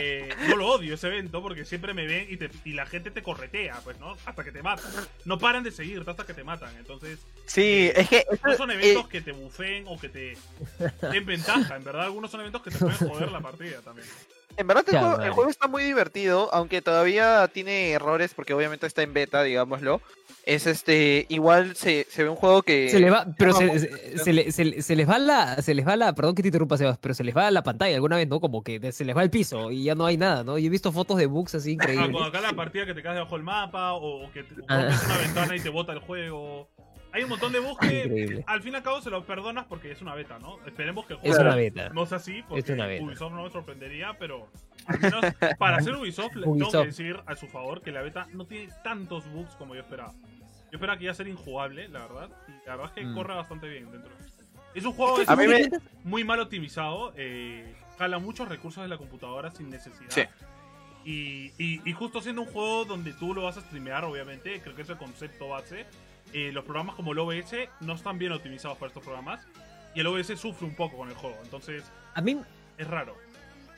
eh, 0.00 0.28
yo 0.48 0.54
lo 0.54 0.68
odio 0.68 0.94
ese 0.94 1.08
evento 1.08 1.42
porque 1.42 1.64
siempre 1.64 1.92
me 1.92 2.06
ven 2.06 2.28
y, 2.30 2.36
te- 2.36 2.52
y 2.64 2.72
la 2.74 2.86
gente 2.86 3.10
te 3.10 3.20
corretea, 3.20 3.80
pues, 3.82 3.98
¿no? 3.98 4.16
Hasta 4.24 4.44
que 4.44 4.52
te 4.52 4.62
matan. 4.62 4.86
No 5.24 5.38
paran 5.40 5.64
de 5.64 5.72
seguirte 5.72 6.08
hasta 6.08 6.24
que 6.24 6.34
te 6.34 6.44
matan. 6.44 6.72
Entonces, 6.76 7.18
Sí, 7.46 7.90
es 7.92 8.08
que 8.08 8.24
no 8.44 8.54
son 8.56 8.70
eh, 8.70 8.74
eventos 8.74 9.08
que 9.08 9.20
te 9.20 9.32
bufeen 9.32 9.86
o 9.88 9.98
que 9.98 10.08
te 10.08 10.36
den 11.10 11.26
ventaja. 11.26 11.74
En 11.74 11.82
verdad, 11.82 12.04
algunos 12.04 12.30
son 12.30 12.42
eventos 12.42 12.62
que 12.62 12.70
te 12.70 12.78
pueden 12.78 12.96
joder 12.96 13.32
la 13.32 13.40
partida 13.40 13.80
también. 13.80 14.06
En 14.58 14.66
verdad 14.66 14.84
el 14.88 14.92
Ya, 14.92 15.00
juego, 15.00 15.22
el 15.22 15.30
juego 15.30 15.50
está 15.50 15.68
muy 15.68 15.84
divertido, 15.84 16.52
aunque 16.52 16.82
todavía 16.82 17.48
tiene 17.52 17.92
errores 17.92 18.34
porque 18.34 18.52
obviamente 18.54 18.86
está 18.86 19.02
en 19.02 19.14
beta, 19.14 19.42
digámoslo. 19.42 20.02
Es 20.44 20.66
este, 20.66 21.26
igual 21.28 21.76
se, 21.76 22.06
se 22.10 22.22
ve 22.24 22.28
un 22.30 22.36
juego 22.36 22.62
que 22.62 22.88
Se 22.88 22.98
le 23.00 23.10
va, 23.10 23.26
pero 23.38 23.52
se, 23.52 23.78
se, 23.78 24.18
se 24.18 24.32
le- 24.32 24.50
se 24.50 24.64
le- 24.64 24.82
se 24.82 24.96
les 24.96 25.08
va 25.08 25.18
la, 25.18 25.60
se 25.62 25.74
les 25.74 25.86
va 25.86 25.94
la, 25.94 26.14
perdón 26.14 26.34
que 26.34 26.42
te 26.42 26.48
interrumpa, 26.48 26.76
Sebas, 26.78 26.96
pero 26.98 27.12
se 27.14 27.22
les 27.22 27.36
va 27.36 27.50
la 27.50 27.62
pantalla 27.62 27.94
alguna 27.94 28.16
vez, 28.16 28.26
¿no? 28.28 28.40
Como 28.40 28.62
que 28.64 28.90
se 28.92 29.04
les 29.04 29.14
va 29.16 29.22
el 29.22 29.30
piso 29.30 29.70
y 29.70 29.84
ya 29.84 29.94
no 29.94 30.06
hay 30.06 30.16
nada, 30.16 30.44
¿no? 30.44 30.56
Yo 30.58 30.66
he 30.66 30.70
visto 30.70 30.90
fotos 30.90 31.18
de 31.18 31.26
bugs 31.26 31.54
así 31.54 31.70
Ah, 31.70 31.72
increíbles. 31.74 32.10
cuando 32.10 32.24
acá 32.30 32.40
la 32.40 32.54
partida 32.54 32.86
que 32.86 32.94
te 32.94 33.02
caes 33.02 33.16
debajo 33.16 33.34
del 33.36 33.44
mapa 33.44 33.92
o, 33.92 34.30
que 34.32 34.42
te, 34.42 34.54
o 34.60 34.64
Ah. 34.68 34.88
una 35.06 35.18
ventana 35.18 35.54
y 35.56 35.60
te 35.60 35.68
bota 35.68 35.92
el 35.92 35.98
juego. 36.00 36.68
Hay 37.12 37.22
un 37.22 37.30
montón 37.30 37.52
de 37.52 37.58
bugs 37.60 37.78
que 37.78 38.04
Increíble. 38.04 38.44
al 38.46 38.62
fin 38.62 38.72
y 38.74 38.76
al 38.76 38.82
cabo 38.82 39.00
se 39.00 39.08
los 39.10 39.24
perdonas 39.24 39.64
porque 39.66 39.90
es 39.90 40.02
una 40.02 40.14
beta, 40.14 40.38
¿no? 40.38 40.58
Esperemos 40.66 41.06
que 41.06 41.14
el 41.14 41.20
Es 41.22 41.30
juego 41.34 41.42
una 41.42 41.56
beta. 41.56 41.88
no 41.88 42.04
sea 42.06 42.18
así, 42.18 42.42
porque 42.42 42.60
Es 42.60 42.68
una 42.70 42.86
beta. 42.86 43.04
Ubisoft 43.04 43.32
no 43.32 43.44
me 43.44 43.50
sorprendería, 43.50 44.16
pero 44.18 44.50
al 44.86 45.00
menos 45.00 45.24
para 45.58 45.80
ser 45.80 45.94
Ubisoft, 45.94 46.36
le 46.36 46.42
tengo 46.44 46.70
que 46.70 46.86
decir 46.86 47.18
a 47.26 47.34
su 47.34 47.46
favor 47.48 47.80
que 47.82 47.92
la 47.92 48.02
beta 48.02 48.26
no 48.34 48.44
tiene 48.46 48.68
tantos 48.84 49.26
bugs 49.32 49.54
como 49.56 49.74
yo 49.74 49.80
esperaba. 49.80 50.12
Yo 50.70 50.76
esperaba 50.76 50.98
que 50.98 51.04
iba 51.04 51.12
a 51.12 51.16
ser 51.16 51.28
injugable, 51.28 51.88
la 51.88 52.00
verdad, 52.00 52.28
y 52.46 52.52
la 52.66 52.76
verdad 52.76 52.92
es 52.94 53.02
que 53.02 53.06
Mm. 53.08 53.14
corre 53.14 53.34
bastante 53.34 53.68
bien 53.68 53.90
dentro. 53.90 54.10
Es 54.74 54.84
un 54.84 54.92
juego 54.92 55.16
A 55.26 55.34
mí 55.34 55.46
me- 55.48 55.70
muy 56.04 56.24
mal 56.24 56.40
optimizado, 56.40 57.14
eh, 57.16 57.74
jala 57.98 58.18
muchos 58.18 58.48
recursos 58.50 58.82
de 58.82 58.88
la 58.88 58.98
computadora 58.98 59.50
sin 59.50 59.70
necesidad. 59.70 60.10
Sí. 60.10 60.22
Y, 61.06 61.52
y- 61.58 61.80
y 61.88 61.92
justo 61.94 62.20
siendo 62.20 62.42
un 62.42 62.48
juego 62.48 62.84
donde 62.84 63.14
tú 63.14 63.32
lo 63.32 63.44
vas 63.44 63.56
a 63.56 63.62
streamear, 63.62 64.04
obviamente, 64.04 64.60
creo 64.60 64.76
que 64.76 64.82
es 64.82 64.90
el 64.90 64.98
concepto 64.98 65.48
base. 65.48 65.86
Eh, 66.32 66.50
los 66.52 66.64
programas 66.64 66.94
como 66.96 67.12
el 67.12 67.18
OBS 67.18 67.54
no 67.80 67.94
están 67.94 68.18
bien 68.18 68.32
optimizados 68.32 68.78
para 68.78 68.88
estos 68.88 69.02
programas. 69.02 69.40
Y 69.94 70.00
el 70.00 70.06
OBS 70.06 70.38
sufre 70.38 70.66
un 70.66 70.74
poco 70.76 70.96
con 70.98 71.08
el 71.08 71.14
juego, 71.14 71.36
entonces 71.42 71.82
A 72.14 72.20
mí, 72.20 72.38
es 72.76 72.86
raro. 72.86 73.16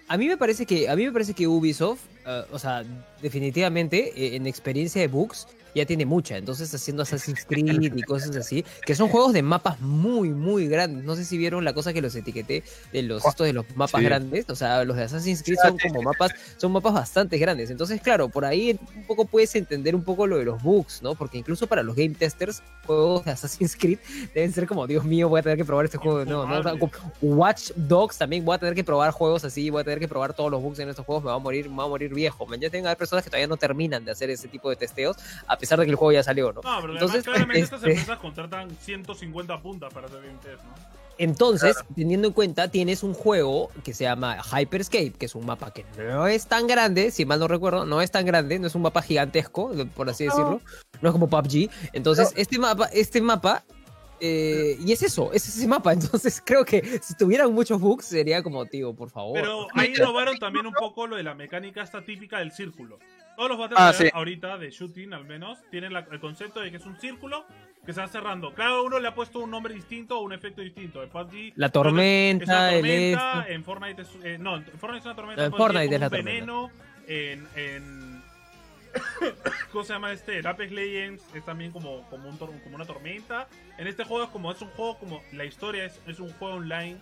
a 0.09 0.16
mí 0.16 0.26
me 0.26 0.36
parece 0.36 0.66
que, 0.66 0.88
a 0.88 0.96
mí 0.96 1.05
me 1.07 1.12
parece 1.12 1.34
que 1.34 1.46
Ubisoft, 1.46 2.01
eh, 2.26 2.42
o 2.51 2.59
sea, 2.59 2.82
definitivamente 3.22 4.12
eh, 4.16 4.36
en 4.36 4.46
experiencia 4.46 5.01
de 5.01 5.09
bugs 5.09 5.46
ya 5.75 5.85
tiene 5.87 6.07
mucha. 6.07 6.37
Entonces 6.37 6.73
haciendo 6.75 7.03
Assassin's 7.03 7.45
Creed 7.49 7.95
y 7.97 8.03
cosas 8.03 8.35
así, 8.37 8.64
que 8.85 8.95
son 8.95 9.09
juegos 9.09 9.33
de 9.33 9.43
mapas 9.43 9.81
muy, 9.81 10.31
muy 10.31 10.68
grandes. 10.68 11.05
No 11.05 11.16
sé 11.16 11.25
si 11.25 11.39
vieron 11.39 11.64
la 11.64 11.73
cosa 11.73 11.93
que 11.93 12.01
los 12.03 12.14
etiqueté 12.14 12.62
de 12.93 13.03
los 13.03 13.25
estos 13.25 13.47
de 13.47 13.53
los 13.53 13.64
mapas 13.77 14.01
Sí. 14.01 14.05
grandes. 14.05 14.47
O 14.49 14.55
sea, 14.55 14.85
los 14.85 14.97
de 14.97 15.05
Assassin's 15.05 15.43
Creed 15.43 15.59
son 15.62 15.79
como 15.79 16.03
mapas, 16.03 16.33
son 16.57 16.73
mapas 16.73 16.93
bastante 16.95 17.39
grandes. 17.39 17.71
Entonces, 17.71 18.01
claro, 18.01 18.29
por 18.29 18.45
ahí 18.45 18.79
un 18.97 19.05
poco 19.07 19.25
puedes 19.25 19.55
entender 19.55 19.95
un 19.95 20.03
poco 20.05 20.27
lo 20.27 20.39
de 20.39 20.45
los 20.45 20.62
bugs, 20.62 21.03
¿no? 21.03 21.14
Porque 21.14 21.39
incluso 21.39 21.66
para 21.66 21.83
los 21.83 21.95
game 21.97 22.11
testers, 22.11 22.62
juegos 22.87 23.25
de 23.25 23.31
Assassin's 23.33 23.77
Creed 23.77 23.99
deben 24.35 24.53
ser 24.53 24.66
como, 24.66 24.87
Dios 24.87 25.05
mío, 25.05 25.29
voy 25.29 25.41
a 25.41 25.43
tener 25.43 25.59
que 25.59 25.64
probar 25.64 25.85
este 25.85 25.99
juego. 25.99 26.25
No, 26.25 26.47
no, 26.47 26.59
o 26.59 26.62
sea, 26.62 26.73
Infumable. 26.75 26.99
como 27.21 27.35
Watch 27.37 27.71
Dogs 27.77 28.18
también 28.18 28.45
voy 28.45 28.55
a 28.55 28.59
tener 28.59 28.75
que 28.75 28.85
probar 28.85 29.11
juegos 29.12 29.45
así, 29.45 29.71
voy 29.71 29.81
a 29.81 29.85
tener 29.85 29.99
que 29.99 30.09
probar 30.09 30.35
todos 30.35 30.51
los 30.51 30.62
bugs 30.62 30.79
en 30.79 30.89
estos 30.89 31.05
juegos, 31.07 31.23
me 31.25 31.31
va 31.31 31.37
a 31.37 31.39
morir, 31.39 31.68
me 31.68 31.77
va 31.77 31.85
a 31.85 31.89
morir 31.89 32.12
viejo. 32.14 32.47
Man, 32.47 32.61
ya 32.61 32.71
tengo 32.71 32.95
personas 32.97 33.25
que 33.25 33.31
todavía 33.31 33.47
no 33.47 33.57
terminan 33.57 34.05
de 34.05 34.11
hacer 34.12 34.31
ese 34.31 34.49
tipo 34.49 34.68
de 34.71 34.77
testeos, 34.77 35.16
a 35.47 35.57
pesar 35.61 35.78
de 35.78 35.84
que 35.84 35.90
el 35.90 35.96
juego 35.96 36.12
ya 36.12 36.22
salió, 36.22 36.52
¿no? 36.52 36.61
No, 36.62 36.80
pero 36.80 36.94
Entonces, 36.94 37.20
además 37.20 37.24
claramente 37.24 37.61
estas 37.61 37.82
empresas 37.84 38.18
contratan 38.18 38.70
150 38.80 39.62
puntas 39.62 39.92
para 39.92 40.06
hacer 40.06 40.20
test, 40.42 40.64
¿no? 40.64 41.00
Entonces, 41.18 41.76
teniendo 41.94 42.28
en 42.28 42.32
cuenta, 42.32 42.68
tienes 42.68 43.02
un 43.02 43.12
juego 43.12 43.68
que 43.84 43.92
se 43.92 44.04
llama 44.04 44.38
Hyperscape, 44.42 45.12
que 45.12 45.26
es 45.26 45.34
un 45.34 45.44
mapa 45.44 45.70
que 45.70 45.84
no 45.98 46.26
es 46.26 46.46
tan 46.46 46.66
grande, 46.66 47.11
si 47.11 47.26
mal 47.26 47.38
no 47.38 47.46
recuerdo, 47.46 47.84
no 47.84 48.00
es 48.00 48.11
tan 48.11 48.24
grande, 48.24 48.58
no 48.58 48.68
es 48.68 48.74
un 48.74 48.80
mapa 48.80 49.02
gigantesco, 49.02 49.70
por 49.94 50.08
así 50.08 50.24
decirlo, 50.24 50.62
no 51.02 51.08
es 51.11 51.12
como 51.12 51.28
PUBG. 51.28 51.68
Entonces, 51.92 52.32
este 52.36 52.58
mapa, 52.58 52.86
este 52.86 53.20
mapa, 53.20 53.64
eh, 54.21 54.77
y 54.85 54.93
es 54.93 55.03
eso, 55.03 55.33
es 55.33 55.47
ese 55.49 55.66
mapa. 55.66 55.93
Entonces, 55.93 56.43
creo 56.45 56.64
que 56.64 57.01
si 57.03 57.14
tuvieran 57.16 57.53
muchos 57.53 57.81
bugs, 57.81 58.05
sería 58.07 58.43
como, 58.43 58.66
tío, 58.66 58.95
por 58.95 59.11
favor. 59.11 59.35
Pero 59.41 59.66
ahí 59.75 59.93
innovaron 59.97 60.39
también 60.39 60.66
un 60.66 60.75
poco 60.75 61.07
lo 61.07 61.16
de 61.16 61.23
la 61.23 61.35
mecánica 61.35 61.83
esta 61.83 62.03
típica 62.05 62.39
del 62.39 62.53
círculo. 62.53 62.99
Todos 63.37 63.49
los 63.51 63.59
Battle 63.59 63.77
Ah, 63.81 63.93
sí. 63.95 64.05
ahorita 64.12 64.59
de 64.59 64.71
shooting 64.71 65.14
al 65.14 65.25
menos 65.25 65.59
tienen 65.71 65.93
la- 65.95 66.07
el 66.11 66.21
concepto 66.21 66.61
de 66.61 66.71
que 66.71 66.77
es 66.77 66.85
un 66.85 67.01
círculo 67.01 67.47
que 67.87 67.95
se 67.95 68.01
va 68.01 68.09
cerrando. 68.09 68.53
Cada 68.53 68.83
uno 68.83 68.99
le 68.99 69.09
ha 69.09 69.14
puesto 69.14 69.39
un 69.39 69.51
nombre 69.51 69.73
distinto 69.73 70.18
o 70.18 70.23
un 70.23 70.35
efecto 70.35 70.61
distinto. 70.61 71.03
En 71.03 71.09
PUBG 71.09 71.53
La 71.57 71.66
es 71.66 71.73
tormenta, 71.73 72.68
el 72.75 72.81
tormenta, 72.83 73.47
en 73.49 73.64
Fortnite 73.64 74.03
es, 74.03 74.09
eh, 74.23 74.37
no, 74.39 74.57
en 74.57 74.64
Fortnite 74.79 74.99
es 74.99 75.05
una 75.07 75.16
tormenta, 75.16 75.45
En 75.47 75.53
Fortnite 75.53 75.95
es 75.95 76.01
la 76.01 76.11
tormenta. 76.11 76.31
veneno, 76.31 76.71
en, 77.07 77.49
en 77.57 78.20
¿cómo 79.72 79.84
se 79.84 79.93
llama 79.93 80.12
este? 80.12 80.38
En 80.38 80.47
Apex 80.47 80.72
Legends 80.72 81.22
es 81.34 81.45
también 81.45 81.70
como, 81.72 82.09
como, 82.11 82.28
un 82.28 82.36
como 82.36 82.74
una 82.74 82.84
tormenta. 82.84 83.49
En 83.78 83.86
este 83.86 84.05
juego 84.05 84.24
es 84.24 84.30
como 84.30 84.51
es 84.51 84.61
un 84.61 84.68
juego 84.70 84.99
como 84.99 85.22
la 85.32 85.45
historia 85.45 85.84
es, 85.84 86.01
es 86.07 86.18
un 86.20 86.32
juego 86.34 86.55
online. 86.57 86.97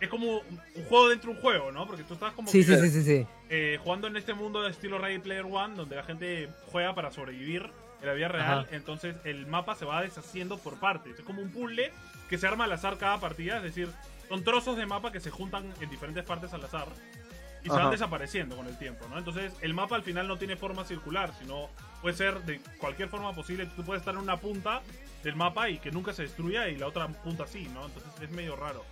Es 0.00 0.08
como 0.08 0.38
un 0.38 0.60
un 0.74 0.84
juego 0.86 1.08
dentro 1.10 1.30
de 1.30 1.36
un 1.36 1.42
juego, 1.42 1.72
¿no? 1.72 1.86
Porque 1.86 2.04
tú 2.04 2.14
estás 2.14 2.32
como 2.32 2.48
Sí, 2.48 2.64
que, 2.64 2.76
sí, 2.78 2.90
sí, 2.90 3.02
sí. 3.02 3.26
eh, 3.50 3.78
jugando 3.82 4.06
en 4.06 4.16
este 4.16 4.32
mundo 4.34 4.62
de 4.62 4.70
estilo 4.70 4.98
Ready 4.98 5.18
Player 5.18 5.44
One, 5.44 5.76
donde 5.76 5.96
la 5.96 6.02
gente 6.04 6.48
juega 6.72 6.94
para 6.94 7.10
sobrevivir 7.10 7.70
en 8.00 8.06
la 8.06 8.14
vida 8.14 8.28
real. 8.28 8.60
Ajá. 8.60 8.66
Entonces 8.70 9.16
el 9.24 9.46
mapa 9.46 9.74
se 9.74 9.84
va 9.84 10.00
deshaciendo 10.02 10.56
por 10.58 10.78
partes. 10.80 11.18
Es 11.18 11.24
como 11.24 11.42
un 11.42 11.50
puzzle 11.50 11.92
que 12.30 12.38
se 12.38 12.46
arma 12.46 12.64
al 12.64 12.72
azar 12.72 12.96
cada 12.96 13.20
partida. 13.20 13.58
Es 13.58 13.62
decir, 13.62 13.88
son 14.28 14.42
trozos 14.42 14.76
de 14.78 14.86
mapa 14.86 15.12
que 15.12 15.20
se 15.20 15.30
juntan 15.30 15.70
en 15.80 15.90
diferentes 15.90 16.24
partes 16.24 16.54
al 16.54 16.64
azar. 16.64 16.86
Y 17.62 17.68
se 17.68 17.74
van 17.76 17.90
desapareciendo 17.90 18.56
con 18.56 18.66
el 18.66 18.76
tiempo, 18.78 19.06
¿no? 19.10 19.18
Entonces 19.18 19.52
el 19.60 19.74
mapa 19.74 19.96
al 19.96 20.02
final 20.02 20.26
no 20.28 20.38
tiene 20.38 20.56
forma 20.56 20.84
circular, 20.84 21.30
sino 21.40 21.68
puede 22.00 22.16
ser 22.16 22.40
de 22.44 22.60
cualquier 22.78 23.08
forma 23.08 23.34
posible. 23.34 23.66
Tú 23.76 23.82
puedes 23.84 24.00
estar 24.00 24.14
en 24.14 24.20
una 24.20 24.38
punta 24.38 24.80
del 25.22 25.36
mapa 25.36 25.68
y 25.68 25.78
que 25.78 25.90
nunca 25.90 26.12
se 26.14 26.22
destruya 26.22 26.68
y 26.68 26.76
la 26.76 26.86
otra 26.86 27.06
punta 27.08 27.46
sí, 27.46 27.68
¿no? 27.74 27.84
Entonces 27.86 28.10
es 28.22 28.30
medio 28.30 28.56
raro. 28.56 28.82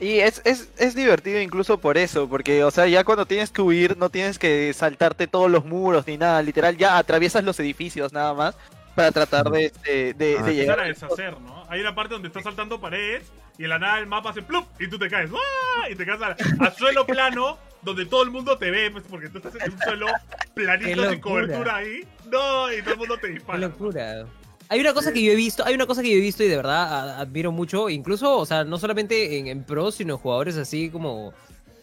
Y 0.00 0.20
es, 0.20 0.40
es, 0.44 0.68
es 0.78 0.94
divertido 0.94 1.40
incluso 1.40 1.78
por 1.80 1.98
eso, 1.98 2.28
porque, 2.28 2.62
o 2.62 2.70
sea, 2.70 2.86
ya 2.86 3.02
cuando 3.02 3.26
tienes 3.26 3.50
que 3.50 3.62
huir, 3.62 3.96
no 3.96 4.10
tienes 4.10 4.38
que 4.38 4.72
saltarte 4.72 5.26
todos 5.26 5.50
los 5.50 5.64
muros 5.64 6.06
ni 6.06 6.16
nada, 6.16 6.40
literal, 6.40 6.76
ya 6.76 6.98
atraviesas 6.98 7.42
los 7.42 7.58
edificios 7.58 8.12
nada 8.12 8.32
más 8.32 8.54
para 8.94 9.10
tratar 9.10 9.50
de, 9.50 9.72
de, 9.84 10.14
de- 10.14 10.36
Ah. 10.38 10.42
de 10.44 10.50
empezar 10.50 10.54
llegar. 10.54 10.80
a 10.80 10.84
deshacer, 10.84 11.40
¿no? 11.40 11.57
Hay 11.68 11.80
una 11.80 11.94
parte 11.94 12.14
donde 12.14 12.28
estás 12.28 12.44
saltando 12.44 12.80
paredes 12.80 13.24
y 13.58 13.64
en 13.64 13.70
la 13.70 13.78
nada 13.78 13.98
el 13.98 14.06
mapa 14.06 14.30
hace 14.30 14.42
plup 14.42 14.66
y 14.80 14.88
tú 14.88 14.98
te 14.98 15.08
caes. 15.10 15.30
¡Ah! 15.32 15.88
Y 15.90 15.94
te 15.94 16.06
caes 16.06 16.20
a, 16.22 16.36
a 16.64 16.70
suelo 16.72 17.04
plano 17.06 17.58
donde 17.82 18.06
todo 18.06 18.22
el 18.22 18.30
mundo 18.30 18.56
te 18.58 18.70
ve, 18.70 18.90
pues 18.90 19.04
porque 19.08 19.28
tú 19.28 19.38
estás 19.38 19.54
en 19.64 19.72
un 19.72 19.78
suelo 19.80 20.06
¡Qué 20.06 20.48
planito 20.54 21.10
sin 21.10 21.20
cobertura 21.20 21.76
ahí. 21.76 22.06
No, 22.30 22.72
y 22.72 22.80
todo 22.82 22.92
el 22.94 22.98
mundo 22.98 23.16
te 23.18 23.28
Qué 23.28 23.32
dispara. 23.34 23.58
locura. 23.58 24.26
Hay 24.70 24.80
una 24.80 24.92
cosa 24.92 25.12
que 25.12 25.22
yo 25.22 25.32
he 25.32 25.36
visto, 25.36 25.64
hay 25.64 25.74
una 25.74 25.86
cosa 25.86 26.02
que 26.02 26.10
yo 26.10 26.16
he 26.16 26.20
visto 26.20 26.42
y 26.42 26.48
de 26.48 26.56
verdad 26.56 27.20
admiro 27.20 27.52
mucho, 27.52 27.88
incluso, 27.88 28.36
o 28.38 28.44
sea, 28.44 28.64
no 28.64 28.78
solamente 28.78 29.38
en, 29.38 29.46
en 29.46 29.64
pros, 29.64 29.94
sino 29.94 30.14
en 30.14 30.20
jugadores 30.20 30.56
así 30.58 30.90
como 30.90 31.32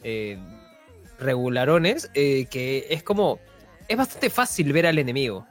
eh, 0.04 0.38
regularones, 1.20 2.12
eh, 2.14 2.46
que 2.50 2.86
es 2.90 3.02
como, 3.02 3.40
es 3.88 3.98
bastante 3.98 4.30
fácil 4.30 4.72
ver 4.72 4.86
al 4.86 5.00
enemigo. 5.00 5.48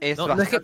Es 0.00 0.18
No, 0.18 0.28
no 0.28 0.42
es 0.42 0.48
que- 0.50 0.60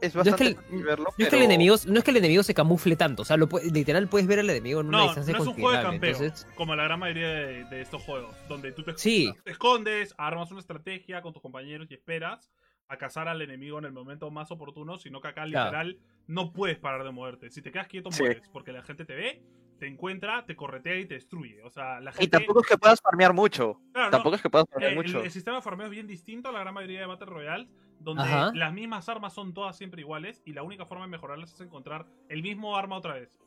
es 0.00 0.14
no 0.14 0.22
es 0.22 0.24
que 0.24 0.30
bastante 0.30 0.74
el- 0.76 0.82
verlo, 0.84 1.04
No 1.04 1.10
es, 1.10 1.16
que 1.16 1.22
el 1.24 1.28
pero- 1.30 1.42
enemigo, 1.44 1.76
no 1.86 1.98
es 1.98 2.04
que 2.04 2.10
el 2.10 2.16
enemigo 2.16 2.42
se 2.42 2.54
camufle 2.54 2.96
tanto, 2.96 3.22
o 3.22 3.24
sea, 3.24 3.36
lo 3.36 3.48
literal 3.72 4.08
puedes 4.08 4.26
ver 4.26 4.38
al 4.40 4.50
enemigo 4.50 4.80
en 4.80 4.88
una 4.88 4.98
No, 4.98 5.02
no 5.04 5.08
distancia 5.10 5.34
es 5.36 5.46
un 5.46 5.54
juego 5.54 5.70
de 5.72 5.82
campeo, 5.82 6.10
Entonces, 6.10 6.46
como 6.54 6.74
la 6.76 6.84
gran 6.84 6.98
mayoría 7.00 7.28
de, 7.28 7.64
de 7.64 7.80
estos 7.80 8.02
juegos, 8.02 8.34
donde 8.48 8.72
tú 8.72 8.82
te, 8.82 8.96
Sí. 8.96 9.32
te 9.44 9.50
escondes, 9.52 10.14
armas 10.18 10.50
una 10.50 10.60
estrategia 10.60 11.22
con 11.22 11.32
tus 11.32 11.42
compañeros 11.42 11.90
y 11.90 11.94
esperas 11.94 12.50
a 12.88 12.96
cazar 12.96 13.28
al 13.28 13.40
enemigo 13.40 13.78
en 13.78 13.84
el 13.84 13.92
momento 13.92 14.30
más 14.32 14.50
oportuno, 14.50 14.98
sino 14.98 15.20
que 15.20 15.28
acá 15.28 15.44
Claro. 15.44 15.66
literal 15.66 15.98
no 16.26 16.52
puedes 16.52 16.78
parar 16.78 17.04
de 17.04 17.12
moverte. 17.12 17.50
Si 17.50 17.62
te 17.62 17.70
quedas 17.70 17.86
quieto, 17.86 18.10
Sí. 18.10 18.22
mueres, 18.22 18.48
porque 18.52 18.72
la 18.72 18.82
gente 18.82 19.04
te 19.04 19.14
ve, 19.14 19.42
te 19.78 19.86
encuentra, 19.86 20.44
te 20.44 20.56
corretea 20.56 20.96
y 20.98 21.06
te 21.06 21.14
destruye. 21.14 21.62
O 21.62 21.70
sea, 21.70 22.00
la 22.00 22.10
Y 22.10 22.14
gente... 22.14 22.30
tampoco 22.30 22.60
es 22.62 22.66
que 22.68 22.76
puedas 22.76 23.00
farmear 23.00 23.32
mucho. 23.32 23.80
Claro, 23.92 24.08
no, 24.08 24.10
Tampoco 24.10 24.36
es 24.36 24.42
que 24.42 24.50
puedas 24.50 24.66
farmear 24.68 24.92
Eh, 24.92 24.96
mucho. 24.96 25.18
el, 25.20 25.24
el 25.26 25.30
sistema 25.30 25.56
de 25.58 25.62
farmeo 25.62 25.86
es 25.86 25.92
bien 25.92 26.06
distinto 26.06 26.48
a 26.48 26.52
la 26.52 26.58
gran 26.60 26.74
mayoría 26.74 27.00
de 27.00 27.06
Battle 27.06 27.26
Royale, 27.26 27.68
donde 28.00 28.22
Ajá. 28.24 28.50
las 28.54 28.72
mismas 28.72 29.08
armas 29.08 29.32
son 29.32 29.54
todas 29.54 29.76
siempre 29.76 30.00
iguales 30.00 30.42
y 30.44 30.52
la 30.52 30.62
única 30.62 30.84
forma 30.86 31.04
de 31.04 31.10
mejorarlas 31.10 31.52
es 31.52 31.60
encontrar 31.60 32.06
el 32.28 32.42
mismo 32.42 32.76
arma 32.76 32.96
otra 32.96 33.14
vez. 33.14 33.38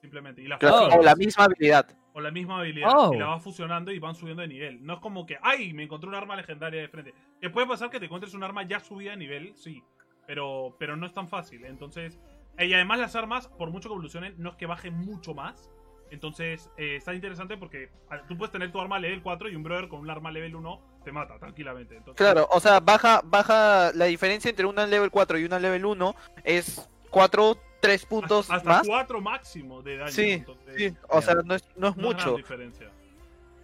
Simplemente. 0.00 0.42
Y 0.42 0.46
la 0.48 0.58
Claro, 0.58 0.88
Oh. 0.92 0.98
O 1.00 1.02
la 1.02 1.14
misma 1.16 1.44
habilidad. 1.44 1.88
o 2.12 2.20
la 2.20 2.30
misma 2.30 2.60
habilidad. 2.60 2.90
Oh. 2.94 3.12
Y 3.14 3.18
la 3.18 3.26
vas 3.26 3.42
fusionando 3.42 3.90
y 3.90 3.98
van 3.98 4.14
subiendo 4.14 4.42
de 4.42 4.48
nivel. 4.48 4.84
No 4.84 4.94
es 4.94 5.00
como 5.00 5.26
que, 5.26 5.38
¡ay! 5.42 5.72
Me 5.72 5.82
encontré 5.84 6.08
un 6.08 6.14
arma 6.14 6.36
legendaria 6.36 6.80
de 6.80 6.88
frente. 6.88 7.14
Que 7.40 7.50
puede 7.50 7.66
pasar 7.66 7.90
que 7.90 7.98
te 7.98 8.04
encuentres 8.06 8.32
un 8.34 8.42
arma 8.44 8.62
ya 8.62 8.78
subida 8.80 9.10
de 9.12 9.16
nivel, 9.16 9.54
sí. 9.56 9.82
Pero, 10.26 10.76
pero 10.78 10.96
no 10.96 11.06
es 11.06 11.12
tan 11.14 11.28
fácil. 11.28 11.64
Entonces. 11.64 12.20
eh, 12.58 12.66
Y 12.66 12.74
además 12.74 12.98
las 13.00 13.16
armas, 13.16 13.48
por 13.48 13.70
mucho 13.70 13.88
que 13.88 13.94
evolucionen, 13.94 14.34
no 14.38 14.50
es 14.50 14.56
que 14.56 14.66
bajen 14.66 14.94
mucho 14.94 15.34
más. 15.34 15.70
Entonces, 16.10 16.70
eh, 16.76 16.96
está 16.96 17.14
interesante 17.14 17.56
porque 17.56 17.90
tú 18.28 18.36
puedes 18.38 18.52
tener 18.52 18.70
tu 18.70 18.80
arma 18.80 18.98
level 18.98 19.22
4 19.22 19.48
y 19.48 19.56
un 19.56 19.62
brother 19.62 19.88
con 19.88 20.00
un 20.00 20.10
arma 20.10 20.30
level 20.30 20.54
1 20.54 20.80
te 21.04 21.12
mata 21.12 21.38
tranquilamente. 21.38 21.96
Entonces, 21.96 22.16
Claro, 22.16 22.48
o 22.50 22.60
sea, 22.60 22.80
baja, 22.80 23.20
baja 23.24 23.90
la 23.94 24.04
diferencia 24.06 24.48
entre 24.48 24.66
una 24.66 24.86
level 24.86 25.10
4 25.10 25.38
y 25.38 25.44
una 25.44 25.58
level 25.58 25.84
1 25.84 26.14
es 26.44 26.88
4, 27.10 27.58
3 27.80 28.06
puntos 28.06 28.50
hasta 28.50 28.68
más. 28.68 28.86
4 28.86 29.20
máximo 29.20 29.82
de 29.82 29.96
daño. 29.98 30.12
Sí, 30.12 30.30
entonces, 30.30 30.74
Sí, 30.76 30.94
o 31.08 31.20
sea, 31.22 31.34
no 31.44 31.54
es, 31.54 31.64
no 31.76 31.88
es 31.88 31.96
no 31.96 32.02
mucho. 32.02 32.36
diferencia. 32.36 32.90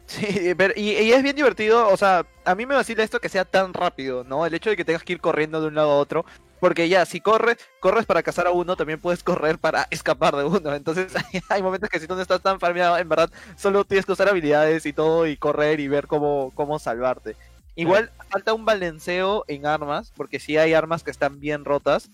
Sí, 0.07 0.53
pero, 0.57 0.75
y, 0.77 0.91
y 0.91 1.13
es 1.13 1.23
bien 1.23 1.37
divertido, 1.37 1.89
o 1.89 1.97
sea, 1.97 2.27
a 2.45 2.55
mí 2.55 2.67
me 2.67 2.75
vacila 2.75 3.03
esto 3.03 3.21
que 3.21 3.29
sea 3.29 3.45
tan 3.45 3.73
rápido, 3.73 4.25
¿no? 4.25 4.45
El 4.45 4.53
hecho 4.53 4.69
de 4.69 4.77
que 4.77 4.85
tengas 4.85 5.05
que 5.05 5.15
ir 5.15 5.21
corriendo 5.21 5.61
de 5.61 5.69
un 5.69 5.75
lado 5.75 5.93
a 5.93 5.97
otro, 5.99 6.25
porque 6.63 6.89
ya, 6.89 7.05
si 7.07 7.21
corres, 7.21 7.57
corres 7.81 8.07
para 8.07 8.23
cazar 8.23 8.47
a 8.47 8.53
uno, 8.53 8.77
también 8.77 9.01
puedes 9.01 9.25
correr 9.25 9.59
para 9.59 9.89
escapar 9.91 10.37
de 10.37 10.45
uno, 10.45 10.73
entonces 10.77 11.13
hay, 11.17 11.41
hay 11.49 11.61
momentos 11.61 11.91
que 11.91 11.99
si 11.99 12.07
tú 12.07 12.15
no 12.15 12.23
estás 12.23 12.41
tan 12.41 12.61
farmeado, 12.61 12.97
en 12.99 13.09
verdad, 13.09 13.29
solo 13.57 13.83
tienes 13.85 14.07
que 14.07 14.13
usar 14.13 14.29
habilidades 14.29 14.87
y 14.87 14.93
todo, 14.93 15.27
y 15.27 15.37
correr 15.37 15.81
y 15.81 15.89
ver 15.89 16.07
cómo, 16.07 16.53
cómo 16.55 16.79
salvarte. 16.79 17.35
Igual 17.75 18.13
falta 18.31 18.55
un 18.55 18.65
balanceo 18.65 19.45
en 19.49 19.67
armas, 19.67 20.13
porque 20.17 20.39
sí 20.39 20.57
hay 20.57 20.73
armas 20.73 21.03
que 21.03 21.11
están 21.11 21.41
bien 21.41 21.65
rotas, 21.65 22.11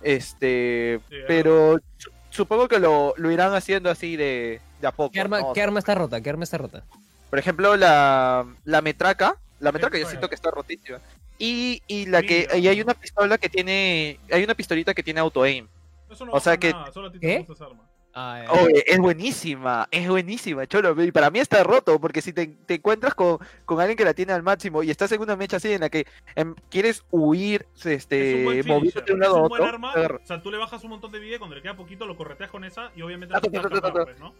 este, 0.00 1.00
Sí, 1.08 1.16
pero 1.28 1.78
su- 1.96 2.10
supongo 2.30 2.66
que 2.66 2.80
lo, 2.80 3.14
lo 3.16 3.30
irán 3.30 3.54
haciendo 3.54 3.88
así 3.88 4.16
de, 4.16 4.60
de 4.80 4.86
a 4.88 4.90
poco. 4.90 5.12
¿qué 5.12 5.20
arma, 5.20 5.40
¿no? 5.42 5.52
¿qué 5.52 5.62
arma 5.62 5.78
está 5.78 5.94
rota? 5.94 6.20
¿Qué 6.20 6.28
arma 6.28 6.42
está 6.42 6.58
rota? 6.58 6.82
Por 7.30 7.38
ejemplo, 7.38 7.76
la, 7.76 8.44
la 8.64 8.80
metraca. 8.82 9.36
La 9.60 9.70
metraca 9.70 9.96
yo 9.96 10.08
siento 10.08 10.28
que 10.28 10.34
está 10.34 10.50
rotísima. 10.50 10.98
Y, 11.44 11.82
y 11.88 12.06
la 12.06 12.22
que 12.22 12.46
Mira. 12.52 12.56
y 12.58 12.68
hay 12.68 12.80
una 12.80 12.94
pistola 12.94 13.36
que 13.38 13.48
tiene 13.48 14.18
hay 14.30 14.44
una 14.44 14.54
pistolita 14.54 14.94
que 14.94 15.02
tiene 15.02 15.20
auto 15.20 15.42
aim. 15.42 15.66
Eso 16.10 16.24
no 16.24 16.32
O 16.32 16.40
sea 16.40 16.56
que- 16.56 16.72
nada, 16.72 16.92
solo 16.92 17.08
a 17.08 17.12
ti 17.12 17.18
¿Qué? 17.18 17.26
te 17.28 17.38
gusta 17.38 17.52
esa 17.54 17.64
arma. 17.66 17.88
Ah, 18.14 18.44
eh. 18.68 18.84
Es 18.86 18.98
buenísima, 18.98 19.88
es 19.90 20.06
buenísima, 20.06 20.66
cholo. 20.66 21.02
Y 21.02 21.10
para 21.12 21.30
mí 21.30 21.38
está 21.38 21.64
roto, 21.64 21.98
porque 21.98 22.20
si 22.20 22.34
te, 22.34 22.46
te 22.46 22.74
encuentras 22.74 23.14
con, 23.14 23.38
con 23.64 23.80
alguien 23.80 23.96
que 23.96 24.04
la 24.04 24.12
tiene 24.12 24.34
al 24.34 24.42
máximo 24.42 24.82
y 24.82 24.90
estás 24.90 25.10
en 25.12 25.22
una 25.22 25.34
mecha 25.34 25.56
así 25.56 25.72
en 25.72 25.80
la 25.80 25.88
que 25.88 26.06
em, 26.36 26.54
quieres 26.68 27.02
huir, 27.10 27.66
es 27.74 27.86
este, 27.86 28.44
finisher, 28.46 28.66
moviéndote 28.66 29.06
de 29.06 29.12
un 29.14 29.22
es 29.22 29.26
lado 29.28 29.38
a 29.38 29.42
otro, 29.44 29.64
arma, 29.64 29.94
o 29.94 30.26
sea, 30.26 30.42
tú 30.42 30.50
le 30.50 30.58
bajas 30.58 30.84
un 30.84 30.90
montón 30.90 31.10
de 31.10 31.20
vida 31.20 31.36
y 31.36 31.38
cuando 31.38 31.56
le 31.56 31.62
queda 31.62 31.74
poquito 31.74 32.04
lo 32.06 32.14
correteas 32.16 32.50
con 32.50 32.64
esa 32.64 32.92
y 32.94 33.00
obviamente 33.00 33.34
Ah, 33.34 33.40
no 33.42 33.58
escapar, 33.58 33.80
ta. 33.94 34.04
pues, 34.04 34.20
¿no? 34.20 34.34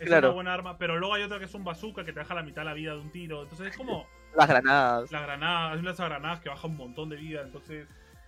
Es 0.00 0.06
Claro. 0.08 0.28
una 0.30 0.34
buena 0.34 0.54
arma, 0.54 0.76
pero 0.78 0.98
luego 0.98 1.14
hay 1.14 1.22
otra 1.22 1.38
que 1.38 1.44
es 1.44 1.54
un 1.54 1.62
bazooka 1.62 2.04
que 2.04 2.12
te 2.12 2.18
deja 2.18 2.34
la 2.34 2.42
mitad 2.42 2.62
de 2.62 2.66
la 2.66 2.74
vida 2.74 2.92
de 2.94 3.00
un 3.00 3.10
tiro. 3.12 3.42
Entonces 3.42 3.68
es 3.68 3.76
como 3.76 4.04
las 4.36 4.48
granadas. 4.48 5.10
las 5.12 5.22
granadas, 5.22 5.72
hay 5.74 5.78
unas 5.80 5.96
granadas 5.98 6.40
que 6.40 6.48
bajan 6.48 6.70
un 6.72 6.76
montón 6.76 7.08
de 7.08 7.16
vida. 7.16 7.42
Entonces, 7.42 7.86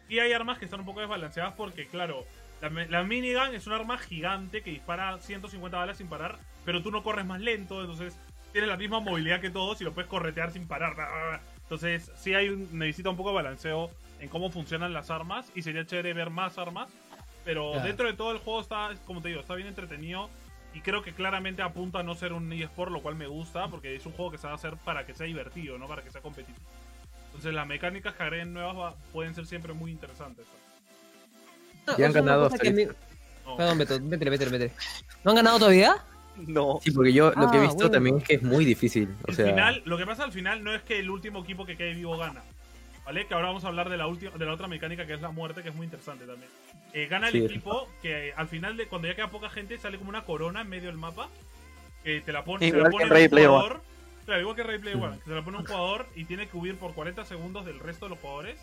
y 0.08 0.18
hay 0.18 0.32
armas 0.32 0.58
que 0.58 0.64
están 0.66 0.80
un 0.80 0.86
poco 0.86 1.00
desbalanceadas 1.00 1.54
porque, 1.54 1.86
claro, 1.86 2.24
la, 2.60 2.68
la 2.70 3.02
minigun 3.04 3.54
es 3.54 3.66
un 3.66 3.72
arma 3.72 3.98
gigante 3.98 4.62
que 4.62 4.70
dispara 4.70 5.18
150 5.18 5.76
balas 5.76 5.96
sin 5.98 6.08
parar, 6.08 6.38
pero 6.64 6.82
tú 6.82 6.90
no 6.90 7.02
corres 7.02 7.24
más 7.26 7.40
lento, 7.40 7.80
entonces 7.80 8.16
tienes 8.52 8.68
la 8.68 8.76
misma 8.76 9.00
movilidad 9.00 9.40
que 9.40 9.50
todos 9.50 9.80
y 9.80 9.84
lo 9.84 9.92
puedes 9.92 10.08
corretear 10.08 10.50
sin 10.52 10.66
parar. 10.68 11.40
Entonces, 11.62 12.10
sí 12.16 12.34
hay 12.34 12.50
un, 12.50 12.78
necesita 12.78 13.10
un 13.10 13.16
poco 13.16 13.30
de 13.30 13.36
balanceo 13.36 13.90
en 14.20 14.28
cómo 14.28 14.50
funcionan 14.50 14.92
las 14.92 15.10
armas 15.10 15.50
y 15.54 15.62
sería 15.62 15.84
chévere 15.86 16.12
ver 16.12 16.30
más 16.30 16.56
armas. 16.58 16.88
Pero 17.44 17.72
Claro. 17.72 17.86
dentro 17.86 18.06
de 18.06 18.12
todo 18.14 18.32
el 18.32 18.38
juego 18.38 18.60
está, 18.60 18.90
como 19.06 19.20
te 19.20 19.28
digo, 19.28 19.40
está 19.40 19.54
bien 19.54 19.68
entretenido. 19.68 20.30
Y 20.74 20.80
creo 20.80 21.02
que 21.02 21.12
claramente 21.12 21.62
apunta 21.62 22.00
a 22.00 22.02
no 22.02 22.14
ser 22.14 22.32
un 22.32 22.52
eSport, 22.52 22.90
lo 22.90 23.00
cual 23.00 23.14
me 23.14 23.26
gusta, 23.28 23.68
porque 23.68 23.94
es 23.94 24.04
un 24.06 24.12
juego 24.12 24.32
que 24.32 24.38
se 24.38 24.46
va 24.46 24.52
a 24.54 24.56
hacer 24.56 24.76
para 24.76 25.06
que 25.06 25.14
sea 25.14 25.26
divertido, 25.26 25.78
no 25.78 25.86
para 25.86 26.02
que 26.02 26.10
sea 26.10 26.20
competitivo. 26.20 26.58
Entonces 27.26 27.54
las 27.54 27.66
mecánicas 27.66 28.14
que 28.14 28.22
agreguen 28.22 28.52
nuevas 28.52 28.76
va- 28.76 28.94
pueden 29.12 29.34
ser 29.34 29.46
siempre 29.46 29.72
muy 29.72 29.90
interesantes. 29.92 30.46
Ya 31.98 32.06
han 32.06 32.12
ganado 32.12 32.48
mí- 32.50 32.86
No. 33.46 33.56
Perdón, 33.56 33.78
Beto, 33.78 34.00
métele, 34.00 34.30
métele, 34.30 34.50
métele. 34.50 34.72
¿No 35.22 35.30
han 35.32 35.36
ganado 35.36 35.58
todavía? 35.58 35.96
No. 36.36 36.80
Sí, 36.82 36.90
porque 36.90 37.12
yo 37.12 37.30
lo 37.36 37.50
que 37.50 37.56
he 37.58 37.60
Ah, 37.60 37.62
visto 37.62 37.74
bueno. 37.76 37.90
también 37.90 38.16
es 38.18 38.24
que 38.24 38.34
es 38.34 38.42
muy 38.42 38.64
difícil. 38.64 39.14
O 39.24 39.30
El 39.30 39.34
sea, 39.36 39.46
final, 39.46 39.82
lo 39.84 39.98
que 39.98 40.06
pasa 40.06 40.24
al 40.24 40.32
final 40.32 40.64
no 40.64 40.74
es 40.74 40.82
que 40.82 40.98
el 40.98 41.10
último 41.10 41.40
equipo 41.44 41.64
que 41.66 41.76
quede 41.76 41.94
vivo 41.94 42.16
gana. 42.16 42.42
¿Vale? 43.04 43.26
Que 43.26 43.34
ahora 43.34 43.48
vamos 43.48 43.64
a 43.64 43.68
hablar 43.68 43.90
de 43.90 43.98
la 43.98 44.06
última, 44.06 44.30
de 44.32 44.46
la 44.46 44.54
otra 44.54 44.66
mecánica 44.66 45.06
que 45.06 45.12
es 45.12 45.20
la 45.20 45.30
muerte, 45.30 45.62
que 45.62 45.68
es 45.68 45.74
muy 45.74 45.84
interesante 45.84 46.24
también. 46.24 46.50
Eh, 46.94 47.06
gana 47.08 47.26
el 47.28 47.32
Sí. 47.32 47.44
equipo 47.44 47.88
que 48.00 48.32
al 48.36 48.48
final 48.48 48.76
de 48.76 48.86
cuando 48.86 49.08
ya 49.08 49.14
queda 49.16 49.28
poca 49.30 49.50
gente 49.50 49.76
sale 49.78 49.98
como 49.98 50.08
una 50.10 50.24
corona 50.24 50.60
en 50.62 50.68
medio 50.68 50.88
del 50.88 50.96
mapa. 50.96 51.28
Que 52.04 52.20
te 52.20 52.32
la 52.32 52.44
pone, 52.44 52.70
se 52.70 52.76
la 52.76 52.84
que 52.84 52.90
pone 52.90 53.04
un 53.06 53.12
One. 53.12 53.28
jugador. 53.28 53.82
Claro, 54.26 54.40
igual 54.40 54.56
que 54.56 54.62
Ready 54.62 54.78
Player 54.78 54.96
One, 55.02 55.18
que 55.18 55.24
se 55.24 55.30
la 55.34 55.42
pone 55.44 55.58
un 55.58 55.64
jugador 55.66 56.06
y 56.14 56.24
tiene 56.24 56.48
que 56.48 56.56
huir 56.56 56.76
por 56.76 56.94
40 56.94 57.24
segundos 57.24 57.66
del 57.66 57.78
resto 57.80 58.06
de 58.06 58.10
los 58.10 58.18
jugadores. 58.20 58.58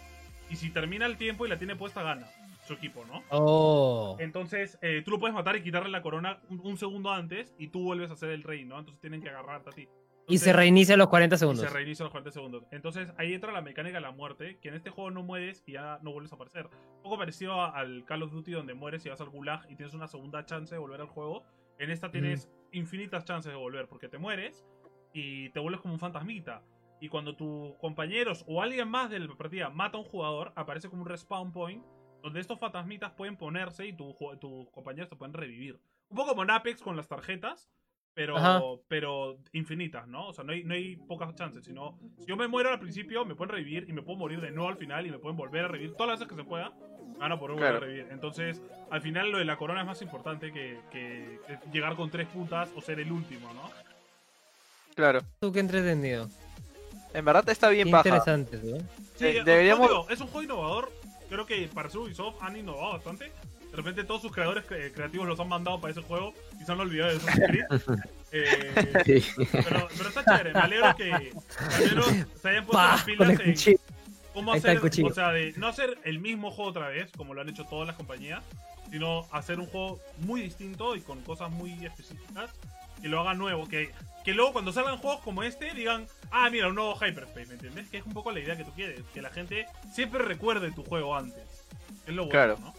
Y 0.49 0.55
si 0.55 0.69
termina 0.69 1.05
el 1.05 1.17
tiempo 1.17 1.45
y 1.45 1.49
la 1.49 1.57
tiene 1.57 1.75
puesta, 1.75 2.03
gana 2.03 2.27
su 2.67 2.73
equipo, 2.73 3.03
¿no? 3.05 3.23
Oh. 3.29 4.15
Entonces, 4.19 4.77
eh, 4.81 5.01
tú 5.03 5.11
lo 5.11 5.19
puedes 5.19 5.33
matar 5.35 5.55
y 5.55 5.63
quitarle 5.63 5.89
la 5.89 6.01
corona 6.01 6.39
un, 6.49 6.59
un 6.63 6.77
segundo 6.77 7.11
antes 7.11 7.53
y 7.57 7.67
tú 7.67 7.83
vuelves 7.83 8.11
a 8.11 8.15
ser 8.15 8.29
el 8.29 8.43
rey, 8.43 8.63
¿no? 8.65 8.77
Entonces 8.79 9.01
tienen 9.01 9.21
que 9.21 9.29
agarrarte 9.29 9.69
a 9.69 9.73
ti. 9.73 9.87
Y 10.31 10.37
se 10.37 10.53
reinicia 10.53 10.95
a 10.95 10.97
los 10.97 11.09
40 11.09 11.35
y 11.35 11.39
segundos. 11.39 11.65
se 11.65 11.73
reinicia 11.73 12.03
a 12.03 12.05
los 12.05 12.11
40 12.11 12.31
segundos. 12.31 12.63
Entonces 12.71 13.13
ahí 13.17 13.33
entra 13.33 13.51
la 13.51 13.61
mecánica 13.61 13.97
de 13.97 14.01
la 14.01 14.11
muerte, 14.11 14.57
que 14.61 14.69
en 14.69 14.75
este 14.75 14.89
juego 14.89 15.11
no 15.11 15.23
mueres 15.23 15.63
y 15.65 15.73
ya 15.73 15.99
no 16.01 16.11
vuelves 16.11 16.31
a 16.31 16.35
aparecer. 16.35 16.69
Un 16.97 17.03
poco 17.03 17.17
parecido 17.17 17.61
al 17.61 18.05
Call 18.05 18.23
of 18.23 18.31
Duty 18.31 18.51
donde 18.51 18.73
mueres 18.73 19.05
y 19.05 19.09
vas 19.09 19.21
al 19.21 19.29
gulag 19.29 19.69
y 19.69 19.75
tienes 19.75 19.93
una 19.93 20.07
segunda 20.07 20.45
chance 20.45 20.73
de 20.73 20.79
volver 20.79 21.01
al 21.01 21.07
juego. 21.07 21.43
En 21.79 21.89
esta 21.89 22.11
tienes 22.11 22.49
infinitas 22.71 23.25
chances 23.25 23.51
de 23.51 23.57
volver 23.57 23.87
porque 23.87 24.07
te 24.07 24.17
mueres 24.17 24.65
y 25.13 25.49
te 25.49 25.59
vuelves 25.59 25.81
como 25.81 25.93
un 25.93 25.99
fantasmita. 25.99 26.61
Y 26.99 27.09
cuando 27.09 27.35
tus 27.35 27.75
compañeros 27.77 28.45
o 28.47 28.61
alguien 28.61 28.87
más 28.87 29.09
de 29.09 29.19
la 29.19 29.35
partida 29.35 29.69
mata 29.69 29.97
a 29.97 30.01
un 30.01 30.05
jugador, 30.05 30.53
aparece 30.55 30.89
como 30.89 31.01
un 31.01 31.07
respawn 31.07 31.51
point 31.51 31.83
donde 32.21 32.39
estos 32.39 32.59
fantasmitas 32.59 33.11
pueden 33.13 33.35
ponerse 33.35 33.87
y 33.87 33.93
tu 33.93 34.15
tus 34.39 34.69
compañeros 34.69 35.09
te 35.09 35.15
pueden 35.15 35.33
revivir. 35.33 35.79
Un 36.09 36.17
poco 36.17 36.29
como 36.29 36.43
en 36.43 36.51
Apex 36.51 36.81
con 36.81 36.95
las 36.95 37.07
tarjetas, 37.07 37.71
pero, 38.13 38.37
Ajá. 38.37 38.61
pero 38.87 39.37
infinitas, 39.53 40.07
¿no? 40.07 40.27
O 40.27 40.33
sea, 40.33 40.43
no 40.43 40.51
hay, 40.53 40.63
no 40.63 40.73
hay 40.73 40.95
pocas 40.97 41.33
chances, 41.35 41.63
sino 41.65 41.97
si 42.19 42.25
yo 42.25 42.35
me 42.35 42.47
muero 42.47 42.69
al 42.69 42.79
principio, 42.79 43.23
me 43.25 43.35
pueden 43.35 43.51
revivir 43.55 43.85
y 43.87 43.93
me 43.93 44.01
puedo 44.01 44.17
morir 44.17 44.41
de 44.41 44.51
nuevo 44.51 44.69
al 44.69 44.77
final 44.77 45.05
y 45.07 45.11
me 45.11 45.17
pueden 45.19 45.37
volver 45.37 45.65
a 45.65 45.67
revivir 45.69 45.93
todas 45.95 46.09
las 46.09 46.19
veces 46.19 46.29
que 46.35 46.41
se 46.41 46.47
pueda. 46.47 46.71
Gana 47.19 47.39
por 47.39 47.51
volver 47.51 47.67
a 47.67 47.69
Claro. 47.71 47.85
revivir. 47.85 48.07
Entonces, 48.11 48.61
al 48.89 49.01
final 49.01 49.31
lo 49.31 49.37
de 49.37 49.45
la 49.45 49.55
corona 49.57 49.81
es 49.81 49.87
más 49.87 50.01
importante 50.01 50.51
que, 50.51 50.79
que- 50.91 51.39
que 51.47 51.57
llegar 51.71 51.95
con 51.95 52.09
tres 52.09 52.27
putas 52.27 52.69
o 52.75 52.81
ser 52.81 52.99
el 52.99 53.11
último, 53.11 53.53
¿no? 53.53 53.69
Claro. 54.95 55.21
Tú 55.39 55.51
qué 55.51 55.59
entretenido. 55.59 56.27
En 57.13 57.25
verdad 57.25 57.47
está 57.49 57.69
bien 57.69 57.87
Qué 57.87 57.91
baja. 57.93 58.07
interesante, 58.09 58.57
¿no? 58.63 58.77
Sí, 59.15 59.25
Eh, 59.25 59.39
os- 59.39 59.45
deberíamos- 59.45 59.87
digo, 59.87 60.09
es 60.09 60.19
un 60.19 60.27
juego 60.27 60.43
innovador. 60.43 60.91
Creo 61.29 61.45
que 61.45 61.69
para 61.73 61.87
Ubisoft 61.89 62.41
han 62.41 62.57
innovado 62.57 62.93
bastante. 62.93 63.31
De 63.71 63.77
repente 63.77 64.03
todos 64.03 64.21
sus 64.21 64.31
creadores 64.31 64.65
cre- 64.67 64.91
creativos 64.93 65.25
los 65.27 65.39
han 65.39 65.47
mandado 65.47 65.79
para 65.79 65.91
ese 65.91 66.01
juego 66.01 66.33
y 66.61 66.65
se 66.65 66.71
han 66.71 66.79
olvidado 66.79 67.11
de 67.11 67.17
Assassin's 67.17 67.47
Creed. 67.47 67.65
Eh, 68.33 69.21
sí. 69.25 69.43
pero, 69.51 69.89
pero 69.97 70.07
está 70.07 70.23
chévere. 70.23 70.53
Me 70.53 70.59
alegro 70.61 70.95
que 70.95 71.33
se 72.41 72.47
hayan 72.49 72.65
puesto 72.65 72.71
Pa, 72.71 72.91
las 72.93 73.03
pilas 73.03 73.39
en 73.41 73.77
cómo 74.33 74.53
hacer, 74.53 74.79
o 75.03 75.13
sea, 75.13 75.31
de 75.33 75.53
no 75.57 75.67
hacer 75.67 75.97
el 76.05 76.19
mismo 76.19 76.49
juego 76.49 76.69
otra 76.71 76.87
vez, 76.87 77.11
como 77.17 77.33
lo 77.33 77.41
han 77.41 77.49
hecho 77.49 77.65
todas 77.65 77.87
las 77.87 77.97
compañías, 77.97 78.41
sino 78.89 79.27
hacer 79.33 79.59
un 79.59 79.65
juego 79.65 79.99
muy 80.19 80.41
distinto 80.43 80.95
y 80.95 81.01
con 81.01 81.19
cosas 81.23 81.51
muy 81.51 81.85
específicas 81.85 82.49
que 83.01 83.09
lo 83.09 83.19
hagan 83.19 83.37
nuevo, 83.37 83.67
que, 83.67 83.91
que 84.23 84.33
luego 84.33 84.53
cuando 84.53 84.71
salgan 84.71 84.97
juegos 84.99 85.19
como 85.21 85.43
este 85.43 85.73
digan, 85.73 86.07
ah, 86.31 86.49
mira, 86.49 86.69
un 86.69 86.75
nuevo 86.75 86.95
Hyperspace, 86.95 87.47
¿me 87.47 87.55
entiendes? 87.55 87.89
Que 87.89 87.97
es 87.97 88.05
un 88.05 88.13
poco 88.13 88.31
la 88.31 88.39
idea 88.39 88.55
que 88.55 88.63
tú 88.63 88.71
quieres, 88.71 89.01
que 89.13 89.21
la 89.21 89.29
gente 89.31 89.65
siempre 89.93 90.23
recuerde 90.23 90.71
tu 90.71 90.83
juego 90.85 91.17
antes. 91.17 91.43
Es 92.07 92.13
lo 92.13 92.27
bueno, 92.27 92.29
Claro. 92.29 92.57
¿no? 92.61 92.73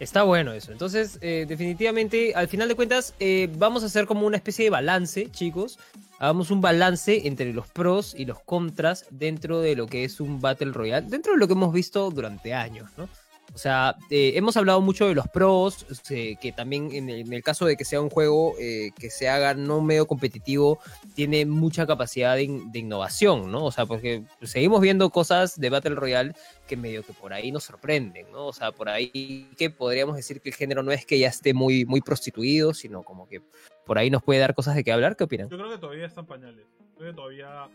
Está 0.00 0.22
bueno 0.22 0.52
eso. 0.52 0.70
Entonces, 0.70 1.18
eh, 1.22 1.44
definitivamente, 1.48 2.32
al 2.34 2.48
final 2.48 2.68
de 2.68 2.76
cuentas, 2.76 3.14
eh, 3.18 3.50
vamos 3.56 3.82
a 3.82 3.86
hacer 3.86 4.06
como 4.06 4.26
una 4.26 4.36
especie 4.36 4.64
de 4.64 4.70
balance, 4.70 5.28
chicos. 5.30 5.78
Hagamos 6.20 6.50
un 6.50 6.60
balance 6.60 7.26
entre 7.26 7.52
los 7.52 7.66
pros 7.68 8.14
y 8.16 8.24
los 8.24 8.40
contras 8.40 9.06
dentro 9.10 9.60
de 9.60 9.76
lo 9.76 9.86
que 9.86 10.04
es 10.04 10.20
un 10.20 10.40
Battle 10.40 10.72
Royale, 10.72 11.06
dentro 11.08 11.32
de 11.32 11.38
lo 11.38 11.46
que 11.46 11.54
hemos 11.54 11.72
visto 11.72 12.10
durante 12.10 12.54
años, 12.54 12.90
¿no? 12.96 13.08
O 13.54 13.58
sea, 13.58 13.96
eh, 14.10 14.32
hemos 14.36 14.56
hablado 14.56 14.80
mucho 14.80 15.08
de 15.08 15.14
los 15.14 15.26
pros, 15.28 15.86
eh, 16.10 16.36
que 16.40 16.52
también 16.52 16.90
en 16.92 17.08
el, 17.08 17.42
caso 17.42 17.64
de 17.66 17.76
que 17.76 17.84
sea 17.84 18.00
un 18.00 18.10
juego 18.10 18.54
eh, 18.60 18.90
que 18.98 19.10
se 19.10 19.28
haga 19.28 19.54
no 19.54 19.80
medio 19.80 20.06
competitivo, 20.06 20.78
tiene 21.14 21.46
mucha 21.46 21.86
capacidad 21.86 22.36
de, 22.36 22.42
in- 22.44 22.70
de 22.70 22.78
innovación, 22.80 23.50
¿no? 23.50 23.64
O 23.64 23.72
sea, 23.72 23.86
porque 23.86 24.22
seguimos 24.42 24.80
viendo 24.80 25.10
cosas 25.10 25.58
de 25.58 25.70
Battle 25.70 25.94
Royale 25.94 26.34
que 26.66 26.76
medio 26.76 27.02
que 27.02 27.12
por 27.14 27.32
ahí 27.32 27.50
nos 27.50 27.64
sorprenden, 27.64 28.30
¿no? 28.30 28.46
O 28.46 28.52
sea, 28.52 28.72
por 28.72 28.88
ahí 28.90 29.48
que 29.56 29.70
podríamos 29.70 30.14
decir 30.16 30.40
que 30.40 30.50
el 30.50 30.54
género 30.54 30.82
no 30.82 30.92
es 30.92 31.06
que 31.06 31.18
ya 31.18 31.28
esté 31.28 31.54
muy, 31.54 31.84
muy 31.86 32.00
prostituido, 32.02 32.74
sino 32.74 33.02
como 33.02 33.26
que 33.26 33.40
por 33.86 33.98
ahí 33.98 34.10
nos 34.10 34.22
puede 34.22 34.40
dar 34.40 34.54
cosas 34.54 34.74
de 34.76 34.84
qué 34.84 34.92
hablar. 34.92 35.16
¿Qué 35.16 35.24
opinan? 35.24 35.48
Yo 35.48 35.56
creo 35.56 35.70
que 35.70 35.78
todavía 35.78 36.06
están 36.06 36.26
pañales. 36.26 36.66
Creo 36.96 37.10
que 37.10 37.16
todavía. 37.16 37.68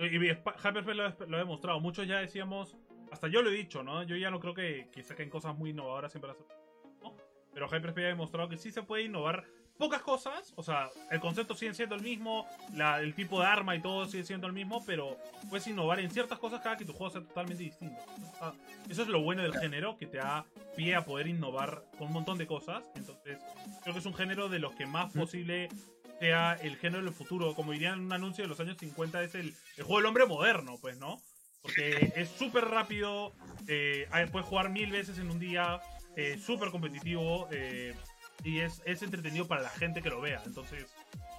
Y 0.00 0.06
y 0.06 0.18
lo 0.18 1.36
ha 1.36 1.38
demostrado. 1.38 1.78
Muchos 1.78 2.08
ya 2.08 2.18
decíamos. 2.18 2.76
Hasta 3.10 3.28
yo 3.28 3.42
lo 3.42 3.50
he 3.50 3.54
dicho, 3.54 3.82
¿no? 3.82 4.02
Yo 4.02 4.16
ya 4.16 4.30
no 4.30 4.40
creo 4.40 4.54
que, 4.54 4.88
que 4.92 5.02
saquen 5.02 5.30
cosas 5.30 5.56
muy 5.56 5.70
innovadoras 5.70 6.12
siempre. 6.12 6.28
las- 6.32 6.38
¿no? 7.02 7.16
Pero 7.52 7.66
Hyperspace 7.66 8.04
ha 8.06 8.08
demostrado 8.08 8.48
que 8.48 8.56
sí 8.56 8.70
se 8.70 8.82
puede 8.82 9.04
innovar 9.04 9.44
pocas 9.78 10.02
cosas. 10.02 10.52
O 10.56 10.62
sea, 10.62 10.90
el 11.10 11.20
concepto 11.20 11.54
sigue 11.54 11.74
siendo 11.74 11.94
el 11.96 12.02
mismo. 12.02 12.46
la- 12.74 13.00
el 13.00 13.14
tipo 13.14 13.40
de 13.40 13.46
arma 13.46 13.74
y 13.74 13.80
todo 13.80 14.06
sigue 14.06 14.24
siendo 14.24 14.46
el 14.46 14.52
mismo. 14.52 14.84
Pero 14.86 15.16
puedes 15.48 15.66
innovar 15.66 15.98
en 16.00 16.10
ciertas 16.10 16.38
cosas 16.38 16.60
cada 16.60 16.76
que 16.76 16.84
tu 16.84 16.92
juego 16.92 17.10
sea 17.10 17.22
totalmente 17.22 17.62
distinto. 17.64 18.00
O 18.34 18.38
sea, 18.38 18.52
eso 18.88 19.02
es 19.02 19.08
lo 19.08 19.22
bueno 19.22 19.42
del 19.42 19.54
género, 19.58 19.96
que 19.96 20.06
te 20.06 20.18
da 20.18 20.44
pie 20.76 20.94
a 20.94 21.04
poder 21.04 21.26
innovar 21.26 21.82
con 21.98 22.08
un 22.08 22.12
montón 22.12 22.38
de 22.38 22.46
cosas. 22.46 22.82
Entonces, 22.94 23.38
creo 23.82 23.94
que 23.94 24.00
es 24.00 24.06
un 24.06 24.14
género 24.14 24.48
de 24.48 24.58
los 24.60 24.74
que 24.74 24.86
más 24.86 25.12
posible 25.12 25.68
sea 26.20 26.52
el 26.62 26.76
género 26.76 27.02
del 27.02 27.14
futuro. 27.14 27.54
Como 27.54 27.72
dirían 27.72 27.94
en 27.94 28.04
un 28.06 28.12
anuncio 28.12 28.44
de 28.44 28.48
los 28.48 28.60
años 28.60 28.76
50, 28.78 29.22
es 29.22 29.34
el, 29.34 29.54
el 29.78 29.82
juego 29.84 29.96
del 29.96 30.06
hombre 30.06 30.26
moderno, 30.26 30.76
pues, 30.80 30.98
¿no? 30.98 31.18
Porque 31.62 32.12
es 32.16 32.28
súper 32.30 32.64
rápido, 32.66 33.32
eh, 33.68 34.08
hay- 34.10 34.26
puedes 34.26 34.48
jugar 34.48 34.70
mil 34.70 34.90
veces 34.90 35.18
en 35.18 35.30
un 35.30 35.38
día, 35.38 35.80
eh, 36.16 36.38
súper 36.44 36.70
competitivo 36.70 37.48
eh, 37.52 37.94
y 38.44 38.60
es, 38.60 38.82
es 38.86 39.02
entretenido 39.02 39.46
para 39.46 39.62
la 39.62 39.70
gente 39.70 40.02
que 40.02 40.08
lo 40.10 40.20
vea. 40.20 40.42
Entonces, 40.46 40.86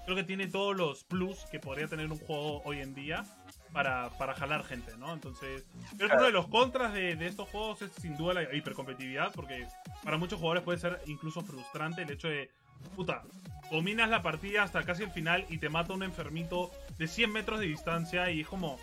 creo 0.06 0.16
que 0.16 0.24
tiene 0.24 0.48
todos 0.48 0.76
los 0.76 1.04
plus 1.04 1.46
que 1.52 1.60
podría 1.60 1.88
tener 1.88 2.12
un 2.12 2.20
juego 2.20 2.62
hoy 2.66 2.80
en 2.80 2.94
día 2.94 3.26
para, 3.74 4.10
para 4.18 4.34
jalar 4.36 4.64
gente, 4.64 4.96
¿no? 4.98 5.14
Entonces, 5.14 5.64
creo 5.98 6.10
que 6.10 6.16
uno 6.16 6.26
de 6.26 6.32
los 6.32 6.48
contras 6.48 6.94
de, 6.94 7.16
de 7.16 7.28
estos 7.28 7.50
juegos 7.50 7.82
es 7.82 7.92
sin 8.02 8.16
duda 8.18 8.34
la 8.36 8.54
hipercompetitividad, 8.56 9.32
porque 9.34 9.66
para 10.04 10.18
muchos 10.18 10.40
jugadores 10.40 10.64
puede 10.64 10.78
ser 10.80 11.02
incluso 11.08 11.42
frustrante 11.42 12.02
el 12.04 12.12
hecho 12.12 12.28
de, 12.28 12.50
puta, 12.96 13.24
dominas 13.72 14.10
la 14.10 14.22
partida 14.22 14.64
hasta 14.64 14.84
casi 14.84 15.04
el 15.04 15.12
final 15.12 15.46
y 15.50 15.58
te 15.58 15.70
mata 15.70 15.94
un 15.94 16.04
enfermito 16.04 16.72
de 16.98 17.08
100 17.08 17.32
metros 17.32 17.60
de 17.60 17.68
distancia 17.68 18.30
y 18.30 18.42
es 18.42 18.48
como, 18.48 18.78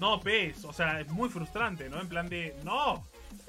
no, 0.00 0.18
pez, 0.20 0.64
o 0.64 0.72
sea, 0.72 1.00
es 1.00 1.08
muy 1.10 1.28
frustrante, 1.28 1.88
¿no? 1.88 2.00
En 2.00 2.08
plan 2.08 2.28
de, 2.28 2.56
no, 2.64 3.04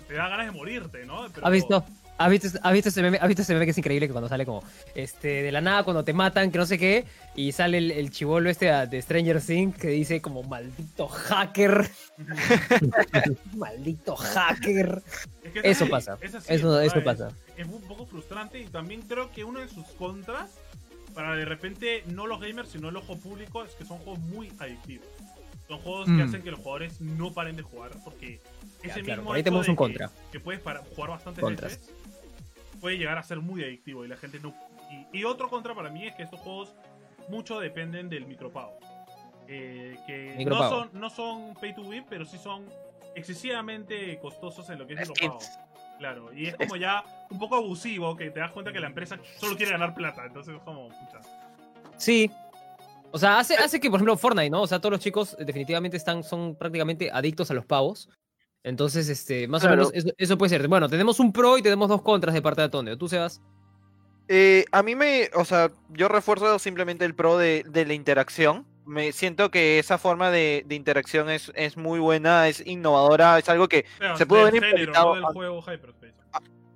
te 0.07 0.13
da 0.13 0.27
ganas 0.27 0.45
de 0.47 0.51
morirte, 0.51 1.05
¿no? 1.05 1.27
Pero- 1.33 1.47
¿Has 1.47 1.51
visto? 1.53 1.83
¿Has 2.17 2.29
visto, 2.29 2.49
has 2.61 2.73
visto 2.73 2.89
ese 2.89 3.01
meme? 3.01 3.17
¿Has 3.19 3.27
visto 3.29 3.41
ese 3.41 3.53
meme 3.53 3.65
que 3.65 3.71
es 3.71 3.77
increíble 3.79 4.05
que 4.05 4.11
cuando 4.13 4.29
sale 4.29 4.45
como, 4.45 4.63
este, 4.93 5.41
de 5.41 5.51
la 5.51 5.59
nada, 5.59 5.81
cuando 5.83 6.03
te 6.03 6.13
matan, 6.13 6.51
que 6.51 6.59
no 6.59 6.67
sé 6.67 6.77
qué, 6.77 7.05
y 7.35 7.51
sale 7.51 7.79
el, 7.79 7.89
el 7.89 8.11
chivolo 8.11 8.47
este 8.51 8.65
de 8.67 9.01
Stranger 9.01 9.41
Things 9.41 9.75
que 9.75 9.87
dice 9.87 10.21
como, 10.21 10.43
maldito 10.43 11.07
hacker, 11.07 11.89
maldito 13.55 14.15
hacker. 14.15 15.01
Es 15.43 15.51
que 15.51 15.59
es 15.59 15.65
Eso 15.65 15.89
pasa, 15.89 16.17
es 16.21 16.35
así, 16.35 16.53
eso, 16.53 16.79
eso 16.79 16.97
Es- 16.99 17.03
pasa. 17.03 17.31
Es 17.57 17.67
un 17.67 17.81
poco 17.81 18.05
frustrante 18.05 18.59
y 18.59 18.65
también 18.65 19.01
creo 19.03 19.31
que 19.31 19.43
uno 19.43 19.59
de 19.59 19.67
sus 19.67 19.85
contras 19.97 20.49
para 21.15 21.35
de 21.35 21.45
repente 21.45 22.03
no 22.07 22.25
los 22.27 22.39
gamers 22.39 22.69
sino 22.69 22.89
el 22.89 22.95
ojo 22.95 23.17
público 23.17 23.63
es 23.63 23.73
que 23.73 23.83
son 23.85 23.97
juegos 23.99 24.19
muy 24.19 24.51
adictivos. 24.59 25.07
Son 25.71 25.79
juegos 25.79 26.05
que 26.07 26.11
Mm. 26.11 26.21
hacen 26.23 26.41
que 26.43 26.51
los 26.51 26.59
jugadores 26.59 26.99
no 26.99 27.31
paren 27.31 27.55
de 27.55 27.61
jugar 27.63 27.91
porque 28.03 28.41
Ya, 28.83 28.89
ese 28.91 29.01
claro, 29.03 29.21
mismo 29.21 29.23
por 29.29 29.37
ahí 29.37 29.43
tenemos 29.43 29.67
un 29.69 29.75
que- 29.75 29.77
contra. 29.77 30.09
Que, 30.29 30.39
puedes 30.41 30.59
para, 30.61 30.79
jugar 30.83 31.11
bastantes 31.11 31.41
Contras. 31.41 31.71
veces 31.77 31.95
puede 32.81 32.97
llegar 32.97 33.17
a 33.17 33.23
ser 33.23 33.39
muy 33.39 33.63
adictivo 33.63 34.03
y 34.03 34.09
la 34.09 34.17
gente 34.17 34.41
no 34.41 34.53
y, 35.13 35.19
y 35.19 35.23
otro 35.23 35.47
contra 35.49 35.73
para 35.73 35.89
mí 35.89 36.05
es 36.05 36.13
que 36.15 36.23
estos 36.23 36.41
juegos 36.41 36.73
mucho 37.29 37.61
dependen 37.61 38.09
del 38.09 38.25
micropago. 38.25 38.77
Eh, 39.47 39.97
que 40.05 40.43
no 40.45 40.57
son, 40.69 40.89
no 40.91 41.09
son 41.09 41.53
pay 41.55 41.73
to 41.73 41.83
win, 41.83 42.03
pero 42.09 42.25
sí 42.25 42.37
son 42.37 42.65
excesivamente 43.15 44.19
costosos 44.19 44.69
en 44.71 44.79
lo 44.79 44.85
que 44.87 44.95
es 44.95 45.07
micropago. 45.07 45.39
Claro, 45.99 46.33
y 46.33 46.47
es 46.47 46.55
como 46.57 46.75
ya 46.75 47.05
un 47.29 47.39
poco 47.39 47.55
abusivo 47.55 48.17
que 48.17 48.29
te 48.31 48.41
das 48.41 48.51
cuenta 48.51 48.73
que 48.73 48.79
la 48.81 48.87
empresa 48.87 49.17
solo 49.39 49.55
quiere 49.55 49.71
ganar 49.71 49.93
plata, 49.95 50.25
entonces 50.25 50.53
es 50.55 50.61
como, 50.63 50.89
pucha. 50.89 51.21
Sí. 51.95 52.29
O 53.11 53.19
sea, 53.19 53.39
hace, 53.39 53.55
hace 53.55 53.79
que, 53.79 53.89
por 53.89 53.97
ejemplo, 53.97 54.17
Fortnite, 54.17 54.49
¿no? 54.49 54.61
O 54.61 54.67
sea, 54.67 54.79
todos 54.79 54.91
los 54.91 55.01
chicos 55.01 55.35
eh, 55.39 55.45
definitivamente 55.45 55.97
están, 55.97 56.23
son 56.23 56.55
prácticamente 56.55 57.09
adictos 57.11 57.51
a 57.51 57.53
los 57.53 57.65
pavos. 57.65 58.09
Entonces, 58.63 59.09
este, 59.09 59.47
más 59.47 59.61
Claro. 59.61 59.73
o 59.73 59.77
menos, 59.77 59.91
eso, 59.93 60.09
eso 60.17 60.37
puede 60.37 60.49
ser. 60.49 60.67
Bueno, 60.67 60.87
tenemos 60.87 61.19
un 61.19 61.33
pro 61.33 61.57
y 61.57 61.61
tenemos 61.61 61.89
dos 61.89 62.01
contras 62.01 62.33
de 62.33 62.41
parte 62.41 62.61
de 62.61 62.67
Atonio. 62.67 62.97
¿Tú, 62.97 63.07
Sebas? 63.09 63.41
Eh, 64.27 64.65
a 64.71 64.81
mí 64.83 64.95
me, 64.95 65.29
o 65.33 65.43
sea, 65.43 65.71
yo 65.89 66.07
refuerzo 66.07 66.57
simplemente 66.59 67.03
el 67.05 67.15
pro 67.15 67.37
de, 67.37 67.63
de 67.67 67.85
la 67.85 67.93
interacción. 67.93 68.65
Me 68.85 69.11
siento 69.11 69.51
que 69.51 69.77
esa 69.79 69.97
forma 69.97 70.31
de, 70.31 70.63
de 70.65 70.75
interacción 70.75 71.29
es, 71.29 71.51
es 71.55 71.75
muy 71.75 71.99
buena, 71.99 72.47
es 72.47 72.65
innovadora, 72.65 73.39
es 73.39 73.49
algo 73.49 73.67
que 73.67 73.85
Pero 73.99 74.17
Se 74.17 74.25
pudo 74.25 74.45
del 74.45 74.53
ver 74.53 74.53
género, 74.53 74.69
implementado 74.69 75.15
no 75.15 75.27
del 75.27 75.33
juego 75.33 75.61
Hyperspace. 75.61 76.13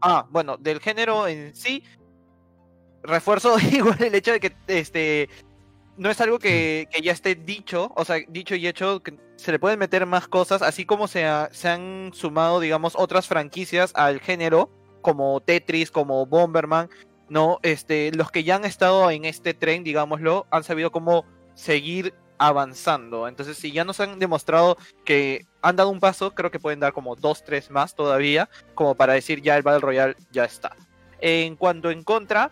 Ah, 0.02 0.28
bueno, 0.30 0.58
del 0.58 0.80
género 0.82 1.28
en 1.28 1.56
sí, 1.56 1.84
refuerzo 3.04 3.58
igual 3.72 4.02
el 4.04 4.16
hecho 4.16 4.32
de 4.34 4.40
que 4.40 4.54
este 4.68 5.30
no 5.98 6.10
es 6.10 6.20
algo 6.22 6.40
que, 6.40 6.88
que 6.92 7.02
ya 7.02 7.12
esté 7.12 7.36
dicho, 7.36 7.92
o 7.96 8.04
sea, 8.06 8.18
dicho 8.28 8.56
y 8.56 8.68
hecho, 8.68 9.02
que 9.02 9.18
se 9.38 9.52
le 9.52 9.60
pueden 9.60 9.80
meter 9.80 10.06
más 10.06 10.28
cosas, 10.28 10.62
así 10.62 10.86
como 10.86 11.08
se, 11.08 11.26
ha- 11.26 11.50
se 11.52 11.70
han 11.70 12.12
sumado, 12.14 12.60
digamos, 12.60 12.94
otras 12.98 13.28
franquicias 13.28 13.92
al 13.96 14.20
género, 14.20 14.70
como 15.02 15.40
Tetris, 15.42 15.92
como 15.92 16.26
Bomberman, 16.26 16.90
¿no? 17.30 17.60
Este, 17.62 18.12
los 18.14 18.32
que 18.32 18.44
ya 18.44 18.56
han 18.56 18.66
estado 18.66 19.10
en 19.12 19.26
este 19.26 19.54
tren, 19.54 19.84
digámoslo, 19.84 20.48
han 20.52 20.64
sabido 20.64 20.92
cómo 20.92 21.26
seguir 21.54 22.14
avanzando. 22.38 23.28
Entonces, 23.28 23.58
si 23.58 23.72
ya 23.72 23.86
nos 23.86 24.00
han 24.00 24.20
demostrado 24.20 24.78
que 25.06 25.46
han 25.62 25.76
dado 25.76 25.90
un 25.90 26.00
paso, 26.00 26.36
creo 26.36 26.52
que 26.52 26.60
pueden 26.60 26.80
dar 26.82 26.92
como 26.94 27.16
dos, 27.16 27.44
tres 27.44 27.72
más 27.72 27.96
todavía, 27.96 28.50
como 28.74 28.96
para 28.96 29.14
decir 29.14 29.42
ya 29.42 29.56
el 29.56 29.64
Battle 29.64 29.80
Royale 29.82 30.16
ya 30.32 30.44
está. 30.46 30.76
En 31.20 31.56
cuanto 31.56 31.92
en 31.92 32.04
contra, 32.04 32.52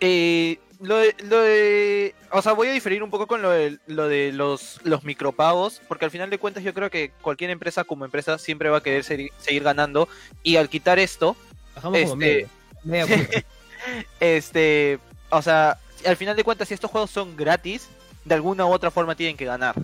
eh, 0.00 0.58
lo, 0.80 0.96
de, 0.96 1.14
lo 1.24 1.40
de- 1.40 2.14
O 2.30 2.42
sea, 2.42 2.52
voy 2.52 2.68
a 2.68 2.72
diferir 2.72 3.02
un 3.02 3.10
poco 3.10 3.26
con 3.26 3.42
lo 3.42 3.50
de, 3.50 3.78
lo 3.86 4.08
de 4.08 4.32
los, 4.32 4.80
los 4.84 5.04
micropagos, 5.04 5.80
porque 5.88 6.04
al 6.04 6.10
final 6.10 6.30
de 6.30 6.38
cuentas 6.38 6.62
yo 6.62 6.74
creo 6.74 6.90
que 6.90 7.10
cualquier 7.22 7.50
empresa 7.50 7.84
como 7.84 8.04
empresa 8.04 8.38
siempre 8.38 8.68
va 8.70 8.78
a 8.78 8.82
querer 8.82 9.04
seguir, 9.04 9.30
seguir 9.38 9.62
ganando, 9.62 10.08
y 10.42 10.56
al 10.56 10.68
quitar 10.68 10.98
esto, 10.98 11.36
Bajamos 11.74 12.00
como 12.00 12.12
Este- 12.12 12.16
medio. 12.16 12.48
Media 12.84 13.06
punta. 13.06 13.42
este, 14.20 14.98
o 15.30 15.42
sea, 15.42 15.78
al 16.06 16.16
final 16.16 16.36
de 16.36 16.44
cuentas 16.44 16.68
si 16.68 16.74
estos 16.74 16.90
juegos 16.90 17.10
son 17.10 17.36
gratis, 17.36 17.88
de 18.24 18.34
alguna 18.34 18.66
u 18.66 18.72
otra 18.72 18.90
forma 18.90 19.14
tienen 19.14 19.36
que 19.36 19.44
ganar. 19.44 19.74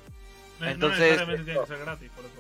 No, 0.61 0.69
Entonces, 0.69 0.99
no 1.01 1.05
necesariamente 1.27 1.45
tiene 1.45 1.61
que 1.61 1.67
ser 1.67 1.79
gratis, 1.79 2.11
por 2.15 2.25
eso. 2.25 2.35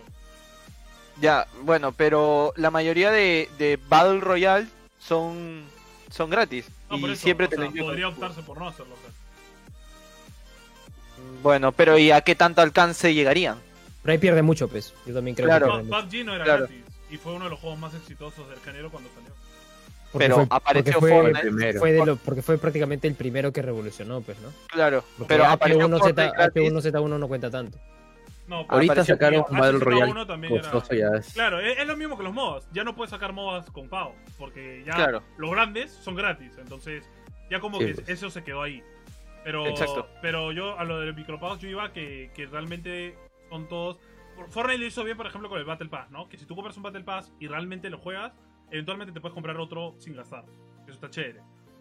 Ya, 1.21 1.47
bueno, 1.63 1.93
pero 1.93 2.53
la 2.57 2.71
mayoría 2.71 3.11
de, 3.11 3.49
de 3.59 3.79
Battle 3.89 4.21
Royale 4.21 4.67
son, 5.01 5.65
son 6.11 6.31
gratis. 6.31 6.67
No, 6.95 7.01
por 7.01 7.11
y 7.11 7.13
eso, 7.15 7.23
siempre 7.23 7.47
o 7.47 7.51
sea, 7.51 7.71
podría 7.85 8.09
optarse 8.09 8.43
por 8.43 8.59
no 8.59 8.69
hacerlo. 8.69 8.95
sea. 9.03 9.11
Bueno, 11.43 11.73
pero 11.73 11.99
¿y 11.99 12.11
a 12.11 12.21
qué 12.23 12.35
tanto 12.35 12.61
alcance 12.63 13.13
llegarían? 13.15 13.59
Pero 14.03 14.13
ahí 14.13 14.19
pierde 14.19 14.43
mucho, 14.43 14.69
pues. 14.69 14.93
Yo 15.07 15.15
también 15.15 15.35
creo 15.35 15.49
Claro. 15.49 15.79
que. 15.79 15.85
PUBG 15.89 16.25
no 16.25 16.35
era 16.35 16.45
Claro. 16.45 16.59
gratis 16.67 16.83
y 17.11 17.17
fue 17.17 17.33
uno 17.33 17.45
de 17.45 17.51
los 17.51 17.61
juegos 17.61 17.79
más 17.79 17.95
exitosos 17.95 18.49
del 18.49 18.59
género 18.61 18.91
cuando 18.91 19.09
salió. 19.15 19.31
Porque 20.13 20.25
pero 20.27 20.35
fue- 20.37 20.47
apareció 20.51 20.93
porque 20.95 21.01
fue, 21.01 21.11
Fortnite. 21.23 21.41
primero. 21.41 21.81
fue 21.81 21.93
de 21.93 22.07
lo- 22.07 22.17
porque 22.17 22.43
fue 22.43 22.59
prácticamente 22.59 23.09
el 23.09 23.15
primero 23.15 23.53
que 23.53 23.63
revolucionó, 23.63 24.21
pues, 24.21 24.39
¿no? 24.41 24.51
Claro, 24.69 25.05
Porque 25.19 25.29
pero 25.35 25.45
apareció 25.47 25.83
H1Z, 25.89 25.99
Fortnite 25.99 26.31
gratis. 26.37 26.63
H1Z1 26.63 27.19
no 27.19 27.29
cuenta 27.29 27.51
tanto. 27.51 27.79
No, 28.47 28.67
Ahorita 28.69 29.05
sacaron 29.05 29.41
H1Z1 29.43 29.51
un 29.51 29.59
Battle 29.59 29.79
Royale 29.79 30.27
también 30.27 30.53
era- 30.55 30.63
costoso 30.71 30.95
ya 30.95 31.09
es. 31.17 31.33
Claro, 31.33 31.61
es, 31.61 31.79
es 31.79 31.87
lo 31.87 31.97
mismo 31.97 32.17
que 32.17 32.25
los 32.25 32.33
mods. 32.35 32.69
Ya 32.73 32.85
no 32.85 32.95
puedes 32.95 33.11
sacar 33.11 33.33
mods 33.33 33.71
con 33.71 33.89
pago. 33.89 34.15
Porque 34.39 34.83
ya 34.87 34.95
Claro. 34.95 35.23
los 35.39 35.51
grandes 35.51 35.91
son 35.93 36.15
gratis. 36.15 36.57
Entonces, 36.59 37.09
ya 37.51 37.61
como 37.61 37.79
Sí, 37.79 37.87
que 37.87 37.95
pues. 37.95 38.09
eso 38.09 38.29
se 38.31 38.45
quedó 38.45 38.63
ahí. 38.63 38.83
Pero, 39.45 39.67
Exacto. 39.67 40.09
pero 40.23 40.53
yo 40.53 40.79
a 40.79 40.85
lo 40.85 41.01
de 41.01 41.07
los 41.07 41.17
micropagos 41.17 41.59
yo 41.61 41.69
iba 41.69 41.93
que, 41.93 42.31
que 42.35 42.47
realmente 42.47 43.17
son 43.51 43.69
todos. 43.69 43.99
Fortnite 44.49 44.79
lo 44.79 44.87
hizo 44.87 45.05
bien, 45.05 45.17
por 45.17 45.27
ejemplo, 45.27 45.49
con 45.49 45.59
el 45.59 45.65
Battle 45.65 45.89
Pass, 45.89 46.11
¿no? 46.11 46.29
Que 46.29 46.37
si 46.39 46.45
tú 46.45 46.55
compras 46.55 46.77
un 46.77 46.83
Battle 46.83 47.05
Pass 47.05 47.33
y 47.39 47.47
realmente 47.47 47.89
lo 47.89 47.99
juegas, 47.99 48.33
eventualmente 48.71 49.13
te 49.13 49.21
puedes 49.21 49.35
comprar 49.35 49.57
otro 49.59 49.95
sin 49.99 50.17
gastar. 50.17 50.45
Eso 50.85 50.93
está 50.93 51.09
chévere. 51.11 51.41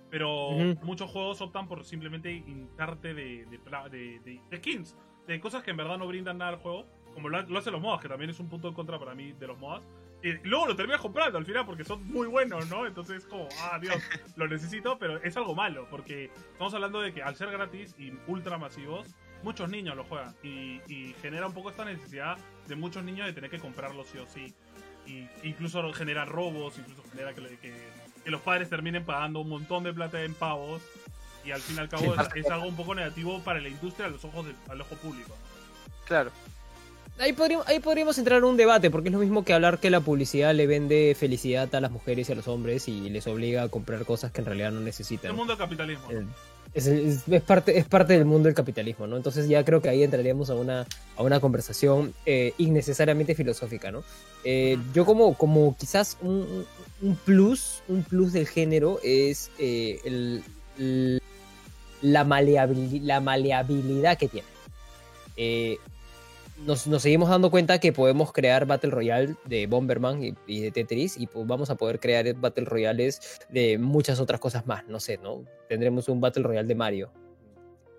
Pero 0.10 0.50
Ujú. 0.50 0.78
muchos 0.86 1.10
juegos 1.10 1.42
optan 1.42 1.68
por 1.68 1.84
simplemente 1.84 2.32
hincarte 2.32 3.14
de, 3.14 3.46
de, 3.48 3.60
pla- 3.60 3.90
de- 3.90 4.20
de- 4.20 4.40
de 4.50 4.58
skins, 4.58 4.96
de 5.28 5.40
cosas 5.40 5.64
que 5.64 5.72
en 5.72 5.78
verdad 5.78 5.98
no 5.98 6.08
brindan 6.08 6.38
nada 6.38 6.52
al 6.52 6.58
juego, 6.58 6.86
como 7.14 7.30
lo, 7.30 7.42
lo 7.42 7.60
hacen 7.60 7.74
los 7.74 7.82
mods, 7.82 8.02
que 8.02 8.10
también 8.10 8.30
es 8.30 8.40
un 8.40 8.50
punto 8.50 8.68
en 8.68 8.74
contra 8.74 9.00
para 9.00 9.14
mí 9.14 9.34
de 9.34 9.48
los 9.48 9.58
mods. 9.58 9.86
Y 10.24 10.32
luego 10.48 10.68
lo 10.68 10.76
terminas 10.76 11.02
comprando 11.02 11.38
al 11.38 11.46
final 11.46 11.66
porque 11.66 11.84
son 11.84 12.08
muy 12.08 12.28
buenos, 12.28 12.70
¿no? 12.70 12.88
Entonces, 12.88 13.26
como, 13.26 13.50
ah, 13.62 13.78
Dios, 13.80 13.96
lo 14.38 14.48
necesito, 14.48 14.98
pero 14.98 15.18
es 15.22 15.36
algo 15.36 15.54
malo, 15.54 15.86
porque 15.90 16.32
estamos 16.54 16.74
hablando 16.74 17.02
de 17.02 17.14
que 17.14 17.22
al 17.22 17.36
ser 17.36 17.52
gratis 17.52 17.94
y 18.00 18.14
ultra 18.28 18.58
masivos, 18.58 19.14
muchos 19.44 19.70
niños 19.70 19.98
lo 19.98 20.06
juegan 20.06 20.34
y, 20.42 20.80
y 20.88 21.14
genera 21.22 21.48
un 21.48 21.54
poco 21.54 21.70
esta 21.70 21.84
necesidad 21.84 22.38
de 22.68 22.76
muchos 22.76 23.04
niños 23.04 23.28
de 23.28 23.34
tener 23.34 23.50
que 23.50 23.60
comprarlo 23.60 24.06
sí 24.06 24.18
o 24.18 24.26
sí. 24.28 24.54
Y 25.06 25.28
incluso 25.44 25.92
genera 25.92 26.24
robos, 26.24 26.78
incluso 26.78 27.04
genera 27.12 27.34
que, 27.34 27.58
que 28.24 28.32
los 28.32 28.40
padres 28.40 28.70
terminen 28.70 29.04
pagando 29.04 29.42
un 29.42 29.50
montón 29.50 29.84
de 29.84 29.94
plata 29.94 30.24
en 30.24 30.34
pavos. 30.34 30.82
Y 31.46 31.52
al 31.52 31.62
fin 31.62 31.76
y 31.76 31.80
al 31.80 31.90
cabo 31.90 32.14
es, 32.16 32.46
es 32.46 32.52
algo 32.52 32.68
un 32.68 32.76
poco 32.76 32.96
negativo 32.96 33.40
para 33.42 33.60
la 33.60 33.68
industria 33.70 34.08
a 34.08 34.10
los 34.10 34.24
ojos 34.26 34.46
del 34.46 34.56
al 34.70 34.82
ojo 34.82 34.96
público. 34.96 35.32
Claro. 36.06 36.32
Ahí 37.20 37.34
podríamos, 37.34 37.68
ahí 37.68 37.80
podríamos 37.80 38.18
entrar 38.18 38.40
en 38.40 38.46
un 38.46 38.58
debate, 38.58 38.90
porque 38.90 39.10
es 39.10 39.14
lo 39.14 39.20
mismo 39.20 39.46
que 39.46 39.54
hablar 39.54 39.78
que 39.80 39.92
la 39.92 40.00
publicidad 40.02 40.54
le 40.56 40.66
vende 40.66 41.16
felicidad 41.20 41.74
a 41.76 41.80
las 41.80 41.92
mujeres 41.92 42.28
y 42.28 42.32
a 42.32 42.36
los 42.36 42.48
hombres 42.48 42.88
y 42.88 43.10
les 43.10 43.28
obliga 43.28 43.62
a 43.64 43.70
comprar 43.70 44.04
cosas 44.06 44.32
que 44.32 44.42
en 44.42 44.46
realidad 44.48 44.72
no 44.72 44.80
El 44.80 44.86
necesitan. 44.86 45.36
mundo 45.36 45.54
del 45.54 45.60
capitalismo. 45.60 46.12
¿no? 46.12 46.20
Eh, 46.22 46.26
Es, 46.74 46.88
es- 46.88 47.28
es 47.28 47.42
parte, 47.44 47.78
es 47.78 47.86
parte 47.86 48.14
del 48.14 48.26
mundo 48.26 48.48
del 48.48 48.56
capitalismo, 48.56 49.06
¿no? 49.06 49.16
Entonces 49.16 49.48
ya 49.48 49.64
creo 49.64 49.80
que 49.80 49.90
ahí 49.90 50.02
entraríamos 50.02 50.50
a 50.50 50.56
una, 50.56 50.88
a 51.16 51.22
una 51.22 51.40
conversación 51.40 52.16
eh, 52.26 52.54
innecesariamente 52.58 53.36
filosófica, 53.36 53.92
¿no? 53.92 54.04
Eh, 54.44 54.80
yo 54.92 55.06
como, 55.06 55.36
como 55.38 55.78
quizás 55.78 56.18
un, 56.22 56.66
un 57.04 57.16
plus, 57.18 57.84
un 57.88 58.02
plus 58.04 58.34
del 58.34 58.48
género 58.48 59.00
es 59.04 59.52
eh, 59.60 60.00
el- 60.04 60.44
el- 60.80 61.22
la, 62.04 62.24
la 62.24 63.20
maleabilidad 63.20 64.18
que 64.18 64.28
tiene. 64.28 64.48
Eh, 65.36 65.78
nos, 66.66 66.86
nos 66.86 67.02
seguimos 67.02 67.30
dando 67.30 67.50
cuenta 67.50 67.80
que 67.80 67.92
podemos 67.92 68.32
crear 68.32 68.68
Battle 68.68 68.92
Royale 68.92 69.36
de 69.46 69.66
Bomberman 69.66 70.24
y, 70.24 70.34
y 70.46 70.62
de 70.62 70.72
Tetris 70.72 71.18
y 71.18 71.26
pues 71.26 71.48
vamos 71.48 71.72
a 71.72 71.76
poder 71.76 72.00
crear 72.00 72.32
Battle 72.36 72.66
Royales 72.66 73.42
de 73.50 73.80
muchas 73.80 74.20
otras 74.20 74.40
cosas 74.40 74.68
más, 74.68 74.86
no 74.88 75.00
sé, 75.00 75.18
¿no? 75.18 75.44
Tendremos 75.68 76.08
un 76.10 76.22
Battle 76.22 76.44
Royale 76.44 76.68
de 76.68 76.76
Mario. 76.76 77.12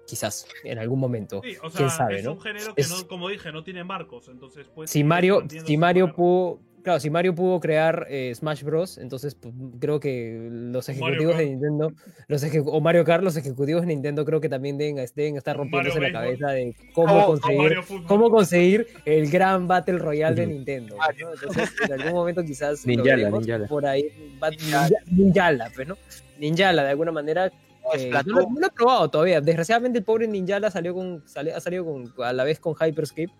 Quizás, 0.07 0.47
en 0.65 0.79
algún 0.79 1.01
momento. 1.01 1.41
Sí, 1.43 1.57
o 1.63 1.71
sea, 1.71 1.79
¿Quién 1.79 1.91
sabe, 1.91 2.19
es 2.19 2.25
no? 2.25 2.33
un 2.35 2.41
género 2.41 2.75
que, 2.75 2.83
Es- 2.83 2.91
no, 2.91 3.09
como 3.09 3.29
dije, 3.31 3.51
no 3.51 3.65
tiene 3.65 3.83
marcos. 3.85 4.29
Entonces, 4.29 4.67
pues. 4.75 4.91
Si 4.91 5.03
Mario, 5.03 5.45
si 5.65 5.77
Mario 5.79 6.15
pudo, 6.15 6.61
claro, 6.85 7.01
si 7.01 7.11
Mario 7.11 7.35
pudo 7.35 7.59
crear 7.59 8.07
eh, 8.09 8.33
Smash 8.37 8.63
Bros, 8.63 8.99
entonces 8.99 9.35
pues, 9.35 9.53
creo 9.81 9.99
que 9.99 10.49
los 10.51 10.89
Mario 10.89 11.03
ejecutivos 11.05 11.39
de. 11.39 11.47
Nintendo, 11.47 11.93
los 12.29 12.45
o 12.67 12.81
Mario 12.81 13.05
Kart, 13.05 13.25
los 13.25 13.37
ejecutivos 13.37 13.81
de 13.81 13.89
Nintendo 13.89 14.25
creo 14.25 14.41
que 14.41 14.49
también 14.49 14.79
deben, 14.79 15.05
deben 15.17 15.37
estar 15.37 15.57
Mario 15.57 15.73
rompiéndose 15.73 16.01
la 16.01 16.13
cabeza 16.13 16.49
de 16.51 16.77
cómo 16.95 17.19
Oh, 17.19 17.27
conseguir 17.27 17.79
cómo 18.07 18.31
conseguir 18.31 18.87
el 19.05 19.29
gran 19.31 19.67
Battle 19.67 19.99
Royale 19.99 20.37
de. 20.37 20.47
Nintendo. 20.47 20.97
¿no? 20.97 21.33
Entonces, 21.33 21.73
en 21.85 21.93
algún 21.95 22.13
momento 22.13 22.45
quizás 22.45 22.87
Ninjala, 22.87 23.17
veremos 23.17 23.41
Ninjala. 23.41 23.67
por 23.67 23.87
ahí. 23.87 24.05
Ninjala. 24.41 24.89
Ninja- 24.89 25.03
Ninjala, 25.11 25.71
pues, 25.75 25.89
¿no? 25.89 25.97
Ninjala, 26.39 26.85
de 26.85 26.91
alguna 26.91 27.11
manera. 27.13 27.51
No, 27.85 28.01
eh, 28.01 28.11
no 28.27 28.61
lo 28.61 28.67
he 28.67 28.71
probado 28.71 29.11
todavía. 29.11 29.41
Desgraciadamente, 29.41 29.99
el 29.99 30.05
pobre 30.05 30.27
Ninjala 30.29 30.71
salió 30.71 30.95
con, 30.95 31.23
sale- 31.27 31.53
ha 31.53 31.61
salido 31.61 31.85
con, 31.85 32.13
a 32.25 32.33
la 32.33 32.45
vez 32.45 32.59
con 32.61 32.75
Hyperscape. 32.75 33.31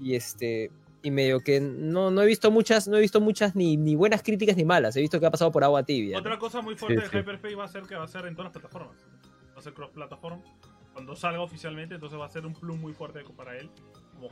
Y 0.00 0.14
este. 0.14 0.70
Y 1.02 1.10
medio 1.10 1.40
que 1.40 1.60
no, 1.60 2.10
no 2.10 2.22
he 2.22 2.26
visto 2.26 2.50
muchas, 2.50 2.88
no 2.88 2.96
he 2.96 3.00
visto 3.00 3.20
muchas 3.20 3.54
ni, 3.54 3.76
ni 3.76 3.94
buenas 3.94 4.22
críticas 4.22 4.56
ni 4.56 4.64
malas. 4.64 4.96
He 4.96 5.00
visto 5.00 5.20
que 5.20 5.26
ha 5.26 5.30
pasado 5.30 5.52
por 5.52 5.62
agua 5.64 5.82
tibia. 5.84 6.18
Otra 6.18 6.38
cosa 6.38 6.60
muy 6.62 6.74
fuerte 6.76 6.96
Sí, 6.96 7.02
de 7.04 7.10
sí. 7.10 7.18
Hyperpay 7.18 7.54
va 7.54 7.64
a 7.64 7.68
ser 7.68 7.82
que 7.84 7.94
va 7.94 8.04
a 8.04 8.08
ser 8.08 8.26
en 8.26 8.34
todas 8.34 8.52
las 8.52 8.60
plataformas. 8.60 8.96
Va 9.54 9.60
a 9.60 9.62
ser 9.62 9.72
cross-plataforma. 9.74 10.42
Cuando 10.92 11.14
salga 11.14 11.40
oficialmente, 11.40 11.94
entonces 11.94 12.18
va 12.18 12.24
a 12.26 12.28
ser 12.30 12.46
un 12.46 12.54
plus 12.54 12.76
muy 12.78 12.92
fuerte 12.94 13.20
para 13.36 13.56
él. 13.58 13.68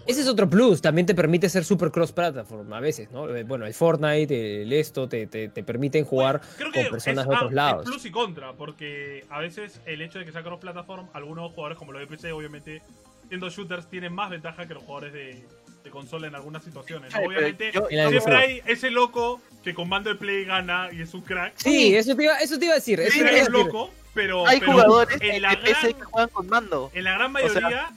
Ese 0.06 0.22
es 0.22 0.28
otro 0.28 0.48
plus, 0.48 0.80
también 0.80 1.06
te 1.06 1.14
permite 1.14 1.46
ser 1.50 1.62
super 1.62 1.90
cross 1.90 2.10
platform 2.10 2.72
a 2.72 2.80
veces, 2.80 3.10
¿no? 3.10 3.28
Eh, 3.28 3.44
Bueno, 3.44 3.66
el 3.66 3.74
Fortnite, 3.74 4.62
el 4.62 4.72
esto, 4.72 5.06
te, 5.06 5.26
te, 5.26 5.48
te 5.50 5.62
permiten 5.62 6.06
jugar 6.06 6.40
con 6.58 6.72
personas 6.90 7.24
es, 7.24 7.28
de 7.28 7.34
ah, 7.34 7.36
otros 7.36 7.50
es 7.50 7.54
lados. 7.54 7.84
plus 7.84 8.06
y 8.06 8.10
contra, 8.10 8.54
porque 8.54 9.26
a 9.28 9.40
veces 9.40 9.82
el 9.84 10.00
hecho 10.00 10.18
de 10.18 10.24
que 10.24 10.32
sea 10.32 10.42
cross-platform, 10.42 11.08
algunos 11.12 11.52
jugadores 11.52 11.76
como 11.76 11.92
los 11.92 12.00
de 12.00 12.06
PC, 12.06 12.32
obviamente, 12.32 12.80
siendo 13.28 13.50
shooters, 13.50 13.86
tienen 13.90 14.14
más 14.14 14.30
ventaja 14.30 14.66
que 14.66 14.72
los 14.72 14.82
jugadores 14.84 15.12
de, 15.12 15.46
de 15.84 15.90
consola 15.90 16.26
en 16.26 16.34
algunas 16.34 16.64
situaciones. 16.64 17.14
Obviamente, 17.14 17.70
yo- 17.72 17.86
siempre 17.88 18.36
hay 18.36 18.62
ese 18.66 18.90
loco 18.90 19.40
que 19.62 19.74
con 19.74 19.88
mando 19.88 20.10
de 20.10 20.16
play 20.16 20.44
gana 20.44 20.88
y 20.92 21.02
es 21.02 21.12
un 21.14 21.20
crack. 21.20 21.52
Sí, 21.56 21.94
eso 21.94 22.16
te 22.16 22.24
iba, 22.24 22.38
eso 22.38 22.58
te 22.58 22.64
iba 22.64 22.72
a 22.72 22.76
decir. 22.76 22.98
Sí, 23.10 23.20
es 23.20 23.24
decir. 23.24 23.50
loco, 23.50 23.90
pero, 24.14 24.46
Hay 24.46 24.60
pero 24.60 24.72
jugadores 24.72 25.18
en 25.20 25.42
la 25.42 25.50
PC 25.60 25.70
gran- 25.88 25.92
que 25.94 26.02
juegan 26.04 26.28
con 26.30 26.46
mando. 26.48 26.90
En 26.94 27.04
la 27.04 27.12
gran 27.12 27.36
O 27.36 27.38
sea- 27.38 27.60
mayoría, 27.60 27.92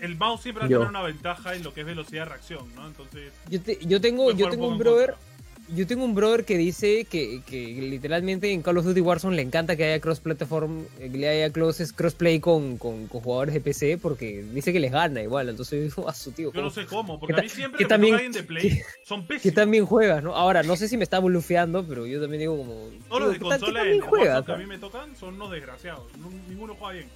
el 0.00 0.16
mouse 0.16 0.42
siempre 0.42 0.60
va 0.62 0.66
a 0.66 0.68
tener 0.68 0.86
una 0.88 1.02
ventaja 1.02 1.54
en 1.54 1.62
lo 1.62 1.72
que 1.72 1.80
es 1.80 1.86
velocidad 1.86 2.24
de 2.24 2.28
reacción, 2.30 2.74
¿no? 2.74 2.86
Entonces, 2.86 3.32
Yo, 3.48 3.60
te- 3.60 3.78
yo 3.80 4.00
tengo, 4.02 4.30
yo 4.32 4.50
tengo 4.50 4.68
un 4.68 4.76
brother, 4.78 5.12
contra. 5.14 5.33
Yo 5.68 5.86
tengo 5.86 6.04
un 6.04 6.14
brother 6.14 6.44
que 6.44 6.58
dice 6.58 7.04
que, 7.04 7.40
que 7.46 7.66
literalmente 7.80 8.50
en 8.52 8.62
Call 8.62 8.78
of 8.78 8.84
Duty 8.84 9.00
Warzone 9.00 9.36
le 9.36 9.42
encanta 9.42 9.76
que 9.76 9.84
haya 9.84 10.00
cross 10.00 10.20
platform, 10.20 10.84
que 10.98 11.08
le 11.08 11.28
haya 11.28 11.50
cross, 11.52 11.92
crossplay 11.94 12.40
con, 12.40 12.76
con, 12.78 13.06
con 13.06 13.20
jugadores 13.20 13.54
de 13.54 13.60
PC 13.60 13.98
porque 13.98 14.44
dice 14.52 14.72
que 14.72 14.80
les 14.80 14.92
gana 14.92 15.22
igual. 15.22 15.48
Entonces 15.48 15.78
yo 15.78 15.84
digo, 15.84 16.08
a 16.08 16.14
su 16.14 16.32
tío. 16.32 16.52
Yo 16.52 16.60
no 16.62 16.68
¿cómo- 16.68 16.70
sé 16.82 16.86
cómo, 16.86 17.20
porque 17.20 17.34
¿Qué 17.34 17.40
a 17.40 17.42
mí 17.44 17.48
siempre 17.48 17.78
que 17.78 17.84
también- 17.86 18.14
alguien 18.14 18.32
de 18.32 18.42
Play 18.42 18.80
son 19.04 19.22
Que 19.22 19.34
pésimos. 19.34 19.54
también 19.54 19.86
juegas, 19.86 20.22
¿no? 20.22 20.34
Ahora, 20.34 20.62
no 20.62 20.76
sé 20.76 20.88
si 20.88 20.96
me 20.96 21.04
está 21.04 21.18
blufeando, 21.20 21.86
pero 21.86 22.06
yo 22.06 22.20
también 22.20 22.40
digo 22.40 22.56
como. 22.56 22.90
Todos 23.08 23.20
los 23.22 23.32
de 23.32 23.38
digo, 23.38 23.50
¿qué 23.50 23.58
tal- 23.58 23.60
qué 23.60 23.64
consola 23.66 23.90
en 23.90 24.00
juegas? 24.00 24.44
Que 24.44 24.52
a 24.52 24.56
mí 24.56 24.66
me 24.66 24.78
tocan 24.78 25.16
son 25.16 25.34
unos 25.34 25.50
desgraciados. 25.50 26.04
No- 26.18 26.30
ninguno 26.48 26.74
juega 26.78 26.94
bien. 26.94 27.08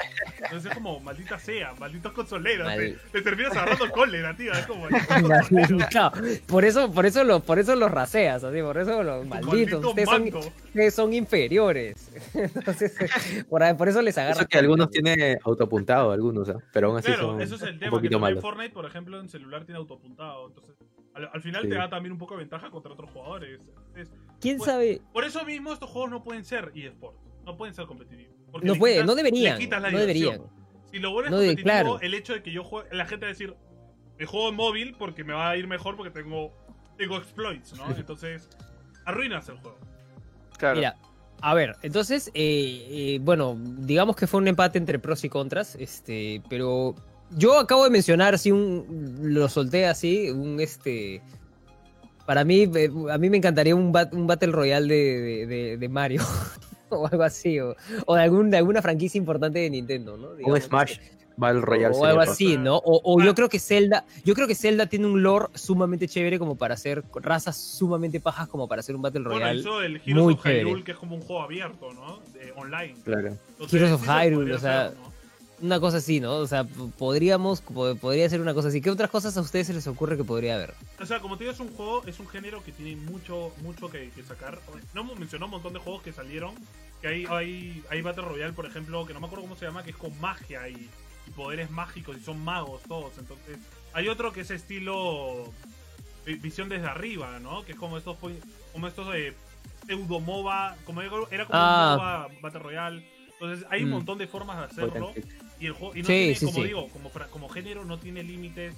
Entonces 0.42 0.70
es 0.70 0.74
como, 0.76 1.00
maldita 1.00 1.38
sea, 1.38 1.74
malditos 1.78 2.12
consoleros. 2.12 2.66
Mal. 2.66 2.78
Te, 2.78 3.18
te 3.18 3.22
terminas 3.22 3.52
agarrando 3.52 3.90
cólera, 3.90 4.36
tío. 4.36 4.52
Es 4.52 4.66
como, 4.66 4.86
por 6.46 6.64
eso, 6.64 6.90
por 6.92 7.06
eso 7.06 7.24
los, 7.24 7.42
por 7.42 7.58
eso 7.58 7.74
los 7.76 7.90
raseas, 7.90 8.37
así, 8.44 8.60
por 8.62 8.78
eso 8.78 9.02
los 9.02 9.26
malditos. 9.26 9.52
Maldito 9.52 9.88
Ustedes 9.90 10.08
son, 10.08 10.52
ustedes 10.66 10.94
son 10.94 11.12
inferiores. 11.14 12.10
Entonces, 12.34 12.96
por, 13.48 13.62
ahí- 13.62 13.74
por 13.74 13.88
eso 13.88 14.02
les 14.02 14.16
agarra. 14.18 14.40
Eso 14.40 14.46
que 14.48 14.58
algunos 14.58 14.90
tienen 14.90 15.38
autoapuntado, 15.44 16.12
algunos, 16.12 16.48
¿ah? 16.48 16.58
pero 16.72 16.88
aún 16.88 16.98
así 16.98 17.06
Claro, 17.08 17.22
son 17.32 17.40
eso 17.42 17.54
es 17.56 17.62
el 17.62 17.72
un 17.74 17.78
tema. 17.78 17.90
Que 17.90 17.96
poquito 17.96 18.18
malos. 18.18 18.40
Fortnite, 18.42 18.70
por 18.70 18.84
ejemplo, 18.86 19.20
en 19.20 19.28
celular 19.28 19.64
tiene 19.64 19.78
autopuntado. 19.78 20.48
Entonces, 20.48 20.76
al, 21.14 21.30
al 21.32 21.42
final 21.42 21.62
Sí. 21.62 21.68
te 21.68 21.74
da 21.74 21.88
también 21.90 22.12
un 22.12 22.18
poco 22.18 22.34
de 22.34 22.38
ventaja 22.40 22.70
contra 22.70 22.92
otros 22.92 23.10
jugadores. 23.10 23.60
Entonces, 23.60 24.10
¿Quién 24.40 24.58
Pues, 24.58 24.70
sabe? 24.70 25.00
por 25.12 25.24
eso 25.24 25.44
mismo 25.44 25.72
estos 25.72 25.90
juegos 25.90 26.10
no 26.10 26.22
pueden 26.22 26.44
ser 26.44 26.70
eSports. 26.74 27.18
No 27.44 27.56
pueden 27.56 27.74
ser 27.74 27.86
competitivos. 27.86 28.34
No 28.62 28.74
puede, 28.76 28.94
quitas- 28.96 29.06
no 29.06 29.12
le 29.14 29.22
deberían. 29.22 29.58
quitas 29.58 29.82
la 29.82 29.90
No 29.90 29.98
deberían. 29.98 30.40
Si 30.90 30.98
lo 30.98 31.10
vuelves 31.12 31.30
No 31.30 31.38
de- 31.38 31.46
competitivo, 31.48 31.64
claro. 31.74 32.00
el 32.00 32.14
hecho 32.14 32.32
de 32.34 32.42
que 32.42 32.52
yo 32.52 32.62
juegue, 32.64 32.88
la 32.94 33.04
gente 33.06 33.26
va 33.26 33.30
a 33.30 33.32
decir, 33.32 33.54
me 34.18 34.26
juego 34.26 34.48
en 34.48 34.54
móvil 34.54 34.96
porque 34.98 35.22
me 35.24 35.32
va 35.32 35.50
a 35.50 35.56
ir 35.56 35.66
mejor 35.66 35.96
porque 35.96 36.10
tengo, 36.10 36.52
tengo 36.98 37.16
exploits, 37.16 37.74
¿no? 37.78 37.84
Entonces, 37.96 38.48
arruinas 39.06 39.48
el 39.48 39.56
juego. 39.58 39.78
Claro. 40.58 40.76
Mira, 40.76 40.96
a 41.40 41.54
ver, 41.54 41.76
entonces, 41.82 42.28
eh, 42.34 42.86
eh, 43.14 43.18
bueno, 43.22 43.56
digamos 43.60 44.16
que 44.16 44.26
fue 44.26 44.40
un 44.40 44.48
empate 44.48 44.76
entre 44.78 44.98
pros 44.98 45.22
y 45.24 45.28
contras, 45.28 45.76
este, 45.76 46.42
pero 46.50 46.94
yo 47.30 47.58
acabo 47.58 47.84
de 47.84 47.90
mencionar 47.90 48.34
así 48.34 48.50
un, 48.50 49.16
lo 49.22 49.48
solté 49.48 49.86
así, 49.86 50.30
un 50.30 50.58
este, 50.60 51.22
para 52.26 52.44
mí, 52.44 52.68
eh, 52.74 52.90
a 53.10 53.16
mí 53.18 53.30
me 53.30 53.36
encantaría 53.36 53.74
un, 53.76 53.92
bat- 53.92 54.12
un 54.12 54.26
Battle 54.26 54.50
Royale 54.52 54.92
de, 54.92 55.20
de- 55.20 55.46
de- 55.46 55.76
de 55.78 55.88
Mario. 55.88 56.22
O 56.90 57.06
algo 57.06 57.22
así, 57.22 57.60
o, 57.60 57.76
o 58.06 58.14
de, 58.16 58.22
algún, 58.22 58.48
de 58.50 58.56
alguna 58.56 58.80
franquicia 58.80 59.18
importante 59.18 59.58
de 59.58 59.68
Nintendo, 59.68 60.16
¿no? 60.16 60.30
Un 60.30 60.38
Digamos, 60.38 60.62
Smash 60.62 60.92
este, 60.92 61.17
Battle 61.38 61.60
Royale. 61.62 61.94
o 61.96 62.04
algo 62.04 62.20
así, 62.20 62.56
¿no? 62.58 62.76
O, 62.76 63.00
o 63.04 63.22
yo 63.24 63.34
creo 63.34 63.48
que 63.48 63.58
Zelda, 63.58 64.04
yo 64.24 64.34
creo 64.34 64.46
que 64.46 64.54
Zelda 64.54 64.86
tiene 64.86 65.06
un 65.06 65.22
lore 65.22 65.46
sumamente 65.54 66.06
chévere 66.08 66.38
como 66.38 66.56
para 66.56 66.74
hacer 66.74 67.04
razas 67.14 67.56
sumamente 67.56 68.20
pajas 68.20 68.48
como 68.48 68.68
para 68.68 68.80
hacer 68.80 68.94
un 68.96 69.02
Battle 69.02 69.22
Bueno, 69.22 69.38
Royale. 69.38 69.60
hizo 69.60 69.80
el 69.82 69.96
Heroes 70.04 70.14
muy 70.24 70.34
of 70.34 70.44
Hyrule, 70.44 70.64
chévere. 70.64 70.84
que 70.84 70.92
es 70.92 70.98
como 70.98 71.14
un 71.14 71.22
juego 71.22 71.42
abierto, 71.42 71.92
¿no? 71.94 72.18
De, 72.34 72.52
online. 72.56 72.94
Claro. 73.04 73.36
Entonces, 73.50 73.72
Heroes 73.80 73.92
of 73.92 74.06
Hyrule, 74.06 74.54
o 74.54 74.58
sea, 74.58 74.86
hacer, 74.86 74.98
¿no? 74.98 75.08
Una 75.60 75.80
cosa 75.80 75.96
así, 75.96 76.20
¿no? 76.20 76.36
O 76.36 76.46
sea, 76.46 76.64
podríamos, 76.98 77.60
po- 77.62 77.96
podría 77.96 78.28
ser 78.28 78.40
una 78.40 78.54
cosa 78.54 78.68
así. 78.68 78.80
¿Qué 78.80 78.90
otras 78.90 79.10
cosas 79.10 79.36
a 79.36 79.40
ustedes 79.40 79.66
se 79.66 79.74
les 79.74 79.86
ocurre 79.88 80.16
que 80.16 80.22
podría 80.24 80.54
haber? 80.54 80.74
O 81.00 81.06
sea, 81.06 81.18
como 81.20 81.36
te 81.36 81.44
digo, 81.44 81.52
es 81.52 81.60
un 81.60 81.68
juego, 81.74 82.02
es 82.06 82.20
un 82.20 82.28
género 82.28 82.62
que 82.62 82.70
tiene 82.72 82.94
mucho, 82.96 83.50
mucho 83.62 83.88
que, 83.90 84.10
que 84.10 84.22
sacar. 84.22 84.58
No 84.94 85.00
hemos 85.00 85.18
mencionado 85.18 85.46
un 85.46 85.52
montón 85.52 85.72
de 85.72 85.78
juegos 85.80 86.02
que 86.02 86.12
salieron. 86.12 86.54
Que 87.02 87.08
hay, 87.08 87.26
hay, 87.28 87.82
hay 87.90 88.02
Battle 88.02 88.24
Royale, 88.24 88.52
por 88.52 88.66
ejemplo, 88.66 89.04
que 89.06 89.14
no 89.14 89.20
me 89.20 89.26
acuerdo 89.26 89.44
cómo 89.44 89.56
se 89.56 89.66
llama, 89.66 89.82
que 89.84 89.90
es 89.90 89.96
con 89.96 90.10
magia 90.20 90.68
y 90.68 90.88
poderes 91.30 91.70
mágicos 91.70 92.16
y 92.16 92.20
son 92.24 92.42
magos 92.44 92.82
todos. 92.82 93.16
Entonces, 93.18 93.58
hay 93.92 94.08
otro 94.08 94.32
que 94.32 94.40
es 94.42 94.50
estilo 94.50 95.52
vi- 96.26 96.34
visión 96.36 96.68
desde 96.68 96.86
arriba, 96.86 97.38
¿no? 97.40 97.64
Que 97.64 97.72
es 97.72 97.78
como 97.78 97.98
estos, 97.98 98.16
como 98.72 98.86
estos 98.86 99.12
de 99.12 99.34
pseudo 99.86 100.20
MOBA, 100.20 100.76
como 100.84 101.00
era 101.02 101.10
como 101.46 101.58
Ah. 101.58 101.94
un 101.94 101.98
MOBA 101.98 102.40
Battle 102.42 102.60
Royale. 102.60 103.10
Entonces, 103.32 103.66
hay 103.70 103.84
un 103.84 103.90
Mm. 103.90 103.92
montón 103.92 104.18
de 104.18 104.26
formas 104.26 104.58
de 104.58 104.64
hacerlo. 104.64 105.12
Y 105.60 105.66
el 105.66 105.72
juego, 105.72 105.94
y 105.96 106.00
no 106.02 106.06
Sí, 106.06 106.12
tiene, 106.12 106.34
sí, 106.34 106.44
como 106.46 106.58
sí. 106.58 106.64
digo, 106.64 106.88
como, 106.88 107.10
como 107.30 107.48
género 107.48 107.84
no 107.84 107.98
tiene 107.98 108.22
límites 108.22 108.74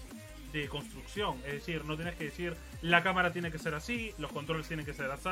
de 0.53 0.67
construcción. 0.69 1.39
Es 1.47 1.53
decir, 1.53 1.85
no 1.85 1.95
tienes 1.97 2.15
que 2.17 2.25
decir 2.25 2.57
la 2.83 3.03
cámara 3.03 3.33
tiene 3.33 3.51
que 3.53 3.59
ser 3.59 3.75
así, 3.75 4.13
los 4.19 4.33
controles 4.33 4.67
tienen 4.67 4.85
que 4.87 4.93
ser 4.95 5.11
así, 5.11 5.29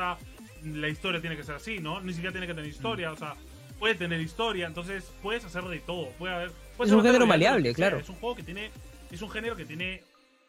la 0.63 0.87
historia 0.87 1.19
tiene 1.21 1.35
que 1.35 1.43
ser 1.43 1.55
así, 1.55 1.79
¿no? 1.79 1.99
Ni 2.01 2.13
siquiera 2.13 2.31
tiene 2.31 2.47
que 2.47 2.53
tener 2.53 2.69
historia, 2.69 3.11
o 3.11 3.15
sea, 3.17 3.35
puede 3.79 3.95
tener 3.95 4.21
historia, 4.21 4.67
entonces 4.67 5.11
puedes 5.21 5.43
hacer 5.43 5.63
de 5.65 5.79
todo. 5.79 6.09
Puede 6.19 6.33
haber, 6.35 6.51
puede 6.79 6.87
Es 6.87 6.91
ser 6.91 6.97
un 6.99 7.05
género 7.05 7.27
maleable, 7.27 7.73
claro. 7.73 7.97
Es 7.97 8.07
un 8.07 8.15
juego 8.15 8.35
que 8.37 8.43
tiene, 8.43 8.71
es 9.11 9.21
un 9.21 9.29
género 9.29 9.57
que 9.57 9.65
tiene, 9.65 10.01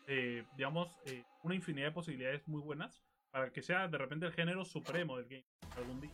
eh, 0.06 0.44
digamos, 0.56 0.88
eh, 1.06 1.24
una 1.42 1.56
infinidad 1.56 1.86
de 1.86 1.92
posibilidades 1.92 2.46
muy 2.46 2.62
buenas 2.62 3.02
para 3.32 3.50
que 3.50 3.62
sea 3.62 3.88
de 3.88 3.98
repente 3.98 4.26
el 4.26 4.32
género 4.32 4.64
supremo 4.64 5.16
del 5.16 5.26
game 5.26 5.44
algún 5.76 6.00
día. 6.00 6.12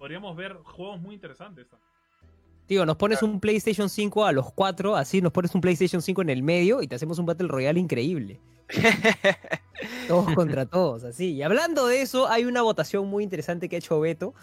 Podríamos 0.00 0.36
ver 0.36 0.54
juegos 0.64 1.00
muy 1.00 1.14
interesantes. 1.14 1.68
también. 1.68 1.88
Tío, 2.66 2.84
nos 2.84 2.96
pones 2.96 3.22
un 3.22 3.38
PlayStation 3.38 3.88
5 3.88 4.24
a 4.24 4.32
los 4.32 4.52
cuatro, 4.52 4.96
así 4.96 5.22
nos 5.22 5.30
pones 5.30 5.54
un 5.54 5.60
PlayStation 5.60 6.02
5 6.02 6.22
en 6.22 6.30
el 6.30 6.42
medio 6.42 6.82
y 6.82 6.88
te 6.88 6.96
hacemos 6.96 7.20
un 7.20 7.26
Battle 7.26 7.46
Royale 7.46 7.78
increíble. 7.78 8.40
Todos 10.08 10.34
contra 10.34 10.66
todos, 10.66 11.04
así. 11.04 11.34
Y 11.34 11.42
hablando 11.42 11.86
de 11.86 12.00
eso, 12.00 12.28
hay 12.28 12.46
una 12.46 12.62
votación 12.62 13.06
muy 13.06 13.22
interesante 13.22 13.68
que 13.68 13.76
ha 13.76 13.78
hecho 13.78 14.00
Beto, 14.00 14.34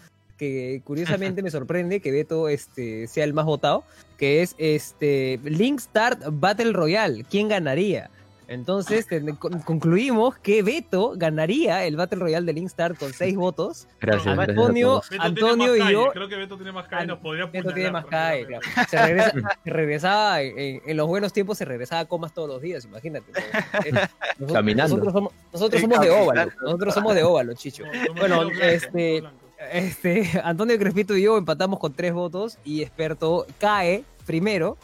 que 0.42 0.82
curiosamente 0.84 1.40
me 1.44 1.50
sorprende 1.52 2.00
que 2.00 2.10
Beto 2.10 2.48
este, 2.48 3.06
sea 3.06 3.22
el 3.22 3.32
más 3.32 3.44
votado, 3.44 3.84
que 4.18 4.42
es 4.42 4.56
este 4.58 5.38
Link 5.44 5.78
Start 5.78 6.20
Battle 6.32 6.72
Royale. 6.72 7.24
¿Quién 7.30 7.46
ganaría? 7.48 8.10
Entonces 8.48 9.06
con- 9.38 9.60
concluimos 9.60 10.36
que 10.38 10.62
Beto 10.62 11.12
ganaría 11.16 11.86
el 11.86 11.96
Battle 11.96 12.18
Royale 12.18 12.44
de 12.44 12.52
Link 12.52 12.68
Start 12.68 12.98
con 12.98 13.12
seis 13.12 13.34
votos. 13.36 13.86
Gracias, 14.00 14.36
Antonio, 14.36 15.00
Antonio 15.20 15.76
y 15.76 15.92
yo 15.92 16.10
Creo 16.12 16.28
que 16.28 16.36
Beto 16.36 16.56
tiene 16.56 16.72
más 16.72 16.86
calle, 16.88 17.06
nos 17.06 17.20
podría 17.20 17.46
Beto 17.46 17.72
tiene 17.72 17.92
más 17.92 18.04
calle, 18.06 18.44
claro. 18.46 18.62
Se, 18.90 18.98
regresa- 18.98 19.58
se 19.64 19.70
regresaba 19.70 20.42
en, 20.42 20.82
en 20.84 20.96
los 20.96 21.06
buenos 21.06 21.32
tiempos, 21.32 21.56
se 21.56 21.64
regresaba 21.64 22.00
a 22.02 22.04
comas 22.06 22.34
todos 22.34 22.48
los 22.48 22.60
días, 22.60 22.84
imagínate. 22.84 23.30
Nosotros- 24.38 24.52
Caminando. 24.52 24.96
Nosotros 24.96 25.12
somos, 25.12 25.32
nosotros 25.52 25.80
Sí, 25.80 25.86
somos 25.86 26.00
de 26.04 26.10
óvalo. 26.10 26.52
Nosotros 26.62 26.94
somos 26.94 27.14
de 27.14 27.22
óvalo, 27.22 27.54
chicho. 27.54 27.84
Bueno, 28.18 28.50
este-. 28.60 29.22
Este, 29.70 30.28
Antonio 30.44 30.78
Crespito 30.78 31.16
y 31.16 31.22
yo 31.22 31.36
empatamos 31.38 31.78
con 31.78 31.92
tres 31.92 32.12
votos 32.12 32.58
y 32.64 32.82
experto 32.82 33.46
cae 33.58 34.04
primero. 34.26 34.76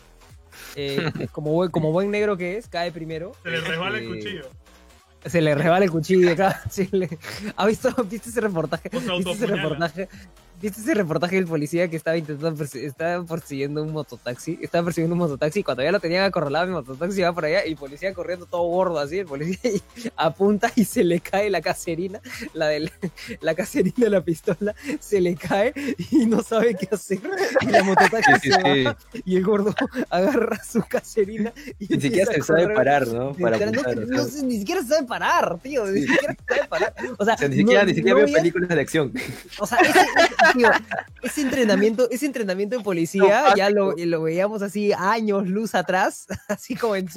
eh, 0.77 1.11
como, 1.33 1.53
buen, 1.53 1.71
como 1.71 1.93
buen 1.93 2.11
negro 2.11 2.37
que 2.37 2.57
es, 2.57 2.69
cae 2.69 2.93
primero. 2.93 3.33
Se 3.43 3.51
le 3.51 3.61
resbala 3.61 3.99
el 3.99 4.05
Este, 4.05 4.17
cuchillo. 4.19 4.51
Se 5.27 5.41
le 5.43 5.55
resbala 5.55 5.85
el 5.85 5.91
cuchillo 5.91 6.31
acá. 6.33 6.63
¿Ha 7.57 7.67
visto, 7.67 7.91
viste 8.05 8.31
ese 8.31 8.41
reportaje? 8.41 8.89
¿Viste 8.91 9.31
ese 9.33 9.47
reportaje? 9.47 10.09
¿Viste 10.61 10.81
ese 10.81 10.95
reportaje 10.95 11.37
del 11.37 11.47
policía 11.47 11.89
que 11.89 11.97
estaba 11.97 12.17
intentando 12.17 12.65
estaba 12.65 13.25
persiguiendo 13.25 13.81
un 13.83 13.93
mototaxi? 13.93 14.59
Estaba 14.61 14.87
persiguiendo 14.87 15.15
un 15.15 15.21
mototaxi 15.21 15.61
y 15.61 15.63
cuando 15.63 15.85
ya 15.85 15.93
lo 15.93 16.01
tenían 16.01 16.25
acorralado 16.25 16.67
mi 16.67 16.73
mototaxi 16.73 17.21
va 17.23 17.33
por 17.33 17.45
allá 17.45 17.65
y 17.65 17.71
el 17.71 17.77
policía 17.77 18.13
corriendo 18.13 18.45
todo 18.47 18.63
gordo 18.63 18.99
así, 18.99 19.21
el 19.21 19.27
policía 19.27 19.71
y 19.71 19.81
apunta 20.17 20.73
y 20.75 20.85
se 20.85 21.05
le 21.05 21.21
cae 21.21 21.49
la 21.49 21.61
caserina, 21.61 22.21
la 22.55 22.67
de 22.69 22.91
la 23.41 23.55
caserina 23.55 23.95
de 23.99 24.11
la 24.11 24.21
pistola, 24.25 24.75
se 24.99 25.21
le 25.21 25.37
cae 25.37 25.73
y 26.11 26.27
no 26.27 26.43
sabe 26.43 26.75
qué 26.75 26.89
hacer. 26.91 27.21
Y 27.61 27.67
la 27.67 27.85
mototaxi 27.85 28.33
Sí, 28.43 28.51
sí, 28.51 28.51
se 28.53 28.61
sí. 28.75 28.83
va 28.85 28.97
y 29.25 29.37
el 29.37 29.45
gordo 29.45 29.73
agarra 30.11 30.61
su 30.65 30.83
caserina 30.83 31.53
y 31.79 31.87
Ni 31.87 32.01
siquiera 32.01 32.33
se 32.33 32.43
sabe 32.43 32.75
parar, 32.75 33.07
¿no? 33.07 33.33
Para 33.35 33.59
no, 33.71 33.83
no 33.83 34.25
ni 34.43 34.59
siquiera 34.59 34.83
sabe 34.83 35.07
parar, 35.07 35.59
tío. 35.63 35.87
Ni 35.87 36.01
siquiera 36.03 36.37
sabe 36.49 36.67
parar. 36.69 36.95
O 37.17 37.25
sea, 37.25 37.35
o 37.35 37.39
sea, 37.39 37.49
ni 37.49 37.57
siquiera, 37.59 37.83
no- 37.83 37.89
ni 37.91 37.95
siquiera 37.95 38.17
veo 38.17 38.35
películas 38.35 38.69
de 38.71 38.81
acción. 38.81 39.13
O 39.61 39.67
sea, 39.67 39.79
ese- 39.79 40.48
tío, 40.53 40.69
ese 41.23 41.43
entrenamiento, 41.43 42.09
ese 42.11 42.27
entrenamiento 42.27 42.77
en 42.77 42.83
policía, 42.83 43.49
No, 43.51 43.57
ya 43.57 43.71
lo, 43.71 43.95
lo 43.97 44.23
veíamos 44.23 44.63
así 44.63 44.93
años 44.93 45.49
luz 45.49 45.75
atrás, 45.75 46.27
así 46.49 46.75
como 46.75 46.97
en, 46.97 47.09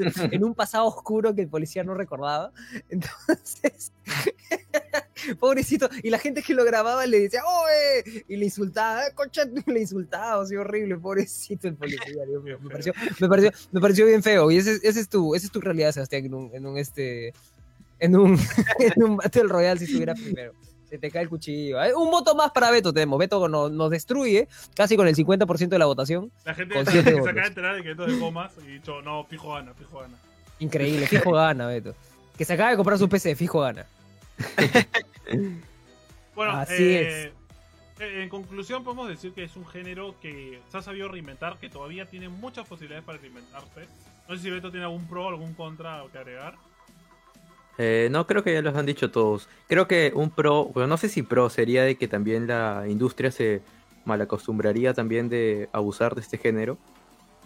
un 0.44 0.54
pasado 0.54 0.86
oscuro 0.86 1.34
que 1.36 1.42
el 1.42 1.48
policía 1.48 1.84
no 1.84 1.94
recordaba. 1.94 2.52
Entonces, 2.90 3.92
pobrecito, 5.40 5.90
y 6.04 6.10
la 6.10 6.20
gente 6.20 6.42
que 6.42 6.54
lo 6.54 6.66
grababa 6.66 7.06
le 7.06 7.22
decía, 7.22 7.42
¡Oye! 7.46 8.26
Y 8.28 8.38
le 8.38 8.46
insultaba, 8.46 9.08
"Eh, 9.08 9.12
concha, 9.14 9.44
le 9.66 9.80
insultaba, 9.80 10.44
así 10.44 10.56
horrible, 10.56 10.98
pobrecito 10.98 11.68
el 11.68 11.76
policía. 11.76 12.26
Dios 12.28 12.44
mío, 12.44 12.58
me, 12.62 12.70
pareció, 12.70 12.94
me, 13.20 13.28
pareció, 13.28 13.52
me 13.72 13.82
pareció 13.82 14.06
bien 14.06 14.24
feo. 14.24 14.52
Y 14.52 14.58
ese, 14.58 14.80
ese 14.84 15.00
es 15.00 15.10
tu, 15.10 15.36
esa 15.36 15.46
es 15.46 15.52
tu 15.52 15.62
realidad, 15.62 15.92
Sebastián, 15.92 16.26
en 16.26 16.34
un, 16.34 16.52
en 16.54 16.66
un 16.66 16.78
este. 16.78 17.34
En 18.00 18.16
un, 18.16 18.40
en 18.80 19.04
un 19.04 19.18
Battle 19.18 19.44
Royale 19.44 19.80
si 19.80 19.86
estuviera 19.86 20.16
primero. 20.16 20.54
Se 20.92 20.98
te 20.98 21.10
cae 21.10 21.22
el 21.24 21.30
cuchillo. 21.30 21.78
Un 21.98 22.12
voto 22.12 22.36
más 22.36 22.52
para 22.52 22.70
Beto 22.70 22.92
tenemos. 22.92 23.18
Beto 23.18 23.48
nos, 23.48 23.72
nos 23.72 23.90
destruye 23.90 24.50
casi 24.76 24.98
con 24.98 25.08
el 25.08 25.16
50% 25.16 25.70
de 25.70 25.80
la 25.80 25.86
votación. 25.86 26.30
La 26.44 26.54
gente 26.54 26.76
Con 26.76 26.86
se 26.86 26.92
siete 26.92 27.10
acaba 27.12 27.22
votos. 27.22 27.36
de 27.36 27.48
enterar 27.48 27.76
de 27.78 27.84
que 27.84 27.92
esto 27.92 28.06
es 28.06 28.14
de 28.14 28.20
comas 28.20 28.52
y 28.62 28.72
dicho, 28.72 29.02
no, 29.02 29.24
fijo 29.24 29.54
gana, 29.54 29.74
fijo 29.74 30.02
gana. 30.02 30.18
Increíble, 30.60 31.08
fijo 31.08 31.32
gana, 31.34 31.68
Beto. 31.68 31.96
Que 32.38 32.44
se 32.44 32.54
acaba 32.54 32.72
de 32.72 32.76
comprar 32.76 33.00
su 33.00 33.08
PC, 33.08 33.36
fijo 33.38 33.62
gana. 33.62 33.86
Bueno, 36.36 36.54
Así 36.54 36.74
eh, 36.96 37.34
eh, 38.00 38.24
en 38.24 38.30
conclusión 38.30 38.84
podemos 38.84 39.08
decir 39.08 39.34
que 39.34 39.44
es 39.44 39.56
un 39.56 39.66
género 39.68 40.16
que 40.22 40.62
se 40.70 40.78
ha 40.78 40.82
sabido 40.82 41.10
reinventar, 41.10 41.58
que 41.58 41.70
todavía 41.70 42.06
tiene 42.06 42.30
muchas 42.30 42.68
posibilidades 42.68 43.04
para 43.06 43.18
reinventarse. 43.18 43.88
No 44.28 44.36
sé 44.36 44.42
si 44.44 44.50
Beto 44.50 44.72
tiene 44.72 44.86
algún 44.86 45.08
pro, 45.08 45.28
algún 45.28 45.54
contra 45.54 46.04
que 46.12 46.18
agregar. 46.18 46.56
Eh, 47.78 48.10
no, 48.12 48.28
creo 48.28 48.44
que 48.44 48.54
ya 48.54 48.62
los 48.62 48.76
han 48.76 48.86
dicho 48.86 49.12
todos. 49.12 49.48
Creo 49.68 49.88
que 49.88 50.12
un 50.16 50.30
pro, 50.30 50.66
bueno, 50.66 50.88
no 50.88 50.98
sé 50.98 51.10
si 51.10 51.24
pro 51.24 51.50
sería 51.50 51.84
de 51.84 51.96
que 51.96 52.08
también 52.08 52.48
la 52.48 52.86
industria 52.88 53.32
se 53.32 53.62
malacostumbraría 54.06 54.94
también 54.94 55.30
de 55.30 55.70
abusar 55.72 56.16
de 56.16 56.22
este 56.22 56.38
género. 56.38 56.78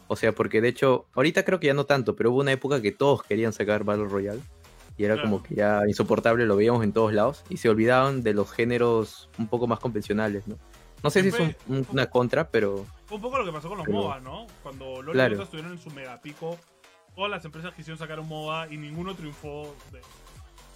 O 0.07 0.15
sea, 0.15 0.31
porque 0.33 0.61
de 0.61 0.67
hecho, 0.67 1.05
ahorita 1.15 1.43
creo 1.45 1.59
que 1.59 1.67
ya 1.67 1.73
no 1.73 1.85
tanto, 1.85 2.15
pero 2.15 2.31
hubo 2.31 2.39
una 2.41 2.51
época 2.51 2.81
que 2.81 2.91
todos 2.91 3.23
querían 3.23 3.53
sacar 3.53 3.83
Battle 3.83 4.05
Royale. 4.07 4.41
Y 4.97 5.03
era 5.03 5.15
Claro. 5.15 5.29
como 5.29 5.43
que 5.43 5.55
ya 5.55 5.81
insoportable, 5.87 6.45
lo 6.45 6.55
veíamos 6.55 6.83
en 6.83 6.93
todos 6.93 7.11
lados. 7.13 7.43
Y 7.49 7.57
se 7.57 7.69
olvidaban 7.69 8.23
de 8.23 8.33
los 8.33 8.51
géneros 8.51 9.29
un 9.37 9.47
poco 9.47 9.67
más 9.67 9.79
convencionales, 9.79 10.47
¿no? 10.47 10.57
No 11.03 11.09
sé 11.09 11.21
si 11.21 11.27
es 11.29 11.39
un- 11.67 11.85
una 11.91 12.09
contra, 12.09 12.49
pero 12.49 12.85
Fue 13.05 13.17
un 13.17 13.21
poco 13.21 13.37
lo 13.37 13.45
que 13.45 13.51
pasó 13.51 13.67
con 13.69 13.77
los 13.77 13.85
Pero- 13.85 13.97
MOBA, 13.99 14.19
¿no? 14.21 14.47
Cuando 14.63 15.01
los 15.03 15.13
Claro. 15.13 15.41
estuvieron 15.43 15.73
en 15.73 15.77
su 15.79 15.89
megapico, 15.91 16.57
todas 17.15 17.31
las 17.31 17.43
empresas 17.45 17.73
quisieron 17.73 17.97
sacar 17.97 18.19
un 18.19 18.27
MOBA 18.27 18.67
y 18.71 18.77
ninguno 18.77 19.15
triunfó. 19.15 19.75
De- 19.91 20.01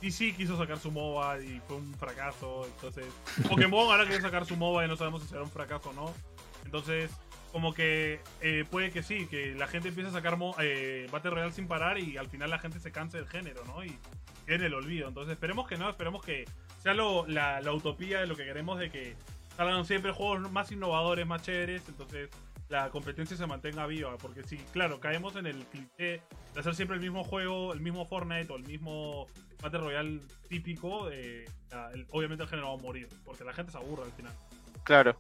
DC 0.02 0.34
quiso 0.34 0.57
sacar 0.57 0.80
su 0.80 0.91
MOBA 0.91 1.41
y 1.41 1.60
fue 1.68 1.76
un 1.76 1.94
fracaso. 1.95 2.66
Entonces, 2.66 3.06
Pokémon 3.49 3.91
ahora 3.91 4.06
quiere 4.06 4.22
sacar 4.22 4.45
su 4.45 4.56
MOBA 4.56 4.86
y 4.86 4.88
no 4.88 4.95
sabemos 4.95 5.22
si 5.22 5.28
será 5.28 5.44
un 5.44 5.52
fracaso 5.52 5.90
o 5.90 5.94
no. 5.94 6.14
Entonces, 6.64 7.11
como 7.52 7.74
que 7.74 8.22
eh, 8.41 8.64
puede 8.72 8.91
que 8.91 9.03
sí, 9.03 9.26
que 9.28 9.56
la 9.56 9.68
gente 9.68 9.90
empiece 9.90 10.10
a 10.10 10.14
sacar 10.14 10.38
eh, 10.60 11.07
Battle 11.11 11.32
Royale 11.32 11.52
sin 11.52 11.68
parar 11.68 11.98
y 11.98 12.16
al 12.18 12.28
final 12.30 12.49
la 12.49 12.60
gente 12.60 12.80
se 12.80 12.91
canse 12.91 13.18
del 13.18 13.28
género, 13.28 13.64
¿no? 13.66 13.84
Y 13.84 13.98
en 14.48 14.64
el 14.64 14.74
olvido. 14.74 15.07
Entonces, 15.10 15.34
esperemos 15.34 15.68
que 15.68 15.78
no, 15.78 15.90
esperemos 15.90 16.24
que 16.24 16.45
sea 16.82 16.94
lo- 16.94 17.28
la 17.28 17.74
utopía 17.74 18.22
de 18.22 18.28
lo 18.28 18.38
que 18.38 18.45
queremos 18.45 18.80
de 18.80 18.90
que 18.90 19.16
salgan 19.57 19.84
siempre 19.84 20.14
juegos 20.14 20.49
más 20.52 20.72
innovadores, 20.72 21.28
más 21.28 21.41
chéveres. 21.41 21.84
Entonces, 21.90 22.30
la 22.70 22.90
competencia 22.90 23.36
se 23.36 23.46
mantenga 23.48 23.86
viva. 23.88 24.16
Porque 24.18 24.44
si, 24.44 24.58
claro, 24.58 25.00
caemos 25.00 25.36
en 25.36 25.46
el 25.48 25.66
cliché 25.66 26.22
de 26.54 26.60
hacer 26.60 26.74
siempre 26.76 26.96
el 26.96 27.02
mismo 27.02 27.24
juego, 27.24 27.74
el 27.74 27.82
mismo 27.82 28.06
Fortnite 28.06 28.52
o 28.54 28.56
el 28.56 28.64
mismo 28.66 29.28
Battle 29.62 29.80
Royale 29.80 30.22
típico, 30.48 31.10
eh, 31.12 31.46
la- 31.72 31.91
el- 31.91 32.08
obviamente 32.12 32.44
el 32.44 32.50
género 32.50 32.70
va 32.70 32.74
a 32.76 32.78
morir. 32.78 33.10
Porque 33.26 33.44
la 33.44 33.54
gente 33.54 33.72
se 33.72 33.78
aburre 33.78 34.04
al 34.04 34.12
final. 34.12 34.34
Claro. 34.84 35.18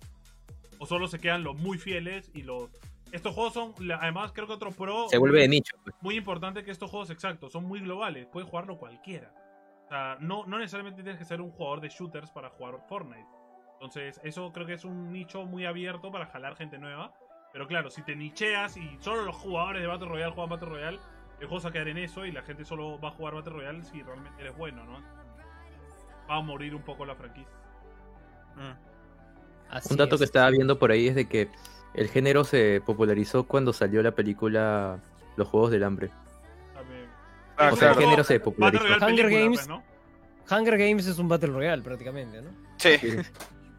O 0.77 0.85
solo 0.85 1.07
se 1.07 1.19
quedan 1.19 1.43
los 1.43 1.57
muy 1.57 1.77
fieles 1.77 2.31
y 2.33 2.43
los. 2.43 2.69
Estos 3.11 3.33
juegos 3.33 3.53
son, 3.53 3.73
además 3.99 4.31
creo 4.33 4.45
que 4.45 4.53
otro 4.53 4.71
pro 4.71 5.09
se 5.09 5.17
vuelve 5.17 5.41
de 5.41 5.47
nicho. 5.47 5.75
pues. 5.83 5.95
muy 6.01 6.15
importante 6.15 6.63
que 6.63 6.69
estos 6.69 6.91
juegos 6.91 7.09
exactos 7.09 7.51
son 7.51 7.65
muy 7.65 7.79
globales, 7.79 8.27
puede 8.27 8.45
jugarlo 8.45 8.77
cualquiera. 8.77 9.33
O 9.85 9.89
sea, 9.89 10.17
no, 10.19 10.45
no 10.45 10.59
necesariamente 10.59 11.01
tienes 11.01 11.17
que 11.19 11.25
ser 11.25 11.41
un 11.41 11.49
jugador 11.49 11.81
de 11.81 11.89
shooters 11.89 12.29
para 12.29 12.49
jugar 12.51 12.75
Fortnite. 12.87 13.25
Entonces, 13.73 14.21
eso 14.23 14.51
creo 14.53 14.67
que 14.67 14.73
es 14.73 14.85
un 14.85 15.11
nicho 15.11 15.43
muy 15.45 15.65
abierto 15.65 16.11
para 16.11 16.27
jalar 16.27 16.55
gente 16.55 16.77
nueva. 16.77 17.11
Pero 17.51 17.67
claro, 17.67 17.89
si 17.89 18.01
te 18.03 18.15
nicheas 18.15 18.77
y 18.77 18.97
solo 18.99 19.23
los 19.23 19.35
jugadores 19.35 19.81
de 19.81 19.87
Battle 19.87 20.07
Royale 20.07 20.31
juegan 20.33 20.49
Battle 20.49 20.69
Royale, 20.69 20.99
el 21.39 21.47
juego 21.47 21.59
se 21.59 21.65
va 21.65 21.69
a 21.69 21.73
quedar 21.73 21.87
en 21.87 21.97
eso 21.97 22.25
y 22.25 22.31
la 22.31 22.43
gente 22.43 22.63
solo 22.65 22.99
va 22.99 23.09
a 23.09 23.11
jugar 23.11 23.33
Battle 23.35 23.53
Royale 23.53 23.83
si 23.83 24.03
realmente 24.03 24.41
eres 24.41 24.55
bueno, 24.57 24.83
¿no? 24.85 25.01
Va 26.29 26.35
a 26.35 26.41
morir 26.41 26.75
un 26.75 26.83
poco 26.83 27.05
la 27.05 27.15
franquicia. 27.15 27.49
Así 29.69 29.87
Un 29.91 29.97
dato 29.97 30.15
es. 30.15 30.19
que 30.19 30.25
estaba 30.25 30.49
viendo 30.49 30.77
por 30.79 30.91
ahí 30.91 31.07
es 31.07 31.15
de 31.15 31.27
que 31.27 31.49
el 31.93 32.07
género 32.09 32.43
se 32.43 32.81
popularizó 32.85 33.45
cuando 33.45 33.73
salió 33.73 34.01
la 34.03 34.11
película 34.11 34.99
Los 35.37 35.47
Juegos 35.47 35.71
del 35.71 35.83
Hambre. 35.83 36.11
Ah, 37.57 37.71
o 37.73 37.75
sea, 37.75 37.91
el 37.91 37.97
género 37.97 38.23
se 38.23 38.39
popularizó. 38.39 38.83
Hunger 38.83 38.99
película, 38.99 39.29
Games. 39.39 39.59
pues, 39.59 39.67
¿no? 39.67 39.83
Hunger 40.49 40.77
Games 40.77 41.07
es 41.07 41.17
un 41.19 41.27
Battle 41.27 41.49
Royale 41.49 41.81
prácticamente, 41.81 42.41
¿no? 42.41 42.51
Sí. 42.77 42.95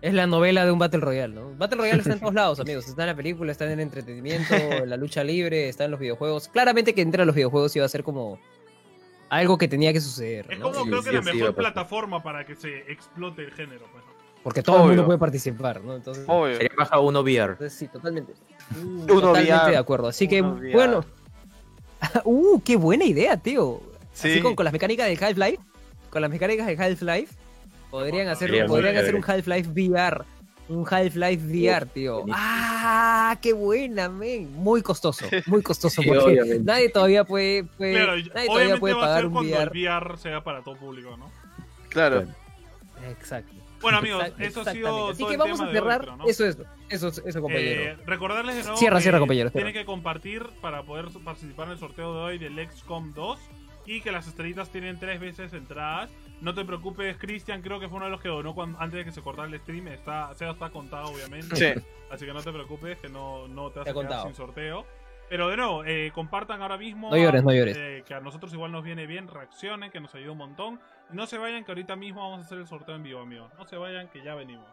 Es 0.03 0.15
la 0.15 0.27
novela 0.27 0.65
de 0.65 0.73
un 0.73 0.79
Battle 0.79 1.01
Royale, 1.01 1.35
¿no? 1.35 1.55
Battle 1.59 1.79
Royale 1.79 1.99
está 2.01 2.15
en 2.15 2.21
todos 2.21 2.33
lados, 2.35 2.59
amigos. 2.61 2.89
Está 2.89 3.03
en 3.03 3.09
la 3.09 3.15
película, 3.17 3.53
está 3.53 3.67
en 3.67 3.73
el 3.73 3.81
entretenimiento, 3.81 4.55
en 4.55 4.89
la 4.89 4.97
lucha 4.97 5.23
libre, 5.23 5.69
está 5.69 5.85
en 5.85 5.91
los 5.91 6.01
videojuegos. 6.01 6.49
Claramente 6.49 6.95
que 6.95 7.03
entre 7.03 7.23
a 7.23 7.27
los 7.27 7.35
videojuegos 7.35 7.77
iba 7.77 7.85
a 7.85 7.89
ser 7.89 8.03
como 8.03 8.39
algo 9.29 9.59
que 9.59 9.69
tenía 9.69 9.93
que 9.93 10.01
suceder, 10.01 10.47
Es 10.51 10.59
¿no? 10.59 10.73
como 10.73 10.85
Sí, 10.85 10.91
creo 10.91 11.03
que 11.03 11.11
sí, 11.11 11.15
la 11.17 11.23
mejor 11.23 11.55
plataforma 11.55 12.23
para 12.23 12.47
que 12.47 12.57
se 12.57 12.79
explote 12.91 13.43
el 13.45 13.53
género, 13.53 13.87
pues, 13.93 14.05
¿no? 14.05 14.11
Porque 14.43 14.63
todo 14.63 14.79
el 14.83 14.87
mundo 14.89 15.05
puede 15.05 15.19
participar, 15.19 15.83
¿no? 15.83 15.95
Entonces, 15.95 16.25
Obvio. 16.27 16.55
Sería 16.57 16.71
baja 16.79 16.99
uno 16.99 17.21
VR. 17.21 17.53
entonces 17.53 17.79
sí, 17.79 17.87
totalmente. 17.89 18.33
Uno 18.83 19.05
totalmente 19.07 19.53
VR. 19.53 19.71
de 19.73 19.77
acuerdo. 19.77 20.09
Así 20.09 20.27
que, 20.27 20.41
Uno 20.41 20.59
bueno. 20.73 21.05
uh, 22.25 22.61
qué 22.63 22.77
buena 22.77 23.05
idea, 23.05 23.37
tío. 23.37 23.83
Así 24.15 24.33
Sí. 24.35 24.41
con, 24.41 24.57
con 24.57 24.65
las 24.65 24.73
mecánicas 24.73 25.07
del 25.09 25.23
Half-Life. 25.23 25.59
Con 26.09 26.23
las 26.23 26.31
mecánicas 26.31 26.67
de 26.67 26.73
Half-Life. 26.83 27.35
Podrían 27.91 28.29
hacer, 28.29 28.67
podrían 28.67 28.97
hacer 28.97 29.15
un. 29.15 29.25
Half-Life 29.27 29.71
VR. 29.71 30.25
Un 30.69 30.87
Half-Life 30.89 31.45
VR, 31.47 31.87
tío. 31.87 32.25
¡Ah! 32.33 33.37
¡Qué 33.43 33.53
buena, 33.53 34.09
men! 34.09 34.53
Muy 34.53 34.83
costoso, 34.83 35.27
muy 35.47 35.63
costoso. 35.63 36.01
Sí, 36.01 36.07
porque 36.09 36.25
obviamente. 36.25 36.61
nadie 36.65 36.89
todavía 36.91 37.25
puede, 37.25 37.65
puede- 37.65 37.95
Claro, 37.95 38.13
nadie 38.35 38.47
todavía 38.47 38.77
puede 38.77 38.95
va 38.95 39.01
a 39.01 39.03
pagar 39.03 39.17
ser 39.19 39.27
un 39.27 39.33
cuando 39.33 39.53
VR. 39.57 39.63
el 39.65 39.71
VR 39.89 40.17
sea 40.19 40.45
para 40.45 40.63
todo 40.63 40.77
público, 40.77 41.17
¿no? 41.17 41.29
Claro. 41.89 42.25
Exacto. 43.09 43.53
Bueno, 43.81 43.99
amigos, 43.99 44.25
eso 44.39 44.61
ha 44.61 44.73
sido. 44.73 45.09
Así 45.09 45.19
todo 45.21 45.29
que 45.29 45.35
el 45.35 45.39
vamos 45.41 45.59
tema 45.59 45.71
a 45.71 45.73
cerrar. 45.73 46.17
¿no? 46.19 46.27
Eso 46.27 46.45
es, 46.47 46.59
eso 46.91 47.09
es, 47.09 47.23
eso, 47.25 47.41
compañero. 47.41 47.83
Eh, 47.83 47.97
recordarles 48.07 48.57
de 48.57 48.63
nuevo 48.63 48.77
Cierra, 48.77 48.97
que 48.99 49.03
cierra, 49.03 49.19
compañero, 49.19 49.51
tienen 49.51 49.73
cierra. 49.73 49.83
que 49.83 49.87
compartir 49.87 50.47
para 50.61 50.83
poder 50.85 51.07
participar 51.25 51.67
en 51.67 51.73
el 51.73 51.79
sorteo 51.79 52.15
de 52.15 52.21
hoy 52.21 52.39
del 52.39 52.59
XCOM 52.71 53.15
2 53.15 53.39
y 53.87 54.03
que 54.03 54.13
las 54.13 54.29
estrellitas 54.29 54.69
tienen 54.71 54.99
tres 55.01 55.19
veces 55.19 55.53
entradas. 55.55 56.11
No 56.41 56.55
te 56.55 56.65
preocupes, 56.65 57.17
Cristian, 57.19 57.61
creo 57.61 57.79
que 57.79 57.89
fue 57.89 57.97
uno 57.99 58.07
de 58.07 58.13
los 58.13 58.21
que 58.21 58.29
donó 58.29 58.55
cuando- 58.55 58.79
antes 58.81 58.99
de 58.99 59.05
que 59.05 59.13
se 59.13 59.21
cortara 59.21 59.47
el 59.49 59.59
stream. 59.61 59.89
Está, 59.89 60.35
Seba 60.35 60.53
está 60.53 60.71
contado, 60.71 61.09
obviamente. 61.13 61.55
Sí. 61.57 61.83
Así 62.11 62.25
que 62.25 62.33
no 62.33 62.43
te 62.43 62.51
preocupes, 62.51 62.99
que 62.99 63.09
no, 63.11 63.47
no 63.49 63.71
te 63.71 63.81
vas 63.81 63.85
Te 63.85 63.91
a 63.91 63.93
ha 63.93 63.95
quedar 63.95 64.07
contado. 64.07 64.25
sin 64.25 64.35
sorteo. 64.35 64.87
Pero 65.29 65.49
de 65.49 65.57
nuevo, 65.59 65.85
eh, 65.85 66.11
compartan 66.15 66.61
ahora 66.63 66.77
mismo. 66.77 67.11
No 67.11 67.17
llores, 67.17 67.45
no 67.45 67.53
llores. 67.53 67.77
eh, 67.79 68.03
que 68.07 68.15
a 68.15 68.21
nosotros 68.21 68.53
igual 68.53 68.73
nos 68.73 68.83
viene 68.83 69.07
bien, 69.07 69.29
reaccionen, 69.29 69.91
que 69.93 70.01
nos 70.01 70.13
ayuda 70.15 70.33
un 70.33 70.39
montón. 70.39 70.81
No 71.11 71.27
se 71.27 71.39
vayan, 71.39 71.63
que 71.65 71.71
ahorita 71.73 71.95
mismo 71.95 72.23
vamos 72.23 72.39
a 72.39 72.47
hacer 72.47 72.59
el 72.59 72.67
sorteo 72.67 72.97
en 72.97 73.03
vivo, 73.05 73.21
amigos. 73.21 73.53
No 73.59 73.65
se 73.67 73.77
vayan, 73.77 74.09
que 74.09 74.23
ya 74.25 74.35
venimos. 74.35 74.67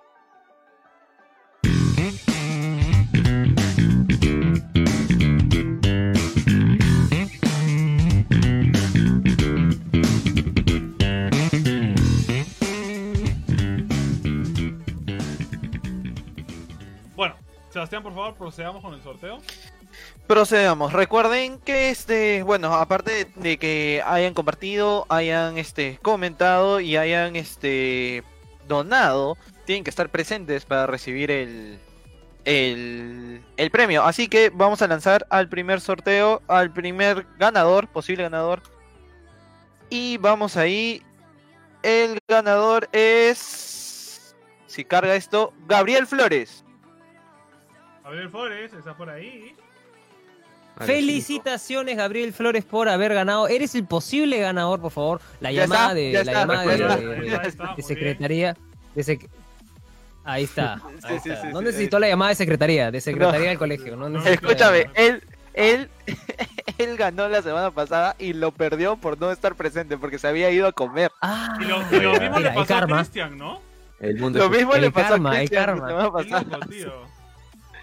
Sebastián, 17.87 18.03
por 18.03 18.15
favor, 18.15 18.35
procedamos 18.35 18.81
con 18.81 18.93
el 18.93 19.01
sorteo. 19.01 19.37
Procedamos. 20.27 20.91
Recuerden 20.91 21.57
que 21.59 21.89
este, 21.89 22.43
bueno, 22.43 22.73
aparte 22.73 23.31
de 23.35 23.57
que 23.57 24.03
hayan 24.05 24.33
compartido, 24.33 25.05
hayan 25.07 25.57
este 25.57 25.97
comentado 26.01 26.81
y 26.81 26.97
hayan 26.97 27.37
este 27.37 28.25
donado, 28.67 29.37
tienen 29.63 29.85
que 29.85 29.89
estar 29.89 30.09
presentes 30.09 30.65
para 30.65 30.85
recibir 30.85 31.31
el 31.31 31.79
el, 32.43 33.41
el 33.55 33.71
premio. 33.71 34.03
Así 34.03 34.27
que 34.27 34.49
vamos 34.49 34.81
a 34.81 34.87
lanzar 34.87 35.25
al 35.29 35.47
primer 35.47 35.79
sorteo, 35.79 36.41
al 36.49 36.73
primer 36.73 37.25
ganador, 37.39 37.87
posible 37.87 38.23
ganador. 38.23 38.63
Y 39.89 40.17
vamos 40.17 40.57
ahí. 40.57 41.01
El 41.83 42.19
ganador 42.27 42.89
es 42.91 44.35
si 44.65 44.83
carga 44.83 45.15
esto, 45.15 45.53
Gabriel 45.67 46.05
Flores. 46.05 46.65
Gabriel 48.07 48.29
Flores, 48.29 48.71
está 48.73 48.93
por 48.95 49.09
ahí. 49.09 49.53
Felicitaciones, 50.79 51.97
Gabriel 51.97 52.31
Flores, 52.33 52.63
por 52.63 52.87
haber 52.87 53.13
ganado. 53.13 53.47
Eres 53.49 53.75
el 53.75 53.83
posible 53.85 54.39
ganador, 54.39 54.79
por 54.79 54.91
favor. 54.91 55.21
La 55.41 55.51
Ya 55.51 55.63
llamada 55.63 55.81
está, 55.87 55.93
de 55.95 56.13
la 56.13 56.19
está, 56.21 56.33
llamada 56.33 57.75
de, 57.75 57.81
secretaría. 57.83 58.55
de 58.95 59.01
sec- 59.03 59.27
Ahí 60.23 60.43
está. 60.45 60.73
Ahí 61.03 61.19
sí, 61.21 61.29
está. 61.29 61.41
sí, 61.41 61.47
no 61.51 61.59
sí, 61.59 61.65
necesitó 61.65 61.99
la 61.99 62.07
llamada 62.07 62.29
de 62.29 62.35
secretaría, 62.35 62.91
de 62.91 63.01
secretaría 63.01 63.49
del 63.49 63.57
colegio. 63.57 63.95
No, 63.97 64.07
No, 64.07 64.23
Escúchame, 64.23 64.89
él, 64.95 65.23
él, 65.53 65.89
él 66.77 66.95
ganó 66.97 67.27
la 67.27 67.41
semana 67.41 67.71
pasada 67.71 68.15
y 68.19 68.31
lo 68.33 68.51
perdió 68.51 68.95
por 68.97 69.19
no 69.19 69.31
estar 69.31 69.55
presente 69.55 69.97
porque 69.97 70.17
se 70.19 70.27
había 70.27 70.49
ido 70.51 70.67
a 70.67 70.71
comer. 70.73 71.11
Ah, 71.21 71.57
Y 71.59 71.65
lo, 71.65 71.77
y 71.91 71.99
lo 72.01 72.11
mismo 72.11 72.37
mira, 72.37 72.39
le 72.39 72.47
pasó 72.49 72.61
a 72.61 72.65
karma. 72.65 72.97
Cristian, 72.99 73.37
¿no? 73.37 73.61
El 73.99 74.17
mundo 74.19 74.37
Lo 74.39 74.49
mismo 74.49 74.75
El 74.75 74.81
le 74.81 74.91
pasó 74.91 75.09
karma, 75.13 75.31
a 75.31 75.41
el 75.41 75.49
Cristian 75.49 75.61
la 75.61 75.65
karma. 75.67 75.87
semana 75.87 76.11
pasada. 76.11 76.59
tío. 76.67 77.16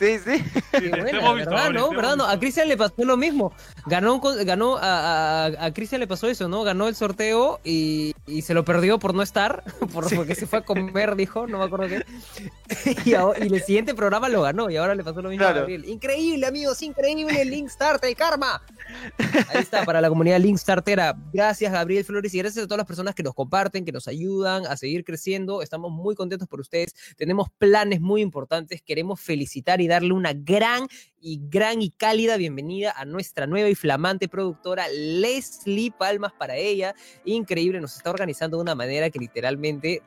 Sí, 0.00 0.18
sí. 0.18 0.38
Sí, 0.38 0.62
Qué 0.72 0.88
buena, 0.88 1.34
visto, 1.34 1.50
¿verdad? 1.50 1.70
No, 1.72 1.90
¿verdad? 1.90 2.16
No, 2.16 2.24
a. 2.24 2.40
Cristian 2.40 2.68
le 2.68 2.78
pasó 2.78 2.94
lo 3.04 3.18
mismo. 3.18 3.52
Ganó, 3.84 4.18
ganó 4.18 4.78
a, 4.78 5.44
a, 5.44 5.64
a 5.66 5.74
Cristian 5.74 6.00
le 6.00 6.06
pasó 6.06 6.26
eso, 6.26 6.48
¿no? 6.48 6.62
Ganó 6.62 6.88
el 6.88 6.94
sorteo 6.94 7.60
y, 7.64 8.14
y 8.26 8.40
se 8.40 8.54
lo 8.54 8.64
perdió 8.64 8.98
por 8.98 9.12
no 9.14 9.20
estar, 9.20 9.62
por, 9.92 10.08
porque 10.14 10.34
se 10.34 10.46
fue 10.46 10.60
a 10.60 10.62
comer, 10.62 11.16
dijo, 11.16 11.46
no 11.46 11.58
me 11.58 11.64
acuerdo 11.64 11.88
qué. 11.88 12.04
Y, 13.04 13.12
ahora- 13.14 13.44
y 13.44 13.52
el 13.52 13.62
siguiente 13.62 13.94
programa 13.94 14.28
lo 14.30 14.40
ganó 14.42 14.70
y 14.70 14.76
ahora 14.76 14.94
le 14.94 15.04
pasó 15.04 15.20
lo 15.20 15.28
mismo 15.28 15.44
a. 15.46 15.52
Gabriel. 15.52 15.84
Increíble, 15.86 16.46
amigos, 16.46 16.80
increíble, 16.82 17.44
Link 17.44 17.68
Start, 17.68 18.02
el 18.04 18.16
karma. 18.16 18.62
Ahí 19.18 19.60
está, 19.60 19.84
para 19.84 20.00
la 20.00 20.08
comunidad 20.08 20.38
Link 20.40 20.56
Startera. 20.56 21.14
Gracias, 21.32 21.70
Gabriel 21.70 22.04
Flores, 22.04 22.32
y 22.32 22.38
gracias 22.38 22.64
a 22.64 22.66
todas 22.68 22.78
las 22.78 22.86
personas 22.86 23.14
que 23.14 23.22
nos 23.22 23.34
comparten, 23.34 23.84
que 23.84 23.92
nos 23.92 24.08
ayudan 24.08 24.64
a 24.66 24.78
seguir 24.78 25.04
creciendo. 25.04 25.60
Estamos 25.60 25.90
muy 25.92 26.14
contentos 26.14 26.48
por 26.48 26.60
ustedes. 26.60 26.94
Tenemos 27.18 27.48
planes 27.58 28.00
muy 28.00 28.22
importantes. 28.22 28.80
Queremos 28.80 29.20
felicitar 29.20 29.80
y 29.82 29.89
darle 29.90 30.12
una 30.12 30.32
gran 30.32 30.86
y 31.20 31.40
gran 31.48 31.82
y 31.82 31.90
cálida 31.90 32.36
bienvenida 32.36 32.94
a 32.96 33.04
nuestra 33.04 33.46
nueva 33.46 33.68
y 33.68 33.74
flamante 33.74 34.28
productora 34.28 34.88
Leslie 34.88 35.90
Palmas 35.90 36.32
para 36.32 36.56
ella. 36.56 36.94
Increíble, 37.24 37.80
nos 37.80 37.96
está 37.96 38.10
organizando 38.10 38.56
de 38.56 38.62
una 38.62 38.74
manera 38.74 39.10
que 39.10 39.18
literalmente 39.18 40.02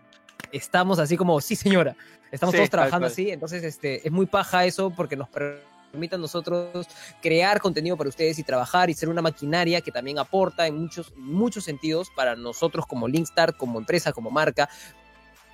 estamos 0.51 0.99
así 0.99 1.17
como, 1.17 1.39
sí 1.41 1.55
señora, 1.55 1.95
estamos 2.31 2.53
Sí, 2.53 2.57
todos 2.57 2.69
trabajando 2.69 3.07
así, 3.07 3.29
entonces 3.29 3.63
este, 3.63 4.05
es 4.07 4.11
muy 4.11 4.25
paja 4.25 4.65
eso 4.65 4.89
porque 4.89 5.15
nos 5.15 5.27
permite 5.29 6.15
a 6.15 6.17
nosotros 6.17 6.87
crear 7.21 7.59
contenido 7.59 7.97
para 7.97 8.09
ustedes 8.09 8.39
y 8.39 8.43
trabajar 8.43 8.89
y 8.89 8.93
ser 8.93 9.09
una 9.09 9.21
maquinaria 9.21 9.81
que 9.81 9.91
también 9.91 10.17
aporta 10.17 10.65
en 10.65 10.75
muchos, 10.77 11.13
muchos 11.15 11.65
sentidos 11.65 12.09
para 12.15 12.35
nosotros 12.35 12.85
como 12.87 13.07
Linkstar, 13.07 13.55
como 13.57 13.79
empresa, 13.79 14.13
como 14.13 14.31
marca, 14.31 14.69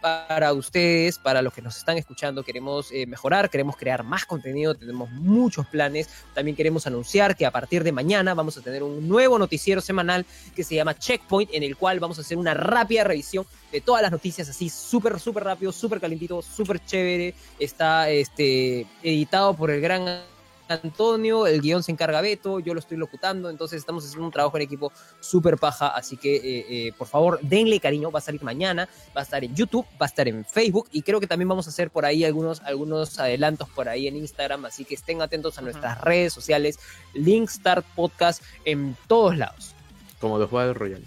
para 0.01 0.53
ustedes, 0.53 1.19
para 1.19 1.41
los 1.41 1.53
que 1.53 1.61
nos 1.61 1.77
están 1.77 1.97
escuchando, 1.97 2.43
queremos 2.43 2.91
eh, 2.91 3.05
mejorar, 3.05 3.49
queremos 3.49 3.75
crear 3.75 4.03
más 4.03 4.25
contenido, 4.25 4.75
tenemos 4.75 5.09
muchos 5.11 5.67
planes. 5.67 6.09
También 6.33 6.55
queremos 6.55 6.87
anunciar 6.87 7.35
que 7.35 7.45
a 7.45 7.51
partir 7.51 7.83
de 7.83 7.91
mañana 7.91 8.33
vamos 8.33 8.57
a 8.57 8.61
tener 8.61 8.83
un 8.83 9.07
nuevo 9.07 9.37
noticiero 9.37 9.81
semanal 9.81 10.25
que 10.55 10.63
se 10.63 10.75
llama 10.75 10.97
Checkpoint, 10.97 11.53
en 11.53 11.63
el 11.63 11.75
cual 11.75 11.99
vamos 11.99 12.17
a 12.17 12.21
hacer 12.21 12.37
una 12.37 12.53
rápida 12.53 13.03
revisión 13.03 13.45
de 13.71 13.81
todas 13.81 14.01
las 14.01 14.11
noticias, 14.11 14.49
así 14.49 14.69
súper, 14.69 15.19
súper 15.19 15.43
rápido, 15.43 15.71
súper 15.71 15.99
calentito, 15.99 16.41
súper 16.41 16.83
chévere. 16.83 17.33
Está 17.59 18.09
este, 18.09 18.87
editado 19.03 19.53
por 19.55 19.71
el 19.71 19.81
gran 19.81 20.21
Antonio, 20.69 21.47
el 21.47 21.61
guion 21.61 21.83
se 21.83 21.91
encarga 21.91 22.21
Beto, 22.21 22.59
yo 22.59 22.73
lo 22.73 22.79
estoy 22.79 22.97
locutando, 22.97 23.49
entonces 23.49 23.79
estamos 23.79 24.05
haciendo 24.05 24.25
un 24.25 24.31
trabajo 24.31 24.55
en 24.57 24.63
equipo 24.63 24.91
súper 25.19 25.57
paja, 25.57 25.89
así 25.89 26.15
que 26.15 26.35
eh, 26.35 26.65
eh, 26.69 26.93
por 26.97 27.07
favor 27.07 27.39
denle 27.41 27.79
cariño, 27.79 28.11
va 28.11 28.19
a 28.19 28.21
salir 28.21 28.43
mañana, 28.43 28.87
va 29.15 29.21
a 29.21 29.23
estar 29.23 29.43
en 29.43 29.55
YouTube, 29.55 29.85
va 29.99 30.05
a 30.05 30.09
estar 30.09 30.27
en 30.27 30.45
Facebook 30.45 30.87
y 30.91 31.01
creo 31.01 31.19
que 31.19 31.27
también 31.27 31.49
vamos 31.49 31.67
a 31.67 31.71
hacer 31.71 31.89
por 31.89 32.05
ahí 32.05 32.23
algunos, 32.23 32.61
algunos 32.61 33.19
adelantos 33.19 33.67
por 33.69 33.89
ahí 33.89 34.07
en 34.07 34.15
Instagram, 34.15 34.65
así 34.65 34.85
que 34.85 34.95
estén 34.95 35.21
atentos 35.21 35.57
a 35.57 35.61
nuestras 35.61 35.99
redes 36.01 36.33
sociales, 36.33 36.79
Link 37.13 37.49
Start 37.49 37.85
Podcast 37.95 38.43
en 38.63 38.95
todos 39.07 39.35
lados, 39.37 39.75
como 40.19 40.37
los 40.37 40.51
Battle 40.51 40.73
Royale. 40.73 41.05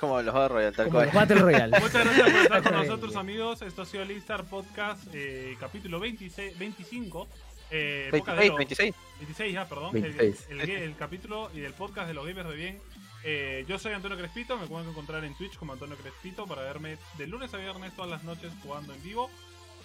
Como 0.00 0.20
los 0.20 0.34
Battle 0.34 0.48
Royale, 0.48 0.76
tal 0.76 0.86
como 0.86 1.00
los 1.00 1.10
cual. 1.10 1.26
Battle 1.26 1.42
Royale. 1.42 1.80
Muchas 1.80 2.04
gracias 2.04 2.30
por 2.30 2.42
estar 2.42 2.62
con 2.62 2.72
nosotros, 2.72 3.16
amigos. 3.16 3.62
Esto 3.62 3.82
ha 3.82 3.86
sido 3.86 4.02
el 4.02 4.10
Instar 4.10 4.44
Podcast, 4.44 5.02
eh, 5.14 5.56
capítulo 5.58 5.98
26, 5.98 6.58
25. 6.58 7.26
Eh, 7.70 8.08
26, 8.12 8.20
podcast 8.22 8.38
de 8.40 8.48
los- 8.48 8.56
26. 8.58 8.94
26 9.18 9.52
ya, 9.52 9.68
perdón. 9.68 9.96
El- 9.96 10.02
26. 10.02 10.46
El, 10.50 10.60
el- 10.60 10.70
el 10.70 10.96
capítulo 10.96 11.50
y 11.54 11.60
el 11.62 11.72
podcast 11.74 12.08
de 12.08 12.14
los 12.14 12.26
gamers 12.26 12.48
de 12.48 12.54
bien. 12.56 12.80
Eh, 13.24 13.64
yo 13.68 13.78
soy 13.78 13.92
Antonio 13.92 14.16
Crespito, 14.16 14.56
me 14.56 14.66
pueden 14.68 14.88
encontrar 14.88 15.24
en 15.24 15.34
Twitch 15.34 15.56
como 15.56 15.72
Antonio 15.72 15.96
Crespito 15.96 16.46
para 16.46 16.62
verme 16.62 16.96
de 17.18 17.26
lunes 17.26 17.52
a 17.54 17.56
viernes 17.56 17.92
todas 17.96 18.10
las 18.10 18.22
noches 18.24 18.52
jugando 18.62 18.94
en 18.94 19.02
vivo. 19.02 19.30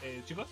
Eh, 0.04 0.22
chicos, 0.28 0.48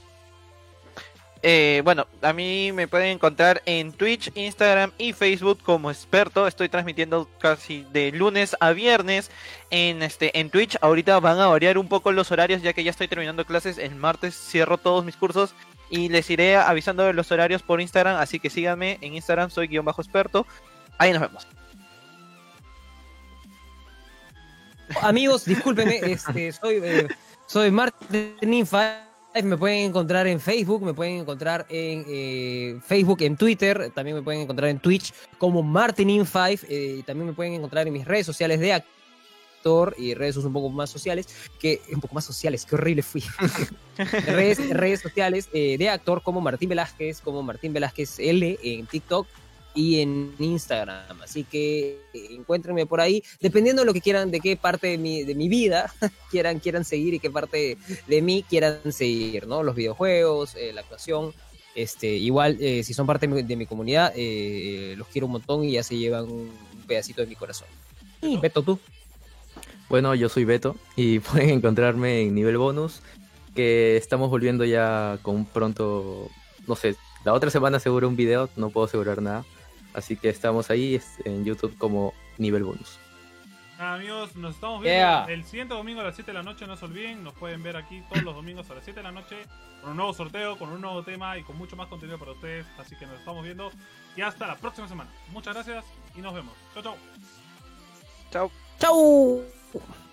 Eh, 1.42 1.82
bueno, 1.86 2.06
a 2.22 2.34
mí 2.34 2.74
me 2.74 2.90
pueden 2.90 3.12
encontrar 3.12 3.62
en 3.66 3.94
Twitch, 3.94 4.30
Instagram 4.36 4.92
y 4.98 5.14
Facebook 5.14 5.64
como 5.64 5.90
experto. 5.90 6.46
Estoy 6.48 6.68
transmitiendo 6.68 7.30
casi 7.40 7.86
de 7.94 8.12
lunes 8.12 8.58
a 8.60 8.72
viernes 8.74 9.32
en 9.70 10.04
este 10.04 10.38
en 10.38 10.50
Twitch. 10.50 10.78
Ahorita 10.82 11.18
van 11.22 11.40
a 11.40 11.48
variar 11.48 11.78
un 11.78 11.88
poco 11.88 12.12
los 12.12 12.30
horarios 12.34 12.62
ya 12.62 12.74
que 12.74 12.84
ya 12.84 12.92
estoy 12.92 13.08
terminando 13.08 13.46
clases. 13.46 13.78
El 13.78 13.96
martes 13.96 14.36
cierro 14.36 14.78
todos 14.80 15.06
mis 15.06 15.16
cursos 15.16 15.56
y 15.90 16.10
les 16.10 16.30
iré 16.30 16.56
avisando 16.56 17.04
de 17.04 17.14
los 17.14 17.32
horarios 17.32 17.62
por 17.62 17.82
Instagram. 17.82 18.18
Así 18.18 18.40
que 18.40 18.50
síganme 18.50 18.98
en 19.02 19.14
Instagram, 19.16 19.50
soy 19.50 19.68
guion 19.68 19.86
bajo 19.86 20.02
experto. 20.02 20.46
Ahí 20.98 21.12
nos 21.12 21.22
vemos. 21.22 21.48
Amigos, 25.02 25.46
discúlpenme, 25.46 25.98
este, 26.04 26.52
soy, 26.52 26.80
eh, 26.84 27.08
soy 27.46 27.72
Martin 27.72 28.66
Five. 28.66 29.10
Me 29.44 29.58
pueden 29.58 29.90
encontrar 29.90 30.26
en 30.26 30.40
Facebook, 30.40 30.82
me 30.82 30.94
pueden 30.94 31.18
encontrar 31.18 31.66
en 31.70 32.04
eh, 32.08 32.80
Facebook, 32.84 33.22
en 33.22 33.38
Twitter, 33.38 33.92
también 33.94 34.18
me 34.18 34.24
pueden 34.24 34.42
encontrar 34.42 34.72
en 34.72 34.80
Twitch 34.80 35.14
como 35.38 35.64
Martinin5, 35.64 36.66
eh, 36.68 36.96
y 37.00 37.04
también 37.04 37.28
me 37.28 37.34
pueden 37.34 37.54
encontrar 37.54 37.86
en 37.86 37.94
mis 37.94 38.06
redes 38.06 38.26
sociales 38.26 38.60
de 38.60 38.74
actor 39.60 39.96
y 39.98 40.14
redes 40.14 40.38
un 40.38 40.54
poco 40.54 40.70
más 40.70 40.90
sociales, 40.90 41.28
que 41.60 41.82
un 41.94 42.00
poco 42.00 42.16
más 42.16 42.26
sociales, 42.26 42.66
qué 42.66 42.76
horrible 42.76 43.04
fui. 43.04 43.24
redes, 44.26 44.70
redes 44.70 45.02
sociales 45.02 45.50
eh, 45.54 45.78
de 45.78 45.90
actor 45.90 46.24
como 46.24 46.40
Martín 46.40 46.70
Velázquez, 46.70 47.20
como 47.22 47.44
Martín 47.44 47.74
Velázquez 47.74 48.20
L 48.20 48.58
en 48.64 48.88
TikTok 48.88 49.28
y 49.76 50.02
en 50.02 50.34
Instagram. 50.40 51.22
Así 51.22 51.44
que 51.44 52.00
eh, 52.14 52.28
encuéntrenme 52.32 52.86
por 52.86 53.02
ahí, 53.02 53.22
dependiendo 53.40 53.82
de 53.82 53.86
lo 53.86 53.94
que 53.94 54.02
quieran, 54.02 54.32
de 54.32 54.40
qué 54.40 54.56
parte 54.56 54.88
de 54.88 54.98
mi, 54.98 55.24
de 55.24 55.36
mi 55.36 55.50
vida 55.50 55.94
quieran, 56.32 56.60
quieran 56.60 56.86
seguir 56.86 57.14
y 57.14 57.20
qué 57.20 57.30
parte 57.30 57.78
de 58.08 58.22
mí 58.22 58.44
quieran 58.48 58.92
seguir, 58.92 59.48
¿no? 59.48 59.64
Los 59.64 59.76
videojuegos, 59.76 60.56
eh, 60.56 60.72
la 60.74 60.82
actuación. 60.82 61.34
Este, 61.76 62.08
igual, 62.08 62.58
eh, 62.60 62.84
si 62.84 62.94
son 62.94 63.06
parte 63.06 63.28
de 63.28 63.34
mi, 63.34 63.44
de 63.44 63.56
mi 63.56 63.66
comunidad, 63.66 64.12
eh, 64.16 64.96
los 64.98 65.08
quiero 65.08 65.28
un 65.28 65.34
montón 65.34 65.64
y 65.64 65.74
ya 65.74 65.84
se 65.84 65.98
llevan 65.98 66.30
un 66.30 66.50
pedacito 66.88 67.22
de 67.22 67.28
mi 67.28 67.36
corazón. 67.36 67.68
Beto, 68.42 68.64
tú. 68.64 68.80
Bueno, 69.90 70.14
yo 70.16 70.30
soy 70.30 70.46
Beto 70.46 70.76
y 70.96 71.20
pueden 71.20 71.50
encontrarme 71.50 72.22
en 72.22 72.36
nivel 72.36 72.58
bonus, 72.58 73.02
que 73.56 73.98
estamos 73.98 74.30
volviendo 74.30 74.64
ya 74.66 75.18
con 75.22 75.36
un 75.36 75.46
pronto, 75.46 76.30
no 76.68 76.76
sé, 76.76 76.96
la 77.26 77.34
otra 77.34 77.50
semana 77.50 77.80
seguro 77.80 78.08
un 78.08 78.16
video, 78.16 78.50
no 78.56 78.70
puedo 78.70 78.86
asegurar 78.86 79.22
nada. 79.22 79.44
Así 79.94 80.16
que 80.16 80.30
estamos 80.30 80.70
ahí 80.70 81.02
en 81.26 81.44
YouTube 81.44 81.76
como 81.78 82.14
nivel 82.38 82.64
bonus. 82.64 83.00
nada, 83.80 83.96
amigos, 83.96 84.36
nos 84.36 84.54
estamos 84.56 84.82
viendo 84.82 85.00
Yeah. 85.00 85.26
el 85.30 85.44
siguiente 85.44 85.74
domingo 85.74 86.02
a 86.02 86.04
las 86.04 86.16
7 86.16 86.32
de 86.32 86.38
la 86.38 86.44
noche. 86.44 86.68
No 86.68 86.78
se 86.78 86.86
olviden, 86.86 87.24
nos 87.24 87.34
pueden 87.34 87.64
ver 87.64 87.76
aquí 87.76 88.02
todos 88.10 88.24
los 88.24 88.36
domingos 88.36 88.70
a 88.70 88.76
las 88.76 88.84
7 88.84 89.00
de 89.00 89.04
la 89.04 89.12
noche 89.12 89.38
con 89.82 89.92
un 89.92 89.98
nuevo 89.98 90.14
sorteo, 90.14 90.58
con 90.58 90.70
un 90.70 90.80
nuevo 90.82 91.02
tema 91.04 91.38
y 91.38 91.44
con 91.44 91.58
mucho 91.58 91.76
más 91.76 91.88
contenido 91.88 92.20
para 92.20 92.32
ustedes. 92.34 92.66
Así 92.78 92.96
que 92.98 93.08
nos 93.08 93.18
estamos 93.20 93.44
viendo 93.44 93.72
y 94.16 94.22
hasta 94.22 94.46
la 94.48 94.56
próxima 94.56 94.88
semana. 94.88 95.10
Muchas 95.32 95.56
gracias 95.56 95.84
y 96.16 96.22
nos 96.22 96.34
vemos. 96.36 96.54
Chau, 96.76 96.84
chau. 98.32 98.52
Chao. 98.80 99.59
Four. 99.72 100.09